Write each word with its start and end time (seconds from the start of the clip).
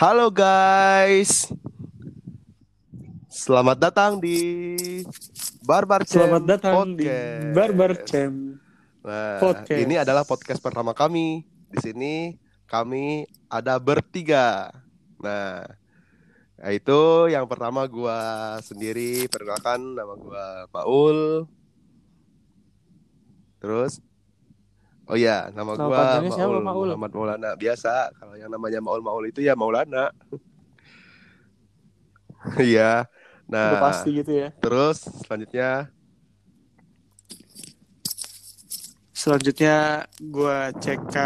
Halo 0.00 0.32
guys. 0.32 1.52
Selamat 3.28 3.76
datang 3.76 4.16
di 4.16 4.72
Barbar 5.60 6.08
Cem 6.08 6.24
Selamat 6.24 6.42
datang 6.48 6.96
di 6.96 7.04
Podcast. 7.04 7.52
Barbar 7.52 7.92
Cem. 8.08 8.32
Nah, 9.04 9.36
Podcast. 9.44 9.76
ini 9.76 10.00
adalah 10.00 10.24
podcast 10.24 10.56
pertama 10.64 10.96
kami. 10.96 11.44
Di 11.68 11.84
sini 11.84 12.32
kami 12.64 13.28
ada 13.52 13.76
bertiga. 13.76 14.72
Nah, 15.20 15.68
itu 16.72 17.28
yang 17.28 17.44
pertama 17.44 17.84
gua 17.84 18.56
sendiri 18.64 19.28
perkenalkan 19.28 19.84
nama 19.84 20.16
gua 20.16 20.64
Paul. 20.72 21.44
Terus 23.60 24.00
Oh 25.10 25.18
iya, 25.18 25.50
nama 25.50 25.74
Nama 25.74 25.90
gua 25.90 25.98
panjangnya 25.98 26.30
siapa, 26.38 26.54
Maul, 26.54 26.62
Maul? 26.62 26.88
Muhammad 26.94 27.12
Maulana. 27.18 27.50
Biasa 27.58 28.14
kalau 28.14 28.38
yang 28.38 28.46
namanya 28.46 28.78
Maul 28.78 29.02
Maul 29.02 29.24
itu 29.26 29.42
ya 29.42 29.58
Maulana. 29.58 30.14
Iya. 32.56 33.04
Nah, 33.50 33.76
Udah 33.76 33.84
pasti 33.84 34.16
gitu 34.16 34.32
ya. 34.32 34.48
terus 34.64 35.04
selanjutnya 35.26 35.92
Selanjutnya 39.12 40.08
gua 40.32 40.72
CK. 40.80 41.16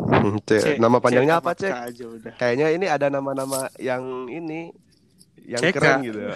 Hmm, 0.00 0.40
Cek, 0.48 0.80
nama 0.80 0.96
panjangnya 0.96 1.44
apa, 1.44 1.52
Cek? 1.52 1.68
aja 1.68 2.04
udah. 2.08 2.32
Kayaknya 2.40 2.66
ini 2.72 2.86
ada 2.88 3.12
nama-nama 3.12 3.68
yang 3.76 4.32
ini 4.32 4.72
yang 5.44 5.60
CK. 5.60 5.76
keren 5.76 6.00
gitu. 6.08 6.24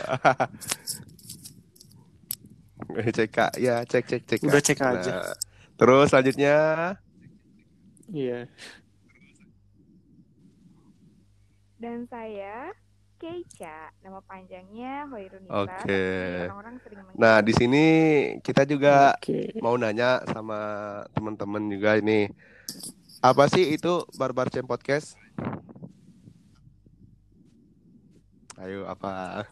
CK, 3.17 3.39
ya 3.57 3.81
cek 3.89 4.05
cek 4.05 4.23
cek. 4.29 4.39
Udah 4.45 4.61
CK 4.61 4.83
aja. 4.85 5.13
Nah, 5.17 5.33
terus 5.79 6.11
selanjutnya 6.11 6.57
Iya. 8.09 8.49
Dan 11.77 12.05
saya 12.05 12.75
Keisha, 13.15 13.91
nama 13.99 14.23
panjangnya 14.23 15.07
Hoirunisa. 15.07 15.51
Oke. 15.53 15.91
tapi 15.91 16.47
Orang-orang 16.47 16.77
sering 16.81 16.99
mengira- 17.01 17.19
Nah, 17.19 17.37
di 17.43 17.53
sini 17.53 17.85
kita 18.41 18.63
juga 18.63 19.13
Oke. 19.15 19.59
mau 19.59 19.75
nanya 19.75 20.23
sama 20.25 20.59
teman-teman 21.13 21.67
juga 21.67 21.99
ini. 21.99 22.31
Apa 23.19 23.51
sih 23.51 23.75
itu 23.75 24.07
Barbar 24.15 24.49
Cem 24.49 24.63
Podcast? 24.63 25.19
Ayo 28.57 28.87
apa? 28.87 29.43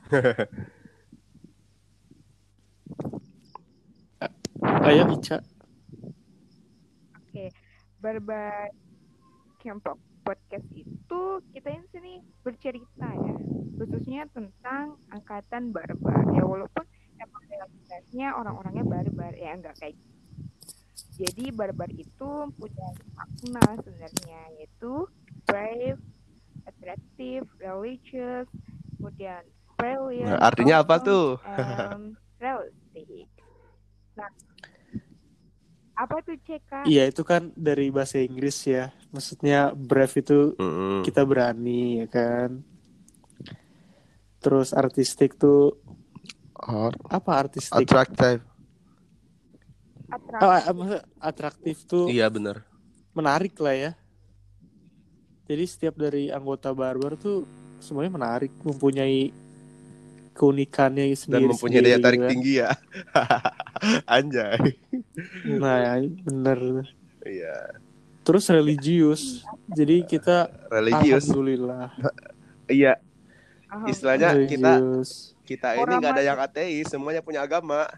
Ayo 4.87 5.11
Ica. 5.13 5.43
Barbar 8.07 8.71
Camp 9.59 9.83
Podcast 10.23 10.69
itu 10.79 11.23
kita 11.51 11.75
di 11.75 11.89
sini 11.91 12.13
bercerita 12.47 13.11
ya, 13.11 13.35
khususnya 13.83 14.31
tentang 14.31 14.95
angkatan 15.11 15.75
barbar. 15.75 16.23
Ya 16.31 16.47
walaupun 16.47 16.87
emang 17.19 17.43
realitasnya 17.51 18.31
orang-orangnya 18.39 18.87
barbar 18.87 19.35
ya 19.35 19.59
enggak 19.59 19.75
kayak 19.83 19.99
gitu. 19.99 20.15
Jadi 21.19 21.51
barbar 21.51 21.91
itu 21.91 22.31
punya 22.55 22.89
makna 23.19 23.75
sebenarnya 23.83 24.41
yaitu 24.55 25.11
brave, 25.43 25.99
attractive, 26.63 27.43
religious, 27.59 28.47
kemudian 29.03 29.43
brilliant. 29.75 30.31
Nah, 30.31 30.47
artinya 30.47 30.87
apa 30.87 31.03
tuh? 31.03 31.43
and 31.43 32.15
realistic. 32.39 33.27
Nah, 34.15 34.31
apa 35.97 36.21
tuh 36.21 36.37
CK? 36.39 36.85
Iya 36.85 37.09
itu 37.09 37.25
kan 37.25 37.51
dari 37.57 37.89
bahasa 37.89 38.21
Inggris 38.21 38.61
ya. 38.63 38.93
Maksudnya 39.11 39.73
brave 39.73 40.13
itu 40.15 40.53
Mm-mm. 40.55 41.01
kita 41.03 41.25
berani 41.25 42.05
ya 42.05 42.07
kan. 42.07 42.61
Terus 44.39 44.71
artistik 44.71 45.35
tuh 45.35 45.81
Or- 46.55 46.93
apa 47.07 47.49
artistik? 47.49 47.73
attractive. 47.75 48.45
Atraktif. 50.07 50.45
Oh, 50.45 50.53
ah, 50.87 51.03
atraktif 51.19 51.77
tuh 51.85 52.07
Iya 52.07 52.29
benar. 52.29 52.63
menarik 53.11 53.57
lah 53.59 53.75
ya. 53.75 53.93
Jadi 55.47 55.65
setiap 55.65 55.95
dari 55.95 56.29
anggota 56.29 56.71
barbar 56.71 57.17
tuh 57.17 57.43
semuanya 57.79 58.13
menarik, 58.13 58.53
mempunyai 58.61 59.31
keunikannya 60.33 61.09
Dan 61.09 61.17
sendiri. 61.17 61.49
mempunyai 61.49 61.83
daya 61.83 61.99
tarik 61.99 62.21
kan. 62.21 62.31
tinggi 62.31 62.53
ya. 62.61 62.71
Anjay. 64.07 64.77
Nah, 65.45 65.97
bener. 66.23 66.59
Iya. 67.23 67.77
Terus 68.23 68.45
religius. 68.51 69.47
Jadi 69.71 70.03
kita 70.03 70.51
Religius. 70.69 71.27
alhamdulillah 71.31 71.95
Iya. 72.73 72.99
Istilahnya 73.87 74.35
kita 74.47 74.79
religius. 74.79 75.35
kita 75.47 75.79
ini 75.79 75.93
nggak 75.99 76.13
ada 76.13 76.25
yang 76.25 76.39
ateis, 76.39 76.91
semuanya 76.91 77.23
punya 77.23 77.43
agama. 77.43 77.87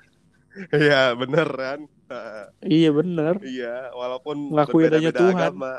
Iya, 0.75 1.15
bener 1.15 1.49
kan? 1.49 1.81
Iya 2.65 2.91
bener. 2.91 3.37
Iya, 3.45 3.93
walaupun 3.95 4.51
Ngakui 4.53 4.89
adanya 4.89 5.13
berbeda-beda 5.13 5.21
Tuhan. 5.23 5.37
agama. 5.39 5.75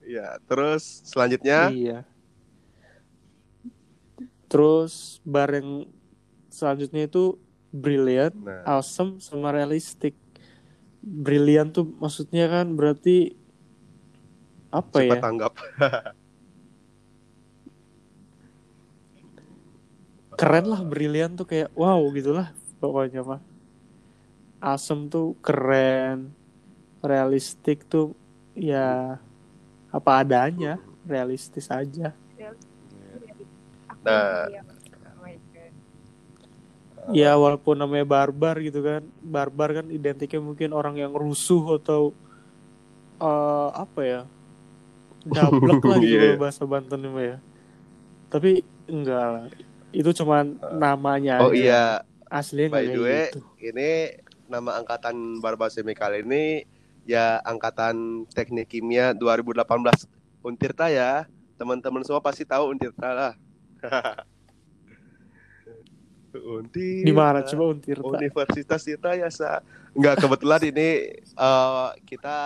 Iya, 0.00 0.28
terus 0.46 0.82
selanjutnya 1.06 1.58
Iya. 1.72 1.98
Terus 4.46 5.18
bareng 5.22 5.86
selanjutnya 6.50 7.06
itu 7.06 7.38
brilliant, 7.70 8.34
Nah, 8.34 8.78
awesome 8.78 9.22
sama 9.22 9.54
realistic. 9.54 10.14
Brilliant 11.00 11.72
tuh 11.72 11.86
maksudnya 11.96 12.50
kan 12.50 12.76
berarti 12.76 13.32
apa 14.70 15.00
cepat 15.00 15.16
ya? 15.16 15.22
tanggap. 15.22 15.52
Keren 20.38 20.66
lah 20.72 20.80
brilliant 20.80 21.36
tuh 21.36 21.44
kayak 21.44 21.68
wow 21.76 22.00
gitulah 22.14 22.48
pokoknya 22.80 23.20
mah. 23.20 23.40
Awesome 24.60 25.08
tuh 25.08 25.36
keren. 25.40 26.32
Realistic 27.00 27.88
tuh 27.88 28.12
ya 28.52 29.16
apa 29.88 30.10
adanya, 30.20 30.76
realistis 31.04 31.68
aja. 31.68 32.12
Nah. 34.00 34.48
yang- 34.48 34.64
oh 34.64 35.20
my 35.20 35.36
God. 35.52 35.72
Ya 37.10 37.34
walaupun 37.34 37.74
namanya 37.74 38.04
barbar 38.04 38.58
gitu 38.58 38.80
kan, 38.80 39.02
barbar 39.20 39.74
kan 39.74 39.86
identiknya 39.88 40.38
mungkin 40.38 40.70
orang 40.70 40.94
yang 40.94 41.10
rusuh 41.10 41.76
atau 41.76 42.14
eh 43.18 43.68
apa 43.72 44.00
ya, 44.00 44.20
dablek 45.24 45.82
lah 45.82 45.98
gitu 46.02 46.16
Iya. 46.16 46.28
loh 46.32 46.40
bahasa 46.40 46.62
Banten 46.64 47.00
ya. 47.12 47.36
Tapi 48.30 48.62
enggak 48.86 49.24
lah, 49.26 49.44
itu 49.90 50.10
cuman 50.16 50.44
namanya 50.72 51.42
Oh 51.42 51.50
aja. 51.50 51.56
iya, 51.56 51.82
aslinya 52.26 52.72
by 52.72 52.86
the 52.86 52.98
way, 52.98 53.22
gitu. 53.28 53.42
ini 53.60 53.90
nama 54.46 54.78
angkatan 54.78 55.38
Barbasemi 55.38 55.92
kali 55.92 56.22
ini 56.22 56.64
ya 57.04 57.38
angkatan 57.42 58.26
Teknik 58.28 58.70
Kimia 58.70 59.12
2018 59.12 60.06
Untirta 60.40 60.88
ya. 60.88 61.26
Teman-teman 61.54 62.00
semua 62.02 62.22
pasti 62.22 62.42
tahu 62.42 62.72
Untirta 62.72 63.08
lah. 63.10 63.32
Untirta. 66.38 67.06
Di 67.06 67.12
mana 67.14 67.42
coba 67.42 67.64
Untirta? 67.74 68.06
Universitas 68.06 68.80
Tirta 68.86 69.10
ya 69.18 69.28
sa. 69.32 69.64
Enggak 69.96 70.22
kebetulan 70.22 70.62
ini 70.70 70.88
eh, 71.18 71.88
kita 72.06 72.38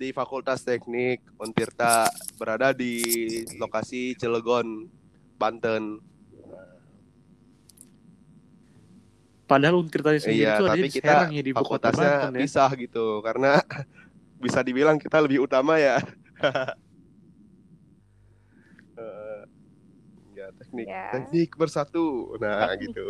di 0.00 0.16
Fakultas 0.16 0.64
Teknik 0.64 1.20
Untirta 1.36 2.08
berada 2.40 2.72
di 2.72 2.96
lokasi 3.60 4.16
Cilegon, 4.16 4.88
Banten. 5.36 6.00
Padahal 9.44 9.82
Untirtanya 9.82 10.18
sendiri 10.22 10.46
Iya, 10.46 10.62
ada 10.62 10.72
tapi 10.72 10.86
di 10.86 10.90
kita 10.94 11.10
Serang 11.10 11.30
ya 11.34 11.42
di 11.42 11.52
fakultasnya 11.52 12.10
Banten 12.22 12.32
ya. 12.32 12.40
pisah 12.46 12.70
gitu 12.78 13.06
karena 13.20 13.52
bisa 14.44 14.64
dibilang 14.64 14.96
kita 14.96 15.20
lebih 15.20 15.44
utama 15.44 15.78
ya. 15.78 16.00
Eh, 19.00 19.42
ya 20.36 20.38
teknik 20.54 20.86
Ya. 20.86 21.10
teknik 21.12 21.50
bersatu. 21.54 22.34
Nah, 22.38 22.70
Teknik. 22.72 22.80
gitu. 22.90 23.08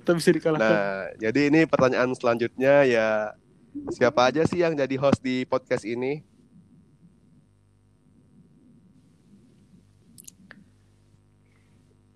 Kita 0.00 0.10
bisa 0.14 0.30
dikalahkan. 0.30 0.70
Nah, 0.70 1.02
jadi 1.18 1.40
ini 1.50 1.60
pertanyaan 1.64 2.14
selanjutnya 2.14 2.86
ya 2.86 3.08
siapa 3.92 4.30
aja 4.30 4.46
sih 4.48 4.62
yang 4.62 4.72
jadi 4.72 4.96
host 4.96 5.20
di 5.20 5.44
podcast 5.44 5.84
ini? 5.84 6.24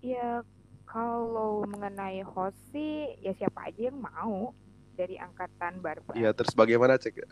Ya 0.01 0.41
kalau 0.89 1.61
mengenai 1.69 2.25
host 2.25 2.57
sih 2.73 3.15
ya 3.21 3.31
siapa 3.37 3.69
aja 3.69 3.93
yang 3.93 4.01
mau 4.01 4.51
dari 4.97 5.15
angkatan 5.15 5.79
barbar. 5.79 6.17
Ya 6.17 6.33
terus 6.33 6.51
bagaimana 6.57 6.97
cek? 6.97 7.21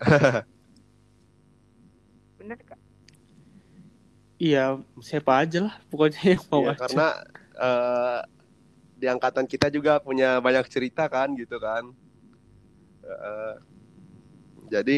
Bener 2.40 2.56
gak? 2.64 2.80
Iya, 4.40 4.64
siapa 5.00 5.44
aja 5.44 5.68
lah 5.68 5.76
pokoknya 5.92 6.24
yang 6.34 6.44
mau 6.48 6.64
Iya, 6.64 6.72
aja. 6.72 6.80
karena 6.80 7.08
eh, 7.60 8.20
di 8.96 9.06
angkatan 9.06 9.44
kita 9.44 9.68
juga 9.68 10.00
punya 10.00 10.40
banyak 10.40 10.64
cerita 10.66 11.08
kan 11.08 11.36
gitu 11.36 11.60
kan. 11.60 11.92
Eh, 13.04 13.56
jadi 14.70 14.98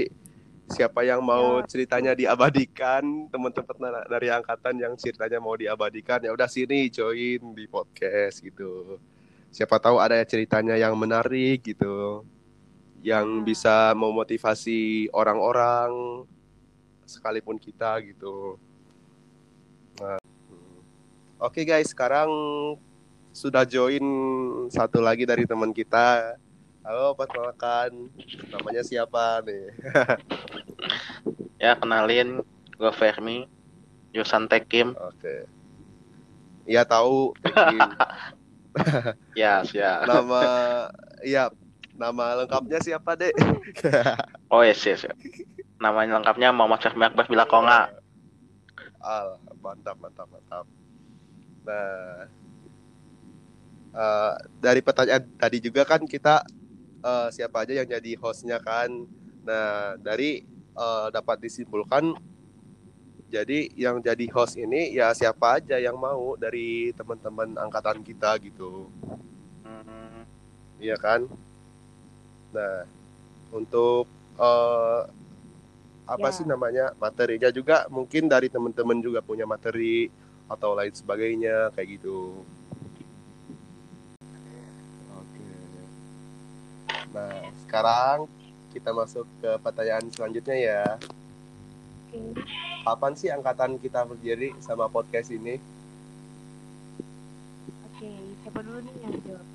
siapa 0.67 1.01
yang 1.01 1.19
mau 1.19 1.59
Ya. 1.59 1.67
ceritanya 1.67 2.13
diabadikan 2.13 3.01
teman-teman 3.27 3.75
dari 4.05 4.29
angkatan 4.29 4.77
yang 4.77 4.93
ceritanya 4.95 5.35
mau 5.37 5.51
diabadikan 5.53 6.21
ya 6.21 6.31
udah 6.31 6.47
sini 6.47 6.87
join 6.87 7.41
di 7.51 7.65
podcast 7.65 8.39
gitu 8.39 8.95
siapa 9.49 9.75
tahu 9.77 9.99
ada 9.99 10.15
ceritanya 10.23 10.79
yang 10.79 10.95
menarik 10.95 11.59
gitu 11.61 12.23
yang 13.03 13.41
Hmm. 13.41 13.43
bisa 13.43 13.91
memotivasi 13.91 15.11
orang-orang 15.11 16.23
sekalipun 17.03 17.59
kita 17.59 17.99
gitu 18.01 18.55
nah, 20.01 20.19
oke 21.37 21.61
guys 21.61 21.93
sekarang 21.93 22.29
sudah 23.31 23.63
join 23.63 24.03
satu 24.73 24.99
lagi 24.99 25.29
dari 25.29 25.45
teman 25.45 25.69
kita 25.69 26.35
halo 26.81 27.13
perkenalkan 27.13 28.09
namanya 28.49 28.81
siapa 28.81 29.45
nih 29.45 29.69
Ya 31.61 31.77
kenalin 31.77 32.41
gue 32.73 32.91
Fermi 32.97 33.45
jurusan 34.09 34.49
Tekim. 34.49 34.97
Oke. 34.97 35.45
Iya 36.65 36.81
tahu. 36.89 37.37
Tekim. 37.45 37.79
Ya, 39.35 39.67
siap. 39.67 40.07
nama 40.07 40.39
iya 41.27 41.51
nama 41.91 42.39
lengkapnya 42.39 42.79
siapa 42.79 43.19
dek? 43.19 43.35
Oh 44.47 44.63
yes, 44.63 44.79
yes. 44.87 45.03
yes. 45.03 45.11
Namanya 45.75 46.15
lengkapnya 46.15 46.55
Muhammad 46.55 46.79
Fermi 46.79 47.03
Akbar 47.03 47.27
Bilakonga. 47.27 47.91
Al, 49.01 49.41
mantap 49.59 49.97
mantap 49.99 50.27
mantap. 50.29 50.65
Nah, 51.65 52.29
eh, 53.93 54.33
dari 54.61 54.81
pertanyaan 54.81 55.23
tadi 55.37 55.57
juga 55.59 55.83
kan 55.83 56.01
kita 56.05 56.45
eh, 57.03 57.27
siapa 57.33 57.65
aja 57.65 57.81
yang 57.81 57.89
jadi 57.89 58.11
hostnya 58.21 58.57
kan. 58.61 58.89
Nah 59.45 59.97
dari 59.99 60.45
eh, 60.77 61.07
dapat 61.11 61.37
disimpulkan 61.41 62.13
jadi 63.31 63.71
yang 63.79 64.03
jadi 64.03 64.27
host 64.35 64.59
ini 64.59 64.91
ya 64.91 65.15
siapa 65.15 65.63
aja 65.63 65.79
yang 65.79 65.95
mau 65.95 66.35
dari 66.35 66.91
teman-teman 66.91 67.55
angkatan 67.55 68.03
kita 68.03 68.35
gitu. 68.43 68.91
Hmm, 69.63 70.27
Iya 70.83 70.99
kan? 70.99 71.29
Nah, 72.51 72.83
untuk 73.55 74.03
eh, 74.35 75.01
apa 76.03 76.27
Ya. 76.27 76.33
sih 76.33 76.43
namanya 76.43 76.91
materinya 76.95 77.49
juga 77.49 77.85
mungkin 77.87 78.25
dari 78.25 78.47
teman-teman 78.47 78.99
juga 78.99 79.19
punya 79.19 79.45
materi 79.45 80.09
atau 80.45 80.73
lain 80.73 80.91
sebagainya 80.91 81.71
kayak 81.71 81.97
gitu. 81.97 82.43
Oke. 85.13 85.47
Nah, 87.11 87.35
sekarang 87.61 88.27
kita 88.69 88.91
masuk 88.91 89.23
ke 89.39 89.51
pertanyaan 89.59 90.05
selanjutnya 90.09 90.57
ya. 90.57 90.83
Oke. 92.07 92.43
Kapan 92.81 93.13
sih 93.13 93.29
angkatan 93.29 93.77
kita 93.77 94.03
berdiri 94.03 94.51
sama 94.59 94.87
podcast 94.87 95.29
ini? 95.29 95.55
Oke, 97.85 98.09
siapa 98.41 98.59
dulu 98.59 98.79
nih 98.81 98.95
yang 98.99 99.15
jawab? 99.21 99.47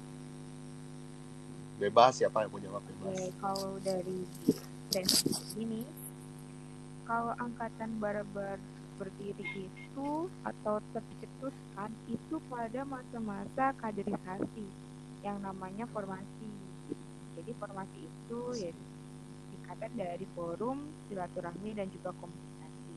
Bebas 1.76 2.12
siapa 2.14 2.40
yang 2.40 2.50
mau 2.50 2.62
jawab 2.62 2.80
Oke, 2.80 2.88
bebas. 2.94 3.16
kalau 3.36 3.76
dari 3.78 4.24
sensi 4.88 5.28
ini, 5.58 5.84
kalau 7.06 7.32
angkatan 7.38 7.90
barbar 8.02 8.58
berdiri 8.98 9.70
itu 9.70 10.10
atau 10.42 10.82
tercetuskan 10.90 11.90
itu 12.10 12.36
pada 12.50 12.82
masa-masa 12.82 13.70
kaderisasi 13.78 14.66
yang 15.22 15.38
namanya 15.38 15.86
formasi. 15.94 16.50
Jadi 17.38 17.52
formasi 17.62 17.98
itu 18.10 18.40
ya 18.58 18.72
singkatan 19.52 19.92
dari 19.94 20.26
forum, 20.34 20.82
silaturahmi 21.06 21.70
dan 21.76 21.86
juga 21.92 22.10
komunikasi. 22.18 22.94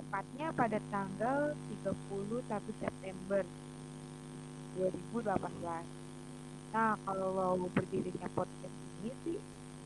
Tepatnya 0.00 0.48
pada 0.56 0.78
tanggal 0.90 1.54
31 1.86 2.80
September 2.82 3.42
2018. 4.74 5.86
Nah, 6.74 6.98
kalau 7.06 7.70
berdirinya 7.70 8.26
podcast 8.34 8.74
ini 8.98 9.10
sih 9.22 9.38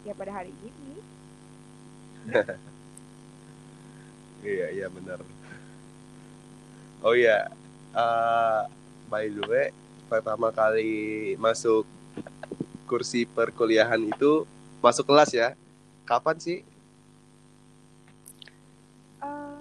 ya 0.06 0.16
pada 0.16 0.32
hari 0.32 0.54
ini. 0.64 0.92
Iya 4.42 4.66
iya 4.70 4.86
benar. 4.86 5.18
Oh 7.02 7.14
iya, 7.14 7.46
eh, 7.94 8.60
by 9.06 9.30
the 9.30 9.42
way, 9.46 9.70
pertama 10.10 10.50
kali 10.50 11.34
masuk 11.38 11.86
kursi 12.90 13.28
perkuliahan 13.28 14.00
itu 14.02 14.46
masuk 14.82 15.06
kelas 15.06 15.30
ya. 15.34 15.54
Kapan 16.06 16.36
sih? 16.40 16.58
Eh, 19.22 19.58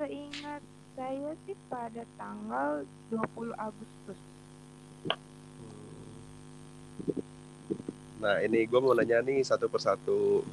seingat 0.00 0.62
saya 0.92 1.32
sih 1.48 1.56
pada 1.66 2.04
tanggal 2.20 2.84
20 3.08 3.52
Agustus. 3.56 4.20
Nah 8.22 8.38
ini 8.38 8.62
gue 8.70 8.78
mau 8.78 8.94
nanya 8.94 9.18
nih 9.18 9.42
satu 9.42 9.66
persatu. 9.66 10.46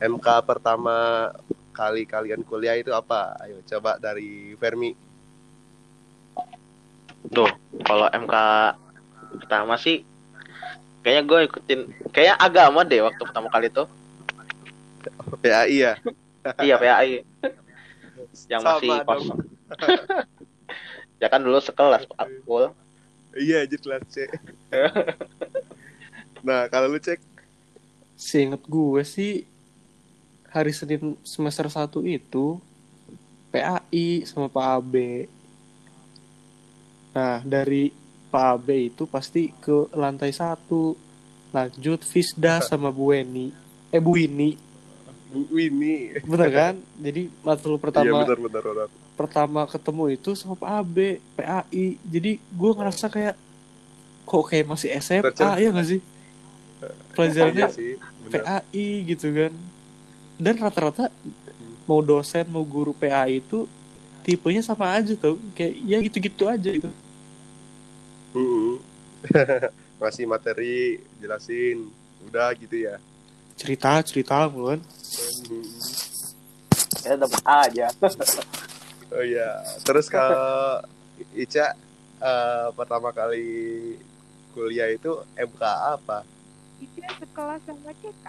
MK 0.00 0.26
pertama 0.42 1.28
kali 1.70 2.04
kalian 2.04 2.42
kuliah 2.44 2.76
itu 2.76 2.90
apa? 2.92 3.38
Ayo 3.40 3.62
coba 3.64 3.96
dari 3.96 4.54
Fermi. 4.58 4.92
Tuh, 7.30 7.50
kalau 7.84 8.06
MK 8.10 8.34
pertama 9.40 9.78
sih 9.78 10.02
kayaknya 11.00 11.22
gue 11.24 11.38
ikutin 11.48 11.80
kayak 12.12 12.36
agama 12.36 12.84
deh 12.84 13.00
waktu 13.00 13.22
pertama 13.22 13.48
kali 13.48 13.70
tuh. 13.70 13.86
PAI 15.40 15.76
ya. 15.76 15.92
iya, 16.66 16.76
PAI. 16.76 17.24
Yang 18.50 18.62
Sama 18.62 18.76
masih 18.76 18.90
kosong. 19.06 19.40
ya 21.20 21.28
kan 21.28 21.40
dulu 21.40 21.58
sekelas 21.60 22.04
full. 22.44 22.72
Iya 23.36 23.62
jelas 23.70 24.02
cek. 24.10 24.30
nah 26.46 26.66
kalau 26.72 26.88
lu 26.88 26.98
cek 26.98 27.20
Seinget 28.20 28.60
gue 28.68 29.02
sih 29.04 29.48
hari 30.50 30.74
Senin 30.74 31.14
semester 31.22 31.70
1 31.70 31.86
itu 32.06 32.58
PAI 33.50 34.26
sama 34.26 34.46
Pak 34.50 34.66
AB. 34.78 34.94
Nah, 37.10 37.42
dari 37.42 37.90
Pak 38.30 38.46
AB 38.58 38.68
itu 38.94 39.02
pasti 39.10 39.50
ke 39.50 39.90
lantai 39.94 40.30
satu 40.30 40.94
lanjut 41.50 42.02
Fisda 42.06 42.62
sama 42.62 42.94
Bu 42.94 43.10
Weni. 43.10 43.50
Eh 43.90 43.98
Bu 43.98 44.14
Wini, 44.14 44.54
Bu 45.30 45.50
Winnie. 45.50 46.22
bener 46.22 46.50
kan? 46.50 46.74
Jadi 46.94 47.26
matkul 47.42 47.74
Iya 47.74 47.82
pertama 47.82 48.22
benar 48.22 48.38
benar 48.38 48.62
benar. 48.62 48.88
pertama 49.18 49.60
ketemu 49.66 50.04
itu 50.14 50.30
sama 50.38 50.54
Pak 50.54 50.70
AB, 50.82 50.96
PAI. 51.34 51.86
Jadi 52.06 52.38
gue 52.38 52.70
ngerasa 52.70 53.06
kayak 53.10 53.34
kok 54.22 54.44
kayak 54.46 54.66
masih 54.70 54.94
SMA 55.02 55.58
ya 55.58 55.68
gak 55.74 55.88
sih? 55.90 56.00
Pelajarannya 57.18 57.66
Iya 57.66 57.74
sih. 57.74 57.92
Benar. 58.30 58.62
PAI 58.62 58.86
gitu 59.10 59.26
kan. 59.34 59.52
Dan 60.40 60.56
rata-rata 60.56 61.12
mau 61.84 62.00
dosen 62.00 62.48
mau 62.48 62.64
guru 62.64 62.96
PAI 62.96 63.44
itu 63.44 63.68
tipenya 64.24 64.64
sama 64.64 64.88
aja 64.96 65.12
tuh. 65.12 65.36
Kayak 65.52 65.72
ya 65.84 65.98
gitu-gitu 66.00 66.48
aja 66.48 66.70
gitu. 66.72 66.88
Mm-mm. 68.32 68.80
Ngasih 70.00 70.24
materi, 70.24 71.04
jelasin, 71.20 71.92
udah 72.24 72.56
gitu 72.56 72.88
ya. 72.88 72.96
Cerita, 73.60 74.00
cerita 74.00 74.48
mulu 74.48 74.72
kan. 74.72 74.80
Mm-mm. 74.80 75.68
Ya 77.04 77.14
dapat 77.20 77.42
aja. 77.44 77.86
Oh 79.10 79.26
iya, 79.26 79.58
terus 79.82 80.06
kalau 80.06 80.86
Ica 81.34 81.74
eh, 82.22 82.66
pertama 82.78 83.10
kali 83.10 83.98
kuliah 84.54 84.86
itu 84.86 85.18
MK 85.34 85.62
apa? 85.98 86.22
Itu 86.78 87.02
sekelas 87.02 87.58
sama 87.66 87.90
CK. 87.98 88.24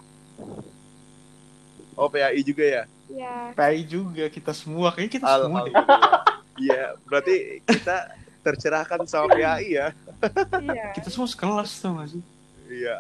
Oh 2.02 2.10
PAI 2.10 2.42
juga 2.42 2.66
ya? 2.66 2.84
Ya, 3.14 3.54
PAI 3.54 3.86
juga 3.86 4.26
kita 4.26 4.50
semua 4.52 4.90
kayaknya 4.90 5.22
kita 5.22 5.26
semua 5.30 5.62
deh. 5.62 5.70
Alhamdulillah. 5.70 6.24
Iya, 6.58 6.84
berarti 7.06 7.36
kita 7.62 7.98
tercerahkan 8.42 9.06
sama 9.06 9.30
PAI 9.32 9.70
ya? 9.70 9.88
iya. 10.60 10.90
Kita 10.92 11.14
semua 11.14 11.30
sekelas 11.30 11.70
tuh 11.78 11.94
gak 11.94 12.10
sih? 12.10 12.24
Iya. 12.66 12.98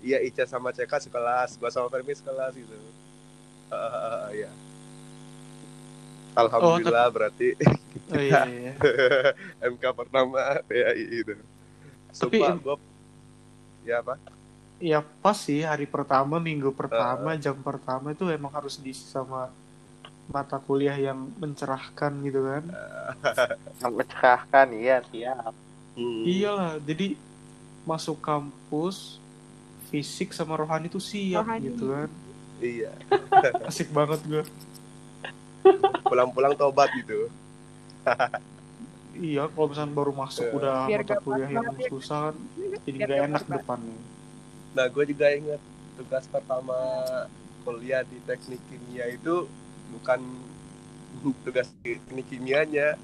Iya 0.00 0.18
Ica 0.24 0.48
sama 0.48 0.72
CK 0.72 0.88
sekelas, 0.88 1.60
gua 1.60 1.68
sama 1.68 1.92
Fermi 1.92 2.16
sekelas 2.16 2.56
gitu. 2.56 2.72
Eh, 3.68 4.26
Iya. 4.40 4.50
Alhamdulillah 6.32 7.10
berarti 7.10 7.52
Oh 8.08 8.16
iya 8.16 8.46
iya. 8.46 8.72
MK 9.70 9.84
pertama 9.92 10.40
PAI 10.64 11.04
itu. 11.20 11.34
Tapi- 12.16 12.40
Sumpah 12.40 12.54
gua 12.56 12.76
ya 13.84 14.00
apa? 14.00 14.16
Ya 14.80 15.04
pas 15.20 15.36
sih 15.36 15.60
hari 15.60 15.84
pertama, 15.84 16.40
minggu 16.40 16.72
pertama, 16.72 17.36
jam 17.36 17.52
pertama 17.54 18.10
itu 18.10 18.24
emang 18.26 18.48
harus 18.50 18.74
diisi 18.74 19.04
sama 19.04 19.52
mata 20.26 20.56
kuliah 20.56 20.96
yang 20.96 21.28
mencerahkan 21.36 22.12
gitu 22.24 22.40
kan. 22.42 22.64
Mencerahkan, 23.82 24.66
iya 24.72 25.04
siap. 25.04 25.52
Hmm. 25.92 26.22
Iyalah, 26.24 26.80
jadi 26.80 27.12
masuk 27.84 28.20
kampus 28.20 29.20
fisik 29.90 30.30
sama 30.30 30.54
rohani 30.54 30.86
itu 30.86 30.96
siap 30.96 31.44
Rohani. 31.44 31.66
gitu 31.66 31.84
kan. 31.90 32.08
Iya. 32.60 32.92
asik 33.68 33.88
banget 33.90 34.20
gue 34.24 34.44
Pulang-pulang 36.02 36.54
tobat 36.54 36.88
gitu. 36.94 37.28
iya 39.14 39.44
kalau 39.46 39.68
misalnya 39.68 39.92
baru 39.92 40.12
masuk 40.14 40.44
Iya. 40.46 40.56
udah 40.56 40.76
Biar 40.88 41.00
mata 41.02 41.16
kuliah 41.20 41.50
yang 41.50 41.68
susah 41.82 42.18
kan 42.30 42.36
jadi 42.80 42.96
gak 42.98 43.20
enak 43.28 43.44
depannya 43.46 43.98
Nah, 44.76 44.86
gue 44.86 45.04
juga 45.10 45.26
ingat 45.34 45.60
tugas 45.98 46.24
pertama 46.30 46.78
kuliah 47.66 48.00
di 48.06 48.16
teknik 48.24 48.60
kimia 48.70 49.10
itu 49.10 49.44
bukan 49.92 50.20
tugas 51.46 51.68
teknik 51.82 52.26
kimianya. 52.30 52.98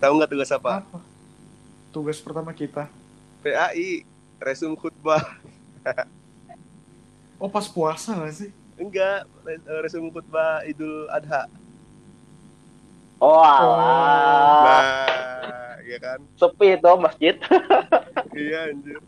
Tahu 0.00 0.12
nggak 0.16 0.32
tugas 0.32 0.50
apa? 0.54 0.80
apa 0.80 1.00
tugas 1.90 2.22
pertama 2.22 2.54
kita 2.54 2.86
PAI, 3.42 4.06
resum 4.38 4.78
khutbah. 4.78 5.22
oh 7.42 7.50
pas 7.50 7.66
puasa 7.66 8.14
gak 8.14 8.34
sih 8.36 8.50
Enggak, 8.80 9.28
eh, 9.44 9.60
resum 9.84 10.08
khutbah 10.08 10.64
Idul 10.64 11.04
Adha. 11.12 11.44
Oh, 13.20 13.36
alah. 13.36 14.56
Nah, 14.64 15.72
iya 15.84 15.98
kan? 16.00 16.20
Sepi 16.40 16.80
itu 16.80 16.92
masjid. 16.96 17.36
Iya 18.30 18.70
anjir. 18.70 19.02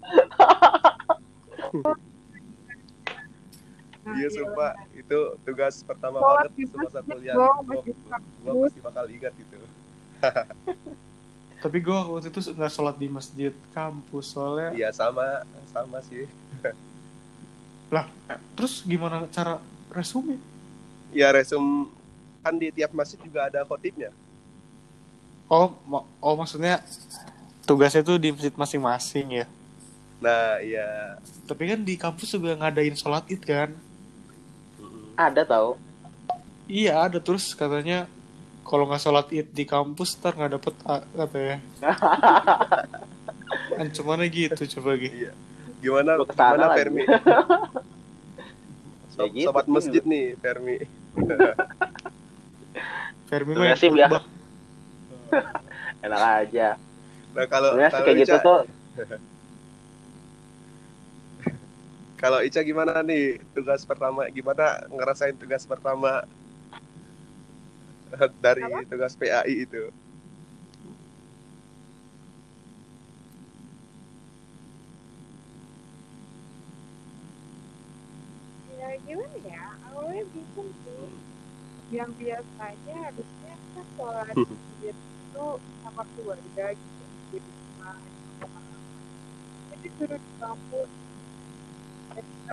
Iya 4.02 4.28
sumpah, 4.28 4.74
itu 4.92 5.18
tugas 5.40 5.78
pertama 5.80 6.18
Sholat 6.18 6.50
banget 6.50 6.68
semasa 6.68 6.98
masjid 6.98 7.32
kuliah. 7.32 7.34
kampus. 8.02 8.66
pasti 8.66 8.80
bakal 8.82 9.04
ingat 9.08 9.32
gitu. 9.32 9.56
tapi 11.58 11.78
gue 11.78 11.94
waktu 11.94 12.28
itu 12.28 12.40
nggak 12.50 12.68
sholat 12.68 12.96
di 12.96 13.06
masjid 13.06 13.54
kampus 13.70 14.26
soalnya 14.28 14.70
Iya 14.72 14.90
sama, 14.90 15.46
sama 15.70 16.02
sih. 16.02 16.26
lah 17.88 18.10
terus 18.52 18.82
gimana 18.82 19.28
cara 19.28 19.62
resume 19.88 20.38
Ya 21.12 21.28
resum 21.28 21.86
kan 22.40 22.56
di 22.56 22.68
tiap 22.68 22.90
masjid 22.90 23.14
juga 23.16 23.46
ada 23.46 23.62
khotibnya. 23.62 24.10
oh 25.46 25.70
ma- 25.84 26.08
oh 26.18 26.34
maksudnya 26.34 26.82
tugasnya 27.62 28.02
tuh 28.02 28.16
di 28.16 28.32
masjid 28.32 28.50
masing-masing 28.52 29.26
ya 29.36 29.46
Nah, 30.22 30.58
iya. 30.58 31.18
tapi 31.44 31.66
kan 31.66 31.82
di 31.82 31.98
kampus 31.98 32.30
juga 32.30 32.54
ngadain 32.54 32.94
sholat 32.94 33.26
id 33.26 33.42
kan 33.42 33.74
Ada 35.12 35.42
tahu. 35.42 35.74
iya 36.64 37.02
ada 37.02 37.18
terus 37.18 37.52
katanya 37.52 38.06
kalau 38.62 38.86
nggak 38.86 38.98
sholat 38.98 39.26
id 39.28 39.50
di 39.50 39.66
kampus 39.66 40.16
ntar 40.16 40.32
nggak 40.32 40.56
dapet 40.56 40.72
katanya 41.12 41.56
ancamannya 43.76 44.26
gitu 44.30 44.62
coba 44.78 44.94
gitu 44.96 45.26
Iya. 45.26 45.32
Gimana 45.82 46.14
gimana 46.22 46.64
lagi. 46.70 46.78
Fermi? 46.78 47.02
Sob- 49.10 49.26
gitu, 49.34 49.50
Sobat 49.50 49.66
gitu. 49.66 49.74
masjid 49.74 50.02
nih, 50.06 50.26
Fermi. 50.38 50.76
Fermi 53.26 53.52
mah 53.52 53.66
kasih, 53.74 53.90
ya. 53.92 54.08
Enak 56.00 56.22
aja. 56.46 56.68
Nah, 57.34 57.44
kalau 57.50 57.74
kayak 57.74 58.16
gitu 58.22 58.36
tuh 58.38 58.58
kalau 62.22 62.38
Ica 62.38 62.62
gimana 62.62 63.02
nih 63.02 63.42
tugas 63.50 63.82
pertama? 63.82 64.30
Gimana 64.30 64.78
ngerasain 64.86 65.34
tugas 65.34 65.66
pertama 65.66 66.22
dari 68.38 68.62
Apa? 68.62 68.86
tugas 68.86 69.18
PAI 69.18 69.66
itu? 69.66 69.90
ya 78.82 78.98
gimana 79.06 79.38
ya 79.46 79.62
awalnya 79.90 80.26
bingung 80.34 80.70
sih 80.82 81.06
yang 81.94 82.10
biasanya 82.18 82.96
harusnya 83.06 83.54
kan 83.78 83.86
sholat 83.94 84.34
itu 84.90 85.46
sama 85.86 86.02
keluarga 86.18 86.66
gitu 86.74 87.04
di 87.30 87.38
rumah 87.38 87.98
jadi 89.70 89.88
suruh 89.98 90.18
di 90.18 90.30
kampus 90.42 91.01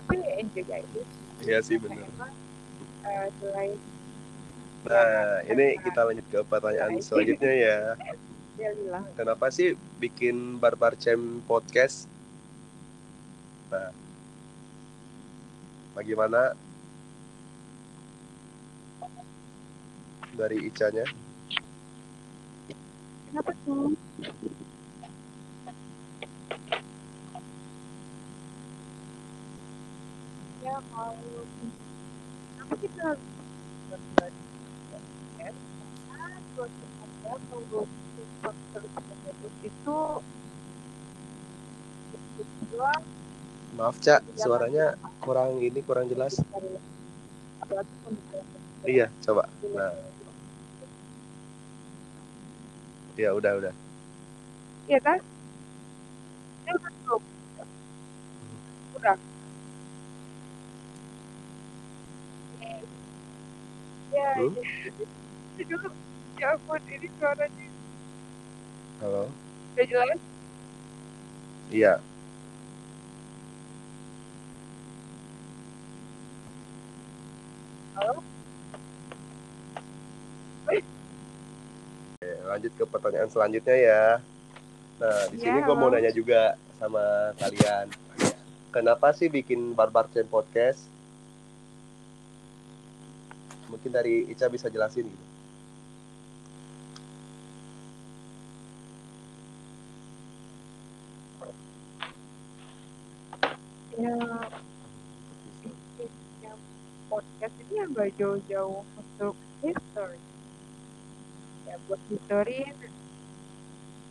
tapi 0.00 0.16
ya 0.16 0.32
enjoy 0.38 0.64
aja 0.66 1.02
Iya 1.40 1.58
sih 1.60 1.76
benar. 1.76 2.04
emang, 2.06 2.32
eh, 3.02 3.28
selain 3.36 3.76
Nah, 4.80 5.44
ini 5.44 5.76
kita 5.76 6.00
lanjut 6.02 6.24
ke 6.26 6.40
pertanyaan 6.42 6.96
selanjutnya 6.98 7.52
ya. 7.52 7.78
ya 8.60 8.70
bilang 8.72 9.04
Kenapa 9.12 9.48
sih 9.48 9.72
bikin 9.98 10.56
Barbar 10.56 10.96
Cem 10.96 11.44
podcast? 11.44 12.08
Nah, 13.68 13.92
bagaimana 15.92 16.56
dari 20.32 20.64
Icanya? 20.64 21.04
kenapa 23.28 23.52
tuh 23.62 23.94
ya 30.70 30.78
kalau 30.94 32.74
kita 32.78 33.06
ya 35.42 35.50
karena 36.06 37.36
kalau 37.50 37.82
itu 39.66 39.98
kedua 42.62 42.92
Maaf, 43.80 43.96
Cak, 43.96 44.20
suaranya 44.36 44.92
kurang 45.24 45.56
ini 45.56 45.80
kurang 45.80 46.04
jelas. 46.04 46.36
Iya, 48.84 49.08
coba. 49.24 49.48
Nah, 49.72 49.94
ya 53.16 53.32
udah 53.32 53.52
udah. 53.56 53.74
Iya 54.84 55.00
kan? 55.00 55.18
Ini 56.66 56.70
udah 56.76 56.90
belum? 56.92 57.22
Udah. 59.00 59.16
Ya, 64.10 64.28
Hmm? 64.34 64.54
dulu. 65.60 65.88
Ya 66.36 66.56
ampun, 66.56 66.80
ini 66.88 67.08
suaranya 67.14 67.66
Halo. 68.98 69.24
udah 69.76 69.84
jelas. 69.86 70.20
Iya. 71.70 71.94
Halo? 77.94 78.14
Oke, 80.66 80.80
lanjut 82.46 82.72
ke 82.72 82.84
pertanyaan 82.84 83.28
selanjutnya 83.28 83.76
ya. 83.76 84.04
Nah, 84.98 85.18
di 85.28 85.36
sini 85.38 85.58
gue 85.60 85.74
mau 85.74 85.88
nanya 85.88 86.10
juga 86.10 86.54
sama 86.76 87.00
kalian. 87.36 87.86
Kenapa 88.70 89.10
sih 89.12 89.26
bikin 89.26 89.72
Barbar 89.72 90.06
Cem 90.10 90.24
podcast? 90.24 90.80
Mungkin 93.80 93.96
dari 93.96 94.28
Ica 94.28 94.44
bisa 94.52 94.68
jelasin 94.68 95.08
gitu. 95.08 95.24
Ya, 103.96 104.12
yang 106.44 106.60
podcast 107.08 107.56
ini 107.56 107.72
yang 107.80 107.96
gak 107.96 108.12
jauh-jauh 108.20 108.84
untuk 109.00 109.32
history. 109.64 110.20
Ya, 111.64 111.80
buat 111.88 112.00
history 112.12 112.60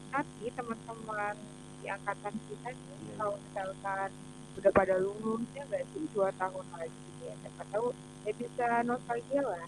nanti 0.09 0.49
teman-teman 0.57 1.37
di 1.85 1.93
angkatan 1.93 2.33
kita 2.49 2.73
nih 2.73 3.13
kalau 3.21 3.37
misalkan 3.37 4.09
udah 4.57 4.71
pada 4.73 4.97
lulus 4.97 5.45
ya 5.53 5.61
nggak 5.69 5.85
sih 5.93 6.09
dua 6.09 6.33
tahun 6.41 6.65
lagi 6.73 7.08
ya 7.23 7.33
siapa 7.43 7.63
tahu 7.71 7.87
ya 8.23 8.31
bisa 8.35 8.67
nostalgia 8.87 9.43
lah. 9.43 9.67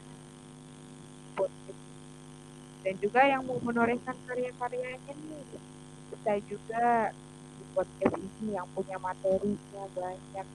Dan 2.81 2.97
juga 2.97 3.21
yang 3.21 3.45
mau 3.45 3.61
menorehkan 3.61 4.17
karya-karyanya 4.25 5.13
nih 5.13 5.45
bisa 6.09 6.33
juga 6.49 7.13
di 7.61 7.63
podcast 7.77 8.17
ini 8.17 8.57
yang 8.57 8.65
punya 8.73 8.97
materinya 8.97 9.83
banyak. 9.93 10.47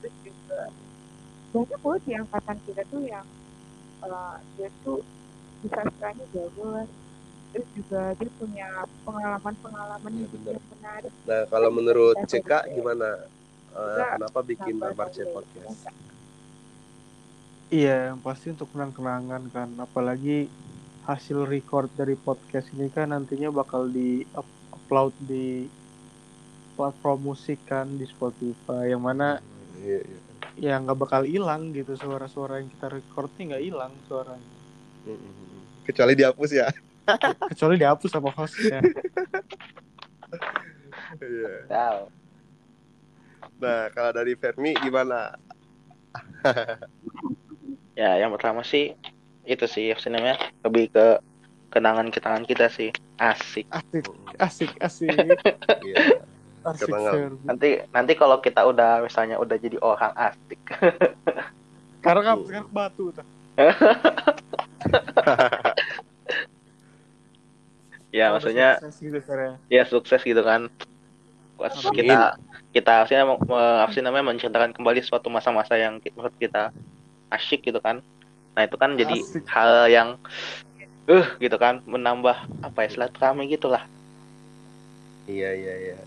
Terus 0.00 0.14
juga 0.20 0.60
banyak 1.56 1.80
loh 1.80 1.98
di 2.04 2.12
angkatan 2.12 2.56
kita 2.68 2.82
tuh 2.92 3.02
yang 3.08 3.26
eh, 4.04 4.36
dia 4.56 4.68
tuh 4.84 5.00
di 5.64 5.68
sastranya 5.72 6.24
bagus. 6.36 6.88
Terus 7.54 7.68
juga 7.78 8.02
dia 8.18 8.30
punya 8.36 8.68
pengalaman-pengalaman 9.06 10.12
benar. 10.26 10.52
yang 10.58 10.66
menarik. 10.74 11.12
Nah, 11.24 11.42
kalau 11.48 11.70
menurut 11.72 12.16
CK 12.28 12.52
gimana? 12.76 13.24
Juga 13.74 14.04
kenapa 14.18 14.40
bikin 14.46 14.74
Barbar 14.78 15.10
podcast? 15.10 16.13
Iya, 17.74 18.14
yang 18.14 18.22
pasti 18.22 18.54
untuk 18.54 18.70
kenang-kenangan 18.70 19.42
kan. 19.50 19.68
Apalagi 19.76 20.46
hasil 21.04 21.42
record 21.44 21.90
dari 21.92 22.14
podcast 22.16 22.70
ini 22.70 22.86
kan 22.88 23.10
nantinya 23.10 23.50
bakal 23.50 23.90
di 23.90 24.22
up- 24.32 24.46
upload 24.70 25.10
di 25.20 25.66
platform 26.74 27.34
musik 27.34 27.58
kan 27.66 27.90
di 27.90 28.06
Spotify. 28.06 28.88
Yang 28.88 29.02
mana 29.02 29.28
Iya, 29.74 30.00
iya. 30.00 30.18
ya 30.54 30.74
nggak 30.78 30.96
bakal 30.96 31.26
hilang 31.26 31.74
gitu 31.74 31.98
suara-suara 31.98 32.62
yang 32.62 32.70
kita 32.70 32.86
record 32.88 33.26
nih 33.34 33.44
nggak 33.50 33.64
hilang 33.66 33.92
suaranya 34.06 34.52
Kecuali 35.82 36.14
dihapus 36.14 36.50
ya. 36.54 36.70
kecuali 37.50 37.74
dihapus 37.76 38.08
sama 38.08 38.30
hostnya 38.32 38.80
Iya. 41.20 41.52
Tahu. 41.68 42.00
Nah, 43.60 43.82
kalau 43.92 44.10
dari 44.10 44.32
Fermi 44.34 44.72
gimana? 44.78 45.34
Ya, 47.94 48.18
yang 48.18 48.34
pertama 48.34 48.66
sih 48.66 48.98
itu 49.46 49.64
sih 49.70 49.94
namanya 50.10 50.38
lebih 50.66 50.90
ke 50.90 51.22
kenangan-kenangan 51.70 52.46
kita 52.46 52.70
sih. 52.70 52.90
Asik. 53.18 53.66
asik 53.70 54.06
asik 54.38 54.70
asik 54.82 55.10
Iya. 55.86 56.18
asik 56.66 56.90
Kenangan. 56.90 57.38
Nanti 57.46 57.78
nanti 57.94 58.12
kalau 58.18 58.42
kita 58.42 58.66
udah 58.66 59.02
misalnya 59.06 59.38
udah 59.38 59.56
jadi 59.58 59.78
orang 59.78 60.10
asik. 60.14 60.58
sekarang 62.04 62.24
apa 62.28 62.44
sekarang 62.44 62.68
batu 62.68 63.16
tuh 63.16 63.24
ya 68.12 68.28
maksudnya 68.34 68.76
sukses 68.76 69.00
gitu 69.00 69.18
ya. 69.24 69.56
ya 69.70 69.82
sukses 69.86 70.20
gitu 70.26 70.42
kan. 70.42 70.66
Pas 71.54 71.70
kita 71.70 72.34
kita 72.74 72.90
harusnya 72.90 73.22
apa 73.24 73.90
sih 73.94 74.02
namanya 74.02 74.34
menceritakan 74.34 74.74
kembali 74.74 75.00
suatu 75.06 75.30
masa-masa 75.30 75.78
yang 75.78 76.02
menurut 76.02 76.34
kita 76.36 76.74
asyik 77.30 77.68
gitu 77.68 77.80
kan. 77.80 78.00
Nah, 78.54 78.62
itu 78.62 78.76
kan 78.78 78.94
jadi 78.94 79.16
Asik. 79.18 79.44
hal 79.50 79.90
yang 79.90 80.08
eh 81.04 81.26
gitu 81.36 81.56
kan 81.60 81.84
menambah 81.84 82.36
apa 82.64 82.78
ya 82.86 82.88
silaturahmi 82.88 83.44
gitu 83.50 83.68
lah. 83.68 83.84
Iya, 85.26 85.52
iya, 85.52 85.74
iya. 85.90 85.98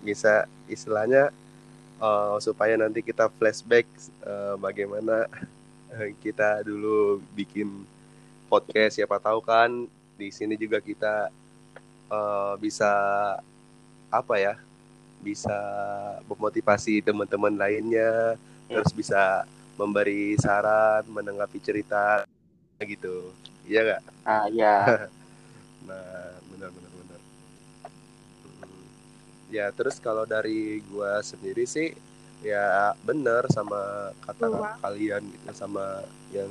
Bisa 0.00 0.44
istilahnya 0.68 1.28
eh, 1.98 2.36
supaya 2.40 2.76
nanti 2.76 3.00
kita 3.00 3.28
flashback 3.36 3.84
eh, 4.22 4.54
bagaimana 4.56 5.26
eh, 5.92 6.12
kita 6.22 6.62
dulu 6.62 7.20
bikin 7.34 7.84
podcast 8.46 8.96
siapa 8.96 9.18
tahu 9.18 9.42
kan 9.42 9.68
di 10.16 10.30
sini 10.30 10.54
juga 10.54 10.78
kita 10.80 11.28
eh, 12.08 12.54
bisa 12.60 12.92
apa 14.08 14.34
ya? 14.38 14.54
Bisa 15.20 15.56
memotivasi 16.30 17.02
teman-teman 17.02 17.56
lainnya, 17.56 18.36
Ya. 18.66 18.82
terus 18.82 18.90
bisa 18.90 19.46
memberi 19.76 20.34
saran, 20.40 21.04
menanggapi 21.08 21.60
cerita 21.60 22.24
gitu. 22.80 23.32
Iya 23.68 23.80
nggak? 23.84 24.02
Ah 24.26 24.46
ya. 24.50 24.76
Nah, 25.86 26.34
benar 26.50 26.74
benar 26.74 26.90
benar. 26.98 27.20
Hmm. 28.42 28.82
Ya, 29.54 29.70
terus 29.70 30.02
kalau 30.02 30.26
dari 30.26 30.82
gua 30.90 31.22
sendiri 31.22 31.62
sih 31.62 31.94
ya 32.42 32.90
benar 33.06 33.46
sama 33.54 34.10
kata 34.26 34.50
Wah. 34.50 34.74
kalian 34.82 35.22
gitu 35.30 35.46
sama 35.54 36.04
yang 36.34 36.50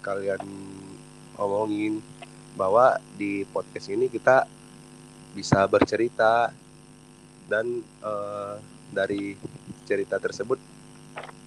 kalian 0.00 0.40
omongin 1.36 2.00
bahwa 2.56 2.96
di 3.18 3.44
podcast 3.52 3.90
ini 3.92 4.08
kita 4.08 4.48
bisa 5.36 5.66
bercerita 5.66 6.50
dan 7.46 7.82
eh, 7.82 8.54
dari 8.90 9.34
cerita 9.86 10.18
tersebut 10.18 10.58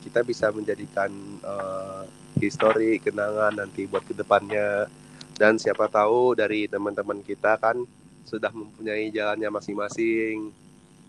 kita 0.04 0.20
bisa 0.28 0.52
menjadikan 0.52 1.10
eh, 1.40 2.04
histori 2.44 3.00
kenangan 3.00 3.56
nanti 3.64 3.88
buat 3.88 4.04
ke 4.04 4.12
depannya 4.12 4.92
dan 5.40 5.56
siapa 5.56 5.88
tahu 5.88 6.36
dari 6.36 6.68
teman-teman 6.68 7.24
kita 7.24 7.56
kan 7.58 7.80
sudah 8.28 8.52
mempunyai 8.52 9.08
jalannya 9.10 9.48
masing-masing 9.48 10.52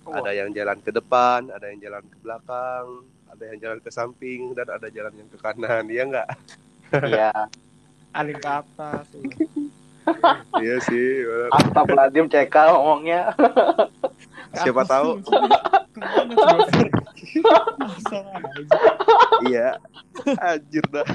ada 0.06 0.30
yang 0.30 0.54
jalan 0.54 0.78
ke 0.78 0.94
depan 0.94 1.50
ada 1.50 1.66
yang 1.72 1.80
jalan 1.82 2.04
ke 2.06 2.16
belakang 2.22 2.86
ada 3.34 3.42
yang 3.50 3.58
jalan 3.58 3.78
ke 3.82 3.90
samping 3.90 4.54
dan 4.54 4.68
ada 4.70 4.86
jalan 4.92 5.12
yang 5.18 5.28
ke 5.28 5.38
kanan 5.42 5.84
ya 5.90 6.02
enggak 6.06 6.28
Iya. 7.02 7.32
ada 8.16 8.28
yang 8.30 8.40
ke 8.42 8.50
atas 8.50 9.06
ya. 9.10 9.22
iya 10.62 10.76
sih. 10.84 11.24
Astagfirullahaladzim 11.50 12.26
CK 12.28 12.54
ngomongnya. 12.70 13.32
siapa 14.62 14.82
tahu. 14.86 15.18
iya. 19.50 19.78
Anjir 20.38 20.84
dah. 20.90 21.06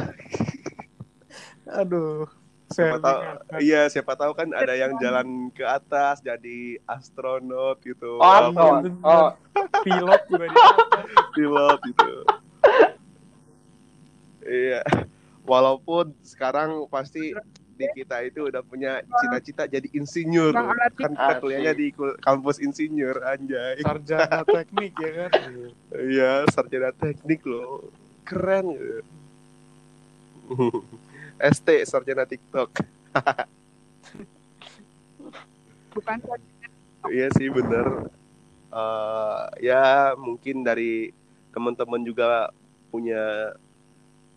Aduh. 1.79 2.27
Siapa 2.69 3.01
tahu 3.01 3.19
iya 3.65 3.89
siapa 3.89 4.13
tahu 4.13 4.37
kan 4.37 4.53
ada 4.53 4.77
yang 4.77 4.93
jalan 5.01 5.49
ke 5.49 5.65
atas 5.65 6.21
jadi 6.21 6.77
astronot 6.85 7.81
gitu. 7.81 8.21
Oh, 8.21 8.29
astronot. 8.29 8.93
Oh, 9.01 9.33
pilot 9.81 10.21
juga 10.29 10.45
pilot 11.33 11.79
gitu. 11.89 12.13
Iya. 14.45 14.85
Walaupun 15.49 16.13
sekarang 16.21 16.85
pasti 16.93 17.33
di 17.79 17.87
kita 17.95 18.19
itu 18.27 18.51
udah 18.51 18.59
punya 18.59 18.99
cita-cita 19.07 19.63
jadi 19.63 19.87
insinyur. 19.95 20.51
Kan 20.99 21.15
kita 21.15 21.39
kuliahnya 21.39 21.71
di 21.71 21.95
kampus 22.19 22.59
insinyur 22.59 23.23
anjay. 23.23 23.79
Sarjana 23.79 24.43
teknik 24.59 24.93
ya 24.99 25.11
kan? 25.15 25.31
Iya 25.95 26.43
sarjana 26.51 26.91
teknik 26.91 27.39
loh. 27.47 27.87
Keren. 28.27 28.75
ST 31.55 31.67
sarjana 31.87 32.27
TikTok. 32.27 32.83
Bukan 35.95 36.19
iya 37.07 37.31
sih 37.39 37.47
bener. 37.47 38.11
Eh, 38.69 39.41
ya 39.63 40.13
mungkin 40.19 40.67
dari 40.67 41.15
teman-teman 41.55 42.03
juga 42.03 42.51
punya 42.91 43.55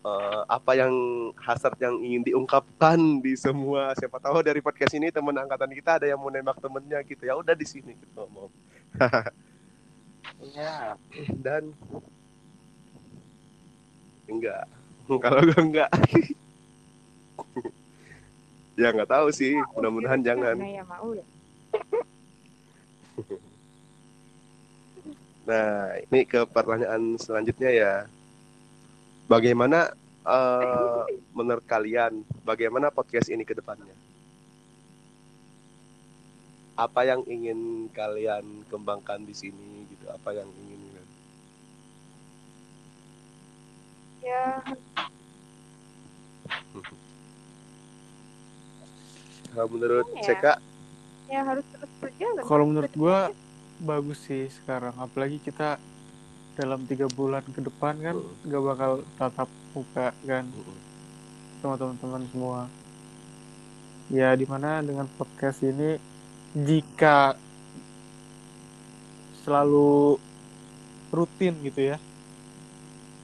eh, 0.02 0.42
apa 0.50 0.72
yang 0.74 0.94
hasrat 1.38 1.78
yang 1.78 1.98
ingin 2.02 2.22
diungkapkan 2.26 2.98
di 3.22 3.38
semua 3.38 3.94
siapa 3.98 4.18
tahu 4.18 4.42
dari 4.42 4.58
podcast 4.58 4.94
ini 4.98 5.14
teman 5.14 5.34
angkatan 5.38 5.70
kita 5.72 5.98
ada 6.02 6.06
yang 6.10 6.18
mau 6.18 6.30
nembak 6.30 6.58
temennya 6.58 7.00
gitu 7.06 7.22
ya 7.26 7.38
udah 7.38 7.54
di 7.54 7.66
sini 7.66 7.94
gitu 7.94 8.12
ngomong 8.18 8.50
iya. 10.52 10.98
dan 11.38 11.70
enggak 14.26 14.66
kalau 15.24 15.40
gue 15.42 15.60
enggak 15.60 15.90
ya 18.80 18.88
nggak 18.88 19.10
tahu 19.10 19.28
sih 19.28 19.54
mudah-mudahan 19.76 20.24
jangan 20.24 20.56
Nah, 20.56 20.70
ya 20.72 20.84
mau 20.88 21.12
ya. 21.12 21.24
Nah, 25.42 25.98
ini 26.06 26.22
ke 26.22 26.46
pertanyaan 26.46 27.18
selanjutnya 27.18 27.70
ya. 27.74 27.92
Bagaimana 29.32 29.88
eh, 30.28 31.02
menurut 31.32 31.64
kalian, 31.64 32.20
bagaimana 32.44 32.92
podcast 32.92 33.32
ini 33.32 33.48
ke 33.48 33.56
depannya? 33.56 33.96
Apa 36.76 37.08
yang 37.08 37.24
ingin 37.24 37.88
kalian 37.96 38.44
kembangkan 38.68 39.24
di 39.24 39.32
sini 39.32 39.88
gitu? 39.88 40.04
Apa 40.12 40.36
yang 40.36 40.52
ingin 40.52 40.80
Ya, 44.22 44.62
Kalau 49.52 49.68
menurut 49.68 50.06
Iya. 50.14 50.22
Ceka, 50.22 50.54
ya 51.26 51.42
harus 51.42 51.66
terus 51.74 51.90
berjalan. 52.00 52.42
kalau 52.46 52.64
menurut 52.70 52.94
gua 52.94 53.34
bagus 53.82 54.22
sih 54.24 54.46
sekarang 54.62 54.94
apalagi 55.00 55.40
kita 55.42 55.76
dalam 56.52 56.84
tiga 56.84 57.08
bulan 57.08 57.40
ke 57.42 57.60
depan 57.60 57.94
kan 57.96 58.16
Hmm. 58.16 58.44
gak 58.44 58.62
bakal 58.62 58.92
tatap 59.16 59.48
muka 59.72 60.12
kan 60.22 60.44
sama 61.58 61.74
teman-teman 61.74 62.22
semua 62.28 62.60
ya 64.08 64.34
di 64.34 64.44
mana 64.44 64.80
dengan 64.80 65.08
podcast 65.10 65.62
ini 65.62 65.96
jika 66.52 67.32
selalu 69.40 70.20
rutin 71.08 71.56
gitu 71.62 71.80
ya 71.86 71.96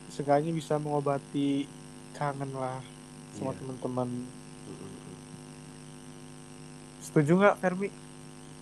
seenggaknya 0.09 0.51
bisa 0.51 0.77
mengobati 0.77 1.69
kangen 2.13 2.51
lah 2.53 2.81
sama 3.37 3.53
Iya. 3.53 3.59
teman-teman 3.61 4.09
setuju 7.01 7.33
nggak 7.37 7.57
Fermi 7.59 7.89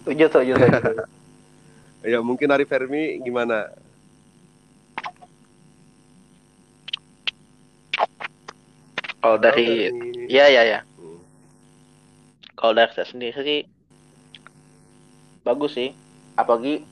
tujuh, 0.04 0.28
tujuh. 0.28 0.56
ya 2.12 2.18
mungkin 2.20 2.46
dari 2.46 2.62
Fermi 2.62 3.18
gimana? 3.20 3.70
Kalau 9.26 9.42
dari 9.42 9.90
Fermi. 9.90 10.30
Iya, 10.30 10.44
iya, 10.46 10.62
iya. 10.62 10.80
Hmm. 10.94 11.18
Kalau 12.54 12.72
dari 12.72 12.94
saya 12.94 13.10
sendiri 13.10 13.34
sih 13.42 13.60
bagus 15.42 15.74
sih. 15.74 15.90
Apalagi 16.38 16.86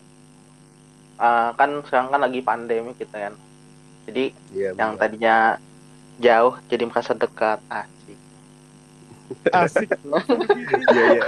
eh, 1.14 1.48
kan 1.54 1.70
sekarang 1.86 2.10
kan 2.10 2.20
lagi 2.26 2.42
pandemi 2.42 2.90
kita 2.98 3.30
kan. 3.30 3.34
Jadi 4.10 4.34
Iya, 4.50 4.74
yang 4.74 4.98
benar. 4.98 5.06
tadinya 5.06 5.36
jauh 6.18 6.58
jadi 6.66 6.82
merasa 6.90 7.14
dekat. 7.14 7.62
Asik. 7.70 8.18
asik 9.54 9.88
Iya, 10.90 11.06
iya. 11.14 11.22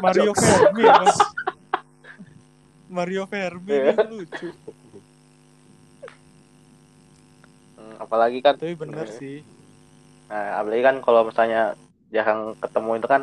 Mario. 0.00 0.32
Fermi 0.32 0.82
ya, 0.82 0.94
Mas. 1.04 1.18
Mario 2.96 3.22
Fermi 3.28 3.76
Iya. 3.76 3.92
kan 3.92 4.08
lucu 4.08 4.48
Hmm, 7.76 7.92
apa 7.96 8.08
apalagi 8.08 8.40
kan 8.40 8.56
Tapi 8.56 8.72
bener 8.72 9.04
sih. 9.04 9.44
Nah, 10.30 10.62
apalagi 10.62 10.82
kan 10.86 10.96
kalau 11.02 11.26
misalnya 11.26 11.74
jarang 12.14 12.54
ketemu 12.62 12.90
itu 13.02 13.06
kan 13.10 13.22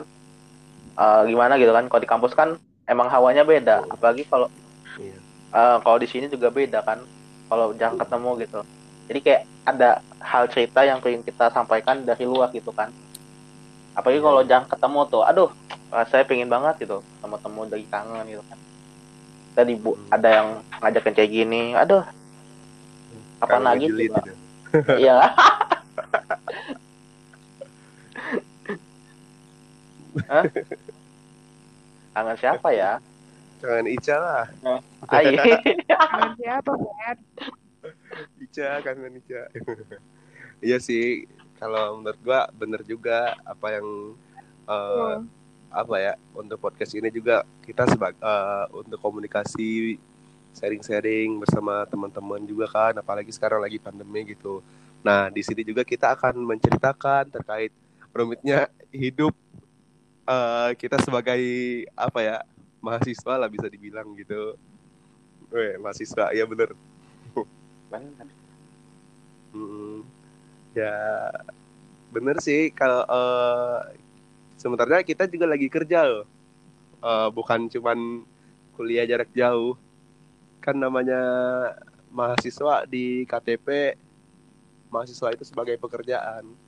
eh, 0.94 1.22
gimana 1.32 1.56
gitu 1.56 1.72
kan? 1.72 1.88
Kalau 1.88 2.02
di 2.04 2.10
kampus 2.10 2.34
kan 2.36 2.50
emang 2.84 3.08
hawanya 3.08 3.48
beda. 3.48 3.80
Apalagi 3.88 4.28
kalau 4.28 4.52
eh, 5.56 5.78
kalau 5.80 5.98
di 5.98 6.08
sini 6.08 6.28
juga 6.28 6.52
beda 6.52 6.84
kan. 6.84 7.00
Kalau 7.48 7.72
jarang 7.80 7.96
ketemu 7.96 8.30
gitu. 8.44 8.60
Jadi 9.08 9.20
kayak 9.24 9.42
ada 9.64 9.90
hal 10.20 10.52
cerita 10.52 10.84
yang 10.84 11.00
pengen 11.00 11.24
kita 11.24 11.48
sampaikan 11.56 12.04
dari 12.04 12.28
luar 12.28 12.52
gitu 12.52 12.76
kan. 12.76 12.92
Apalagi 13.96 14.20
kalau 14.20 14.44
Iya. 14.44 14.50
jarang 14.52 14.68
ketemu 14.68 15.00
tuh, 15.08 15.24
aduh, 15.24 15.50
saya 16.12 16.28
pengen 16.28 16.52
banget 16.52 16.86
gitu 16.86 17.00
ketemu 17.24 17.62
dari 17.72 17.86
kangen 17.88 18.26
gitu 18.30 18.44
kan. 18.46 18.60
Tadi 19.56 19.74
bu 19.74 19.96
Hmm. 19.96 20.14
ada 20.14 20.30
yang 20.30 20.48
ngajakin 20.84 21.14
kayak 21.18 21.32
gini, 21.34 21.62
aduh, 21.74 22.04
kapan 23.42 23.64
Kangen 23.64 23.66
lagi 23.66 23.86
gitu. 23.90 24.22
Iya. 25.02 25.18
Hah? 30.26 30.44
Kangen 32.18 32.38
siapa 32.42 32.68
ya? 32.74 32.98
Kangen 33.62 33.88
Ica 33.94 34.16
lah. 34.18 34.46
Ai. 35.10 35.38
Kangen 35.86 36.32
siapa, 36.42 36.72
Fer? 36.74 37.18
Ica, 38.42 38.70
kangen 38.82 39.22
Ica. 39.22 39.42
iya 40.66 40.78
sih, 40.82 41.30
kalau 41.62 42.02
menurut 42.02 42.20
gua 42.26 42.50
bener 42.58 42.82
juga 42.82 43.38
apa 43.46 43.78
yang 43.78 43.88
eh, 44.66 45.16
Oh. 45.18 45.22
apa 45.68 45.96
ya 46.00 46.14
untuk 46.34 46.58
podcast 46.58 46.96
ini 46.96 47.12
juga 47.12 47.44
kita 47.62 47.86
sebagai 47.86 48.18
untuk 48.74 48.98
komunikasi 49.04 50.00
sharing-sharing 50.58 51.38
bersama 51.38 51.86
teman-teman 51.86 52.42
juga 52.48 52.66
kan 52.66 52.94
apalagi 52.98 53.30
sekarang 53.30 53.62
lagi 53.62 53.78
pandemi 53.78 54.26
gitu. 54.26 54.66
Nah, 55.06 55.30
di 55.30 55.46
sini 55.46 55.62
juga 55.62 55.86
kita 55.86 56.18
akan 56.18 56.34
menceritakan 56.42 57.30
terkait 57.30 57.70
rumitnya 58.10 58.66
hidup 58.90 59.38
eh, 60.28 60.70
kita 60.76 61.00
sebagai 61.02 61.42
apa 61.96 62.20
ya 62.22 62.38
mahasiswa 62.84 63.34
lah 63.40 63.50
bisa 63.50 63.72
dibilang 63.72 64.12
gitu. 64.20 64.60
Weh, 65.50 65.80
mahasiswa, 65.80 66.36
ya 66.36 66.44
bener. 66.44 66.76
Bener. 67.88 68.28
Mm, 69.56 70.04
ya 70.76 71.32
bener 72.12 72.38
sih 72.44 72.70
kalau 72.76 73.08
eh, 73.08 73.96
sebenarnya 74.60 75.08
kita 75.08 75.24
juga 75.32 75.48
lagi 75.48 75.72
kerja 75.72 76.04
loh 76.04 76.28
Eh, 76.98 77.30
bukan 77.30 77.70
cuman 77.70 78.26
kuliah 78.74 79.06
jarak 79.06 79.30
jauh 79.38 79.78
kan 80.58 80.74
namanya 80.74 81.22
mahasiswa 82.10 82.90
di 82.90 83.22
KTP 83.30 83.94
mahasiswa 84.90 85.30
itu 85.30 85.46
sebagai 85.46 85.78
pekerjaan 85.78 86.42
Hmm. 86.42 86.67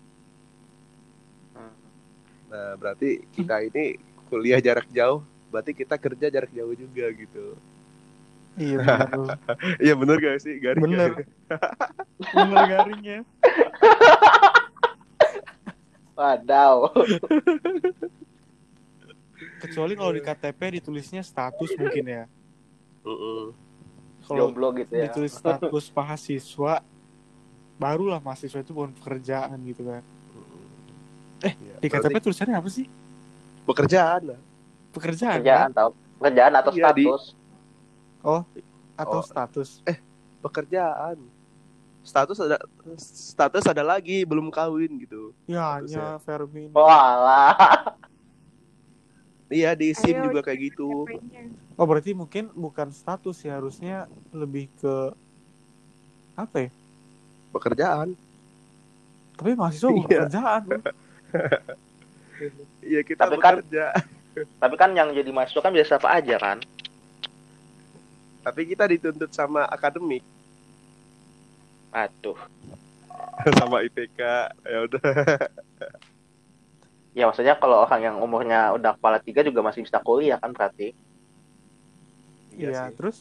Nah 2.49 2.73
berarti 2.75 3.23
kita 3.31 3.61
ini 3.63 3.95
kuliah 4.27 4.59
jarak 4.59 4.89
jauh 4.89 5.21
berarti 5.49 5.71
kita 5.73 5.95
kerja 5.97 6.27
jarak 6.33 6.51
jauh 6.53 6.73
juga 6.73 7.05
gitu 7.13 7.57
Iya 8.59 8.77
bener. 8.83 9.37
iya 9.85 9.93
bener 9.95 10.15
gak 10.19 10.37
sih 10.43 10.59
garing 10.59 10.83
Bener. 10.83 11.11
bener 12.35 12.63
garingnya. 12.67 13.17
Wadaw. 16.19 16.91
Kecuali 19.63 19.93
kalau 19.95 20.11
di 20.11 20.19
KTP 20.19 20.59
ditulisnya 20.83 21.23
status 21.23 21.71
mungkin 21.79 22.03
ya. 22.03 22.23
Mm-mm. 23.07 23.55
Kalau 24.27 24.51
Jomblo 24.51 24.75
gitu 24.75 24.93
ya. 24.99 25.07
ditulis 25.07 25.31
status 25.31 25.85
mahasiswa, 25.95 26.83
barulah 27.79 28.19
mahasiswa 28.19 28.59
itu 28.59 28.75
bukan 28.75 28.91
pekerjaan 28.99 29.55
gitu 29.63 29.87
kan. 29.87 30.03
Eh, 31.39 31.53
Ya, 31.55 31.75
Di 31.79 31.87
KTP 31.87 32.09
berarti 32.09 32.25
tulisannya 32.25 32.55
apa 32.55 32.69
sih? 32.69 32.85
pekerjaan 33.63 34.33
lah 34.33 34.39
Pekerjaan, 34.89 35.37
Kerjaan 35.39 35.69
tau. 35.71 35.93
Kerjaan 36.17 36.53
atau 36.53 36.71
Iya, 36.73 36.89
di- 36.91 37.05
status. 37.05 37.23
kan? 38.19 38.41
atau 38.97 39.19
Oh. 39.19 39.23
status? 39.23 39.69
pekerjaan 40.39 41.15
status 42.01 42.39
ada 42.39 42.57
status 42.97 43.63
ada 43.65 43.83
lagi 43.85 44.23
belum 44.23 44.49
kawin 44.49 44.97
gitu 44.97 45.31
Ya, 45.45 45.77
Statusnya. 45.77 45.99
hanya 45.99 46.19
Fermi. 46.19 46.63
ini. 46.65 46.73
Walah. 46.73 47.55
iya 49.49 49.71
di 49.73 49.93
sim 49.93 50.13
Ayo, 50.13 50.25
juga 50.25 50.41
kayak 50.41 50.59
gitu. 50.67 51.05
Oh, 51.73 51.83
berarti 51.83 52.11
mungkin 52.11 52.51
bukan 52.51 52.89
status 52.89 53.39
ya, 53.39 53.55
harusnya 53.55 54.03
lebih 54.29 54.67
ke 54.75 54.95
apa 56.35 56.67
ya? 56.67 56.69
pekerjaan 57.49 58.13
Tapi 59.33 59.55
mahasiswa 59.55 59.87
bukan 59.89 60.03
Iya. 60.05 60.19
pekerjaan. 60.25 60.63
iya 62.81 63.01
kita 63.01 63.23
Tapi 63.23 63.35
kan- 63.37 63.59
bekerja 63.59 63.85
Tapi 64.55 64.75
kan 64.75 64.93
yang 64.93 65.11
jadi 65.11 65.27
mahasiswa 65.29 65.59
kan 65.59 65.73
biasa 65.73 65.97
apa 65.97 66.09
aja 66.15 66.37
kan? 66.37 66.59
tapi 68.39 68.63
kita 68.65 68.87
dituntut 68.87 69.29
sama 69.29 69.65
akademik 69.65 70.23
Aduh. 71.91 72.39
sama 73.59 73.83
IPK 73.83 74.19
ya 74.63 74.79
udah 74.85 75.01
Ya 77.11 77.25
maksudnya 77.25 77.57
kalau 77.57 77.83
orang 77.83 77.99
yang 78.01 78.15
umurnya 78.17 78.71
udah 78.71 78.95
kepala 78.95 79.19
tiga 79.19 79.41
juga 79.41 79.59
masih 79.59 79.81
bisa 79.81 79.99
kuliah 79.99 80.37
kan 80.37 80.53
berarti. 80.53 80.93
Iya, 82.53 82.87
sih. 82.87 82.95
terus 82.95 83.17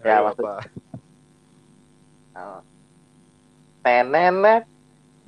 Ya, 0.00 0.18
Ayo, 0.18 0.32
maksud- 0.32 0.42
apa 0.42 0.54
Nah. 2.32 2.60
Tenenet. 3.80 4.64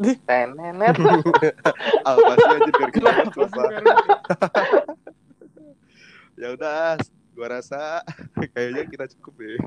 Tenenet. 0.00 0.96
apa 2.08 2.32
sih 2.34 2.48
anjir 2.48 2.72
biar 2.72 2.90
ya 6.40 6.48
udah 6.56 6.98
gua 7.36 7.48
rasa 7.60 8.00
kayaknya 8.54 8.88
kita 8.88 9.04
cukup 9.16 9.34
deh. 9.44 9.60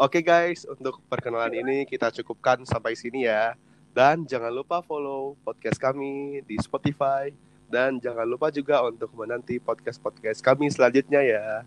Oke 0.00 0.24
guys. 0.24 0.64
Untuk 0.64 1.04
perkenalan 1.06 1.52
ini 1.52 1.84
kita 1.84 2.08
cukupkan 2.10 2.64
sampai 2.64 2.96
sini 2.96 3.28
ya. 3.28 3.52
Dan 3.92 4.24
jangan 4.24 4.48
lupa 4.48 4.80
follow 4.80 5.36
podcast 5.44 5.76
kami 5.76 6.40
di 6.48 6.56
Spotify. 6.56 7.28
Dan 7.68 8.00
jangan 8.00 8.24
lupa 8.24 8.52
juga 8.52 8.84
untuk 8.84 9.12
menanti 9.16 9.56
podcast-podcast 9.56 10.44
kami 10.44 10.68
selanjutnya 10.72 11.20
ya. 11.24 11.64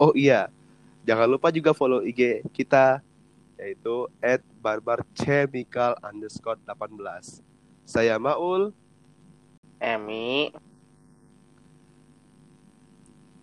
Oh 0.00 0.12
iya. 0.16 0.48
Jangan 1.06 1.28
lupa 1.28 1.52
juga 1.52 1.70
follow 1.76 2.02
IG 2.02 2.44
kita 2.50 3.00
yaitu 3.56 4.08
at 4.20 4.44
barbarchemical 4.60 5.96
underscore 6.04 6.60
18 6.68 7.40
saya 7.88 8.20
Maul 8.20 8.72
Emi. 9.80 10.52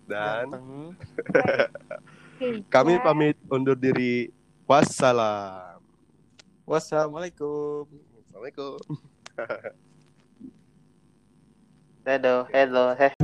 dan 0.04 0.50
Kami 2.74 2.98
ya. 2.98 3.02
pamit 3.02 3.38
undur 3.46 3.78
diri. 3.78 4.28
Wassalam. 4.66 5.78
Wassalamualaikum. 6.66 7.86
Assalamualaikum. 8.26 8.76
Hello, 12.04 12.44
hello, 12.52 12.84
heh. 12.98 13.23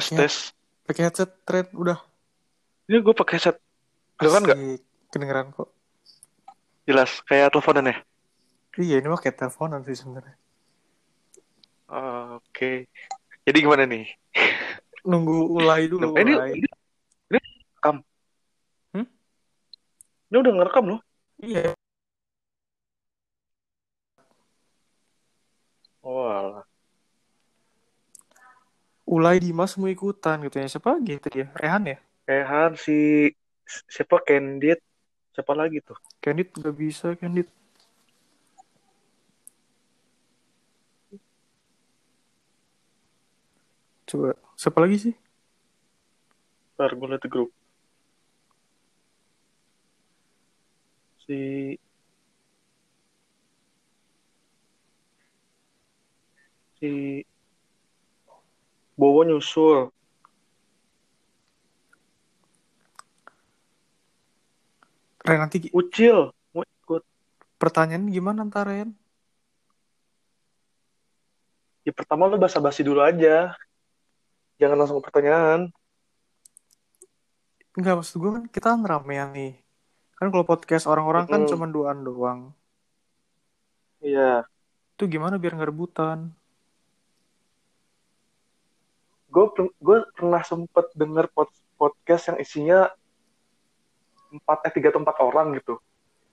Tes 0.00 0.06
tes 0.14 0.34
Pakai 0.82 1.02
headset 1.04 1.30
tren 1.42 1.68
udah. 1.74 1.98
ini 2.86 2.98
gue 2.98 3.12
pakai 3.12 3.36
headset 3.36 3.56
Kedengeran 4.16 4.42
nggak? 4.42 4.56
Asik. 4.56 4.80
Kedengeran 5.08 5.46
kok. 5.52 5.68
jelas 6.84 7.10
kayak 7.22 7.50
teleponan 7.50 7.86
ya 7.86 7.96
Iya, 8.74 9.02
ini 9.02 9.06
mah 9.06 9.18
kayak 9.18 9.36
teleponan 9.36 9.82
sih 9.82 9.92
sebenarnya. 9.92 10.38
Oke 12.36 12.86
jadi 13.42 13.58
gimana 13.58 13.84
nih 13.84 14.06
Nunggu 15.02 15.48
ulai 15.50 15.88
dulu. 15.88 16.14
Ini, 16.14 16.32
ulai. 16.32 16.50
ini 16.54 16.68
ini 17.28 17.38
rekam 17.72 17.96
Hmm? 18.88 19.06
ini 20.28 20.36
udah 20.36 20.52
ngerekam 20.54 20.84
loh 20.88 21.00
Iya. 21.38 21.72
oh 26.02 26.24
alah. 26.26 26.64
Ulai 29.08 29.40
Dimas 29.40 29.72
mau 29.80 29.88
ikutan 29.88 30.36
gitu 30.44 30.60
ya. 30.60 30.68
Siapa 30.68 30.88
lagi 30.94 31.16
tadi 31.16 31.40
ya? 31.42 31.48
Rehan 31.56 31.82
ya? 31.88 31.98
Ehan 32.28 32.76
si 32.76 33.28
siapa 33.88 34.20
Candid 34.20 34.80
siapa 35.32 35.52
lagi 35.56 35.80
tuh 35.80 35.96
Candid 36.20 36.52
nggak 36.52 36.76
bisa, 36.76 37.16
Candid. 37.16 37.48
Coba, 44.08 44.32
siapa 44.56 44.78
lagi 44.80 44.96
sih? 45.08 45.14
ntar 46.78 46.94
gue 46.94 47.08
liat 47.10 47.24
grup 47.26 47.50
si 51.26 51.74
si 56.78 56.88
Bowo 58.98 59.22
nyusul. 59.22 59.94
Ren 65.22 65.38
nanti 65.38 65.70
Ucil 65.70 66.34
mau 66.50 66.64
ikut. 66.66 67.06
pertanyaan 67.62 68.10
gimana 68.10 68.42
ntar 68.48 68.66
Ren? 68.66 68.90
Ya 71.86 71.92
pertama 71.94 72.26
lu 72.26 72.40
basa-basi 72.40 72.82
dulu 72.82 72.98
aja. 72.98 73.54
Jangan 74.58 74.76
langsung 74.76 74.98
ke 74.98 75.06
pertanyaan. 75.06 75.70
Enggak 77.78 78.02
maksud 78.02 78.18
gue 78.18 78.30
kan 78.34 78.44
kita 78.50 78.66
kan 78.74 78.82
ramean 78.82 79.30
nih. 79.30 79.54
Kan 80.18 80.34
kalau 80.34 80.42
podcast 80.42 80.90
orang-orang 80.90 81.30
kan 81.30 81.46
Mm-mm. 81.46 81.50
cuma 81.54 81.70
duaan 81.70 82.02
doang. 82.02 82.40
Iya. 84.02 84.42
Itu 84.98 85.06
gimana 85.06 85.38
biar 85.38 85.54
nggak 85.54 85.70
rebutan? 85.70 86.34
Gue 89.38 89.70
gue 89.78 89.98
pernah 90.18 90.42
sempet 90.42 90.90
denger 90.98 91.30
pod- 91.30 91.62
podcast 91.78 92.34
yang 92.34 92.38
isinya 92.42 92.90
empat 94.34 94.66
eh 94.66 94.72
tiga 94.74 94.90
atau 94.90 94.98
empat 94.98 95.22
orang 95.22 95.54
gitu. 95.54 95.78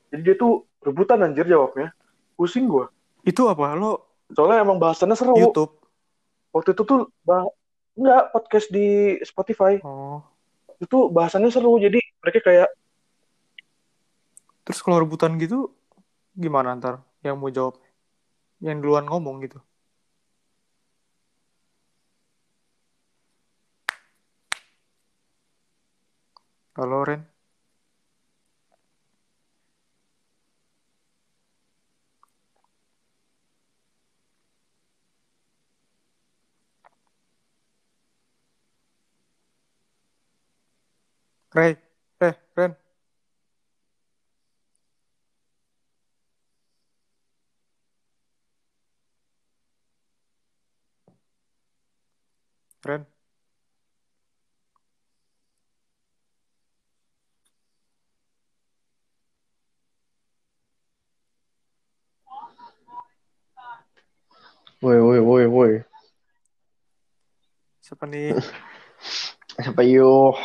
Jadi 0.09 0.21
dia 0.25 0.33
tuh 0.33 0.65
rebutan 0.81 1.21
anjir 1.21 1.45
jawabnya. 1.45 1.93
Pusing 2.33 2.65
gue. 2.65 2.89
Itu 3.21 3.45
apa? 3.45 3.77
Lo 3.77 4.17
Soalnya 4.33 4.65
emang 4.65 4.81
bahasannya 4.81 5.13
seru. 5.13 5.37
YouTube? 5.37 5.77
Waktu 6.49 6.73
itu 6.73 6.81
tuh 6.81 7.13
bah 7.21 7.45
enggak 7.93 8.33
podcast 8.33 8.67
di 8.73 9.21
Spotify. 9.21 9.77
Oh. 9.85 10.25
Itu 10.81 11.13
bahasannya 11.13 11.53
seru. 11.53 11.77
Jadi 11.77 12.01
mereka 12.25 12.41
kayak 12.41 12.73
Terus 14.65 14.81
kalau 14.81 14.97
rebutan 14.97 15.37
gitu 15.37 15.69
gimana 16.33 16.73
ntar 16.73 17.05
yang 17.21 17.37
mau 17.37 17.53
jawab? 17.53 17.77
Yang 18.57 18.81
duluan 18.81 19.05
ngomong 19.05 19.45
gitu. 19.45 19.61
Halo 26.75 27.05
Ren. 27.05 27.27
Ray, 41.55 41.77
eh 42.19 42.35
Ren. 42.55 42.77
Ren. 52.83 53.14
Woi, 64.85 65.01
woi, 65.01 65.17
woi, 65.17 65.45
woi. 65.49 65.71
Siapa 67.81 68.05
nih? 68.05 68.37
Siapa 69.65 69.81
yuk? 69.81 70.37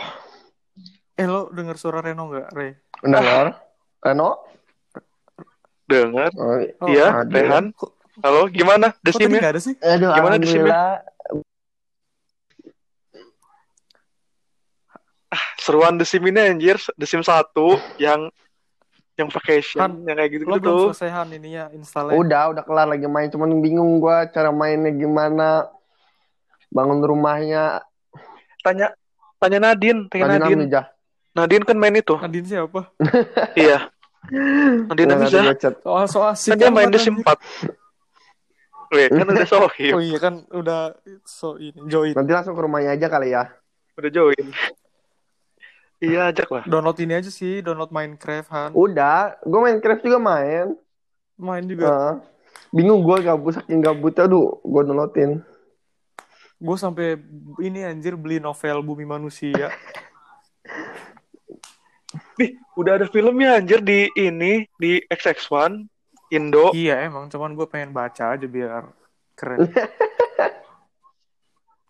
Eh 1.12 1.28
lo 1.28 1.52
denger 1.52 1.76
suara 1.76 2.00
Reno 2.00 2.24
nggak, 2.24 2.48
Ray? 2.56 2.72
Dengar? 3.04 3.60
Reno? 4.00 4.40
dengar. 5.84 6.32
Oh, 6.40 6.56
Oh, 6.80 6.88
Iya, 6.88 7.20
ada. 7.20 7.34
Rehan. 7.36 7.64
Kok, 7.76 7.90
Halo, 8.24 8.48
gimana? 8.48 8.96
kok 8.96 9.04
Desimnya? 9.04 9.44
nggak 9.44 9.52
ada 9.52 9.60
sih? 9.60 9.76
aduh, 9.76 10.08
Gimana 10.16 10.40
di 10.40 10.48
sini? 10.48 10.72
alhamdulillah. 10.72 11.04
Seruan 15.60 16.00
Desim 16.00 16.24
ini 16.24 16.40
anjir, 16.40 16.80
Desim 16.96 17.20
satu 17.20 17.76
yang 18.00 18.32
yang 19.20 19.28
vacation, 19.28 19.80
Han, 19.84 19.92
yang 20.08 20.16
kayak 20.16 20.30
gitu 20.32 20.42
Lo 20.48 20.56
gitu 20.56 20.68
tuh. 20.68 20.80
selesai 20.96 21.10
Han 21.12 21.28
ininya 21.36 21.68
installnya. 21.76 22.16
Udah, 22.16 22.56
udah 22.56 22.64
kelar 22.64 22.88
lagi 22.88 23.04
main. 23.04 23.28
Cuman 23.28 23.60
bingung 23.60 24.00
gua 24.00 24.24
cara 24.24 24.48
mainnya 24.48 24.88
gimana. 24.90 25.68
Bangun 26.72 27.04
rumahnya. 27.04 27.84
Tanya 28.64 28.96
tanya 29.36 29.58
Nadine, 29.60 30.08
tanya 30.08 30.40
Nadine. 30.40 30.64
Namijah. 30.64 30.84
Nadine 31.36 31.64
kan 31.68 31.76
main 31.76 31.94
itu. 31.94 32.14
Nadine 32.16 32.46
siapa? 32.48 32.80
iya. 33.60 33.92
Nadine 34.88 35.08
Nggak 35.16 35.28
Amiza. 35.28 35.40
ada 35.44 35.54
chat. 35.56 35.74
Soal 35.84 36.06
soal 36.08 36.32
Kan 36.34 36.56
dia 36.58 36.70
main 36.72 36.88
Desim 36.88 37.20
4. 37.20 37.26
Weh, 38.90 39.06
kan 39.06 39.22
udah 39.22 39.46
sohib, 39.46 39.92
Oh 39.96 40.02
iya 40.02 40.18
kan 40.18 40.34
udah 40.50 40.98
so 41.22 41.54
ini 41.62 41.78
join. 41.86 42.10
Nanti 42.10 42.34
langsung 42.34 42.58
ke 42.58 42.62
rumahnya 42.66 42.98
aja 42.98 43.06
kali 43.06 43.30
ya. 43.30 43.46
udah 43.94 44.10
join. 44.10 44.44
Iya, 46.00 46.32
ajak 46.32 46.48
lah. 46.48 46.64
Download 46.64 46.96
ini 46.96 47.12
aja 47.12 47.28
sih, 47.28 47.60
download 47.60 47.92
Minecraft 47.92 48.48
Han. 48.48 48.70
Udah, 48.72 49.36
gua 49.44 49.68
main 49.68 49.84
Craft 49.84 50.08
juga 50.08 50.16
main. 50.16 50.72
Main 51.36 51.64
juga. 51.68 51.88
Heeh. 51.88 52.14
bingung 52.70 53.02
gua 53.02 53.18
gabut 53.18 53.58
saking 53.58 53.82
gabutnya 53.82 54.30
aduh 54.30 54.62
gua 54.64 54.86
downloadin. 54.86 55.42
Gue 56.60 56.76
sampai 56.76 57.16
ini 57.64 57.80
anjir 57.88 58.20
beli 58.20 58.36
novel 58.36 58.84
Bumi 58.84 59.08
Manusia. 59.08 59.72
Nih, 62.36 62.60
udah 62.76 63.00
ada 63.00 63.08
filmnya 63.08 63.56
anjir 63.56 63.80
di 63.80 64.12
ini 64.12 64.68
di 64.76 65.00
XX1 65.08 65.88
Indo. 66.36 66.68
iya 66.76 67.08
emang, 67.08 67.32
cuman 67.32 67.56
gue 67.56 67.64
pengen 67.64 67.96
baca 67.96 68.36
aja 68.36 68.44
biar 68.44 68.92
keren. 69.34 69.66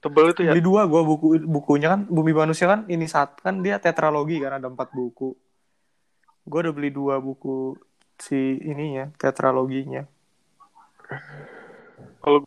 Tebel 0.00 0.32
itu 0.32 0.40
ya. 0.48 0.52
Beli 0.56 0.64
dua 0.64 0.88
gue 0.88 1.02
buku 1.04 1.26
bukunya 1.44 1.92
kan 1.92 2.00
Bumi 2.08 2.32
Manusia 2.32 2.66
kan 2.68 2.88
ini 2.88 3.04
saat 3.04 3.36
kan 3.40 3.60
dia 3.60 3.76
tetralogi 3.76 4.40
kan 4.40 4.56
ada 4.56 4.66
empat 4.68 4.92
buku. 4.96 5.36
Gue 6.48 6.58
udah 6.64 6.72
beli 6.72 6.88
dua 6.88 7.20
buku 7.20 7.76
si 8.16 8.60
ininya 8.64 9.12
tetraloginya. 9.20 10.08
Kalau 12.20 12.44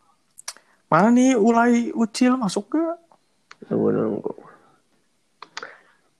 Mana 0.93 1.09
nih 1.09 1.33
Ulay 1.33 1.89
Ucil 1.97 2.37
masuk 2.37 2.77
ke? 2.77 2.83
Tunggu 3.65 3.89
nunggu. 3.89 4.33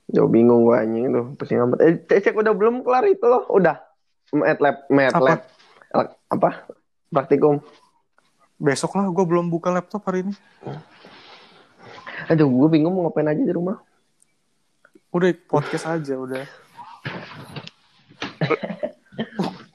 Jauh 0.10 0.26
bingung 0.26 0.66
gua 0.66 0.82
anjing 0.82 1.14
tuh, 1.14 1.26
pusing 1.38 1.62
amat. 1.62 1.78
Eh, 1.86 2.02
cek, 2.02 2.34
udah 2.34 2.58
belum 2.58 2.82
kelar 2.82 3.06
itu 3.06 3.22
loh, 3.22 3.46
udah. 3.54 3.78
Mat 4.34 4.58
lab, 4.58 4.90
mat 4.90 5.14
lab. 5.14 5.46
Apa? 6.26 6.66
Praktikum. 7.14 7.62
Besok 8.58 8.98
lah 8.98 9.06
gue 9.14 9.26
belum 9.30 9.54
buka 9.54 9.70
laptop 9.70 10.10
hari 10.10 10.26
ini. 10.26 10.34
Aduh, 12.26 12.48
gua 12.48 12.68
bingung 12.68 12.94
mau 12.94 13.06
ngapain 13.06 13.28
aja 13.28 13.40
di 13.40 13.52
rumah. 13.52 13.78
Udah 15.10 15.30
podcast 15.46 15.86
aja 15.86 16.14
udah. 16.16 16.44
Uh, 18.44 18.60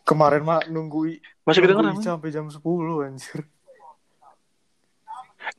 kemarin 0.03 0.43
mah 0.43 0.65
nunggu 0.67 1.17
masih 1.43 1.61
kedengeran. 1.63 1.95
Ica 1.95 2.17
sampai 2.17 2.31
jam 2.31 2.49
10 2.49 2.59
anjir. 3.05 3.45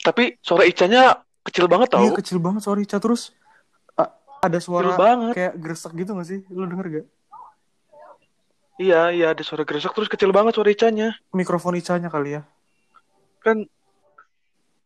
Tapi 0.01 0.37
suara 0.39 0.65
Icanya 0.65 1.17
kecil 1.41 1.65
banget 1.65 1.89
tau. 1.89 2.03
Iya 2.03 2.11
kecil 2.13 2.37
banget 2.37 2.61
sorry 2.61 2.83
Ica 2.83 2.97
terus 2.97 3.33
a- 3.95 4.13
ada 4.39 4.57
Kecil 4.57 4.67
suara 4.67 4.93
banget. 4.95 5.33
kayak 5.33 5.53
gresek 5.57 5.93
gitu 5.95 6.11
gak 6.13 6.27
sih? 6.27 6.39
Lu 6.49 6.65
denger 6.65 6.87
gak? 6.89 7.07
Iya, 8.79 9.11
iya 9.11 9.25
ada 9.31 9.43
suara 9.43 9.67
gresek 9.67 9.91
terus 9.91 10.07
kecil 10.07 10.31
banget 10.31 10.55
suara 10.55 10.69
Icanya. 10.69 11.15
Mikrofon 11.31 11.75
Icanya 11.75 12.07
kali 12.07 12.37
ya. 12.37 12.41
Kan 13.39 13.65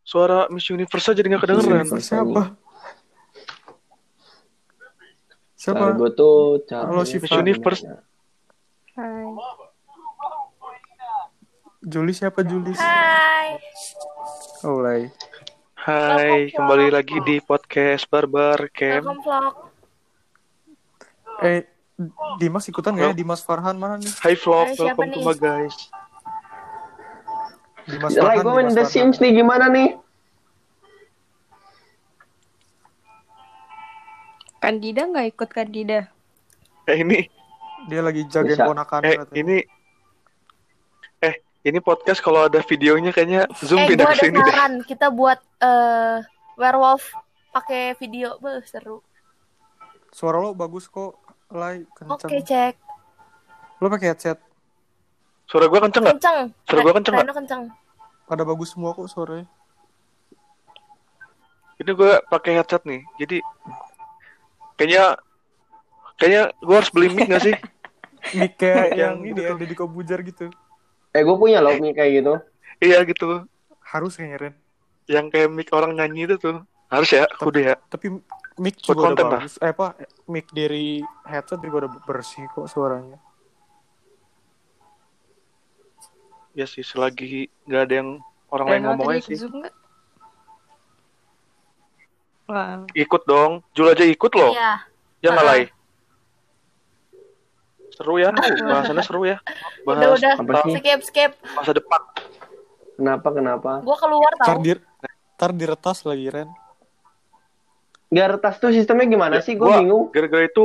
suara 0.03 0.51
Miss 0.51 0.67
Universe 0.67 1.07
aja 1.09 1.17
jadi 1.23 1.31
nggak 1.33 1.43
kedengeran. 1.47 1.87
Miss 1.87 2.11
Siapa? 2.11 2.41
Siapa? 5.55 5.95
gue 5.95 6.11
tuh 6.11 6.59
Halo. 6.67 7.07
Miss 7.07 7.31
Universe. 7.31 7.83
Hai. 8.93 9.25
Juli 11.83 12.11
siapa 12.15 12.43
Juli? 12.43 12.75
Hai. 12.79 13.59
Oh, 14.63 14.79
Lay. 14.79 15.11
Hai, 15.75 16.47
kembali 16.55 16.87
lagi 16.87 17.19
di 17.27 17.43
podcast 17.43 18.07
Barbar 18.07 18.71
Camp. 18.71 19.11
Eh, 21.43 21.67
Dimas 22.39 22.63
ikutan 22.71 22.95
gak 22.95 23.11
ya? 23.11 23.15
Dimas 23.15 23.43
Farhan 23.43 23.75
mana 23.75 23.99
nih? 23.99 24.07
Hai 24.23 24.39
vlog, 24.39 24.71
welcome 24.79 25.11
to 25.11 25.19
my 25.27 25.35
guys. 25.35 25.91
Dimas 27.85 28.13
Farhan. 28.13 28.41
gue 28.41 28.51
main 28.51 28.67
Dimas 28.67 28.73
The 28.73 28.85
Farhan. 28.85 28.93
Sims 28.93 29.17
nih 29.19 29.31
gimana 29.35 29.65
nih? 29.67 29.89
Kandida 34.59 35.01
nggak 35.05 35.27
ikut 35.35 35.49
Kandida? 35.51 35.99
Eh 36.87 36.97
ini, 36.99 37.27
Dia 37.83 37.99
lagi 37.99 38.23
jagain 38.23 38.55
Bisa. 38.55 38.63
ponakannya 38.63 39.11
eh 39.11 39.17
katanya. 39.19 39.35
ini, 39.35 39.57
eh 41.19 41.35
ini 41.67 41.79
podcast 41.83 42.23
kalau 42.23 42.47
ada 42.47 42.63
videonya 42.63 43.11
kayaknya 43.11 43.43
zoom 43.59 43.83
eh, 43.83 43.91
pindah 43.91 44.07
ke 44.07 44.15
sini 44.23 44.39
deh. 44.39 44.55
Kita 44.87 45.11
buat 45.11 45.43
eh, 45.59 46.23
werewolf 46.55 47.11
pakai 47.51 47.99
video. 47.99 48.39
Beuh, 48.39 48.63
seru. 48.63 49.03
Suara 50.15 50.39
lo 50.39 50.55
bagus 50.55 50.87
kok, 50.87 51.19
Lay. 51.51 51.83
Oke, 52.07 52.23
Kenceng. 52.23 52.47
cek. 52.47 52.73
Lo 53.83 53.91
pakai 53.91 54.15
headset. 54.15 54.39
Suara 55.47 55.65
gue 55.67 55.79
kenceng 55.79 56.03
nggak? 56.03 56.15
Kenceng. 56.17 56.39
Suara 56.65 56.81
gua 56.81 56.93
kenceng? 56.97 57.13
Reno 57.19 57.33
kenceng. 57.35 57.61
Pada 58.23 58.43
bagus 58.47 58.69
semua 58.73 58.95
kok 58.95 59.09
suaranya. 59.11 59.47
Ini 61.81 61.91
gue 61.91 62.11
pakai 62.31 62.51
headset 62.61 62.83
nih. 62.87 63.01
Jadi 63.19 63.37
kayaknya 64.79 65.19
kayaknya 66.15 66.43
gue 66.63 66.75
harus 66.75 66.91
beli 66.93 67.07
mic 67.11 67.27
gak 67.27 67.43
sih? 67.43 67.55
Mic 68.39 68.55
kayak 68.55 68.95
yang 68.95 69.19
Yang 69.19 69.35
ini 69.35 69.41
ya, 69.43 69.51
gitu. 69.51 69.59
Deddy 69.59 69.75
Kobujar 69.75 70.19
gitu. 70.23 70.47
Eh 71.11 71.21
gue 71.27 71.35
punya 71.35 71.59
loh 71.59 71.75
mic 71.75 71.99
kayak 71.99 72.23
gitu. 72.23 72.33
iya 72.79 73.03
gitu. 73.03 73.43
Harus 73.83 74.15
kayaknya 74.15 74.37
Ren. 74.39 74.55
Yang 75.11 75.25
kayak 75.35 75.49
mic 75.51 75.67
orang 75.75 75.91
nyanyi 75.99 76.31
itu 76.31 76.39
tuh. 76.39 76.63
Harus 76.87 77.11
ya, 77.11 77.27
kudu 77.35 77.59
ya. 77.59 77.75
Tapi 77.91 78.15
mic 78.63 78.79
juga 78.79 79.11
udah 79.11 79.25
lah. 79.27 79.31
bagus. 79.43 79.59
Eh 79.59 79.75
apa? 79.75 79.99
Mic 80.31 80.47
dari 80.55 81.03
headset 81.27 81.59
juga 81.59 81.83
udah 81.83 81.91
bersih 82.07 82.47
kok 82.55 82.71
suaranya. 82.71 83.19
Ya 86.53 86.65
sih, 86.65 86.81
selagi 86.81 87.49
nggak 87.65 87.81
ada 87.81 87.93
yang 87.95 88.09
orang 88.47 88.67
lain 88.67 88.77
Reno 88.79 88.89
ngomong 88.91 89.07
tadi 89.07 89.17
aja 89.17 89.25
sih. 89.25 89.37
Zoom? 89.39 89.65
Wah, 92.43 92.85
Ikut 92.93 93.21
dong. 93.23 93.51
Jul 93.73 93.87
aja 93.87 94.03
ikut 94.03 94.31
loh. 94.31 94.51
Iya. 94.51 94.71
Ya 95.19 95.29
nggak 95.31 95.41
Ah. 95.41 95.49
Lai? 95.49 95.63
Seru 97.89 98.17
ya, 98.17 98.33
bahasannya 98.33 99.03
seru 99.03 99.21
ya. 99.23 99.37
Udah 99.83 99.97
Bahas 100.11 100.19
udah. 100.19 100.33
sih? 100.63 100.73
Skip 100.75 100.99
skip. 101.03 101.31
masa 101.51 101.71
depan. 101.71 102.01
Kenapa 102.93 103.27
kenapa? 103.29 103.71
Gua 103.79 103.97
keluar 103.97 104.33
Ntar 104.35 104.49
tau. 104.51 104.61
di 104.61 104.71
ntar 105.33 105.51
diretas 105.51 106.01
lagi 106.01 106.25
Ren. 106.27 106.49
Gak 108.09 108.27
retas 108.31 108.55
tuh 108.57 108.69
sistemnya 108.69 109.05
gimana 109.07 109.35
Ya, 109.35 109.41
sih? 109.41 109.53
Gue 109.53 109.65
gua- 109.67 109.77
bingung. 109.79 110.03
Gara-gara 110.09 110.43
itu 110.43 110.63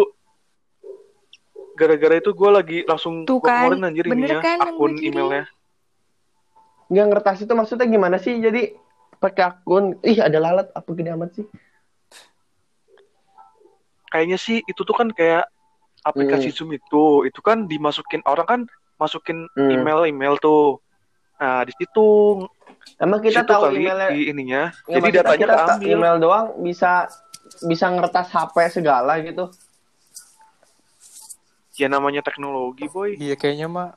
gara-gara 1.74 2.14
itu 2.16 2.30
gue 2.30 2.50
lagi 2.50 2.78
langsung 2.82 3.22
Tuh 3.22 3.38
kan, 3.38 3.70
anjir 3.78 4.04
bener 4.04 4.28
ininya, 4.28 4.40
kan 4.42 4.58
akun 4.66 4.92
emailnya. 4.98 5.44
Gak 6.88 7.06
ngertas 7.08 7.44
itu 7.44 7.52
maksudnya 7.52 7.84
gimana 7.84 8.16
sih? 8.16 8.36
Jadi 8.36 8.72
pakai 9.18 9.42
akun. 9.44 10.00
Ih 10.00 10.18
ada 10.18 10.38
lalat 10.40 10.72
apa 10.72 10.88
gede 10.96 11.10
amat 11.12 11.30
sih? 11.36 11.44
Kayaknya 14.08 14.38
sih 14.40 14.64
itu 14.64 14.80
tuh 14.82 14.96
kan 14.96 15.12
kayak 15.12 15.44
aplikasi 16.00 16.48
Zoom 16.48 16.72
itu, 16.72 17.28
itu 17.28 17.40
kan 17.44 17.68
dimasukin 17.68 18.24
orang 18.24 18.46
kan 18.48 18.60
masukin 18.96 19.44
Hmm. 19.52 19.68
email-email 19.68 20.40
tuh. 20.40 20.80
Nah, 21.36 21.62
di 21.62 21.72
situ 21.76 22.06
Emang 22.98 23.20
kita 23.20 23.44
situ 23.44 23.52
tahu 23.52 23.62
kali 23.68 23.84
emailnya. 23.84 24.08
di 24.10 24.18
ininya. 24.26 24.62
Nggak, 24.88 24.96
Jadi 24.96 25.08
datanya 25.12 25.38
kita 25.38 25.54
ta- 25.54 25.66
keambil. 25.76 25.92
email 25.92 26.16
doang 26.18 26.46
bisa 26.64 27.06
bisa 27.62 27.86
ngeretas 27.92 28.32
HP 28.32 28.56
segala 28.72 29.20
gitu. 29.20 29.44
Ya 31.76 31.86
namanya 31.86 32.24
teknologi, 32.24 32.88
boy. 32.88 33.14
Iya 33.14 33.36
kayaknya 33.38 33.68
mah 33.68 33.88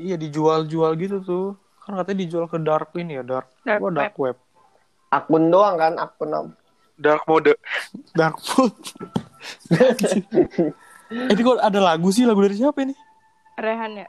iya 0.00 0.16
dijual-jual 0.16 0.96
gitu 0.96 1.20
tuh. 1.22 1.46
Kan 1.86 1.94
katanya 1.94 2.18
dijual 2.20 2.44
ke 2.44 2.58
dark 2.58 2.90
ini 2.94 3.14
ya, 3.14 3.22
dark. 3.22 3.46
Dark 3.62 3.78
Apa 3.78 3.88
dark 3.94 4.16
web. 4.18 4.36
Akun 5.08 5.48
doang 5.48 5.74
kan, 5.76 5.94
akun 5.96 6.30
am- 6.30 6.56
Dark 6.96 7.22
mode. 7.24 7.52
Dark 8.10 8.40
food. 8.40 8.72
eh, 9.70 10.72
ini 11.28 11.38
kok 11.38 11.60
ada 11.60 11.78
lagu 11.78 12.08
sih? 12.08 12.24
Lagu 12.24 12.40
dari 12.40 12.56
siapa 12.56 12.80
ini? 12.80 12.96
Rehan 13.54 14.00
ya. 14.00 14.08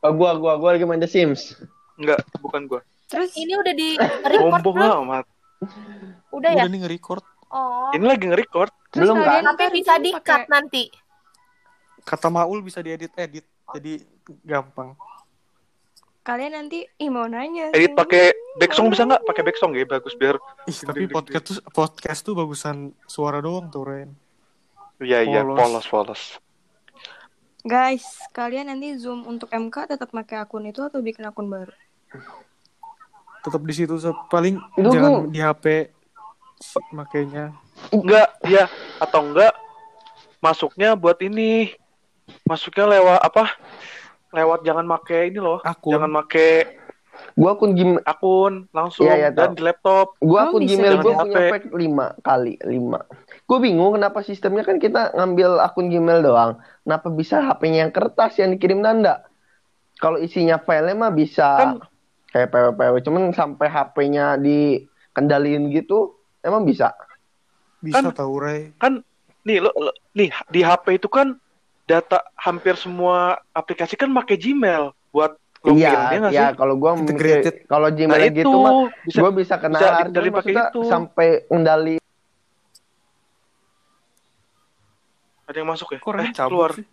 Oh, 0.00 0.10
gua 0.10 0.34
gua 0.34 0.56
gua 0.56 0.72
lagi 0.72 0.82
main 0.82 0.96
The 0.96 1.06
Sims. 1.06 1.54
Enggak, 1.94 2.24
bukan 2.38 2.64
gua. 2.66 2.80
Terus 3.06 3.32
Ini 3.34 3.52
udah 3.54 3.74
di 3.74 3.88
record 4.32 4.64
belum? 4.64 5.04
amat. 5.04 5.24
Udah 6.30 6.50
ya? 6.50 6.64
Udah 6.64 6.68
nih 6.68 6.80
nge-record. 6.82 7.24
Oh. 7.48 7.92
Ini 7.92 8.04
lagi 8.06 8.24
nge-record. 8.26 8.72
terus 8.88 9.04
Belum, 9.04 9.20
kan? 9.20 9.44
Tapi 9.46 9.64
bisa 9.70 9.92
di-cut 9.98 10.24
pakai- 10.24 10.48
nanti. 10.48 10.84
Kata 12.00 12.28
Maul 12.28 12.60
bisa 12.60 12.80
diedit-edit. 12.80 13.44
Jadi 13.68 14.00
gampang. 14.40 14.96
Kalian 16.28 16.52
nanti 16.52 16.84
ih 16.84 17.08
mau 17.08 17.24
nanya. 17.24 17.72
Edit 17.72 17.96
pakai 17.96 18.36
backsong 18.60 18.92
bisa 18.92 19.08
nggak? 19.08 19.24
Pakai 19.24 19.42
backsong 19.48 19.72
ya, 19.72 19.88
bagus 19.88 20.12
biar. 20.12 20.36
Ih, 20.68 20.76
tapi 20.76 21.08
podcast 21.08 21.44
tuh 21.48 21.56
podcast 21.72 22.20
tuh 22.20 22.36
bagusan 22.36 22.92
suara 23.08 23.40
doang 23.40 23.72
tuh, 23.72 23.88
Ren. 23.88 24.12
Iya 25.00 25.24
iya, 25.24 25.40
Polos. 25.40 25.56
polos 25.56 25.86
polos. 25.88 26.22
Guys, 27.64 28.04
kalian 28.30 28.68
nanti 28.68 28.92
Zoom 29.00 29.24
untuk 29.24 29.48
MK 29.48 29.88
tetap 29.88 30.12
pakai 30.12 30.36
akun 30.36 30.68
itu 30.68 30.84
atau 30.84 31.00
bikin 31.00 31.24
akun 31.24 31.48
baru? 31.48 31.72
Tetap 33.40 33.62
di 33.64 33.72
situ 33.72 33.96
se- 33.96 34.12
paling 34.28 34.60
Itu 34.76 34.92
jangan 34.92 35.10
gua- 35.24 35.32
di 35.32 35.40
HP 35.40 35.64
makanya. 36.92 37.56
Enggak, 37.88 38.36
ya 38.44 38.68
atau 39.00 39.32
enggak 39.32 39.56
masuknya 40.44 40.92
buat 40.92 41.16
ini. 41.24 41.72
Masuknya 42.44 42.84
lewat 42.84 43.24
apa? 43.24 43.48
Lewat 44.30 44.60
jangan 44.62 44.84
make 44.84 45.18
ini 45.24 45.38
loh. 45.38 45.58
Akun. 45.62 45.92
Jangan 45.92 46.10
make 46.10 46.78
Gua 47.34 47.54
akun 47.54 47.74
gim 47.74 47.98
akun 48.00 48.70
langsung 48.70 49.02
Iya, 49.02 49.14
iya, 49.18 49.30
dan 49.34 49.50
di 49.50 49.62
laptop. 49.62 50.14
gua 50.22 50.46
akun 50.46 50.62
bisa 50.62 50.78
Gmail 50.78 50.94
gua 50.96 51.14
punya 51.18 51.34
HP. 51.34 51.50
pack 51.50 51.64
5 51.66 52.06
kali 52.22 52.54
5. 52.62 52.98
Gue 53.42 53.58
bingung 53.58 53.90
kenapa 53.90 54.20
sistemnya 54.20 54.62
kan 54.62 54.76
kita 54.76 55.10
ngambil 55.12 55.58
akun 55.58 55.88
Gmail 55.88 56.20
doang. 56.20 56.62
Kenapa 56.84 57.08
bisa 57.08 57.42
HP-nya 57.42 57.78
yang 57.82 57.92
kertas 57.92 58.38
yang 58.38 58.52
dikirim 58.52 58.78
Nanda? 58.78 59.26
Kalau 59.96 60.14
isinya 60.16 60.60
filenya 60.60 60.94
mah 60.94 61.10
bisa 61.10 61.48
Kan- 61.58 61.82
kayak 62.28 62.52
PWPW, 62.52 62.94
cuman 63.02 63.22
sampai 63.32 63.66
HP-nya 63.66 64.38
dikendaliin 64.38 65.72
gitu, 65.72 66.14
emang 66.38 66.62
bisa. 66.62 66.94
Bisa 67.80 67.98
Kan- 67.98 68.14
tahu, 68.14 68.38
Ray. 68.38 68.76
Kan 68.76 69.02
nih 69.42 69.58
lo, 69.58 69.72
lo- 69.74 69.96
nih 70.12 70.30
di 70.46 70.60
HP 70.60 70.98
itu 70.98 71.08
kan 71.08 71.34
data 71.88 72.20
hampir 72.36 72.76
semua 72.76 73.40
aplikasi 73.50 73.96
kan 73.96 74.12
pakai 74.12 74.36
Gmail 74.36 74.92
buat 75.08 75.32
login 75.64 75.80
ya 75.82 76.12
Iya, 76.12 76.28
iya 76.28 76.46
sih? 76.46 76.54
kalau 76.54 76.74
gua 76.76 76.92
kalau 77.64 77.88
Nah 77.88 77.96
Gmail 77.96 78.22
itu 78.28 78.38
gitu 78.38 78.56
mah 78.60 78.72
gue 78.92 79.30
bisa 79.34 79.54
artinya 79.56 80.04
dikendali 80.04 80.30
pakai 80.30 80.52
itu. 80.68 80.80
sampai 80.84 81.28
ngendali 81.48 81.96
ada 85.48 85.56
yang 85.56 85.70
masuk 85.72 85.88
ya? 85.88 85.98
Kok 85.98 86.12
Ren 86.12 86.22
Eh, 86.22 86.32
cabut 86.36 86.50
keluar. 86.52 86.70
sih? 86.76 86.84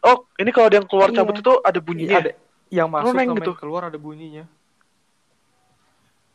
Oh, 0.00 0.24
ini 0.38 0.50
kalau 0.54 0.66
ada 0.70 0.76
yang 0.78 0.86
keluar 0.86 1.10
cabut 1.10 1.34
Iya. 1.34 1.42
itu 1.42 1.52
ada 1.60 1.78
bunyinya. 1.82 2.16
Ada 2.16 2.30
yang 2.70 2.88
masuk 2.88 3.10
neng 3.12 3.26
sama 3.26 3.38
gitu. 3.42 3.50
yang 3.50 3.58
keluar 3.58 3.82
ada 3.84 3.98
bunyinya. 3.98 4.44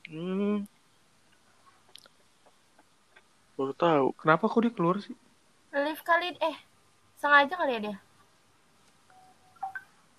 Hmm. 0.05 0.67
Baru 3.55 3.71
tahu. 3.73 4.05
Kenapa 4.19 4.43
kok 4.45 4.59
dia 4.59 4.73
keluar 4.75 4.99
sih? 4.99 5.15
Live 5.75 6.07
kali 6.07 6.31
eh 6.39 6.55
sengaja 7.19 7.59
kali 7.59 7.71
ya 7.75 7.79
dia. 7.83 7.97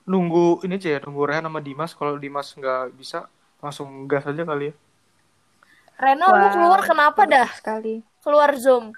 Nunggu 0.05 0.61
ini 0.69 0.77
aja 0.77 0.88
ya, 0.97 0.99
nunggu 1.01 1.25
Rehan 1.25 1.49
sama 1.49 1.64
Dimas. 1.64 1.97
Kalau 1.97 2.21
Dimas 2.21 2.53
nggak 2.53 2.92
bisa, 2.92 3.25
langsung 3.64 4.05
gas 4.05 4.29
aja 4.29 4.45
kali 4.45 4.71
ya. 4.71 4.75
Reno 5.97 6.29
lu 6.29 6.47
keluar 6.53 6.81
kenapa 6.85 7.25
dah? 7.25 7.49
Sekali. 7.57 8.05
Keluar 8.21 8.53
Zoom. 8.61 8.92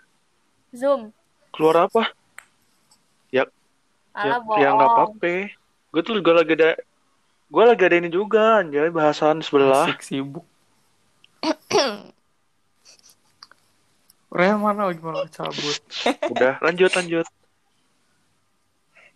Zoom. 0.74 1.14
Keluar 1.54 1.86
apa? 1.86 2.10
Ya, 3.30 3.46
Alah 4.18 4.42
bohong. 4.42 4.58
ya 4.58 4.68
nggak 4.74 4.90
apa-apa. 4.90 5.34
Gue 5.94 6.02
tuh 6.02 6.18
juga 6.18 6.42
lagi 6.42 6.58
ada, 6.58 6.74
gue 7.48 7.62
lagi 7.64 7.82
ada 7.86 7.96
ini 8.02 8.10
juga, 8.10 8.66
anjay 8.66 8.90
bahasan 8.90 9.38
sebelah. 9.46 9.86
Asik 9.86 10.02
sibuk. 10.02 10.42
Rehan 14.28 14.60
mana 14.60 14.92
lagi 14.92 15.00
malah 15.00 15.24
cabut. 15.32 15.80
Udah, 16.32 16.60
lanjut, 16.60 16.92
lanjut. 16.92 17.26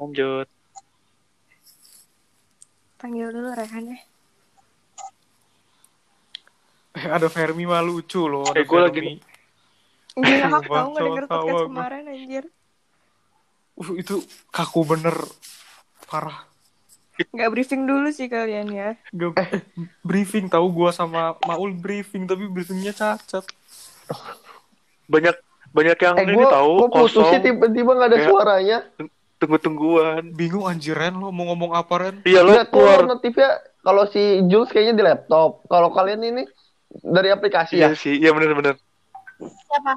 Lanjut. 0.00 0.48
Panggil 2.96 3.28
dulu 3.28 3.48
Rehan 3.52 3.92
ya. 3.92 3.98
Eh, 6.92 7.08
ada 7.08 7.28
Fermi 7.28 7.64
mah 7.64 7.84
lucu 7.84 8.24
loh. 8.24 8.48
Ada 8.48 8.62
Eh, 8.62 8.66
gua 8.68 8.88
lagi-. 8.88 9.20
Gila, 10.16 10.46
Sumpah, 10.52 10.60
tahu 10.60 10.88
nggak 10.92 11.02
denger 11.04 11.24
podcast 11.28 11.62
kemarin 11.68 12.02
anjir. 12.08 12.44
Uh, 13.76 13.92
itu 13.96 14.14
kaku 14.52 14.80
bener. 14.84 15.16
Parah. 16.08 16.44
Nggak 17.32 17.50
briefing 17.52 17.82
dulu 17.88 18.08
sih 18.12 18.28
kalian 18.28 18.68
ya. 18.72 18.88
Gak, 19.12 19.36
eh, 19.40 19.64
briefing 20.04 20.48
tahu 20.48 20.72
gua 20.72 20.90
sama 20.92 21.36
Maul 21.44 21.76
briefing 21.76 22.24
tapi 22.28 22.48
briefingnya 22.48 22.92
cacat. 22.92 23.44
Banyak 25.12 25.36
banyak 25.70 25.98
yang 25.98 26.14
eh 26.14 26.22
ini 26.22 26.32
gue 26.34 26.46
tahu 26.46 26.72
sih 26.78 26.90
kosong, 26.90 27.32
tiba-tiba 27.38 27.90
nggak 27.92 28.08
ada 28.08 28.16
Kayak- 28.18 28.28
suaranya 28.28 28.78
tunggu-tungguan. 29.38 30.22
Bingung 30.32 30.64
anjir 30.64 30.94
Ren 30.94 31.14
lo 31.14 31.28
mau 31.28 31.44
ngomong 31.46 31.72
apa 31.72 31.94
Ren? 31.98 32.14
Iya 32.22 32.40
lo 32.40 32.52
keluar. 32.66 33.04
notifnya 33.06 33.48
kalau 33.80 34.04
si 34.06 34.20
Jules 34.46 34.68
kayaknya 34.68 34.94
di 34.94 35.02
laptop 35.02 35.64
kalau 35.66 35.90
kalian 35.90 36.22
ini 36.22 36.42
dari 36.94 37.28
aplikasi 37.28 37.74
Iya 37.74 37.88
ya 37.88 37.94
sih, 37.94 38.14
iya 38.14 38.30
benar-benar. 38.30 38.76
Siapa? 39.38 39.92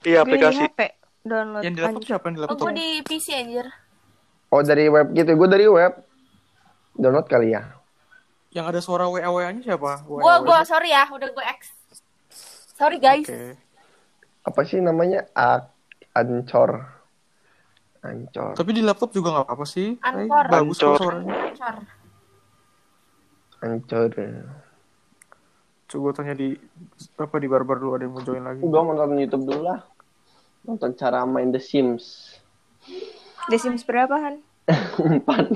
Iya 0.00 0.20
Gue 0.20 0.26
di 0.28 0.42
aplikasi. 0.42 0.62
HP. 0.64 0.80
Download. 1.20 1.62
Yang 1.62 1.72
di 1.72 1.80
laptop 1.80 1.96
anjir. 1.96 2.08
siapa 2.08 2.24
yang 2.24 2.34
di 2.34 2.38
Oh, 2.38 2.42
laptop? 2.44 2.58
gue 2.60 2.72
di 2.72 2.88
PC 3.02 3.26
anjir. 3.36 3.66
oh 4.48 4.62
dari 4.62 4.84
web 4.86 5.06
gitu 5.12 5.28
gue 5.30 5.44
dari 5.46 5.66
web 5.66 5.92
download 6.94 7.26
kali 7.26 7.52
ya 7.52 7.68
Yang 8.48 8.64
ada 8.66 8.80
suara 8.80 9.04
WA 9.06 9.20
WA-nya 9.22 9.60
siapa? 9.62 10.02
WA 10.02 10.18
Gue 10.18 10.34
gue 10.42 10.58
sorry 10.64 10.88
ya, 10.88 11.04
udah 11.06 11.28
gue 11.28 11.44
X. 11.54 11.60
Sorry 12.74 12.96
guys. 12.98 13.22
Oke. 13.22 13.54
Apa 14.44 14.60
sih 14.64 14.78
namanya 14.78 15.26
Ancor 16.14 16.98
Ancor. 18.02 18.54
Tapi 18.54 18.70
di 18.70 18.82
laptop 18.82 19.10
juga 19.10 19.34
nggak 19.34 19.46
apa-apa 19.50 19.66
sih. 19.66 19.98
Eh, 19.98 20.06
Anchor. 20.06 20.44
bagus 20.46 20.76
kok 20.78 20.86
Anchor. 20.86 20.98
suaranya. 21.02 21.34
Ancor. 21.34 21.76
Ancor. 23.58 24.10
Coba 25.88 26.08
tanya 26.12 26.34
di 26.36 26.52
apa 27.16 27.36
di 27.40 27.48
barbar 27.48 27.80
dulu 27.80 27.96
ada 27.96 28.04
yang 28.04 28.12
mau 28.12 28.22
join 28.22 28.44
lagi. 28.44 28.60
Gua 28.60 28.84
mau 28.84 28.92
nonton 28.92 29.18
YouTube 29.18 29.44
dulu 29.48 29.62
lah. 29.64 29.80
Nonton 30.68 30.92
cara 30.94 31.24
main 31.24 31.48
The 31.48 31.62
Sims. 31.62 32.36
The 33.48 33.56
Sims 33.56 33.82
berapa 33.88 34.12
Han? 34.20 34.44
Empat. 35.00 35.48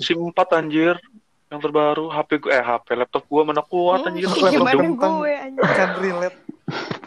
SIM 0.00 0.32
4 0.32 0.32
anjir. 0.56 0.96
Yang 1.52 1.68
terbaru 1.68 2.08
HP 2.08 2.48
gue 2.48 2.52
eh 2.56 2.64
HP 2.64 2.96
laptop 2.96 3.28
gue 3.28 3.42
mana 3.44 3.60
kuat 3.60 4.08
anjir. 4.08 4.24
Laptop 4.32 5.20
gue 5.20 5.32
anjir? 5.36 5.62
Can 5.76 5.90
relate. 6.00 6.38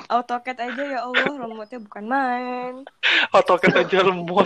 AutoCAD 0.05 0.57
aja 0.61 0.83
ya 0.85 0.99
Allah, 1.01 1.33
remote-nya 1.33 1.79
bukan 1.81 2.03
main. 2.05 2.73
AutoCAD 3.31 3.73
aja 3.81 3.99
lemot. 4.03 4.45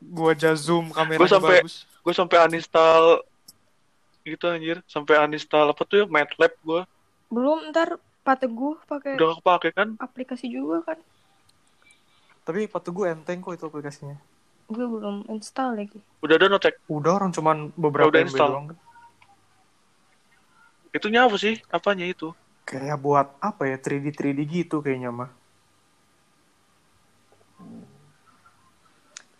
Gua 0.00 0.32
aja 0.32 0.52
zoom 0.52 0.90
kameranya 0.90 1.20
Gua 1.20 1.28
sampai- 1.28 1.60
bagus. 1.60 1.84
Gue 2.00 2.10
sampai 2.12 2.36
uninstall 2.42 3.22
gitu 4.22 4.44
anjir. 4.46 4.82
Sampai 4.86 5.20
uninstall 5.20 5.70
apa 5.70 5.82
tuh 5.84 6.02
ya 6.02 6.06
MATLAB 6.06 6.52
gue. 6.58 6.82
Belum 7.28 7.70
ntar 7.70 7.94
Pak 8.22 8.42
Teguh 8.42 8.74
pakai 8.84 9.14
Udah 9.14 9.38
kepake 9.38 9.70
kan. 9.70 9.94
aplikasi 9.98 10.46
juga 10.46 10.82
kan. 10.84 10.98
Tapi 12.42 12.66
patu 12.66 12.90
gue 12.90 13.06
enteng 13.06 13.38
kok 13.38 13.54
itu 13.54 13.64
aplikasinya. 13.64 14.18
Gue 14.66 14.82
belum 14.82 15.26
install 15.28 15.78
lagi. 15.78 15.98
Udah 16.18 16.34
ada 16.34 16.46
notek. 16.48 16.74
Udah 16.86 17.14
orang 17.14 17.30
cuman 17.30 17.70
beberapa 17.72 18.10
Udah 18.10 18.20
MB 18.20 18.26
install. 18.26 18.50
doang 18.50 18.66
kan. 18.74 18.78
Itunya 20.92 21.22
apa 21.22 21.36
sih? 21.36 21.56
Apanya 21.68 22.04
itu? 22.04 22.34
Kayak 22.62 22.98
buat 22.98 23.28
apa 23.38 23.66
ya 23.66 23.76
3D 23.76 24.10
3D 24.10 24.40
gitu 24.46 24.80
kayaknya 24.80 25.10
mah. 25.10 25.30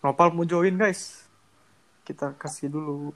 Nopal 0.00 0.34
mau 0.34 0.42
join 0.42 0.74
guys. 0.74 1.22
Kita 2.02 2.34
kasih 2.34 2.66
dulu. 2.68 3.14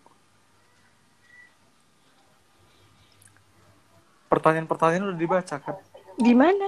Pertanyaan-pertanyaan 4.26 5.10
udah 5.10 5.18
dibaca 5.18 5.56
kan? 5.58 5.76
Di 6.16 6.32
mana? 6.32 6.66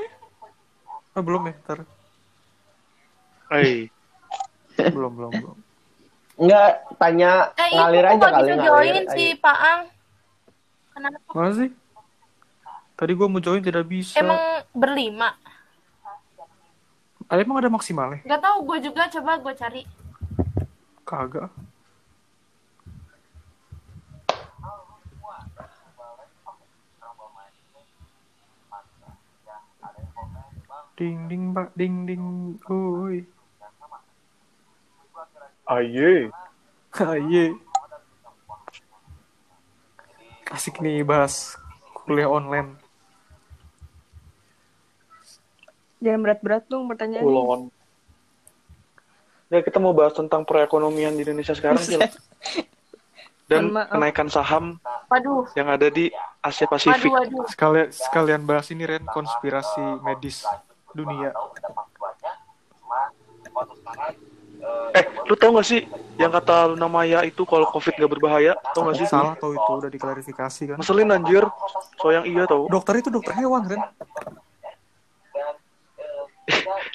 Oh, 1.14 1.22
belum 1.22 1.46
ya, 1.46 1.54
ntar. 1.60 1.78
Hei. 3.50 3.88
Belum, 4.94 5.10
belum, 5.10 5.32
belum. 5.34 5.58
Enggak, 6.38 6.70
tanya 7.02 7.50
Eh, 7.58 7.74
ngalir 7.74 8.06
aja 8.06 8.14
nggak 8.14 8.30
kali 8.30 8.46
bisa 8.46 8.54
ngalir. 8.54 8.68
join 8.94 9.04
si 9.10 9.24
Ayo. 9.26 9.42
Paang. 9.42 9.80
Kenapa? 10.94 11.18
Mana 11.34 11.50
sih? 11.50 11.68
Tadi 12.98 13.14
gua 13.14 13.30
mau 13.30 13.38
join 13.38 13.62
tidak 13.62 13.86
bisa. 13.86 14.18
Emang 14.18 14.66
berlima? 14.74 15.30
Ah, 17.30 17.38
emang 17.38 17.62
ada 17.62 17.70
maksimalnya? 17.70 18.24
Gak 18.24 18.40
tahu 18.40 18.58
gue 18.72 18.88
juga 18.88 19.04
coba 19.06 19.36
gue 19.36 19.52
cari. 19.52 19.82
Kagak. 21.04 21.52
Ding 30.98 31.30
ding 31.30 31.54
pak 31.54 31.68
ding 31.78 32.08
ding 32.08 32.24
oi. 32.66 33.22
Aye. 35.68 36.32
Aye. 37.12 37.54
Asik 40.50 40.80
nih 40.82 41.04
bahas 41.06 41.54
kuliah 41.92 42.26
online. 42.26 42.87
Jangan 45.98 46.20
berat-berat 46.22 46.64
dong 46.70 46.86
pertanyaannya. 46.86 47.26
Kulon. 47.26 47.62
Ya 49.48 49.64
kita 49.64 49.80
mau 49.80 49.96
bahas 49.96 50.12
tentang 50.12 50.44
perekonomian 50.44 51.16
di 51.16 51.24
Indonesia 51.24 51.56
sekarang 51.56 51.80
Cil. 51.80 52.00
Dan 53.48 53.72
maaf. 53.72 53.96
kenaikan 53.96 54.28
saham 54.28 54.76
Waduh, 55.08 55.48
yang 55.56 55.72
ada 55.72 55.88
di 55.88 56.12
Asia 56.44 56.68
waduh, 56.68 56.72
Pasifik. 56.76 57.08
waduh. 57.08 57.48
Sekalian 57.48 57.88
sekalian 57.88 58.42
bahas 58.44 58.68
ini 58.68 58.84
Ren 58.84 59.08
konspirasi 59.08 59.80
medis 60.04 60.44
dunia. 60.92 61.32
Eh, 64.92 65.04
lu 65.24 65.32
tau 65.40 65.56
gak 65.56 65.64
sih 65.64 65.88
yang 66.20 66.28
kata 66.28 66.76
Luna 66.76 66.92
Maya 66.92 67.24
itu 67.24 67.40
kalau 67.48 67.64
COVID 67.72 67.94
gak 67.96 68.10
berbahaya? 68.10 68.52
Tau 68.76 68.84
gak 68.84 69.00
sih? 69.00 69.08
Salah 69.08 69.32
tau 69.40 69.56
itu 69.56 69.70
udah 69.80 69.88
diklarifikasi 69.88 70.62
kan. 70.74 70.76
Ngeselin 70.76 71.08
anjir. 71.08 71.48
So 71.96 72.12
yang 72.12 72.28
iya 72.28 72.44
tau. 72.44 72.68
Dokter 72.68 73.00
itu 73.00 73.08
dokter 73.08 73.32
hewan 73.32 73.64
Ren. 73.64 73.80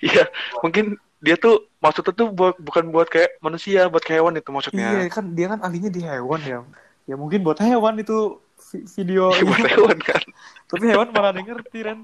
Iya, 0.04 0.28
mungkin 0.60 0.99
dia 1.24 1.39
tuh 1.39 1.72
maksudnya 1.80 2.12
tuh 2.12 2.28
buat, 2.36 2.60
bukan 2.60 2.91
buat 2.91 3.08
kayak 3.08 3.39
manusia, 3.39 3.88
buat 3.88 4.04
kayak 4.04 4.20
hewan 4.20 4.36
itu 4.36 4.49
maksudnya. 4.51 4.88
Iya 4.99 5.08
kan 5.08 5.32
dia 5.32 5.47
kan 5.47 5.60
ahlinya 5.64 5.88
di 5.88 6.04
hewan 6.04 6.41
ya. 6.43 6.60
Ya 7.08 7.16
mungkin 7.16 7.39
buat 7.47 7.60
hewan 7.64 7.95
itu 8.04 8.43
vi- 8.72 8.88
video 8.99 9.32
Iya, 9.36 9.43
buat 9.47 9.64
hewan 9.64 9.97
kan. 10.04 10.24
Tapi 10.68 10.84
hewan 10.91 11.08
malah 11.16 11.32
ngerti 11.32 11.80
Ren. 11.80 11.99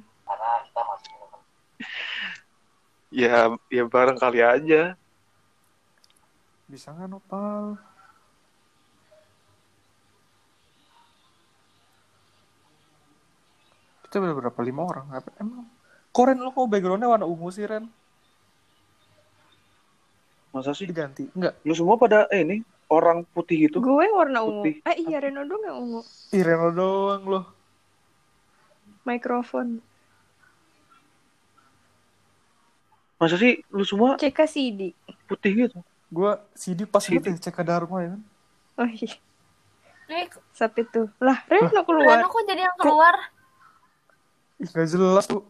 Ya, 3.11 3.51
ya 3.67 3.83
barangkali 3.89 4.39
aja. 4.39 4.95
Bisa 6.69 6.93
nggak 6.93 7.09
nopal? 7.09 7.75
Kita 14.05 14.21
berapa? 14.21 14.59
Lima 14.61 14.85
orang? 14.85 15.09
Apa? 15.09 15.29
Emang? 15.41 15.78
Koren 16.09 16.41
lo 16.41 16.49
kok 16.49 16.69
backgroundnya 16.69 17.09
warna 17.09 17.25
ungu 17.29 17.49
sih 17.53 17.69
Ren? 17.69 17.85
Masa 20.49 20.73
sih? 20.73 20.89
Diganti? 20.89 21.29
Enggak. 21.37 21.61
Lu 21.61 21.73
semua 21.77 21.95
pada 22.01 22.25
eh, 22.33 22.41
ini 22.41 22.65
orang 22.89 23.21
putih 23.31 23.69
gitu. 23.69 23.77
Gue 23.79 24.09
warna 24.09 24.41
ungu. 24.41 24.65
Putih. 24.65 24.81
Eh 24.81 25.05
iya 25.05 25.21
Reno 25.21 25.45
dong 25.45 25.61
yang 25.61 25.77
ungu. 25.77 26.01
Ih 26.33 26.41
Reno 26.41 26.73
doang 26.73 27.23
loh. 27.29 27.45
Mikrofon. 29.05 29.79
Masa 33.21 33.35
sih 33.37 33.61
lu 33.69 33.83
semua 33.85 34.15
CK 34.17 34.39
CD. 34.49 34.81
putih 35.29 35.67
gitu? 35.67 35.79
Gue 36.09 36.33
CD 36.57 36.89
pas 36.89 37.03
CD. 37.05 37.21
gitu 37.21 37.27
ya 37.29 37.37
cek 37.37 37.61
Dharma 37.61 37.97
ya 38.01 38.09
kan? 38.17 38.21
Oh 38.81 38.89
iya. 38.89 39.13
Nih, 40.09 40.25
Sapi 40.57 40.81
tuh. 40.89 41.13
Lah 41.21 41.45
Reno 41.45 41.85
keluar. 41.85 42.25
Reno 42.25 42.27
kok 42.33 42.43
jadi 42.49 42.65
yang 42.65 42.77
keluar? 42.81 43.15
Ih 44.57 44.67
gak 44.73 44.89
jelas 44.89 45.29
tuh. 45.29 45.45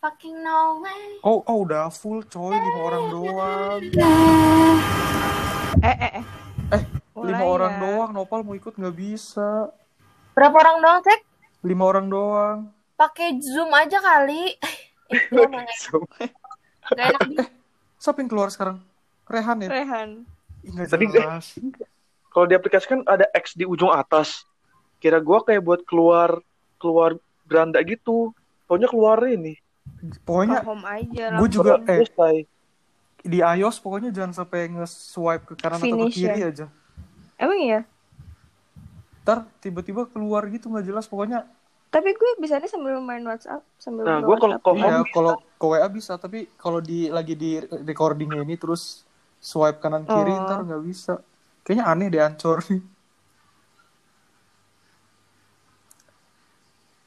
Fucking 0.00 0.40
no 0.40 0.80
way. 0.80 1.20
Oh, 1.20 1.44
oh 1.44 1.68
udah 1.68 1.92
full 1.92 2.24
coy, 2.24 2.56
lima 2.56 2.80
orang 2.88 3.04
doang. 3.12 3.80
Eh 5.84 5.92
eh 5.92 6.12
eh. 6.16 6.24
Eh, 6.72 6.82
Mulai 7.12 7.36
lima 7.36 7.44
orang 7.44 7.74
ya. 7.76 7.80
doang, 7.84 8.10
Nopal 8.16 8.40
mau 8.40 8.56
ikut 8.56 8.80
nggak 8.80 8.96
bisa. 8.96 9.68
Berapa 10.32 10.56
orang 10.56 10.76
doang, 10.80 10.98
Cek? 11.04 11.20
Lima 11.68 11.84
orang 11.84 12.08
doang. 12.08 12.72
Pakai 12.96 13.44
Zoom 13.44 13.68
aja 13.76 14.00
kali. 14.00 14.56
Itu 15.12 15.36
emang 15.36 15.68
gak 15.68 16.96
enak 16.96 17.20
di 17.28 17.36
Siapa 18.00 18.24
yang 18.24 18.30
keluar 18.32 18.48
sekarang? 18.48 18.80
Rehan 19.28 19.56
ya? 19.60 19.68
Rehan. 19.68 20.24
Ih, 20.64 20.70
nggak 20.80 20.96
Tadi 20.96 21.04
jelas. 21.12 21.60
Kalau 22.32 22.48
di 22.48 22.56
aplikasi 22.56 22.88
kan 22.88 23.04
ada 23.04 23.28
X 23.36 23.52
di 23.52 23.68
ujung 23.68 23.92
atas. 23.92 24.48
Kira 24.96 25.20
gua 25.20 25.44
kayak 25.44 25.60
buat 25.60 25.84
keluar 25.84 26.40
keluar 26.80 27.20
beranda 27.44 27.84
gitu. 27.84 28.32
Taunya 28.64 28.88
keluar 28.88 29.20
ini. 29.28 29.60
Pokoknya 30.24 30.60
Ke 30.60 30.66
home 30.66 30.86
aja 30.86 31.24
gue 31.36 31.48
juga 31.48 31.72
eh 31.84 32.00
di 33.20 33.38
iOS 33.38 33.76
pokoknya 33.78 34.08
jangan 34.10 34.32
sampai 34.32 34.72
nge-swipe 34.72 35.44
ke 35.44 35.54
kanan 35.54 35.76
atau 35.76 35.84
ke 35.84 35.92
Finish 36.08 36.16
kiri 36.16 36.40
ya. 36.40 36.48
aja. 36.48 36.66
Emang 37.36 37.58
iya? 37.60 37.80
Ntar 39.20 39.44
tiba-tiba 39.60 40.08
keluar 40.08 40.48
gitu 40.48 40.72
nggak 40.72 40.88
jelas 40.88 41.04
pokoknya. 41.04 41.44
Tapi 41.90 42.14
gue 42.14 42.30
bisanya 42.38 42.64
sambil 42.64 42.96
main 42.96 43.20
WhatsApp, 43.20 43.60
sambil 43.76 44.06
Nah, 44.06 44.22
gua 44.22 44.38
kalau- 44.38 44.62
kalau- 44.62 44.78
Iya, 44.78 45.02
bisa. 45.02 45.12
kalau 45.12 45.32
ke 45.36 45.66
WA 45.66 45.88
bisa, 45.90 46.12
tapi 46.16 46.48
kalau 46.54 46.80
di 46.80 47.10
lagi 47.10 47.34
di 47.34 47.58
recordingnya 47.60 48.40
ini 48.40 48.56
terus 48.56 49.04
swipe 49.36 49.82
kanan 49.82 50.06
kiri 50.06 50.32
Oh. 50.32 50.40
ntar 50.40 50.64
nggak 50.64 50.80
bisa. 50.80 51.18
Kayaknya 51.60 51.84
aneh 51.84 52.06
deh 52.08 52.22
ancur 52.22 52.62
nih. 52.64 52.80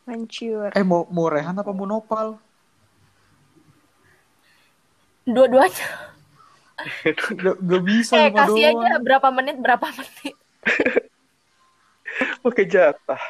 Hancur. 0.04 0.70
Eh 0.76 0.84
mau 0.84 1.08
mau 1.10 1.32
Rehan 1.32 1.56
apa 1.56 1.72
mau 1.72 1.88
Nopal? 1.88 2.36
Dua-duanya. 5.26 5.88
Gak, 7.40 7.58
gak 7.62 7.84
bisa 7.86 8.14
Eh, 8.18 8.30
kasih 8.30 8.64
doang. 8.68 8.84
aja 8.84 8.94
berapa 9.00 9.28
menit, 9.30 9.56
berapa 9.56 9.88
menit. 9.90 10.36
Pakai 12.44 12.66
jatah. 12.66 13.22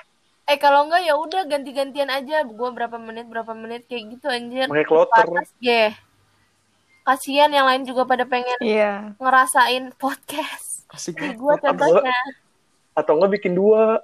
Eh, 0.43 0.57
kalau 0.57 0.83
enggak 0.83 1.03
ya 1.03 1.13
udah 1.15 1.45
ganti-gantian 1.45 2.09
aja. 2.09 2.43
Gua 2.43 2.71
berapa 2.71 2.97
menit, 2.97 3.25
berapa 3.25 3.53
menit 3.53 3.85
kayak 3.85 4.17
gitu 4.17 4.27
anjir. 4.27 4.67
Pakai 4.67 4.83
kloter. 4.83 5.25
Batas, 5.25 5.49
ye. 5.59 5.93
Kasihan 7.03 7.51
yang 7.51 7.67
lain 7.67 7.83
juga 7.83 8.03
pada 8.03 8.23
pengen 8.23 8.57
Iya. 8.59 9.13
ngerasain 9.17 9.91
podcast. 9.95 10.87
Banget. 10.89 11.35
gua 11.35 11.53
contohnya. 11.57 12.19
Atau 12.93 13.17
enggak 13.17 13.31
bikin 13.37 13.53
dua. 13.53 14.01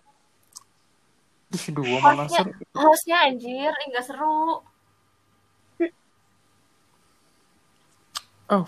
Ih, 1.49 1.65
dua 1.69 1.97
mana 1.97 2.23
Hostnya, 2.23 2.45
seru. 2.45 2.53
hostnya 2.77 3.17
anjir, 3.25 3.71
eh, 3.71 3.85
nggak 3.89 4.05
seru. 4.05 4.61
Oh, 8.49 8.65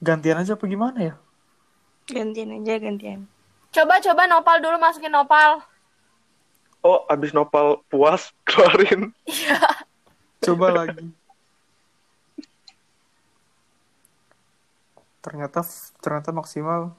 gantian 0.00 0.40
aja 0.40 0.56
apa 0.56 0.64
gimana 0.64 1.12
ya? 1.12 1.14
Gantian 2.08 2.56
aja, 2.56 2.80
gantian. 2.80 3.28
Coba 3.68 4.00
coba 4.00 4.24
nopal 4.24 4.56
dulu 4.64 4.80
masukin 4.80 5.12
nopal. 5.12 5.60
Oh, 6.80 7.04
abis 7.12 7.36
nopal 7.36 7.84
puas, 7.92 8.32
keluarin. 8.48 9.12
Iya. 9.28 9.60
Coba 10.40 10.72
lagi. 10.72 11.12
Ternyata 15.22 15.62
ternyata 16.02 16.34
maksimal 16.34 16.96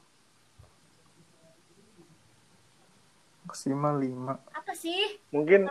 maksimal 3.44 4.00
5. 4.00 4.56
Apa 4.56 4.74
sih? 4.74 5.20
Mungkin 5.30 5.68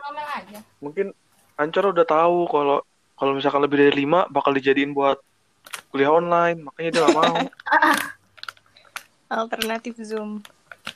mungkin 0.78 1.16
Ancor 1.57 1.90
udah 1.97 2.05
tahu 2.05 2.47
kalau 2.47 2.84
kalau 3.16 3.32
misalkan 3.32 3.64
lebih 3.64 3.80
dari 3.80 4.05
lima 4.05 4.28
bakal 4.28 4.53
dijadiin 4.53 4.93
buat 4.93 5.16
kuliah 5.93 6.09
online, 6.09 6.64
makanya 6.64 6.90
dia 6.90 7.01
gak 7.05 7.14
mau. 7.14 7.36
Alternatif 9.45 9.95
Zoom. 10.01 10.40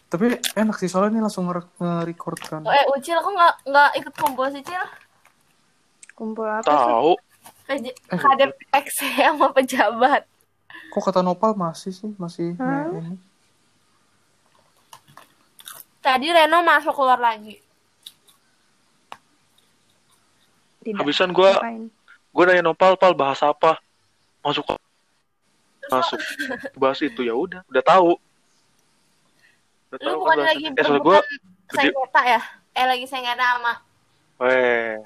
Tapi 0.08 0.40
enak 0.52 0.76
sih 0.76 0.88
soalnya 0.88 1.14
ini 1.14 1.22
langsung 1.22 1.46
nge- 1.46 1.68
nge-record 1.76 2.38
kan. 2.40 2.60
Oh, 2.64 2.72
eh 2.72 2.84
Ucil 2.90 3.16
kok 3.16 3.28
nggak 3.28 3.54
nggak 3.64 3.90
ikut 4.00 4.14
kumpul 4.16 4.48
sih 4.50 4.60
Cil? 4.60 4.82
Kumpul 6.12 6.48
apa 6.48 6.64
sih? 6.64 6.90
tahu. 6.90 7.12
Pej- 7.66 7.96
Kadep 8.08 8.52
X 8.72 8.86
sama 9.14 9.52
pejabat. 9.52 10.24
Kok 10.90 11.02
kata 11.02 11.20
Nopal 11.20 11.52
masih 11.52 11.92
sih? 11.92 12.10
Masih 12.16 12.56
Hah? 12.56 12.88
ini. 12.88 13.16
Tadi 16.00 16.26
Reno 16.30 16.62
masuk 16.62 16.94
keluar 16.94 17.18
lagi. 17.18 17.58
Tidak. 20.80 21.02
Habisan 21.02 21.34
gua 21.34 21.50
Ngapain? 21.52 21.90
gue 22.30 22.44
nanya 22.46 22.62
Nopal, 22.62 22.94
Pal 22.94 23.10
bahas 23.12 23.42
apa? 23.42 23.80
Masuk 24.38 24.62
masuk 25.86 26.18
bahas 26.74 26.98
itu 27.00 27.20
ya 27.22 27.34
udah, 27.34 27.62
udah 27.66 27.82
tahu. 27.82 28.18
Udah 29.86 29.98
Lu 29.98 30.02
tahu 30.02 30.16
bukan 30.20 30.36
bahas- 30.36 30.48
lagi 30.50 30.64
eh, 30.66 30.72
gue 30.74 30.98
bukan 30.98 31.22
sengketa 31.70 32.22
ya? 32.26 32.40
Eh 32.72 32.84
lagi 32.84 33.04
sengketa 33.06 33.44
sama 33.56 33.72
Weh. 34.36 35.00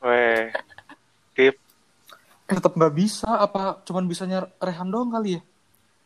Weh. 0.00 0.42
Tip. 1.34 1.54
Eh, 2.46 2.54
tetap 2.54 2.72
nggak 2.72 2.94
bisa. 2.94 3.28
Apa 3.28 3.82
cuman 3.84 4.06
bisanya 4.06 4.46
Rehan 4.56 4.88
doang 4.88 5.10
kali 5.10 5.36
ya? 5.36 5.42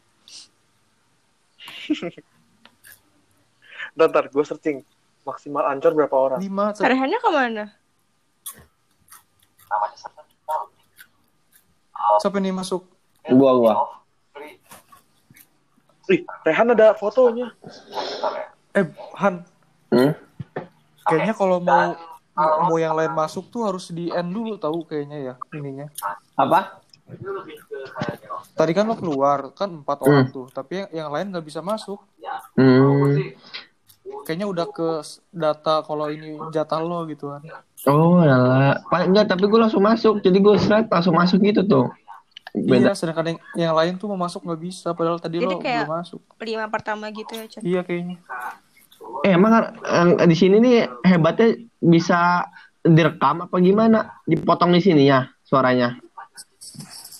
Ntar, 3.93 4.07
ntar 4.09 4.25
gue 4.29 4.41
searching. 4.41 4.81
Maksimal 5.21 5.67
ancor 5.67 5.93
berapa 5.93 6.15
orang? 6.15 6.39
5. 6.41 6.81
Rehannya 6.81 7.19
ke 7.19 7.29
mana? 7.29 7.65
Siapa 12.17 12.37
nih 12.39 12.49
masuk? 12.49 12.87
Gua 13.33 13.51
gua. 13.57 13.73
Ih, 16.09 16.25
Rehan 16.41 16.73
ada 16.73 16.97
fotonya. 16.97 17.53
Eh, 18.73 18.85
Han. 19.21 19.45
Hmm? 19.93 20.13
Kayaknya 21.05 21.33
kalau 21.37 21.57
mau 21.61 21.93
mau 22.39 22.77
yang 22.79 22.95
lain 22.95 23.13
masuk 23.13 23.51
tuh 23.51 23.67
harus 23.67 23.91
di 23.93 24.09
end 24.09 24.31
dulu 24.31 24.57
tahu 24.57 24.85
kayaknya 24.87 25.33
ya 25.33 25.33
ininya. 25.53 25.87
Apa? 26.33 26.81
Tadi 28.53 28.71
kan 28.77 28.85
lo 28.85 28.95
keluar 28.97 29.53
kan 29.57 29.81
empat 29.81 29.97
orang 30.05 30.29
tuh, 30.29 30.45
tapi 30.53 30.85
yang, 30.85 30.89
yang 30.93 31.09
lain 31.09 31.33
nggak 31.33 31.45
bisa 31.45 31.59
masuk. 31.61 31.97
Hmm. 32.53 33.17
Kayaknya 34.25 34.45
udah 34.45 34.65
ke 34.69 34.89
data 35.33 35.81
kalau 35.81 36.09
ini 36.09 36.37
jatah 36.53 36.81
lo 36.81 37.05
gitu 37.09 37.33
kan. 37.33 37.41
Oh, 37.89 38.21
lah. 38.21 38.77
Enggak, 39.05 39.33
tapi 39.33 39.49
gue 39.49 39.57
langsung 39.57 39.81
masuk. 39.81 40.21
Jadi 40.21 40.37
gue 40.37 40.53
seret 40.61 40.85
langsung 40.85 41.17
masuk 41.17 41.41
gitu 41.41 41.65
tuh. 41.65 41.89
Beda. 42.51 42.89
Iya, 42.89 42.93
sedangkan 42.93 43.25
yang, 43.27 43.39
yang 43.55 43.73
lain 43.73 43.93
tuh 43.95 44.09
mau 44.09 44.19
masuk 44.19 44.41
nggak 44.41 44.57
bisa, 44.59 44.91
padahal 44.91 45.17
tadi 45.17 45.37
Jadi 45.37 45.47
lo 45.47 45.59
kayak- 45.59 45.85
belum 45.85 45.97
masuk. 45.97 46.21
Lima 46.39 46.65
pertama 46.67 47.05
gitu 47.09 47.31
ya, 47.31 47.45
Chan. 47.45 47.61
Iya 47.61 47.81
kayaknya. 47.81 48.17
Eh, 49.21 49.31
emang 49.31 49.53
di 50.19 50.35
sini 50.35 50.57
nih 50.57 50.75
hebatnya 51.03 51.49
bisa 51.77 52.49
direkam 52.79 53.43
apa 53.43 53.55
gimana? 53.57 54.19
Dipotong 54.23 54.71
di 54.71 54.81
sini 54.81 55.05
ya 55.05 55.29
suaranya. 55.41 55.97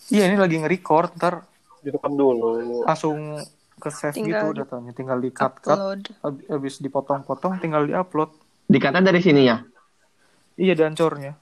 Iya 0.10 0.26
ini 0.26 0.36
lagi 0.36 0.58
nge-record, 0.58 1.14
ntar 1.16 1.46
Direkam 1.80 2.12
dulu. 2.12 2.84
langsung 2.84 3.40
ke 3.76 3.88
save 3.88 4.12
Tinggal 4.12 4.52
gitu 4.52 4.60
datanya, 4.60 4.92
tinggal 4.92 5.18
di 5.18 5.32
cut 5.32 5.56
cut, 5.62 6.04
habis 6.50 6.84
dipotong-potong, 6.84 7.62
tinggal 7.64 7.86
di 7.86 7.94
upload. 7.94 8.34
Dikata 8.66 9.00
dari 9.00 9.22
sini 9.22 9.48
ya. 9.48 9.64
Iya 10.58 10.76
dancornya. 10.76 11.38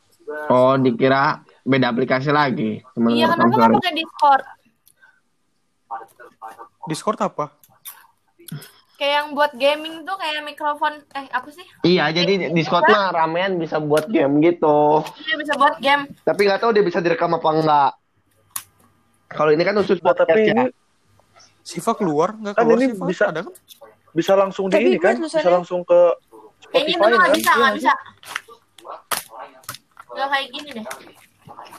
Oh, 0.48 0.78
dikira 0.78 1.42
beda 1.68 1.92
aplikasi 1.92 2.32
lagi. 2.32 2.80
Iya 2.96 3.26
kenapa 3.30 3.52
nggak 3.52 3.72
pakai 3.76 3.94
Discord? 3.94 4.44
Discord 6.86 7.20
apa? 7.20 7.46
Kayak 8.98 9.14
yang 9.14 9.28
buat 9.32 9.52
gaming 9.54 10.02
tuh 10.02 10.16
kayak 10.16 10.42
mikrofon 10.42 11.04
eh 11.14 11.30
apa 11.30 11.46
sih? 11.52 11.62
Iya, 11.86 12.10
jadi 12.10 12.50
Discord 12.50 12.88
mah 12.88 13.14
ramean 13.14 13.60
bisa 13.60 13.78
buat 13.78 14.08
game 14.08 14.42
gitu. 14.42 15.06
Dia 15.22 15.36
bisa 15.38 15.54
buat 15.54 15.78
game. 15.78 16.10
Tapi 16.24 16.42
nggak 16.42 16.60
tahu 16.60 16.72
dia 16.72 16.82
bisa 16.82 16.98
direkam 16.98 17.30
apa 17.30 17.50
enggak. 17.52 17.92
Kalau 19.28 19.52
ini 19.52 19.62
kan 19.62 19.76
khusus 19.76 20.00
Nah, 20.00 20.04
buat 20.08 20.18
tapi 20.18 20.50
ini 20.50 20.66
Siva 21.62 21.92
keluar 21.94 22.32
nggak 22.34 22.56
Kan 22.56 22.64
keluar 22.64 22.80
ini 22.80 22.88
Siva? 22.90 23.06
bisa- 23.06 23.28
Ada 23.28 23.42
kan? 23.44 23.54
bisa 24.16 24.34
langsung 24.34 24.66
di 24.66 24.74
Tapi 24.74 24.88
ini 24.88 24.96
gue 24.96 25.04
kan? 25.04 25.14
Bisa 25.14 25.28
tulisannya- 25.30 25.54
langsung 25.54 25.82
ke 25.84 26.00
Kayaknya 26.66 26.90
Spotify 26.90 26.90
itu 26.90 27.06
nggak 27.12 27.22
kan? 27.22 27.38
bisa 27.38 27.52
nggak 27.52 27.68
Iya, 27.68 27.78
bisa. 27.78 27.94
Nggak 30.08 30.28
kayak 30.28 30.48
gini 30.50 30.70
deh. 30.74 30.86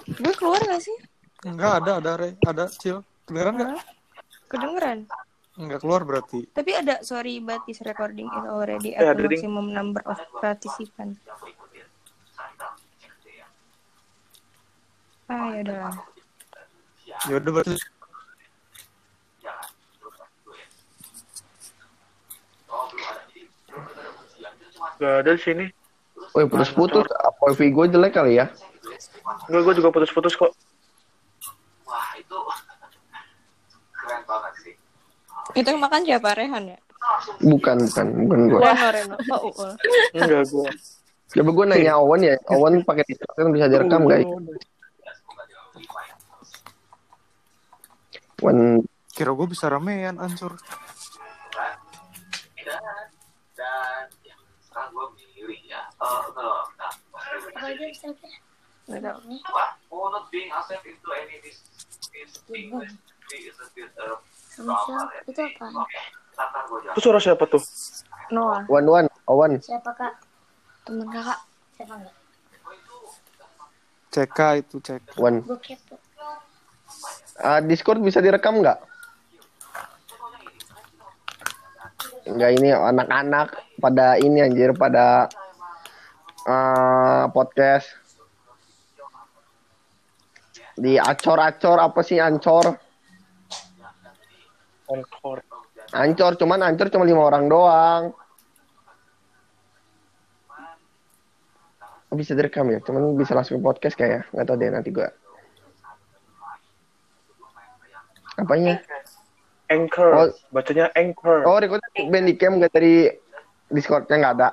Gue 0.08 0.34
keluar 0.40 0.60
gak 0.64 0.80
sih? 0.80 0.96
Enggak 1.44 1.84
ada, 1.84 1.92
ada 2.00 2.12
Re, 2.16 2.30
ada 2.40 2.64
Cil. 2.72 3.04
Kedengeran 3.28 3.54
nggak? 3.60 3.84
Kedengeran. 4.48 4.98
Enggak 5.60 5.80
keluar 5.84 6.02
berarti. 6.08 6.48
Tapi 6.56 6.70
ada 6.72 7.04
sorry 7.04 7.44
but 7.44 7.60
is 7.68 7.82
recording 7.84 8.24
is 8.24 8.46
already 8.48 8.96
at 8.96 9.04
ada 9.04 9.20
the 9.20 9.28
ding. 9.28 9.38
maximum 9.38 9.66
number 9.70 10.00
of 10.08 10.16
participants. 10.40 11.20
Ah 15.28 15.52
ya 15.52 15.60
udah. 15.60 15.84
Ya 17.28 17.34
udah 17.36 17.52
berarti 17.52 17.76
Gak 24.98 25.14
ada 25.22 25.30
di 25.30 25.42
sini. 25.42 25.66
Woi, 26.34 26.50
putus-putus. 26.50 27.06
Apa 27.22 27.54
gue 27.54 27.84
jelek 27.86 28.18
kali 28.18 28.42
ya? 28.42 28.50
Enggak, 29.48 29.62
gue 29.64 29.74
juga 29.80 29.88
putus-putus 29.92 30.34
kok. 30.36 30.52
Itu 35.56 35.68
yang 35.68 35.80
makan 35.80 36.04
siapa 36.04 36.36
Rehan 36.36 36.76
ya? 36.76 36.78
Bukan, 37.40 37.76
bukan, 37.88 38.06
bukan 38.28 38.40
gue. 38.52 38.60
Reno 38.60 38.88
Reno. 38.92 39.16
Oh, 39.32 39.48
Uul. 39.52 39.70
Enggak, 40.16 40.44
gue. 40.48 40.70
Coba 41.28 41.50
gue 41.52 41.64
nanya 41.68 41.92
Owen 42.00 42.20
ya. 42.24 42.34
Owen 42.56 42.80
pakai 42.84 43.04
Discord 43.04 43.36
kan 43.36 43.52
bisa 43.52 43.68
direkam 43.68 44.08
guys. 44.08 44.24
Owen 48.40 48.80
kira 49.12 49.34
gue 49.34 49.46
bisa 49.50 49.66
ramean 49.68 50.16
ancur. 50.16 50.56
Nggak 58.88 59.00
tahu. 59.04 59.20
itu 65.28 65.40
apa? 65.44 65.66
Itu 66.96 67.00
suara 67.04 67.20
siapa 67.20 67.44
tuh? 67.44 67.60
Noah. 68.32 68.64
Owen 68.72 68.86
Owen 68.88 69.06
Owen. 69.28 69.52
Siapa 69.60 69.92
kak? 69.92 70.16
Temen 70.88 71.04
kakak? 71.12 71.38
Siapa 71.76 71.92
enggak? 72.00 72.14
CK 74.08 74.38
itu. 74.64 74.76
Gue 75.20 75.58
kepo. 75.60 76.00
Ah, 77.38 77.60
Discord 77.60 78.00
bisa 78.00 78.24
direkam 78.24 78.64
nggak? 78.64 78.80
Enggak 82.24 82.50
ini 82.56 82.72
anak-anak 82.72 83.48
pada 83.78 84.16
ini 84.16 84.42
anjir 84.42 84.72
pada 84.72 85.28
ah, 86.48 87.28
podcast 87.30 88.07
di 90.78 90.94
acor-acor 90.94 91.78
apa 91.82 92.00
sih 92.06 92.22
ancor 92.22 92.78
Encore. 94.88 95.42
ancor 95.92 96.32
cuman 96.38 96.64
ancor 96.64 96.88
cuma 96.88 97.04
lima 97.04 97.22
orang 97.26 97.44
doang 97.50 98.04
Oh, 102.08 102.16
bisa 102.16 102.32
direkam 102.32 102.64
ya 102.72 102.80
cuman 102.80 103.12
bisa 103.20 103.36
langsung 103.36 103.60
podcast 103.60 103.92
kayak 103.92 104.24
nggak 104.32 104.46
tahu 104.48 104.56
deh 104.56 104.72
nanti 104.72 104.88
gua 104.88 105.12
apanya 108.38 108.80
Anchor. 109.68 110.10
Oh. 110.16 110.32
Bacanya 110.48 110.88
Anchor. 110.96 111.44
oh 111.44 111.60
record 111.60 111.84
bandicam 112.08 112.56
nggak 112.56 112.72
dari 112.72 113.12
discordnya 113.68 114.16
nggak 114.24 114.34
ada 114.40 114.48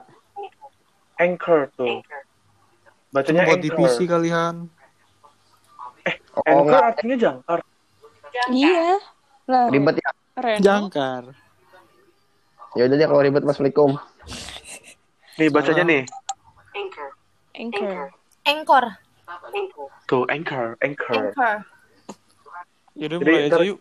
Anchor 1.16 1.72
tuh. 1.80 2.04
Bacanya 3.16 3.48
Cuma 3.48 3.50
buat 3.56 3.64
di 3.64 3.72
Anchor. 3.72 3.88
PC 3.88 3.98
kalian. 4.04 4.56
Oh 6.36 6.44
Anchor 6.44 6.64
nggak 6.68 6.84
artinya 6.92 7.16
jangkar. 7.16 7.60
Iya. 8.52 9.00
Lah, 9.48 9.72
Ribet 9.72 9.96
ya. 10.04 10.12
Reno. 10.36 10.60
Jangkar. 10.60 11.24
Ya 12.76 12.92
udah 12.92 12.96
deh 13.00 13.08
kalau 13.08 13.22
ribet 13.24 13.44
Assalamualaikum. 13.48 13.96
Nih 15.40 15.48
bacanya 15.48 15.84
nih. 15.88 16.02
Anchor. 17.56 18.12
Anchor. 18.44 18.86
Tuh, 20.12 20.28
anchor, 20.28 20.76
anchor. 20.84 21.32
Anchor. 21.32 21.56
Yaudah 23.00 23.18
Jadi, 23.20 23.32
mulai 23.32 23.48
aja 23.48 23.64
yuk. 23.64 23.80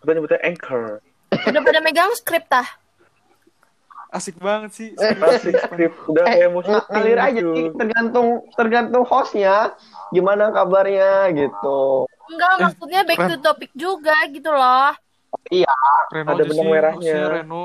Kita 0.00 0.10
nyebutnya 0.16 0.40
anchor. 0.40 0.84
Udah 1.32 1.60
pada 1.64 1.80
megang 1.84 2.12
skrip 2.16 2.44
tah? 2.48 2.64
Asik 4.12 4.36
banget 4.36 4.70
sih. 4.70 4.88
Asik 4.94 5.56
skrip 5.58 5.92
udah 6.04 6.24
Eh, 6.28 6.36
kayak 6.38 6.50
syuting 6.52 6.84
ngalir 6.86 7.18
aja 7.18 7.32
gitu. 7.32 7.50
sih, 7.50 7.66
tergantung 7.72 8.28
tergantung 8.52 9.04
hostnya 9.08 9.72
gimana 10.10 10.52
kabarnya 10.52 11.32
gitu. 11.32 12.04
Enggak, 12.28 12.52
maksudnya 12.60 13.00
back 13.02 13.20
to 13.26 13.36
topic 13.40 13.70
juga 13.72 14.12
gitu 14.28 14.52
loh. 14.52 14.92
Iya, 15.48 15.72
Reno 16.12 16.28
Ada 16.30 16.44
benang 16.44 16.60
sih, 16.60 16.68
merahnya. 16.68 17.16
Reno. 17.32 17.62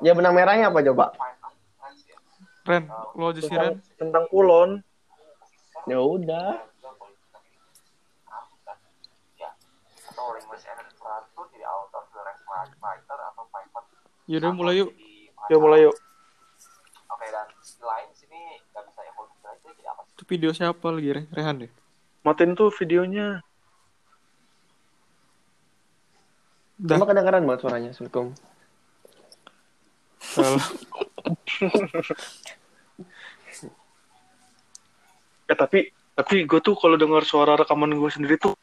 ya 0.00 0.12
benang 0.16 0.32
merahnya 0.32 0.66
apa 0.66 0.80
coba? 0.82 1.04
Ren, 2.64 2.84
lo 3.12 3.24
aja 3.28 3.40
sih 3.40 3.48
Tentang, 3.50 3.76
Ren. 3.76 3.96
tentang 3.96 4.24
kulon. 4.28 4.70
Ya 5.84 6.00
udah. 6.00 6.64
Yaudah 14.26 14.52
mulai 14.54 14.80
yuk. 14.80 14.90
Yuk 15.50 15.58
mulai 15.58 15.82
yuk. 15.82 15.96
Itu 20.14 20.22
video 20.30 20.54
siapa 20.54 20.86
lagi 20.94 21.10
Re? 21.10 21.22
Rehan 21.34 21.66
deh. 21.66 21.70
Matiin 22.22 22.54
tuh 22.54 22.70
videonya. 22.70 23.42
Dah. 26.78 26.96
Cuma 26.96 27.10
kedengeran 27.10 27.44
banget 27.44 27.60
suaranya, 27.66 27.90
Assalamualaikum. 27.90 28.26
Eh 35.50 35.58
tapi 35.58 35.90
tapi 36.14 36.46
gue 36.46 36.60
tuh 36.62 36.78
kalau 36.78 36.94
dengar 36.94 37.26
suara 37.26 37.58
rekaman 37.58 37.90
gue 37.98 38.06
sendiri 38.06 38.38
tuh 38.38 38.54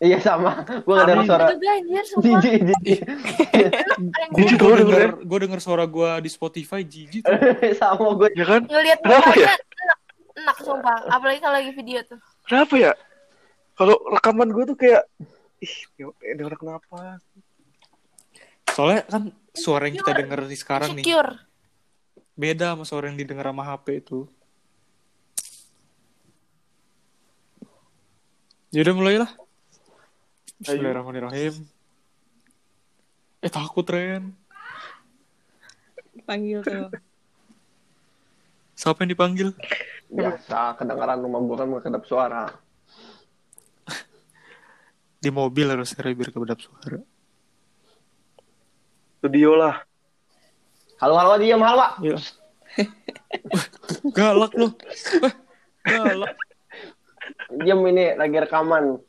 Iya 0.00 0.16
sama, 0.16 0.64
gue 0.64 0.94
gak 0.96 1.06
denger 1.12 1.24
suara. 1.28 1.44
Juga 1.52 1.68
anjir, 1.76 2.04
sumpah. 2.08 2.40
Jijik, 2.40 2.60
jijik. 2.72 3.00
Gue 4.32 4.44
tau 4.56 4.72
denger, 4.72 5.10
gue 5.20 5.38
denger 5.44 5.60
suara 5.60 5.84
gue 5.84 6.10
di 6.24 6.30
Spotify 6.32 6.80
jijik 6.80 7.20
tuh. 7.20 7.36
sama 7.80 8.16
gue. 8.16 8.32
ya 8.32 8.44
kan? 8.48 8.64
Ngeliat 8.64 8.98
Kenapa 9.04 9.30
ya? 9.36 9.52
enak, 9.60 9.98
enak 10.40 10.56
sumpah. 10.64 10.96
Apalagi 11.04 11.38
kalau 11.44 11.54
lagi 11.60 11.72
video 11.76 12.00
tuh. 12.08 12.16
Kenapa 12.48 12.74
ya? 12.80 12.92
Kalau 13.76 14.00
rekaman 14.08 14.48
gue 14.48 14.64
tuh 14.72 14.76
kayak 14.80 15.04
ih, 15.60 15.74
ini 16.00 16.40
orang 16.48 16.60
kenapa? 16.60 17.20
Soalnya 18.72 19.04
kan 19.04 19.22
suara 19.52 19.84
yang 19.84 20.00
kita 20.00 20.16
denger 20.16 20.48
di 20.48 20.56
sekarang 20.56 20.96
nih 20.96 21.04
beda 22.40 22.72
sama 22.72 22.88
suara 22.88 23.12
yang 23.12 23.20
didengar 23.20 23.52
sama 23.52 23.68
HP 23.68 24.00
itu. 24.00 24.24
Yaudah 28.72 28.94
mulai 28.96 29.20
lah. 29.20 29.28
Bismillahirrahmanirrahim. 30.60 31.64
Eh 33.40 33.48
takut 33.48 33.88
Ren. 33.88 34.36
Panggil 36.28 36.60
tuh. 36.60 36.92
Siapa 38.76 39.00
yang 39.00 39.16
dipanggil? 39.16 39.48
Biasa, 40.12 40.76
kedengeran 40.76 41.24
rumah 41.24 41.40
gue 41.40 41.56
kan 41.56 41.68
kedap 41.80 42.04
suara. 42.04 42.44
Di 45.16 45.32
mobil 45.32 45.64
harus 45.64 45.96
Re, 45.96 46.12
biar 46.12 46.28
kedap 46.28 46.60
suara. 46.60 47.00
Studio 49.24 49.56
lah. 49.56 49.80
Halo, 51.00 51.16
halo, 51.16 51.40
diam, 51.40 51.64
halo, 51.64 51.80
Pak. 51.80 51.92
Iya. 52.04 52.18
Galak 54.12 54.52
lu. 54.60 54.68
Galak. 55.88 56.36
Diam 57.64 57.80
ini 57.88 58.12
lagi 58.12 58.36
rekaman. 58.36 59.00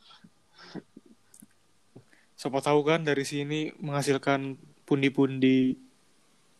Siapa 2.41 2.57
tahu 2.57 2.81
kan 2.81 3.05
dari 3.05 3.21
sini 3.21 3.69
menghasilkan 3.77 4.57
pundi-pundi 4.81 5.77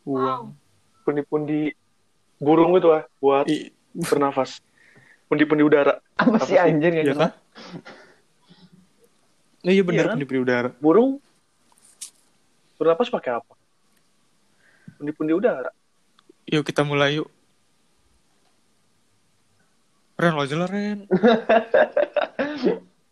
uang. 0.05 0.53
Pundi-pundi 1.01 1.73
burung 2.38 2.77
itu 2.77 2.93
ah 2.93 3.01
buat 3.17 3.49
I- 3.49 3.73
bernafas. 3.97 4.61
Pundi-pundi 5.25 5.65
udara. 5.65 5.97
Apa, 6.13 6.38
Apa 6.38 6.45
sih 6.45 6.61
anjir 6.61 6.93
Iya 6.93 7.01
gitu? 7.01 7.17
kan? 7.17 7.34
Nah, 9.65 9.71
iya 9.73 9.82
benar 9.82 9.97
Iya 9.97 10.05
kan? 10.05 10.13
pundi-pundi 10.21 10.41
udara. 10.45 10.69
Burung 10.77 11.17
bernapas 12.77 13.09
pakai 13.09 13.41
apa? 13.41 13.53
Pundi-pundi 15.01 15.34
udara. 15.34 15.73
Yuk 16.45 16.61
kita 16.61 16.86
mulai 16.86 17.17
yuk. 17.17 17.29
Ren 20.13 20.38
lo 20.38 20.45
aja 20.45 20.53
lah 20.61 20.69
Ren. 20.69 21.09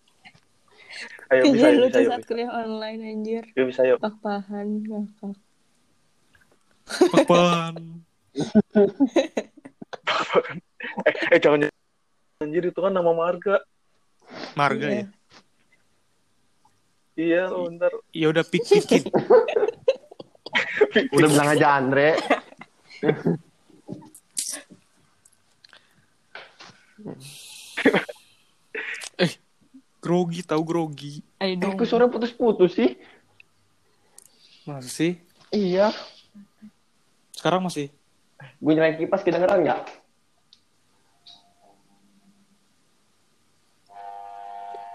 Ayo 1.33 1.41
bisa 1.49 1.67
lucu 1.73 1.89
bisa 1.89 1.99
yuk. 1.99 2.09
saat 2.13 2.23
kuliah 2.29 2.51
online 2.53 3.01
anjir. 3.03 3.43
Yuk 3.57 3.65
bisa 3.73 3.81
yuk. 3.83 3.97
Pak-pahan, 3.97 4.67
ngakak. 4.85 5.35
Papan. 7.09 7.73
eh, 11.07 11.15
eh 11.31 11.39
jangan 11.39 11.71
anjir 12.39 12.63
itu 12.67 12.79
kan 12.79 12.91
nama 12.91 13.11
marga. 13.11 13.63
Marga 14.53 14.87
Iya. 14.87 14.99
ya. 14.99 15.05
Iya, 17.13 17.41
lo 17.45 17.69
ntar 17.69 17.93
Ya 18.09 18.33
udah 18.33 18.41
pik 18.41 18.65
pikin. 18.65 19.05
Udah 21.13 21.29
bilang 21.29 21.49
aja 21.49 21.77
Andre. 21.77 22.17
Grogi 30.03 30.43
tahu 30.43 30.61
grogi. 30.67 31.23
Eh, 31.39 31.55
kok 31.55 31.87
suara 31.87 32.11
putus-putus 32.11 32.75
sih? 32.75 32.99
Masa 34.67 34.91
sih? 34.91 35.15
Iya. 35.47 35.95
Sekarang 37.31 37.63
masih. 37.63 37.87
Gue 38.59 38.75
nyalain 38.75 38.99
kipas 38.99 39.23
kedengeran 39.23 39.63
nggak? 39.63 39.81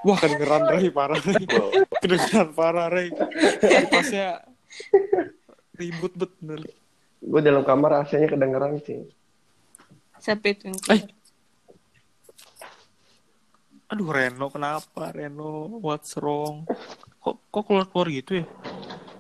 Wah 0.05 0.19
kedengeran 0.21 0.63
Ray 0.69 0.89
parah 0.93 1.21
Ray. 1.21 1.45
kedengeran 2.05 2.49
parah 2.53 2.89
Ray. 2.93 3.09
Kipasnya 3.65 4.45
ribut 5.75 6.13
bet 6.15 6.33
bener. 6.39 6.69
Gue 7.19 7.41
dalam 7.41 7.65
kamar 7.65 8.05
rasanya 8.05 8.29
kedengeran 8.31 8.79
sih. 8.85 9.09
Siapa 10.21 10.53
itu 10.53 10.71
yang 10.71 10.79
Eh. 10.93 11.03
Aduh 13.89 14.13
Reno 14.13 14.53
kenapa 14.53 15.09
Reno? 15.17 15.81
What's 15.81 16.13
wrong? 16.21 16.69
Kok 17.25 17.37
kok 17.49 17.63
keluar 17.65 17.89
keluar 17.89 18.09
gitu 18.13 18.45
ya? 18.45 18.47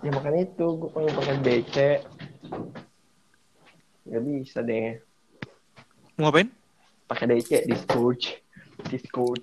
Ya 0.04 0.10
makanya 0.12 0.44
itu 0.44 0.66
gue 0.76 0.90
pengen 0.92 1.12
pakai 1.16 1.36
DC. 1.40 1.76
Gak 4.12 4.22
bisa 4.28 4.58
deh. 4.60 5.00
Mau 6.20 6.28
ngapain? 6.28 6.52
Pakai 7.08 7.26
DC 7.32 7.64
Discord. 7.64 8.20
Discord. 8.92 9.40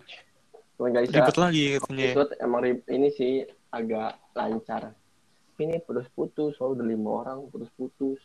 Cuma 0.78 0.94
gak 0.94 1.10
bisa. 1.10 1.18
Ribet 1.18 1.38
lagi 1.42 1.64
katanya. 1.74 2.04
ya. 2.06 2.14
Itu 2.14 2.22
emang 2.38 2.62
rib- 2.62 2.88
ini 2.94 3.10
sih 3.10 3.34
agak 3.74 4.22
lancar. 4.38 4.94
Ini 5.58 5.82
putus-putus, 5.88 6.54
soalnya 6.60 6.84
udah 6.84 6.86
lima 6.86 7.10
orang 7.26 7.38
putus-putus. 7.50 8.22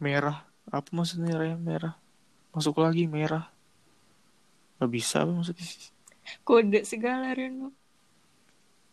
Merah. 0.00 0.48
Apa 0.72 0.88
maksudnya 0.96 1.36
Ray 1.36 1.52
merah? 1.60 2.00
Masuk 2.54 2.78
lagi 2.78 3.10
merah. 3.10 3.50
Gak 4.78 4.90
bisa 4.94 5.26
apa 5.26 5.34
maksudnya? 5.34 5.66
Kode 6.46 6.86
segala 6.86 7.34
Reno. 7.34 7.74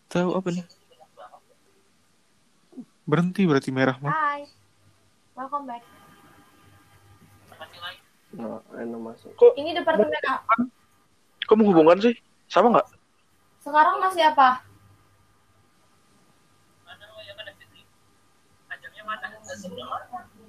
Tahu 0.09 0.33
apa 0.33 0.49
nih? 0.49 0.65
Berhenti 3.05 3.45
berarti 3.45 3.69
merah 3.69 4.01
mah. 4.01 4.09
Hai. 4.09 4.49
Welcome 5.37 5.69
back. 5.69 5.85
Nah, 8.33 8.65
Reno 8.73 8.97
masuk. 8.97 9.37
Ini 9.53 9.77
departemen 9.77 10.09
apa? 10.25 10.65
kok 11.45 11.59
menghubungkan 11.59 12.01
sih? 12.01 12.15
Sama 12.49 12.73
nggak? 12.73 12.87
Sekarang 13.61 14.01
masih 14.01 14.25
apa? 14.25 14.65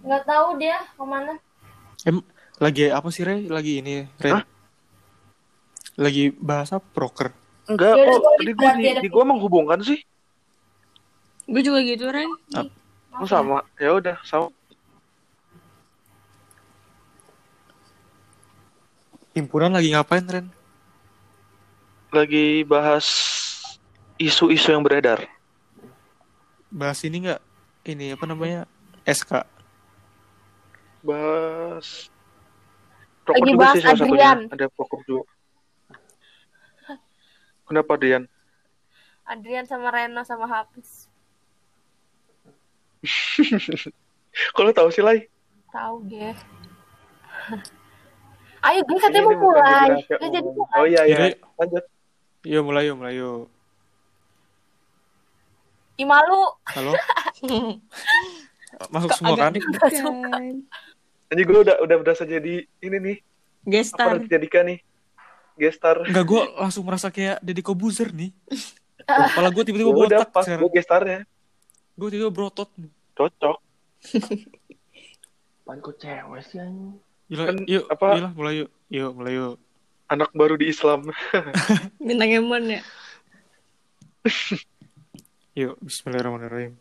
Nggak 0.02 0.22
tahu 0.24 0.46
dia 0.56 0.78
ke 0.96 1.04
mana. 1.04 1.34
Em, 2.08 2.18
lagi 2.62 2.94
apa 2.94 3.08
sih 3.10 3.26
Ray? 3.26 3.50
Lagi 3.50 3.82
ini 3.82 4.06
Ray. 4.22 4.32
Hah? 4.38 4.44
Lagi 5.98 6.30
bahas 6.38 6.70
apa? 6.70 6.86
Proker. 6.94 7.34
Enggak, 7.66 7.94
kok 7.98 8.20
tadi 8.22 8.44
di- 8.46 8.54
gue 8.54 8.70
di, 8.78 8.86
di 9.02 9.08
gue 9.10 9.24
menghubungkan 9.26 9.82
sih. 9.82 9.98
Gue 11.50 11.62
juga 11.62 11.82
gitu 11.82 12.06
Ren. 12.06 12.30
Oh, 13.18 13.26
sama. 13.26 13.66
Ya 13.76 13.90
udah, 13.92 14.16
sama. 14.22 14.48
Himpunan 19.34 19.72
lagi 19.74 19.90
ngapain 19.90 20.26
Ren? 20.28 20.46
lagi 22.12 22.60
bahas 22.68 23.08
isu-isu 24.20 24.68
yang 24.68 24.84
beredar. 24.84 25.24
Bahas 26.68 27.00
ini 27.08 27.24
nggak? 27.24 27.40
Ini 27.88 28.20
apa 28.20 28.24
namanya? 28.28 28.68
SK. 29.08 29.48
Bahas 31.00 32.11
Lagi 33.30 33.52
bahas 33.54 33.76
satunya. 33.78 34.34
Adrian. 34.34 34.38
Ada 34.50 34.66
pokok 34.74 35.00
juga. 35.06 35.24
Kenapa 37.68 37.94
Dian? 37.96 38.26
Adrian 39.24 39.64
sama 39.64 39.94
Reno 39.94 40.26
sama 40.26 40.50
Hafiz. 40.50 41.06
Kalau 44.56 44.70
tahu 44.74 44.88
sih 44.90 45.02
Lai. 45.02 45.30
Tahu 45.70 46.04
deh. 46.10 46.34
Ayo 48.66 48.78
gue 48.86 48.98
katanya 49.02 49.26
mau 49.26 49.50
mulai. 49.50 50.06
Gue 50.06 50.28
jadi 50.30 50.46
mulai. 50.46 50.78
Oh 50.78 50.86
iya 50.86 51.02
iya. 51.06 51.34
Lanjut. 51.58 51.84
Yuk 52.46 52.62
mulai 52.66 52.86
yuk 52.86 52.96
mulai 52.98 53.14
yuk. 53.18 53.50
Ih 55.98 56.06
malu. 56.06 56.46
Halo. 56.70 56.92
Masuk 58.94 59.10
semua 59.18 59.34
kan? 59.38 59.52
Gak 59.54 59.92
suka. 59.94 60.38
Anjing 61.32 61.48
gue 61.48 61.60
udah 61.64 61.76
udah 61.80 61.96
berasa 61.96 62.28
jadi 62.28 62.68
ini 62.68 62.96
nih. 63.00 63.16
Gestar. 63.64 64.12
Apa 64.12 64.20
dijadikan 64.20 64.68
nih? 64.68 64.84
Gestar. 65.56 66.04
Enggak, 66.04 66.24
gue 66.28 66.42
langsung 66.60 66.84
merasa 66.84 67.08
kayak 67.08 67.40
Deddy 67.40 67.64
Kobuzer 67.64 68.12
nih. 68.12 68.36
Kepala 69.32 69.48
gue 69.48 69.64
tiba-tiba 69.64 69.88
Ya 69.88 69.96
udah 69.96 70.08
botak 70.20 70.28
pas 70.28 70.44
sekarang. 70.44 70.60
gue 70.60 70.70
gestarnya. 70.76 71.20
Gue 71.96 72.08
tiba-tiba 72.12 72.30
berotot. 72.30 72.68
Cocok. 73.16 73.56
Pan 75.64 75.78
kok 75.80 75.96
cewek 75.96 76.42
sih 76.44 76.60
anjing. 76.60 77.00
Gila, 77.26 77.42
Kan 77.48 77.56
yuk, 77.64 77.84
apa? 77.88 78.06
gila, 78.12 78.30
mulai 78.36 78.54
yuk. 78.60 78.70
Yuk, 78.92 79.10
mulai 79.16 79.32
yuk. 79.32 79.56
Anak 80.12 80.28
baru 80.36 80.60
di 80.60 80.68
Islam. 80.68 81.08
Bintang 81.96 82.28
Emon 82.28 82.68
ya. 82.68 82.84
Yuk, 85.52 85.80
bismillahirrahmanirrahim. 85.80 86.76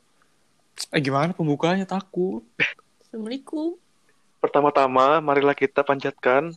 Eh, 0.92 1.00
gimana 1.00 1.32
pembukanya? 1.32 1.84
Takut. 1.84 2.44
Assalamualaikum. 3.00 3.80
Pertama-tama, 4.42 5.22
marilah 5.22 5.54
kita 5.54 5.86
panjatkan 5.86 6.50